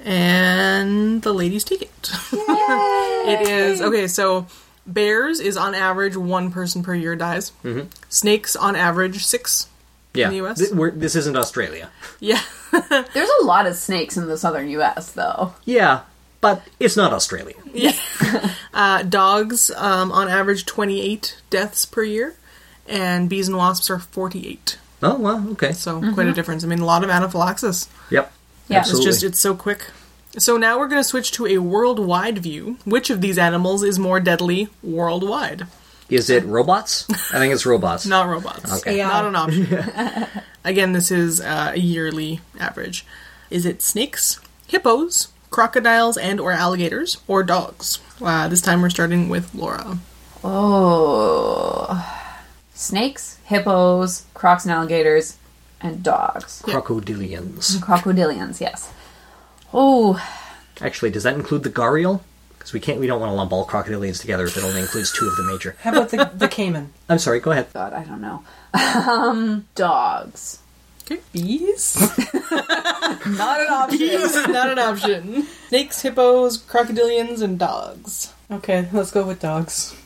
And 0.00 1.22
the 1.22 1.32
ladies 1.32 1.64
take 1.64 1.80
it. 1.82 2.10
it 2.32 3.48
is 3.48 3.80
okay. 3.80 4.06
So 4.08 4.46
bears 4.86 5.40
is 5.40 5.56
on 5.56 5.74
average 5.74 6.16
one 6.16 6.50
person 6.50 6.82
per 6.82 6.94
year 6.94 7.16
dies. 7.16 7.52
Mm-hmm. 7.64 7.88
Snakes 8.08 8.56
on 8.56 8.76
average 8.76 9.24
six. 9.24 9.68
Yeah. 10.14 10.28
the 10.28 10.36
US? 10.44 10.58
Th- 10.58 10.72
we're- 10.72 10.92
this 10.94 11.14
isn't 11.16 11.36
Australia. 11.36 11.88
Yeah, 12.20 12.42
There's 13.14 13.30
a 13.40 13.44
lot 13.44 13.66
of 13.66 13.76
snakes 13.76 14.16
in 14.18 14.26
the 14.26 14.36
southern 14.36 14.68
U.S., 14.70 15.12
though. 15.12 15.54
Yeah, 15.64 16.00
but 16.42 16.62
it's 16.78 16.96
not 16.96 17.14
Australia. 17.14 17.54
uh, 18.74 19.02
dogs 19.04 19.70
um, 19.70 20.12
on 20.12 20.28
average 20.28 20.66
twenty 20.66 21.00
eight 21.00 21.40
deaths 21.48 21.86
per 21.86 22.02
year, 22.02 22.34
and 22.86 23.30
bees 23.30 23.48
and 23.48 23.56
wasps 23.56 23.88
are 23.88 23.98
forty 23.98 24.46
eight. 24.46 24.76
Oh, 25.02 25.18
well, 25.18 25.48
okay. 25.52 25.72
So 25.72 26.00
quite 26.12 26.26
a 26.26 26.32
difference. 26.32 26.62
I 26.62 26.68
mean, 26.68 26.80
a 26.80 26.84
lot 26.84 27.02
of 27.02 27.10
anaphylaxis. 27.10 27.88
Yep. 28.10 28.30
Yeah. 28.68 28.78
Absolutely. 28.78 29.08
It's 29.08 29.16
just 29.16 29.24
it's 29.24 29.40
so 29.40 29.54
quick. 29.54 29.86
So 30.38 30.56
now 30.56 30.78
we're 30.78 30.88
going 30.88 31.00
to 31.00 31.08
switch 31.08 31.32
to 31.32 31.46
a 31.46 31.58
worldwide 31.58 32.38
view. 32.38 32.78
Which 32.84 33.10
of 33.10 33.20
these 33.20 33.36
animals 33.36 33.82
is 33.82 33.98
more 33.98 34.20
deadly 34.20 34.68
worldwide? 34.82 35.66
Is 36.08 36.30
it 36.30 36.44
robots? 36.44 37.06
I 37.32 37.38
think 37.38 37.54
it's 37.54 37.66
robots. 37.66 38.06
Not 38.06 38.28
robots. 38.28 38.80
Okay. 38.80 39.00
AI. 39.00 39.08
Not 39.08 39.24
an 39.24 39.36
option. 39.36 40.26
Again, 40.64 40.92
this 40.92 41.10
is 41.10 41.40
uh, 41.40 41.72
a 41.74 41.78
yearly 41.78 42.40
average. 42.58 43.06
Is 43.50 43.66
it 43.66 43.82
snakes, 43.82 44.40
hippos, 44.66 45.28
crocodiles, 45.52 46.16
and 46.16 46.40
or 46.40 46.50
alligators, 46.50 47.18
or 47.28 47.44
dogs? 47.44 48.00
Uh, 48.20 48.48
this 48.48 48.60
time 48.60 48.82
we're 48.82 48.90
starting 48.90 49.28
with 49.28 49.54
Laura. 49.54 49.98
Oh. 50.42 52.04
Snakes, 52.74 53.38
hippos, 53.44 54.24
crocs 54.34 54.64
and 54.64 54.72
alligators, 54.72 55.36
and 55.80 56.02
dogs. 56.02 56.62
Crocodilians. 56.66 57.76
Crocodilians, 57.78 58.60
yes. 58.60 58.92
Oh, 59.72 60.20
Actually, 60.80 61.10
does 61.10 61.22
that 61.22 61.34
include 61.34 61.62
the 61.62 61.70
gharial? 61.70 62.20
Because 62.58 62.72
we 62.72 62.80
can't, 62.80 62.98
we 62.98 63.06
don't 63.06 63.20
want 63.20 63.30
to 63.30 63.34
lump 63.34 63.52
all 63.52 63.66
crocodilians 63.66 64.20
together 64.20 64.44
if 64.44 64.56
it 64.56 64.64
only 64.64 64.80
includes 64.80 65.12
two 65.12 65.26
of 65.26 65.36
the 65.36 65.42
major. 65.44 65.76
How 65.80 65.90
about 65.92 66.10
the, 66.10 66.30
the 66.34 66.48
caiman? 66.48 66.92
I'm 67.08 67.18
sorry. 67.18 67.40
Go 67.40 67.50
ahead. 67.50 67.68
God, 67.72 67.92
I 67.92 68.04
don't 68.04 68.20
know. 68.20 68.44
Um, 68.74 69.66
dogs. 69.74 70.58
Bees? 71.32 71.96
Not 73.26 73.60
an 73.60 73.68
option. 73.70 73.98
Bees, 73.98 74.34
not 74.48 74.70
an 74.70 74.78
option. 74.78 75.46
Snakes, 75.68 76.02
hippos, 76.02 76.58
crocodilians, 76.58 77.40
and 77.42 77.58
dogs. 77.58 78.32
Okay, 78.50 78.88
let's 78.92 79.10
go 79.10 79.26
with 79.26 79.40
dogs. 79.40 79.96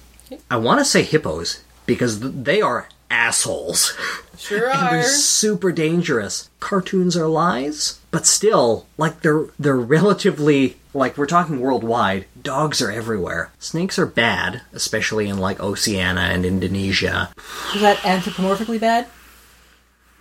I 0.51 0.57
want 0.57 0.81
to 0.81 0.85
say 0.85 1.03
hippos 1.03 1.62
because 1.87 2.20
they 2.20 2.61
are 2.61 2.89
assholes. 3.11 3.97
Sure 4.37 4.70
and 4.73 4.81
are. 4.81 4.91
they're 4.91 5.03
super 5.05 5.73
dangerous. 5.73 6.51
Cartoons 6.61 7.16
are 7.16 7.28
lies, 7.28 8.01
but 8.11 8.27
still, 8.27 8.87
like 8.99 9.20
they're 9.23 9.47
they're 9.59 9.77
relatively 9.77 10.77
like 10.95 11.16
we're 11.16 11.27
talking 11.27 11.61
worldwide. 11.61 12.27
Dogs 12.41 12.81
are 12.83 12.91
everywhere. 12.91 13.51
Snakes 13.59 13.99
are 13.99 14.07
bad, 14.07 14.62
especially 14.73 15.28
in 15.28 15.39
like 15.39 15.61
Oceania 15.61 16.23
and 16.23 16.45
Indonesia. 16.45 17.31
Is 17.74 17.81
that 17.81 17.99
anthropomorphically 17.99 18.81
bad? 18.81 19.07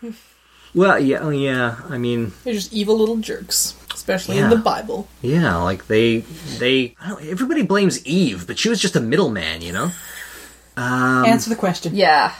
Well, 0.75 0.99
yeah, 0.99 1.19
oh, 1.21 1.29
yeah. 1.29 1.77
I 1.89 1.97
mean, 1.97 2.33
They're 2.43 2.53
just 2.53 2.73
evil 2.73 2.97
little 2.97 3.15
jerks, 3.17 3.75
especially 3.93 4.35
Yeah. 4.37 4.43
in 4.45 4.49
the 4.49 4.57
Bible. 4.57 5.07
yeah, 5.21 5.55
like 5.57 5.87
they 5.87 6.19
they. 6.59 6.95
I 7.01 7.09
don't, 7.09 7.23
everybody 7.25 7.61
blames 7.63 8.05
Eve, 8.05 8.45
but 8.45 8.59
she 8.59 8.67
was 8.69 8.79
just 8.81 8.95
a 8.95 8.99
middleman, 8.99 9.61
you 9.61 9.71
know. 9.71 9.91
Um, 10.77 11.23
Answer 11.25 11.49
the 11.49 11.55
question. 11.55 11.95
Yeah. 11.95 12.33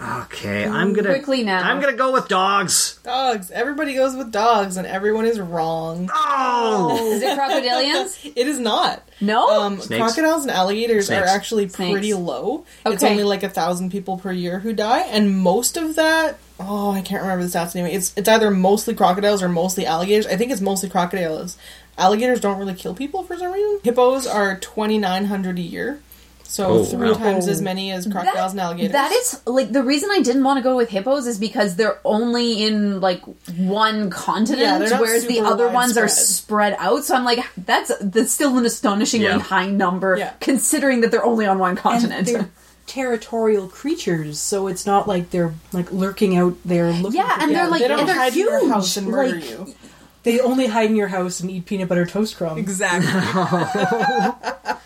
Okay, 0.00 0.66
I'm 0.66 0.92
gonna 0.92 1.08
Quickly 1.08 1.42
now. 1.42 1.62
I'm 1.62 1.80
gonna 1.80 1.96
go 1.96 2.12
with 2.12 2.28
dogs. 2.28 2.98
Dogs. 3.02 3.50
Everybody 3.50 3.94
goes 3.94 4.14
with 4.14 4.30
dogs, 4.30 4.76
and 4.76 4.86
everyone 4.86 5.24
is 5.24 5.40
wrong. 5.40 6.10
Oh, 6.14 7.12
Is 7.14 7.22
it 7.22 7.38
crocodilians? 7.38 8.32
It 8.36 8.46
is 8.46 8.58
not. 8.58 9.02
No? 9.20 9.48
Um, 9.48 9.80
Snakes. 9.80 10.02
crocodiles 10.14 10.42
and 10.42 10.50
alligators 10.50 11.06
Snakes. 11.06 11.22
are 11.22 11.24
actually 11.34 11.68
Snakes. 11.68 11.90
pretty 11.92 12.12
low. 12.12 12.66
It's 12.84 13.02
Okay. 13.02 13.10
only 13.10 13.24
like 13.24 13.42
a 13.42 13.48
thousand 13.48 13.90
people 13.90 14.18
per 14.18 14.32
year 14.32 14.58
who 14.58 14.74
die, 14.74 15.00
and 15.00 15.38
most 15.38 15.78
of 15.78 15.96
that, 15.96 16.36
oh, 16.60 16.90
I 16.90 17.00
can't 17.00 17.22
remember 17.22 17.44
the 17.46 17.50
stats 17.58 17.74
anyway. 17.74 17.94
It's 17.94 18.12
it's 18.16 18.28
either 18.28 18.50
mostly 18.50 18.94
crocodiles 18.94 19.42
or 19.42 19.48
mostly 19.48 19.86
alligators. 19.86 20.26
I 20.26 20.36
think 20.36 20.52
it's 20.52 20.60
mostly 20.60 20.90
crocodiles. 20.90 21.56
Alligators 21.96 22.40
don't 22.40 22.58
really 22.58 22.74
kill 22.74 22.94
people 22.94 23.22
for 23.22 23.38
some 23.38 23.50
reason. 23.50 23.80
Hippos 23.82 24.26
are 24.26 24.58
twenty 24.58 24.98
nine 24.98 25.24
hundred 25.24 25.56
a 25.58 25.62
year, 25.62 26.00
so 26.48 26.66
Oh, 26.68 26.84
three 26.84 27.10
wow. 27.10 27.14
times 27.16 27.48
as 27.48 27.60
many 27.60 27.90
as 27.92 28.06
crocodiles 28.06 28.52
and 28.52 28.60
alligators. 28.60 28.92
That 28.92 29.12
is 29.12 29.40
like 29.46 29.72
the 29.72 29.82
reason 29.82 30.10
I 30.12 30.20
didn't 30.20 30.44
want 30.44 30.58
to 30.58 30.62
go 30.62 30.76
with 30.76 30.88
hippos 30.90 31.26
is 31.26 31.38
because 31.38 31.76
they're 31.76 31.98
only 32.04 32.62
in 32.64 33.00
like 33.00 33.22
one 33.56 34.10
continent, 34.10 34.88
they're 34.88 34.98
whereas 34.98 35.26
the 35.26 35.34
super 35.36 35.46
other 35.46 35.68
ones 35.68 35.96
are 35.96 36.08
spread 36.08 36.76
out. 36.78 37.04
So 37.04 37.14
I'm 37.16 37.24
like, 37.24 37.40
that's 37.56 37.92
that's 38.00 38.32
still 38.32 38.56
an 38.58 38.64
astonishingly 38.64 39.26
Yeah. 39.26 39.38
high 39.38 39.68
number, 39.68 40.16
Yeah. 40.18 40.32
considering 40.40 41.00
that 41.02 41.10
they're 41.10 41.24
only 41.24 41.46
on 41.46 41.58
one 41.58 41.76
continent. 41.76 42.26
they're 42.26 42.48
territorial 42.86 43.66
creatures, 43.68 44.38
so 44.38 44.68
it's 44.68 44.86
not 44.86 45.08
like 45.08 45.30
they're 45.30 45.52
like 45.72 45.90
lurking 45.92 46.36
out 46.36 46.54
there 46.64 46.92
looking. 46.92 47.18
Yeah, 47.18 47.34
for 47.36 47.42
and 47.42 47.54
they're 47.54 47.68
like- 47.68 47.82
they 47.82 47.88
don't 47.88 47.98
and 48.00 48.08
they're 48.08 48.16
hide 48.16 48.32
in 48.32 48.38
your 48.38 48.60
huge, 48.60 48.70
house 48.70 48.96
and 48.96 49.08
murder 49.08 49.34
like- 49.40 49.50
you. 49.50 49.74
they 50.22 50.38
only 50.40 50.66
hide 50.68 50.90
in 50.90 50.96
your 50.96 51.08
house 51.08 51.40
and 51.40 51.50
eat 51.50 51.66
peanut 51.66 51.88
butter 51.88 52.06
toast 52.06 52.36
crumbs. 52.36 52.60
Exactly. 52.60 53.10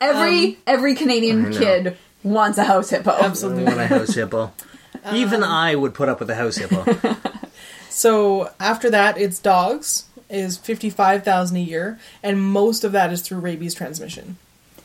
every 0.00 0.46
um, 0.46 0.56
every 0.66 0.92
I 0.92 0.96
Canadian 0.96 1.50
know. 1.50 1.58
kid 1.58 1.96
wants 2.22 2.58
a 2.58 2.64
house 2.64 2.90
hippo. 2.90 3.10
Absolutely. 3.10 3.64
what 3.64 3.78
a 3.78 3.86
house 3.86 4.14
hippo. 4.14 4.52
Even 5.12 5.42
um, 5.42 5.50
I 5.50 5.74
would 5.74 5.94
put 5.94 6.08
up 6.08 6.20
with 6.20 6.30
a 6.30 6.34
house 6.34 6.56
hippo. 6.56 6.84
So 7.98 8.52
after 8.60 8.90
that, 8.90 9.18
it's 9.18 9.40
dogs. 9.40 10.04
is 10.30 10.56
55,000 10.56 11.56
a 11.56 11.60
year, 11.60 11.98
and 12.22 12.40
most 12.40 12.84
of 12.84 12.92
that 12.92 13.12
is 13.12 13.22
through 13.22 13.40
rabies 13.40 13.74
transmission. 13.74 14.36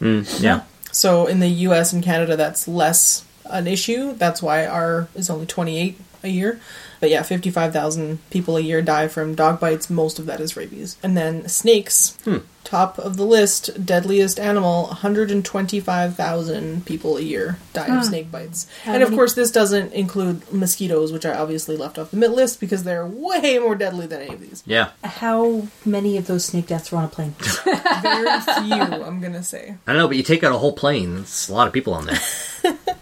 Mm, 0.02 0.42
yeah. 0.42 0.62
So 0.92 1.28
in 1.28 1.40
the 1.40 1.50
US 1.68 1.94
and 1.94 2.04
Canada, 2.04 2.36
that's 2.36 2.68
less 2.68 3.24
an 3.46 3.68
issue. 3.68 4.14
That's 4.14 4.42
why 4.42 4.66
our 4.66 5.10
is 5.14 5.30
only 5.30 5.46
28 5.46 6.00
a 6.24 6.28
year. 6.30 6.60
But 7.04 7.10
yeah, 7.10 7.22
55,000 7.22 8.20
people 8.30 8.56
a 8.56 8.62
year 8.62 8.82
die 8.82 9.10
from 9.10 9.36
dog 9.36 9.60
bites. 9.60 9.90
Most 9.90 10.20
of 10.20 10.26
that 10.28 10.40
is 10.40 10.56
rabies. 10.56 10.96
And 11.04 11.18
then 11.18 11.50
snakes, 11.50 12.18
hmm. 12.24 12.38
top 12.64 12.98
of 12.98 13.18
the 13.18 13.26
list, 13.26 13.86
deadliest 13.86 14.40
animal, 14.40 14.86
125,000 14.86 16.86
people 16.86 17.18
a 17.18 17.22
year 17.22 17.58
die 17.74 17.94
of 17.94 18.06
snake 18.06 18.32
bites. 18.32 18.68
and 18.86 19.04
of 19.04 19.10
course, 19.10 19.34
this 19.34 19.52
doesn't 19.52 19.92
include 19.92 20.50
mosquitoes, 20.50 21.12
which 21.12 21.26
I 21.26 21.34
obviously 21.34 21.76
left 21.76 22.00
off 22.00 22.10
the 22.10 22.16
mid 22.16 22.32
list 22.32 22.62
because 22.62 22.86
they're 22.86 23.06
way 23.06 23.60
more 23.60 23.76
deadly 23.76 24.08
than 24.08 24.22
any 24.22 24.36
of 24.36 24.40
these. 24.40 24.64
Yeah. 24.66 24.92
How 25.04 25.68
many 25.84 26.16
of 26.16 26.28
those 26.28 26.46
snake 26.46 26.68
deaths 26.68 26.90
were 26.90 27.00
on 27.00 27.04
a 27.04 27.10
plane? 27.10 27.36
Very 28.02 28.40
few, 28.40 29.04
I'm 29.04 29.20
gonna 29.20 29.44
say. 29.44 29.76
I 29.86 29.92
don't 29.92 30.00
know, 30.00 30.08
but 30.08 30.16
you 30.16 30.24
take 30.24 30.42
out 30.42 30.54
a 30.54 30.58
whole 30.58 30.72
plane. 30.72 31.18
It's 31.18 31.50
a 31.50 31.54
lot 31.54 31.68
of 31.68 31.74
people 31.74 31.96
on 31.96 32.06
there. 32.06 32.20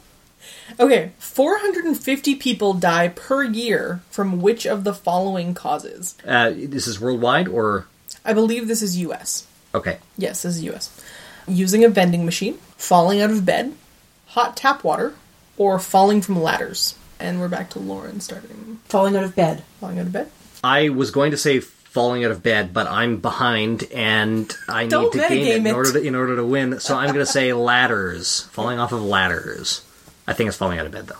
Okay, 0.79 1.11
450 1.19 2.35
people 2.35 2.73
die 2.73 3.09
per 3.09 3.43
year 3.43 4.01
from 4.09 4.41
which 4.41 4.65
of 4.65 4.83
the 4.83 4.93
following 4.93 5.53
causes? 5.53 6.15
Uh, 6.25 6.51
this 6.55 6.87
is 6.87 6.99
worldwide, 6.99 7.47
or 7.47 7.85
I 8.25 8.33
believe 8.33 8.67
this 8.67 8.81
is 8.81 8.97
US. 8.97 9.47
okay. 9.75 9.97
Yes, 10.17 10.43
this 10.43 10.55
is 10.57 10.63
US. 10.63 11.01
Using 11.47 11.83
a 11.83 11.89
vending 11.89 12.25
machine, 12.25 12.55
falling 12.77 13.21
out 13.21 13.31
of 13.31 13.45
bed, 13.45 13.73
hot 14.27 14.55
tap 14.55 14.83
water, 14.83 15.13
or 15.57 15.79
falling 15.79 16.21
from 16.21 16.41
ladders. 16.41 16.95
And 17.19 17.39
we're 17.39 17.47
back 17.49 17.69
to 17.71 17.79
Lauren 17.79 18.19
starting. 18.19 18.79
Falling 18.85 19.15
out 19.15 19.23
of 19.23 19.35
bed. 19.35 19.63
Falling 19.79 19.99
out 19.99 20.07
of 20.07 20.11
bed? 20.13 20.31
I 20.63 20.89
was 20.89 21.11
going 21.11 21.31
to 21.31 21.37
say 21.37 21.59
falling 21.59 22.23
out 22.23 22.31
of 22.31 22.41
bed, 22.41 22.73
but 22.73 22.87
I'm 22.87 23.17
behind 23.17 23.83
and 23.93 24.51
I 24.69 24.87
Don't 24.87 25.13
need 25.13 25.21
to 25.21 25.27
gain 25.29 25.47
it 25.47 25.57
in 25.57 25.67
it. 25.67 25.73
order 25.73 25.91
to 25.93 26.01
in 26.01 26.15
order 26.15 26.35
to 26.37 26.45
win. 26.45 26.79
So 26.79 26.95
I'm 26.95 27.07
going 27.07 27.19
to 27.25 27.31
say 27.31 27.51
ladders, 27.53 28.41
falling 28.51 28.79
off 28.79 28.91
of 28.91 29.03
ladders. 29.03 29.81
I 30.27 30.33
think 30.33 30.47
it's 30.47 30.57
falling 30.57 30.79
out 30.79 30.85
of 30.85 30.91
bed 30.91 31.07
though. 31.07 31.15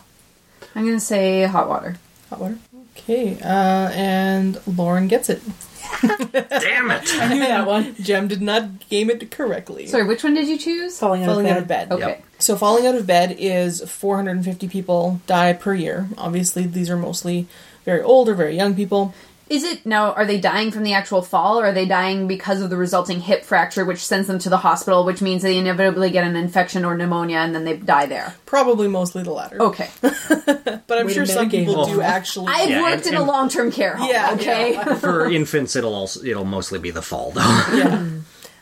I'm 0.75 0.85
gonna 0.85 0.99
say 0.99 1.43
hot 1.43 1.67
water. 1.67 1.97
Hot 2.29 2.39
water? 2.39 2.57
Okay, 2.97 3.37
uh, 3.41 3.89
and 3.93 4.59
Lauren 4.67 5.07
gets 5.07 5.29
it. 5.29 5.41
Damn 6.01 6.91
it! 6.91 7.03
I 7.15 7.33
knew 7.33 7.39
that 7.39 7.65
one. 7.67 7.95
Jem 7.99 8.27
did 8.27 8.41
not 8.41 8.87
game 8.89 9.09
it 9.09 9.31
correctly. 9.31 9.87
Sorry, 9.87 10.03
which 10.05 10.23
one 10.23 10.33
did 10.33 10.47
you 10.47 10.57
choose? 10.57 10.97
Falling 10.99 11.23
out 11.23 11.27
falling 11.27 11.47
of 11.47 11.51
out 11.57 11.67
bed. 11.67 11.83
of 11.83 11.89
bed. 11.89 11.95
Okay. 11.95 12.07
Yep. 12.17 12.23
So 12.39 12.55
falling 12.55 12.87
out 12.87 12.95
of 12.95 13.05
bed 13.07 13.35
is 13.37 13.81
450 13.89 14.67
people 14.67 15.19
die 15.27 15.53
per 15.53 15.73
year. 15.73 16.07
Obviously, 16.17 16.65
these 16.65 16.89
are 16.89 16.97
mostly 16.97 17.47
very 17.85 18.01
old 18.01 18.29
or 18.29 18.35
very 18.35 18.55
young 18.55 18.75
people. 18.75 19.13
Is 19.51 19.63
it 19.65 19.85
now? 19.85 20.13
Are 20.13 20.25
they 20.25 20.39
dying 20.39 20.71
from 20.71 20.83
the 20.83 20.93
actual 20.93 21.21
fall, 21.21 21.59
or 21.59 21.65
are 21.65 21.71
they 21.73 21.85
dying 21.85 22.25
because 22.27 22.61
of 22.61 22.69
the 22.69 22.77
resulting 22.77 23.19
hip 23.19 23.43
fracture, 23.43 23.83
which 23.83 23.99
sends 23.99 24.27
them 24.27 24.39
to 24.39 24.49
the 24.49 24.57
hospital, 24.57 25.03
which 25.03 25.21
means 25.21 25.41
they 25.41 25.57
inevitably 25.57 26.09
get 26.09 26.23
an 26.25 26.37
infection 26.37 26.85
or 26.85 26.95
pneumonia, 26.95 27.37
and 27.39 27.53
then 27.53 27.65
they 27.65 27.75
die 27.75 28.05
there? 28.05 28.33
Probably 28.45 28.87
mostly 28.87 29.23
the 29.23 29.31
latter. 29.31 29.61
Okay, 29.61 29.89
but 30.01 30.87
I'm 30.97 31.07
Way 31.07 31.13
sure 31.13 31.25
some 31.25 31.47
metagame. 31.49 31.65
people 31.65 31.85
do 31.85 31.99
Oh. 31.99 32.01
actually. 32.01 32.47
I've 32.47 32.69
Yeah, 32.69 32.81
worked 32.81 33.05
and- 33.07 33.15
in 33.15 33.21
a 33.21 33.25
long-term 33.25 33.71
care 33.73 33.97
home. 33.97 34.09
Yeah, 34.09 34.31
okay. 34.35 34.71
yeah. 34.73 34.95
For 34.99 35.29
infants, 35.29 35.75
it'll 35.75 35.93
also 35.95 36.23
it'll 36.23 36.45
mostly 36.45 36.79
be 36.79 36.91
the 36.91 37.01
fall 37.01 37.31
though. 37.31 37.41
yeah. 37.73 38.05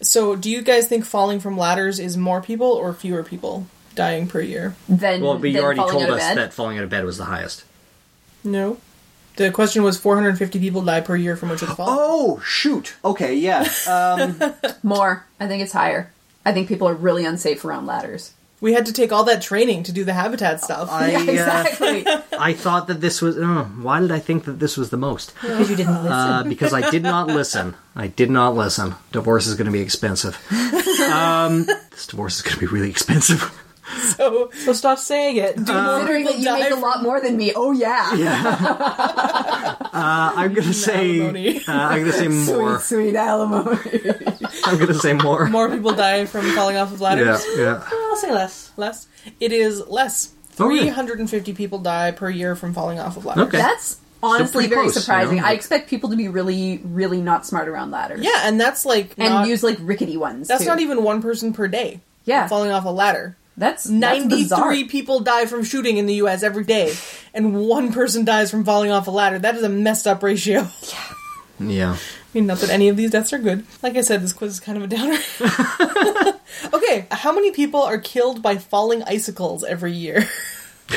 So, 0.02 0.36
do 0.36 0.50
you 0.50 0.62
guys 0.64 0.88
think 0.88 1.06
falling 1.06 1.40
from 1.40 1.58
ladders 1.58 2.00
is 2.00 2.18
more 2.18 2.42
people 2.42 2.68
or 2.72 2.94
fewer 2.94 3.22
people 3.22 3.68
dying 3.96 4.28
per 4.28 4.40
year? 4.42 4.74
then, 4.88 5.22
well, 5.22 5.38
but 5.38 5.50
you 5.52 5.60
already 5.62 5.82
told 5.82 6.04
us 6.10 6.20
bed? 6.22 6.38
that 6.38 6.54
falling 6.54 6.78
out 6.78 6.84
of 6.86 6.90
bed 6.90 7.04
was 7.06 7.18
the 7.18 7.26
highest. 7.26 7.64
No. 8.44 8.78
The 9.40 9.52
question 9.52 9.84
was 9.84 9.98
450 9.98 10.60
people 10.60 10.82
die 10.82 11.00
per 11.00 11.16
year 11.16 11.38
from 11.38 11.48
which 11.48 11.62
of 11.62 11.70
the 11.70 11.76
fall. 11.76 11.88
Oh 11.90 12.42
shoot! 12.42 12.98
Okay, 13.06 13.36
yeah. 13.36 13.70
Um, 13.88 14.38
more. 14.84 15.26
I 15.40 15.48
think 15.48 15.64
it's 15.64 15.72
higher. 15.72 16.12
I 16.46 16.52
think 16.52 16.68
people 16.68 16.90
are 16.90 16.94
really 16.94 17.24
unsafe 17.24 17.64
around 17.64 17.86
ladders. 17.86 18.34
We 18.60 18.74
had 18.74 18.88
to 18.88 18.92
take 18.92 19.14
all 19.14 19.24
that 19.24 19.42
training 19.42 19.84
to 19.84 19.94
do 19.94 20.04
the 20.04 20.12
habitat 20.12 20.60
stuff. 20.62 20.90
I 20.92 21.12
Yeah, 21.12 21.20
uh, 21.20 21.24
exactly. 21.32 22.06
I 22.38 22.52
thought 22.52 22.88
that 22.88 23.00
this 23.00 23.22
was. 23.22 23.38
Oh, 23.38 23.64
why 23.82 24.02
did 24.02 24.12
I 24.12 24.20
think 24.20 24.44
that 24.44 24.60
this 24.60 24.76
was 24.76 24.90
the 24.90 24.98
most? 24.98 25.34
Because 25.42 25.70
you 25.70 25.78
didn't 25.78 26.04
listen. 26.04 26.12
Uh, 26.12 26.44
because 26.44 26.74
I 26.74 26.92
did 26.92 27.04
not 27.04 27.28
listen. 27.28 27.76
I 27.96 28.08
did 28.08 28.30
not 28.30 28.56
listen. 28.56 28.96
Divorce 29.14 29.48
is 29.48 29.56
going 29.56 29.68
to 29.68 29.72
be 29.72 29.80
expensive. 29.80 30.36
Um, 31.14 31.64
this 31.92 32.08
divorce 32.08 32.36
is 32.36 32.42
going 32.42 32.56
to 32.56 32.60
be 32.60 32.68
really 32.68 32.90
expensive. 32.90 33.58
so, 34.18 34.50
so 34.52 34.74
stop 34.74 35.00
saying 35.00 35.38
it. 35.38 35.56
Considering 35.56 36.26
that 36.26 36.38
you 36.40 36.46
die 36.46 36.60
make 36.60 36.72
a 36.72 36.76
lot 36.76 37.02
more 37.04 37.22
than 37.22 37.38
me. 37.38 37.54
Oh 37.56 37.72
yeah. 37.72 39.76
Uh, 39.92 40.32
I'm 40.36 40.54
going 40.54 40.68
to 40.68 40.74
say. 40.74 41.20
Uh, 41.20 41.60
I'm 41.68 42.02
going 42.02 42.12
to 42.12 42.18
say 42.18 42.28
more. 42.28 42.80
Sweet, 42.80 43.08
sweet 43.08 43.16
alimony. 43.16 43.76
I'm 44.66 44.76
going 44.78 44.88
to 44.88 44.94
say 44.94 45.14
more. 45.14 45.48
more 45.50 45.70
people 45.70 45.94
die 45.94 46.26
from 46.26 46.46
falling 46.52 46.78
off 46.78 46.94
of 46.94 47.00
Yeah, 47.02 47.08
ladders? 47.08 47.46
yeah. 47.58 47.84
I'll 47.92 48.16
say 48.16 48.32
less. 48.32 48.72
Less? 48.78 49.08
It 49.40 49.52
is 49.52 49.86
less. 49.88 50.34
Oh, 50.60 50.68
really? 50.68 50.92
350 50.92 51.54
people 51.54 51.80
die 51.80 52.12
per 52.12 52.30
year 52.30 52.56
from 52.56 52.74
falling 52.74 53.00
off 53.00 53.18
of 53.18 53.26
ladders. 53.26 53.48
Okay. 53.48 53.58
That's 53.58 53.98
honestly 54.22 54.68
very 54.68 54.84
close, 54.84 54.96
you 54.96 55.02
surprising. 55.02 55.38
know? 55.38 55.44
I 55.46 55.54
expect 55.54 55.90
people 55.90 56.10
to 56.12 56.16
be 56.16 56.28
really, 56.28 56.80
really 56.84 57.22
not 57.22 57.46
smart 57.46 57.68
around 57.68 57.92
ladders. 57.92 58.24
Yeah, 58.24 58.42
and 58.44 58.60
that's 58.62 58.86
like 58.86 59.16
and 59.18 59.30
not, 59.30 59.48
use 59.48 59.64
like 59.64 59.78
rickety 59.82 60.18
ones. 60.18 60.48
that's 60.48 60.64
too. 60.64 60.70
not 60.70 60.80
even 60.80 61.04
one 61.04 61.22
person 61.22 61.52
per 61.52 61.68
day. 61.68 62.00
Yeah. 62.26 62.48
falling 62.48 62.72
off 62.72 62.86
a 62.86 62.90
ladder. 62.90 63.36
That's 63.60 63.84
that's 63.84 63.90
93 63.90 64.30
bizarre. 64.30 64.76
people 64.86 65.20
die 65.20 65.46
from 65.46 65.64
shooting 65.64 65.98
in 65.98 66.06
the 66.06 66.16
US 66.16 66.44
every 66.44 66.64
day, 66.64 66.96
and 67.34 67.68
one 67.68 67.92
person 67.92 68.24
dies 68.26 68.50
from 68.50 68.64
falling 68.64 68.90
off 68.90 69.08
a 69.08 69.12
ladder. 69.12 69.38
That 69.38 69.56
is 69.56 69.64
a 69.64 69.70
messed 69.70 70.08
up 70.08 70.24
ratio. 70.24 70.68
Yeah. 70.82 71.14
Yeah. 71.60 71.94
I 71.94 71.98
mean, 72.34 72.48
not 72.48 72.60
that 72.60 72.70
any 72.70 72.88
of 72.88 72.96
these 72.96 73.12
deaths 73.12 73.34
are 73.34 73.38
good. 73.38 73.66
Like 73.84 73.98
I 73.98 74.02
said, 74.02 74.22
this 74.22 74.34
quiz 74.34 74.54
is 74.54 74.60
kind 74.60 74.78
of 74.78 74.84
a 74.84 74.88
downer. 74.88 75.18
okay, 76.74 77.08
how 77.12 77.34
many 77.34 77.52
people 77.52 77.82
are 77.82 77.98
killed 77.98 78.42
by 78.42 78.58
falling 78.58 79.04
icicles 79.04 79.64
every 79.64 79.92
year? 79.92 80.28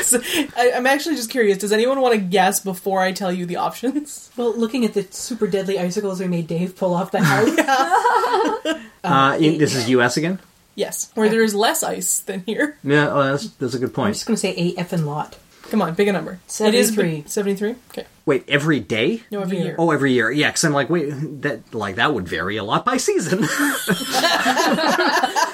So, 0.01 0.19
I, 0.57 0.71
I'm 0.73 0.87
actually 0.87 1.17
just 1.17 1.29
curious. 1.29 1.59
Does 1.59 1.71
anyone 1.71 2.01
want 2.01 2.15
to 2.15 2.19
guess 2.19 2.59
before 2.59 3.01
I 3.01 3.11
tell 3.11 3.31
you 3.31 3.45
the 3.45 3.57
options? 3.57 4.31
Well, 4.35 4.57
looking 4.57 4.85
at 4.85 4.95
the 4.95 5.03
super 5.11 5.45
deadly 5.45 5.77
icicles 5.77 6.19
we 6.19 6.27
made 6.27 6.47
Dave 6.47 6.75
pull 6.75 6.95
off 6.95 7.11
the 7.11 7.21
house. 7.21 8.79
Uh, 9.03 9.37
in, 9.37 9.57
this 9.57 9.75
is 9.75 9.89
U.S. 9.89 10.15
again. 10.15 10.39
Yes, 10.75 11.11
where 11.13 11.29
there 11.29 11.43
is 11.43 11.53
less 11.53 11.83
ice 11.83 12.19
than 12.19 12.41
here. 12.45 12.77
Yeah, 12.83 13.09
oh, 13.11 13.23
that's 13.23 13.49
that's 13.51 13.73
a 13.75 13.79
good 13.79 13.93
point. 13.93 14.05
I'm 14.05 14.09
point. 14.09 14.15
just 14.15 14.25
going 14.25 14.35
to 14.35 14.41
say 14.41 14.55
a 14.57 14.73
effing 14.75 15.05
lot. 15.05 15.37
Come 15.69 15.81
on, 15.81 15.95
pick 15.95 16.07
a 16.07 16.11
number. 16.11 16.39
73. 16.47 17.23
73? 17.25 17.75
Okay. 17.91 18.05
Wait, 18.25 18.43
every 18.47 18.79
day? 18.79 19.21
No, 19.31 19.41
every 19.41 19.57
Year. 19.57 19.65
year. 19.67 19.75
Oh, 19.79 19.91
every 19.91 20.13
year. 20.13 20.29
Yeah, 20.31 20.49
because 20.49 20.63
I'm 20.63 20.73
like, 20.73 20.89
wait, 20.89 21.09
that 21.41 21.73
like 21.73 21.95
that 21.95 22.13
would 22.13 22.27
vary 22.27 22.57
a 22.57 22.63
lot 22.63 22.85
by 22.85 22.97
season. 22.97 23.39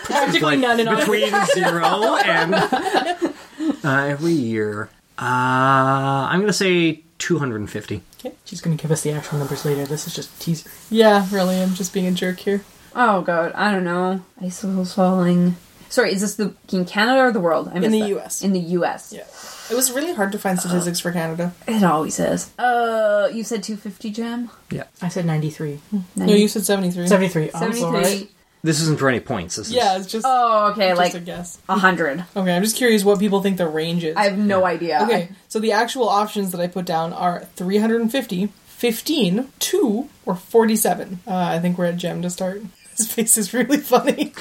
Practically 0.04 0.40
like 0.42 0.60
none 0.60 0.80
in 0.80 0.88
our 0.88 0.98
between 0.98 1.32
zero 1.54 2.16
and 2.18 2.56
uh, 2.56 4.06
every 4.08 4.34
year. 4.34 4.90
Uh, 5.18 6.28
I'm 6.30 6.40
gonna 6.40 6.54
say 6.54 7.04
250. 7.20 8.02
She's 8.46 8.62
going 8.62 8.76
to 8.76 8.82
give 8.82 8.92
us 8.92 9.02
the 9.04 9.12
actual 9.12 9.38
numbers 9.40 9.64
later. 9.64 9.86
This 9.86 10.06
is 10.08 10.14
just 10.16 10.36
a 10.36 10.40
teaser. 10.40 10.70
Yeah, 10.90 11.26
really, 11.32 11.62
I'm 11.62 11.74
just 11.74 11.94
being 11.94 12.08
a 12.08 12.12
jerk 12.12 12.40
here. 12.40 12.64
Oh 12.96 13.22
god, 13.22 13.54
I 13.54 13.72
don't 13.72 13.84
know. 13.84 14.22
Icicles 14.42 14.94
falling. 14.94 15.56
Sorry, 15.90 16.14
is 16.14 16.22
this 16.22 16.36
the 16.36 16.54
in 16.72 16.86
Canada 16.86 17.22
or 17.22 17.32
the 17.32 17.40
world? 17.40 17.70
I 17.74 17.78
In 17.78 17.92
the 17.92 18.02
that. 18.02 18.10
US. 18.18 18.42
In 18.44 18.54
the 18.54 18.60
U.S. 18.60 19.12
Yeah. 19.12 19.24
It 19.72 19.76
was 19.76 19.92
really 19.92 20.14
hard 20.14 20.32
to 20.34 20.40
find 20.40 20.60
statistics 20.60 21.00
for 21.00 21.12
Canada. 21.12 21.54
It 21.68 21.84
always 21.84 22.20
is. 22.20 22.52
Uh, 22.60 23.30
you 23.34 23.44
said 23.44 23.64
250, 23.64 24.10
Jam. 24.12 24.50
Yeah. 24.72 24.84
I 25.02 25.10
said 25.10 25.26
93. 25.26 25.80
No, 26.16 26.26
you 26.26 26.48
said 26.48 26.64
73. 26.64 27.08
73. 27.08 27.52
I'm 27.54 27.74
73. 27.74 27.80
sorry. 28.04 28.30
This 28.62 28.82
isn't 28.82 29.00
for 29.00 29.08
any 29.10 29.20
points. 29.20 29.56
This 29.56 29.68
is 29.68 29.74
Yeah, 29.74 29.98
it's 29.98 30.08
just, 30.08 30.26
Oh, 30.28 30.72
okay, 30.72 30.90
just 30.90 30.98
like 31.00 31.14
a 31.14 31.20
guess. 31.22 31.60
hundred. 31.70 32.26
Okay, 32.36 32.54
I'm 32.56 32.62
just 32.64 32.76
curious 32.76 33.04
what 33.04 33.18
people 33.20 33.42
think 33.42 33.58
the 33.58 33.68
range 33.68 34.04
is. 34.04 34.16
I 34.16 34.24
have 34.26 34.38
no 34.38 34.66
idea. 34.66 35.00
Okay, 35.04 35.30
so 35.48 35.60
the 35.60 35.72
actual 35.72 36.10
options 36.10 36.52
that 36.52 36.60
I 36.62 36.68
put 36.68 36.86
down 36.86 37.14
are 37.14 37.46
350, 37.56 38.48
15, 38.66 39.48
2, 39.60 40.10
or 40.26 40.36
47. 40.36 41.20
Uh, 41.26 41.34
I 41.36 41.60
think 41.60 41.78
we're 41.78 41.86
at 41.86 41.98
Jem 41.98 42.22
to 42.22 42.30
start. 42.30 42.62
His 43.00 43.12
face 43.12 43.38
is 43.38 43.54
really 43.54 43.78
funny. 43.78 44.34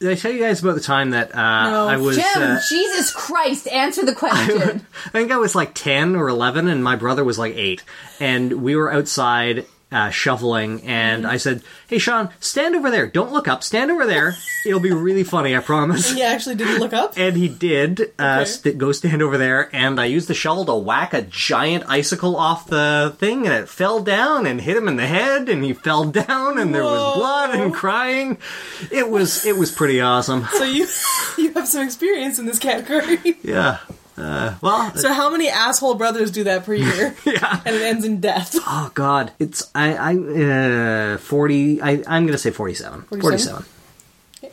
Did 0.00 0.10
I 0.10 0.14
tell 0.14 0.30
you 0.30 0.38
guys 0.38 0.62
about 0.62 0.74
the 0.76 0.80
time 0.80 1.10
that 1.10 1.34
uh, 1.34 1.70
No. 1.70 1.88
I 1.88 1.96
was? 1.96 2.16
Jim, 2.16 2.24
uh, 2.36 2.60
Jesus 2.68 3.10
Christ, 3.10 3.66
answer 3.66 4.04
the 4.04 4.14
question. 4.14 4.86
I 5.06 5.08
think 5.08 5.32
I 5.32 5.38
was 5.38 5.54
like 5.54 5.74
10 5.74 6.14
or 6.14 6.28
11, 6.28 6.68
and 6.68 6.84
my 6.84 6.94
brother 6.94 7.24
was 7.24 7.38
like 7.38 7.56
8. 7.56 7.82
And 8.20 8.62
we 8.62 8.76
were 8.76 8.92
outside 8.92 9.66
uh, 9.90 10.10
shoveling, 10.10 10.82
and 10.82 11.26
I 11.26 11.38
said, 11.38 11.62
Hey, 11.88 11.98
Sean, 11.98 12.28
stand 12.40 12.76
over 12.76 12.90
there. 12.90 13.06
Don't 13.06 13.32
look 13.32 13.48
up. 13.48 13.62
Stand 13.64 13.90
over 13.90 14.04
there. 14.04 14.34
It'll 14.66 14.80
be 14.80 14.92
really 14.92 15.24
funny, 15.24 15.56
I 15.56 15.60
promise. 15.60 16.12
He 16.12 16.22
actually 16.22 16.56
didn't 16.56 16.78
look 16.80 16.92
up. 16.92 17.14
And 17.18 17.36
he 17.36 17.48
did 17.48 18.00
uh, 18.18 18.40
Okay. 18.40 18.44
st- 18.44 18.78
go 18.78 18.92
stand 18.92 19.22
over 19.22 19.38
there, 19.38 19.70
and 19.74 19.98
I 19.98 20.04
used 20.04 20.28
the 20.28 20.34
shovel 20.34 20.64
to 20.66 20.74
whack 20.74 21.14
a 21.14 21.22
giant 21.22 21.84
icicle 21.88 22.36
off 22.36 22.66
the 22.66 23.14
thing, 23.18 23.46
and 23.46 23.54
it 23.54 23.68
fell 23.68 24.02
down 24.02 24.44
and 24.46 24.60
hit 24.60 24.76
him 24.76 24.88
in 24.88 24.96
the 24.96 25.06
head, 25.06 25.48
and 25.48 25.64
he 25.64 25.72
fell 25.72 26.04
down, 26.04 26.58
and 26.58 26.74
there 26.74 26.84
was 26.84 27.16
blood 27.16 27.54
and 27.54 27.72
crying. 27.72 28.36
It 28.90 29.08
was 29.08 29.46
it 29.46 29.56
was 29.56 29.72
pretty 29.72 30.00
awesome. 30.02 30.46
So 30.52 30.64
you 30.64 30.86
you 31.38 31.52
have 31.54 31.66
some 31.66 31.82
experience 31.84 32.38
in 32.38 32.44
this 32.46 32.58
category. 32.58 33.36
Yeah, 33.42 33.78
Well, 34.18 34.94
So 34.96 35.12
how 35.12 35.30
many 35.30 35.48
asshole 35.48 35.94
brothers 35.94 36.30
do 36.30 36.44
that 36.44 36.64
per 36.64 36.74
year? 36.74 37.14
yeah. 37.24 37.60
And 37.64 37.74
it 37.76 37.82
ends 37.82 38.04
in 38.04 38.20
death. 38.20 38.56
Oh 38.66 38.90
God, 38.94 39.32
it's 39.38 39.70
I 39.74 39.94
I 39.94 40.16
uh, 40.16 41.18
forty. 41.18 41.80
I 41.80 42.02
I'm 42.06 42.26
gonna 42.26 42.38
say 42.38 42.50
forty-seven. 42.50 43.02
47? 43.02 43.20
Forty-seven. 43.20 43.64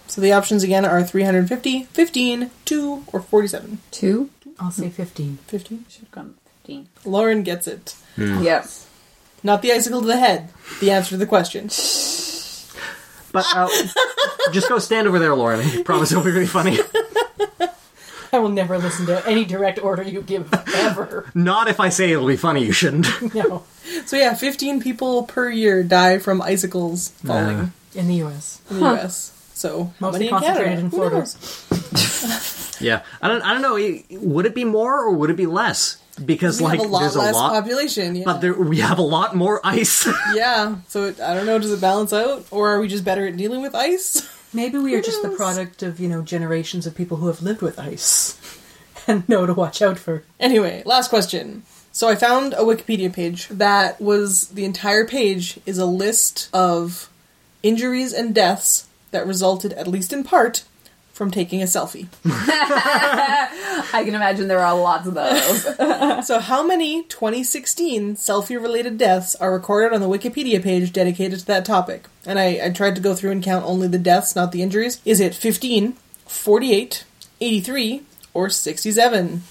So 0.07 0.21
the 0.21 0.31
options 0.33 0.63
again 0.63 0.85
are 0.85 1.03
350, 1.03 1.83
15, 1.83 2.51
2, 2.65 3.03
or 3.11 3.21
47. 3.21 3.79
Two. 3.91 4.29
I'll 4.59 4.71
say 4.71 4.89
15. 4.89 5.39
15. 5.47 5.85
Should 5.89 6.01
have 6.01 6.11
gone 6.11 6.35
fifteen. 6.61 6.87
Lauren 7.03 7.43
gets 7.43 7.67
it. 7.67 7.95
Yep. 8.17 8.65
Not 9.43 9.61
the 9.61 9.71
icicle 9.73 10.01
to 10.01 10.07
the 10.07 10.17
head. 10.17 10.49
The 10.79 10.91
answer 10.91 11.09
to 11.11 11.17
the 11.17 11.25
question. 11.27 11.67
But 13.31 13.45
uh, 13.53 13.67
just 14.53 14.69
go 14.69 14.79
stand 14.79 15.07
over 15.07 15.19
there, 15.19 15.35
Lauren. 15.35 15.59
I 15.59 15.83
promise 15.83 16.11
it'll 16.11 16.23
be 16.23 16.31
really 16.31 16.47
funny. 16.47 16.77
I 18.35 18.39
will 18.39 18.49
never 18.49 18.77
listen 18.77 19.05
to 19.05 19.25
any 19.25 19.45
direct 19.45 19.79
order 19.81 20.03
you 20.03 20.21
give 20.21 20.53
ever. 20.75 21.31
Not 21.35 21.69
if 21.69 21.79
I 21.79 21.87
say 21.89 22.11
it'll 22.11 22.27
be 22.27 22.35
funny. 22.35 22.65
You 22.65 22.73
shouldn't. 22.73 23.33
no. 23.35 23.63
So 24.05 24.17
yeah, 24.17 24.33
15 24.33 24.81
people 24.81 25.23
per 25.23 25.49
year 25.49 25.83
die 25.83 26.17
from 26.19 26.41
icicles 26.41 27.09
falling 27.23 27.71
In 27.93 28.07
the 28.07 28.15
U.S. 28.15 28.61
in 28.69 28.79
the 28.79 28.85
U.S. 28.91 29.31
So 29.53 29.85
how 29.85 29.93
Mostly 29.99 30.19
many 30.19 30.25
in 30.27 30.29
concentrated 30.31 30.79
in 30.79 30.89
Florida. 30.89 31.25
Yeah, 32.81 33.03
I 33.21 33.29
don't. 33.29 33.41
I 33.41 33.53
don't 33.53 33.61
know. 33.61 34.19
Would 34.19 34.45
it 34.45 34.53
be 34.53 34.65
more 34.65 34.99
or 34.99 35.11
would 35.13 35.29
it 35.29 35.37
be 35.37 35.45
less? 35.45 35.95
Because 36.23 36.59
We 36.59 36.65
like 36.67 36.79
have 36.81 36.89
a 36.89 36.91
lot 36.91 36.99
there's 36.99 37.15
less 37.15 37.33
a 37.33 37.37
lot, 37.37 37.53
population. 37.53 38.15
Yeah. 38.17 38.23
but 38.25 38.39
there 38.39 38.53
we 38.53 38.79
have 38.81 38.99
a 38.99 39.01
lot 39.01 39.33
more 39.33 39.61
ice. 39.63 40.05
yeah. 40.33 40.75
So 40.89 41.05
it, 41.05 41.21
I 41.21 41.33
don't 41.33 41.45
know. 41.45 41.57
Does 41.57 41.71
it 41.71 41.79
balance 41.79 42.11
out, 42.11 42.45
or 42.51 42.69
are 42.75 42.81
we 42.81 42.89
just 42.89 43.05
better 43.05 43.25
at 43.27 43.37
dealing 43.37 43.61
with 43.61 43.73
ice? 43.75 44.27
Maybe 44.55 44.77
we 44.77 44.95
are 44.95 45.01
just 45.01 45.21
the 45.21 45.29
product 45.29 45.83
of, 45.83 45.99
you 45.99 46.07
know, 46.07 46.21
generations 46.21 46.87
of 46.87 46.95
people 46.95 47.17
who 47.17 47.27
have 47.27 47.41
lived 47.41 47.61
with 47.61 47.77
ice 47.77 48.39
and 49.07 49.27
know 49.27 49.45
to 49.45 49.53
watch 49.53 49.81
out 49.81 49.99
for. 49.99 50.23
Anyway, 50.39 50.81
last 50.85 51.09
question. 51.09 51.63
So 51.91 52.07
I 52.07 52.15
found 52.15 52.53
a 52.53 52.59
Wikipedia 52.59 53.11
page 53.13 53.49
that 53.49 53.99
was 53.99 54.47
the 54.49 54.65
entire 54.65 55.05
page 55.05 55.59
is 55.65 55.77
a 55.77 55.85
list 55.85 56.49
of 56.53 57.09
injuries 57.63 58.13
and 58.13 58.33
deaths 58.33 58.87
that 59.11 59.27
resulted, 59.27 59.73
at 59.73 59.87
least 59.87 60.13
in 60.13 60.23
part, 60.23 60.63
from 61.15 61.31
taking 61.31 61.61
a 61.61 61.65
selfie. 61.65 62.07
I 62.25 64.03
can 64.03 64.15
imagine 64.15 64.49
there 64.49 64.59
are 64.59 64.77
lots 64.77 65.07
of 65.07 65.13
those. 65.13 65.65
So 66.25 66.39
how 66.39 66.65
many 66.65 67.03
2016 67.03 68.15
selfie-related 68.15 68.97
deaths 68.97 69.35
are 69.35 69.53
recorded 69.53 69.93
on 69.93 70.01
the 70.01 70.09
Wikipedia 70.09 70.61
page 70.61 70.91
dedicated 70.91 71.39
to 71.39 71.45
that 71.45 71.63
topic? 71.63 72.07
And 72.25 72.37
I, 72.37 72.59
I 72.65 72.69
tried 72.71 72.95
to 72.95 73.01
go 73.01 73.13
through 73.15 73.31
and 73.31 73.43
count 73.43 73.63
only 73.65 73.87
the 73.87 73.97
deaths, 73.97 74.35
not 74.35 74.51
the 74.51 74.61
injuries. 74.61 74.99
Is 75.05 75.19
it 75.21 75.33
15, 75.35 75.93
48, 76.25 77.05
83, 77.39 78.01
or 78.33 78.49
67? 78.49 79.43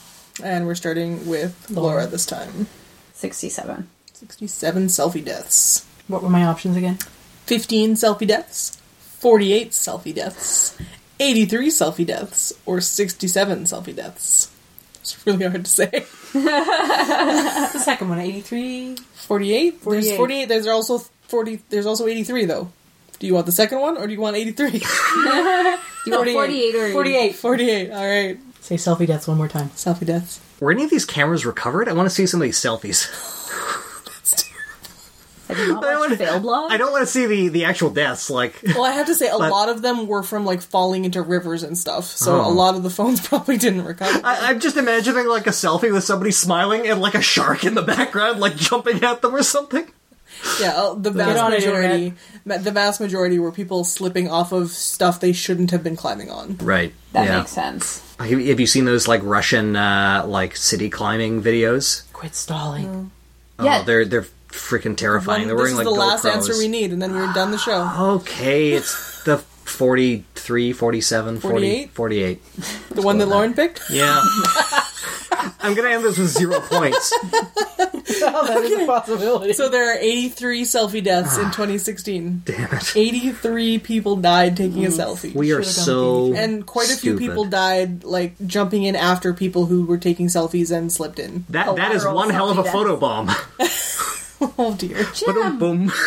And 0.42 0.66
we're 0.66 0.74
starting 0.74 1.26
with 1.26 1.70
Laura 1.70 2.06
this 2.06 2.26
time. 2.26 2.66
Sixty-seven. 3.14 3.88
67 4.12 4.86
selfie 4.88 5.24
deaths. 5.24 5.86
What 6.08 6.22
were 6.22 6.30
my 6.30 6.44
options 6.44 6.76
again? 6.76 6.98
15 7.46 7.94
selfie 7.94 8.26
deaths, 8.26 8.76
48 8.98 9.70
selfie 9.70 10.14
deaths, 10.14 10.76
83 11.20 11.68
selfie 11.68 12.06
deaths, 12.06 12.52
or 12.66 12.80
67 12.80 13.64
selfie 13.64 13.94
deaths. 13.94 14.50
It's 15.00 15.26
really 15.26 15.44
hard 15.46 15.64
to 15.64 15.70
say. 15.70 16.04
The 16.34 17.78
second 17.78 18.08
one, 18.08 18.18
83. 18.18 18.96
48? 18.96 19.70
There's 19.70 19.82
48. 19.84 20.16
48. 20.16 20.44
There's 20.48 20.66
also 20.66 20.98
40. 20.98 21.60
There's 21.70 21.86
also 21.86 22.06
83 22.06 22.44
though. 22.46 22.70
Do 23.18 23.26
you 23.26 23.34
want 23.34 23.46
the 23.46 23.52
second 23.52 23.80
one 23.80 23.96
or 23.96 24.06
do 24.06 24.12
you 24.12 24.20
want 24.20 24.36
83? 24.36 24.70
Do 24.70 24.78
you 26.06 26.12
want 26.12 26.30
forty-eight 26.30 26.74
or 26.74 26.92
48. 26.92 27.34
48. 27.36 27.90
All 27.90 27.96
right. 27.96 28.38
Say 28.60 28.76
selfie 28.76 29.06
deaths 29.06 29.28
one 29.28 29.36
more 29.36 29.48
time. 29.48 29.68
Selfie 29.70 30.06
deaths. 30.06 30.40
Were 30.60 30.72
any 30.72 30.84
of 30.84 30.90
these 30.90 31.04
cameras 31.04 31.44
recovered? 31.46 31.88
I 31.88 31.92
want 31.92 32.06
to 32.08 32.14
see 32.14 32.26
some 32.26 32.40
of 32.40 32.44
these 32.44 32.58
selfies. 32.58 33.08
Have 35.48 35.58
you 35.58 35.72
not 35.74 35.84
I 35.84 35.88
watched 35.98 36.00
wanna- 36.00 36.16
Fail 36.16 36.40
Blog? 36.40 36.72
I 36.72 36.76
don't 36.76 36.90
want 36.92 37.02
to 37.02 37.06
see 37.06 37.26
the 37.26 37.48
the 37.48 37.64
actual 37.66 37.90
deaths. 37.90 38.30
Like, 38.30 38.60
Well, 38.74 38.84
I 38.84 38.92
have 38.92 39.06
to 39.06 39.14
say 39.14 39.28
a 39.28 39.36
But- 39.38 39.50
lot 39.50 39.68
of 39.68 39.82
them 39.82 40.06
were 40.06 40.22
from 40.22 40.44
like 40.46 40.62
falling 40.62 41.04
into 41.04 41.20
rivers 41.22 41.62
and 41.62 41.76
stuff. 41.76 42.04
So 42.06 42.40
Oh. 42.40 42.48
a 42.48 42.52
lot 42.52 42.74
of 42.76 42.82
the 42.82 42.90
phones 42.90 43.20
probably 43.28 43.56
didn't 43.56 43.84
recover. 43.84 44.20
I, 44.24 44.50
I'm 44.50 44.60
just 44.60 44.76
imagining 44.76 45.26
like 45.28 45.46
a 45.46 45.50
selfie 45.50 45.92
with 45.92 46.04
somebody 46.04 46.30
smiling 46.30 46.86
and 46.88 47.00
like 47.00 47.14
a 47.14 47.20
shark 47.22 47.64
in 47.64 47.74
the 47.74 47.82
background, 47.82 48.40
like 48.40 48.56
jumping 48.56 49.02
at 49.04 49.20
them 49.22 49.34
or 49.34 49.42
something. 49.42 49.86
Yeah, 50.60 50.72
uh, 50.74 50.94
the 50.94 51.10
vast 51.12 51.38
on 51.38 51.50
majority, 51.52 52.12
the 52.44 52.70
vast 52.72 53.00
majority 53.00 53.38
were 53.38 53.52
people 53.52 53.84
slipping 53.84 54.28
off 54.28 54.52
of 54.52 54.70
stuff 54.70 55.20
they 55.20 55.32
shouldn't 55.32 55.70
have 55.70 55.82
been 55.84 55.94
climbing 55.96 56.28
on. 56.30 56.56
Right. 56.60 56.92
that 57.12 57.28
makes 57.38 57.52
sense. 57.52 58.02
Have 58.18 58.28
have 58.30 58.60
you 58.60 58.66
seen 58.66 58.84
those 58.84 59.06
like 59.08 59.20
Russian 59.24 59.76
uh, 59.76 60.24
like 60.26 60.56
city 60.56 60.90
climbing 60.90 61.42
videos? 61.42 62.02
Quit 62.12 62.34
stalling. 62.34 63.10
Yeah. 63.62 63.80
Oh, 63.80 63.84
they're 63.84 64.04
they're 64.04 64.26
freaking 64.54 64.96
terrifying. 64.96 65.46
They're 65.46 65.56
this 65.56 65.72
wearing 65.72 65.72
is 65.72 65.78
like 65.78 65.84
the 65.84 65.90
last 65.90 66.24
GoPros. 66.24 66.34
answer 66.34 66.58
we 66.58 66.68
need, 66.68 66.92
and 66.92 67.02
then 67.02 67.14
we're 67.14 67.32
done 67.32 67.50
the 67.50 67.58
show. 67.58 67.90
Okay, 67.98 68.72
it's 68.72 69.22
the 69.24 69.38
43, 69.38 70.72
47, 70.72 71.40
40, 71.40 71.86
48? 71.88 71.90
48. 71.90 72.42
The 72.90 73.02
one 73.02 73.18
that 73.18 73.26
Lauren 73.26 73.54
picked. 73.54 73.82
Yeah. 73.90 74.22
I'm 75.60 75.74
gonna 75.74 75.90
end 75.90 76.04
this 76.04 76.18
with 76.18 76.28
zero 76.28 76.60
points. 76.60 77.12
Oh, 78.26 78.46
that 78.46 78.62
is 78.62 78.82
a 78.82 78.86
possibility. 78.86 79.52
So 79.54 79.68
there 79.68 79.92
are 79.92 79.98
83 79.98 80.62
selfie 80.62 81.02
deaths 81.02 81.36
in 81.36 81.46
ah. 81.46 81.50
2016. 81.50 82.42
Damn 82.44 82.72
it. 82.72 82.96
83 82.96 83.78
people 83.78 84.16
died 84.16 84.56
taking 84.56 84.84
a 84.84 84.88
selfie. 84.88 85.34
We 85.34 85.52
are 85.52 85.62
Should've 85.62 85.76
gone 85.76 85.84
so 85.84 86.34
and 86.34 86.66
quite 86.66 86.86
a 86.86 86.96
few 86.96 87.16
stupid. 87.16 87.20
people 87.20 87.44
died 87.46 88.04
like 88.04 88.34
jumping 88.46 88.84
in 88.84 88.94
after 88.94 89.32
people 89.34 89.66
who 89.66 89.84
were 89.84 89.98
taking 89.98 90.26
selfies 90.26 90.74
and 90.74 90.92
slipped 90.92 91.18
in. 91.18 91.44
That 91.48 91.68
oh, 91.68 91.74
that 91.76 91.92
is 91.92 92.02
Collateral 92.02 92.14
one 92.14 92.30
hell 92.30 92.50
of 92.50 92.58
a 92.58 92.62
selfie 92.62 92.72
photo 92.72 92.96
bomb. 92.96 93.30
Oh 94.58 94.74
dear. 94.74 95.06
Boom, 95.26 95.58
boom. 95.58 95.92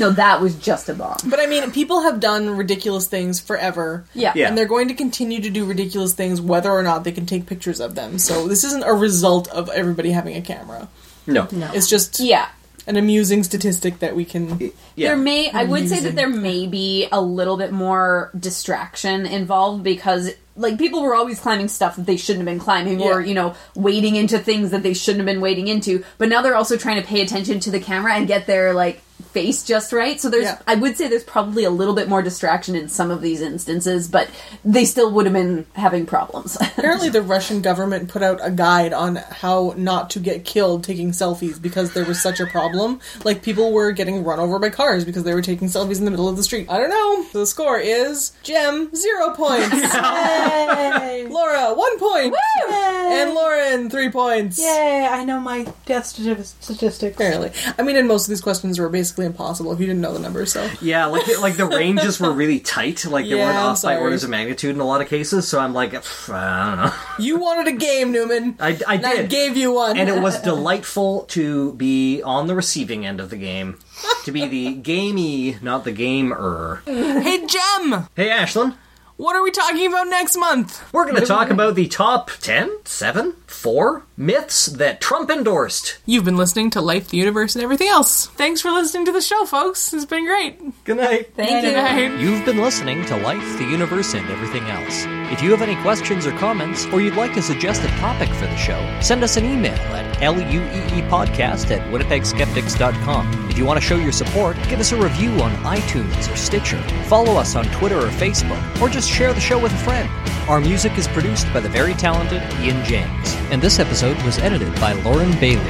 No, 0.00 0.10
that 0.10 0.40
was 0.40 0.56
just 0.56 0.88
a 0.88 0.94
bomb. 0.94 1.16
But 1.26 1.38
I 1.38 1.46
mean, 1.46 1.70
people 1.70 2.02
have 2.02 2.18
done 2.18 2.50
ridiculous 2.56 3.06
things 3.06 3.40
forever. 3.40 4.04
Yeah. 4.14 4.32
Yeah. 4.34 4.48
And 4.48 4.58
they're 4.58 4.66
going 4.66 4.88
to 4.88 4.94
continue 4.94 5.40
to 5.40 5.50
do 5.50 5.64
ridiculous 5.64 6.12
things 6.12 6.40
whether 6.40 6.70
or 6.70 6.82
not 6.82 7.04
they 7.04 7.12
can 7.12 7.24
take 7.24 7.46
pictures 7.46 7.78
of 7.80 7.94
them. 7.94 8.18
So 8.18 8.48
this 8.48 8.64
isn't 8.64 8.82
a 8.84 8.92
result 8.92 9.48
of 9.48 9.68
everybody 9.70 10.10
having 10.10 10.36
a 10.36 10.40
camera. 10.42 10.88
No. 11.26 11.46
No. 11.52 11.70
It's 11.72 11.88
just 11.88 12.18
Yeah. 12.20 12.48
an 12.86 12.96
amusing 12.96 13.44
statistic 13.44 14.00
that 14.00 14.16
we 14.16 14.24
can 14.24 14.58
Yeah. 14.96 15.08
There 15.08 15.16
may 15.16 15.50
I 15.50 15.64
would 15.64 15.88
say 15.88 16.00
that 16.00 16.16
there 16.16 16.28
may 16.28 16.66
be 16.66 17.06
a 17.12 17.20
little 17.20 17.56
bit 17.56 17.70
more 17.72 18.30
distraction 18.38 19.24
involved 19.24 19.84
because 19.84 20.30
like 20.56 20.78
people 20.78 21.02
were 21.02 21.14
always 21.14 21.40
climbing 21.40 21.68
stuff 21.68 21.96
that 21.96 22.06
they 22.06 22.16
shouldn't 22.16 22.46
have 22.46 22.52
been 22.52 22.62
climbing 22.62 23.00
or 23.00 23.20
you 23.20 23.34
know 23.34 23.54
wading 23.74 24.16
into 24.16 24.38
things 24.38 24.70
that 24.70 24.82
they 24.82 24.94
shouldn't 24.94 25.20
have 25.20 25.26
been 25.34 25.40
wading 25.40 25.68
into. 25.68 26.04
But 26.18 26.28
now 26.28 26.42
they're 26.42 26.56
also 26.56 26.76
trying 26.76 27.00
to 27.00 27.06
pay 27.06 27.22
attention 27.22 27.60
to 27.60 27.70
the 27.70 27.80
camera 27.80 28.14
and 28.14 28.26
get 28.26 28.46
their 28.46 28.74
like 28.74 29.02
face 29.22 29.62
just 29.64 29.92
right 29.92 30.20
so 30.20 30.28
there's 30.28 30.44
Yeah. 30.44 30.58
I 30.66 30.74
would 30.74 30.96
say 30.96 31.08
there's 31.08 31.24
probably 31.24 31.64
a 31.64 31.70
little 31.70 31.94
bit 31.94 32.08
more 32.08 32.22
distraction 32.22 32.74
in 32.74 32.88
some 32.88 33.10
of 33.10 33.20
these 33.22 33.40
instances 33.40 34.08
but 34.08 34.28
they 34.64 34.84
still 34.84 35.10
would 35.12 35.26
have 35.26 35.32
been 35.32 35.66
having 35.74 36.06
problems 36.06 36.56
Apparently, 36.78 37.08
the 37.08 37.22
Russian 37.22 37.62
government 37.62 38.08
put 38.08 38.22
out 38.22 38.40
a 38.42 38.50
guide 38.50 38.92
on 38.92 39.16
how 39.16 39.72
not 39.76 40.10
to 40.10 40.18
get 40.20 40.44
killed 40.44 40.82
taking 40.84 41.10
selfies 41.12 41.60
because 41.60 41.92
there 41.92 42.04
was 42.04 42.20
such 42.20 42.40
a 42.40 42.46
problem. 42.46 43.00
Like, 43.24 43.42
people 43.42 43.72
were 43.72 43.92
getting 43.92 44.24
run 44.24 44.40
over 44.40 44.58
by 44.58 44.70
cars 44.70 45.04
because 45.04 45.22
they 45.22 45.32
were 45.34 45.42
taking 45.42 45.68
selfies 45.68 45.98
in 45.98 46.04
the 46.04 46.10
middle 46.10 46.28
of 46.28 46.36
the 46.36 46.42
street. 46.42 46.66
I 46.68 46.78
don't 46.78 46.90
know. 46.90 47.24
The 47.32 47.46
score 47.46 47.78
is 47.78 48.32
Jem, 48.42 48.94
zero 48.94 49.30
points. 49.34 49.70
Yay! 49.82 51.26
Laura, 51.28 51.74
one 51.74 51.98
point. 51.98 52.34
And 52.70 53.34
Lauren, 53.34 53.90
three 53.90 54.10
points. 54.10 54.58
Yay, 54.58 55.06
I 55.10 55.24
know 55.24 55.38
my 55.40 55.64
death 55.86 56.04
stati- 56.04 56.44
statistics. 56.60 57.16
Apparently. 57.16 57.52
I 57.78 57.82
mean, 57.82 57.96
and 57.96 58.08
most 58.08 58.24
of 58.24 58.28
these 58.30 58.40
questions 58.40 58.78
were 58.78 58.88
basically 58.88 59.11
impossible 59.18 59.72
if 59.72 59.80
you 59.80 59.86
didn't 59.86 60.00
know 60.00 60.12
the 60.12 60.18
numbers, 60.18 60.52
so. 60.52 60.68
Yeah, 60.80 61.06
like 61.06 61.26
like 61.40 61.56
the 61.56 61.66
ranges 61.66 62.18
were 62.20 62.32
really 62.32 62.60
tight. 62.60 63.04
Like 63.04 63.24
they 63.24 63.30
Yeah, 63.36 63.44
weren't 63.46 63.58
off 63.58 63.82
by 63.82 63.96
orders 63.96 64.24
of 64.24 64.30
magnitude 64.30 64.74
in 64.74 64.80
a 64.80 64.84
lot 64.86 65.00
of 65.00 65.08
cases. 65.08 65.46
So 65.48 65.58
I'm 65.60 65.72
like, 65.74 65.94
I 65.94 66.66
don't 66.76 66.84
know. 66.84 66.92
You 67.18 67.38
wanted 67.38 67.68
a 67.68 67.76
game, 67.76 68.10
Newman. 68.12 68.56
I, 68.58 68.78
I 68.86 68.94
and 68.96 69.06
I 69.06 69.16
did. 69.16 69.30
gave 69.30 69.56
you 69.56 69.72
one. 69.74 69.96
and 69.96 70.08
it 70.08 70.20
was 70.20 70.40
delightful 70.52 71.22
to 71.30 71.72
be 71.74 72.22
on 72.22 72.46
the 72.46 72.54
receiving 72.54 73.04
end 73.06 73.20
of 73.20 73.30
the 73.30 73.36
game. 73.36 73.78
To 74.24 74.32
be 74.32 74.46
the 74.48 74.74
gamey, 74.74 75.56
not 75.62 75.84
the 75.84 75.92
gamer. 75.92 76.82
hey, 76.86 77.46
Jem! 77.46 78.08
Hey, 78.16 78.30
Ashlyn. 78.30 78.74
What 79.22 79.36
are 79.36 79.42
we 79.44 79.52
talking 79.52 79.86
about 79.86 80.08
next 80.08 80.36
month? 80.36 80.82
We're 80.92 81.04
going 81.04 81.14
to 81.14 81.24
talk 81.24 81.50
about 81.50 81.76
the 81.76 81.86
top 81.86 82.32
10, 82.40 82.78
7, 82.84 83.34
4 83.46 84.02
myths 84.16 84.66
that 84.66 85.00
Trump 85.00 85.30
endorsed. 85.30 85.98
You've 86.04 86.24
been 86.24 86.36
listening 86.36 86.70
to 86.70 86.80
Life, 86.80 87.06
the 87.06 87.18
Universe, 87.18 87.54
and 87.54 87.62
everything 87.62 87.86
else. 87.86 88.26
Thanks 88.26 88.60
for 88.60 88.72
listening 88.72 89.04
to 89.04 89.12
the 89.12 89.20
show, 89.20 89.44
folks. 89.44 89.94
It's 89.94 90.06
been 90.06 90.26
great. 90.26 90.58
Good 90.82 90.96
night. 90.96 91.34
thank 91.36 91.64
you 91.64 91.70
Good 91.70 91.76
night. 91.76 92.18
You've 92.18 92.44
been 92.44 92.58
listening 92.58 93.06
to 93.06 93.16
Life, 93.18 93.58
the 93.58 93.64
Universe, 93.64 94.12
and 94.14 94.28
Everything 94.28 94.64
Else. 94.64 95.04
If 95.32 95.40
you 95.40 95.52
have 95.52 95.62
any 95.62 95.80
questions 95.82 96.26
or 96.26 96.32
comments, 96.32 96.86
or 96.86 97.00
you'd 97.00 97.14
like 97.14 97.32
to 97.34 97.42
suggest 97.42 97.84
a 97.84 97.88
topic 97.98 98.28
for 98.30 98.46
the 98.46 98.56
show, 98.56 98.98
send 99.00 99.22
us 99.22 99.36
an 99.36 99.44
email 99.44 99.72
at 99.72 100.16
lueepodcast 100.22 101.70
at 101.70 101.80
winnipegskeptics.com. 101.92 103.50
If 103.50 103.58
you 103.58 103.64
want 103.64 103.80
to 103.80 103.86
show 103.86 103.96
your 103.96 104.12
support, 104.12 104.56
give 104.68 104.80
us 104.80 104.92
a 104.92 104.96
review 104.96 105.30
on 105.42 105.52
iTunes 105.64 106.32
or 106.32 106.36
Stitcher, 106.36 106.80
follow 107.04 107.34
us 107.34 107.54
on 107.54 107.64
Twitter 107.66 107.98
or 107.98 108.08
Facebook, 108.08 108.80
or 108.80 108.88
just 108.88 109.11
share 109.12 109.34
the 109.34 109.40
show 109.40 109.58
with 109.58 109.72
a 109.72 109.78
friend. 109.78 110.08
Our 110.48 110.58
music 110.58 110.96
is 110.96 111.06
produced 111.06 111.52
by 111.52 111.60
the 111.60 111.68
very 111.68 111.92
talented 111.92 112.42
Ian 112.60 112.82
James, 112.84 113.34
and 113.50 113.60
this 113.60 113.78
episode 113.78 114.20
was 114.22 114.38
edited 114.38 114.74
by 114.76 114.94
Lauren 114.94 115.38
Bailey. 115.38 115.62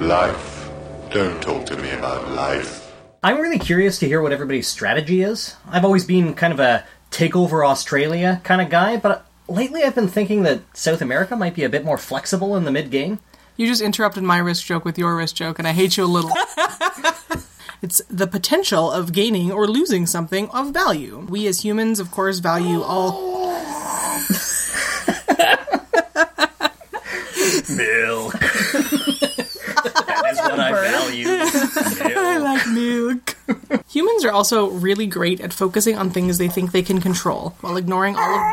Life. 0.00 0.70
Don't 1.10 1.42
talk 1.42 1.66
to 1.66 1.76
me 1.76 1.90
about 1.90 2.30
life. 2.30 2.92
I'm 3.24 3.40
really 3.40 3.58
curious 3.58 3.98
to 3.98 4.06
hear 4.06 4.22
what 4.22 4.32
everybody's 4.32 4.68
strategy 4.68 5.22
is. 5.22 5.56
I've 5.68 5.84
always 5.84 6.04
been 6.04 6.34
kind 6.34 6.52
of 6.52 6.60
a 6.60 6.84
take 7.12 7.36
over 7.36 7.64
Australia 7.64 8.40
kind 8.42 8.60
of 8.60 8.68
guy, 8.70 8.96
but 8.96 9.24
lately 9.46 9.84
I've 9.84 9.94
been 9.94 10.08
thinking 10.08 10.42
that 10.42 10.62
South 10.76 11.00
America 11.00 11.36
might 11.36 11.54
be 11.54 11.62
a 11.62 11.68
bit 11.68 11.84
more 11.84 11.98
flexible 11.98 12.56
in 12.56 12.64
the 12.64 12.72
mid 12.72 12.90
game. 12.90 13.20
You 13.56 13.68
just 13.68 13.82
interrupted 13.82 14.24
my 14.24 14.38
risk 14.38 14.64
joke 14.64 14.84
with 14.84 14.98
your 14.98 15.14
risk 15.14 15.36
joke, 15.36 15.58
and 15.58 15.68
I 15.68 15.72
hate 15.72 15.96
you 15.96 16.04
a 16.04 16.06
little. 16.06 16.32
it's 17.82 18.00
the 18.08 18.26
potential 18.26 18.90
of 18.90 19.12
gaining 19.12 19.52
or 19.52 19.68
losing 19.68 20.06
something 20.06 20.48
of 20.50 20.72
value. 20.72 21.26
We 21.28 21.46
as 21.46 21.62
humans, 21.62 22.00
of 22.00 22.10
course, 22.10 22.38
value 22.38 22.82
all. 22.82 23.52
Milk. 27.76 28.32
that 29.92 30.24
is 30.30 30.38
what 30.38 30.60
I 30.60 30.72
value. 30.72 31.26
I 31.28 32.38
like 32.38 32.66
milk. 32.68 33.31
Humans 33.90 34.24
are 34.24 34.30
also 34.30 34.70
really 34.70 35.06
great 35.06 35.40
at 35.40 35.52
focusing 35.52 35.96
on 35.96 36.10
things 36.10 36.38
they 36.38 36.48
think 36.48 36.72
they 36.72 36.82
can 36.82 37.00
control 37.00 37.54
while 37.60 37.76
ignoring 37.76 38.16
all 38.16 38.38
of. 38.38 38.52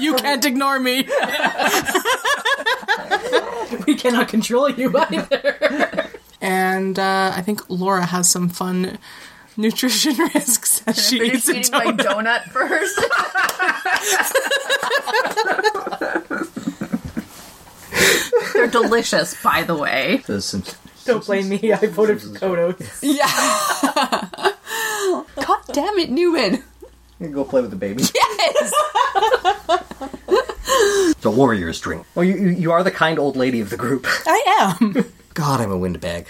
You 0.00 0.14
can't 0.14 0.44
ignore 0.44 0.78
me. 0.80 1.08
we 3.86 3.94
cannot 3.94 4.28
control 4.28 4.68
you 4.70 4.96
either. 4.96 6.10
And 6.40 6.98
uh, 6.98 7.32
I 7.34 7.40
think 7.42 7.70
Laura 7.70 8.04
has 8.04 8.28
some 8.28 8.48
fun 8.48 8.98
nutrition 9.56 10.16
risks 10.34 10.82
as 10.86 11.08
she 11.08 11.18
Finish 11.20 11.48
eats 11.48 11.48
a 11.48 11.56
eating 11.58 11.72
my 11.72 11.86
donut. 11.86 12.42
donut 12.42 12.44
first. 12.50 13.00
They're 18.54 18.66
delicious, 18.66 19.40
by 19.42 19.62
the 19.62 19.74
way. 19.74 20.22
There's 20.26 20.44
some 20.44 20.62
Don't 21.04 21.24
blame 21.24 21.48
me. 21.48 21.72
I 21.72 21.86
voted 21.86 22.20
for 22.22 22.28
Kodos. 22.28 22.98
Yeah. 23.02 24.52
God 25.44 25.60
damn 25.72 25.98
it, 25.98 26.10
Newman. 26.10 26.54
You 27.20 27.26
can 27.26 27.32
go 27.32 27.44
play 27.44 27.60
with 27.60 27.70
the 27.70 27.76
baby. 27.76 28.02
Yes. 28.14 28.72
The 31.20 31.30
warrior's 31.30 31.80
drink. 31.80 32.04
Well, 32.14 32.24
you, 32.24 32.34
you 32.36 32.48
you 32.48 32.72
are 32.72 32.82
the 32.82 32.90
kind 32.90 33.18
old 33.18 33.34
lady 33.34 33.60
of 33.60 33.70
the 33.70 33.78
group. 33.78 34.06
I 34.26 34.76
am. 34.80 35.06
God, 35.34 35.60
I'm 35.60 35.70
a 35.70 35.76
windbag. 35.76 36.28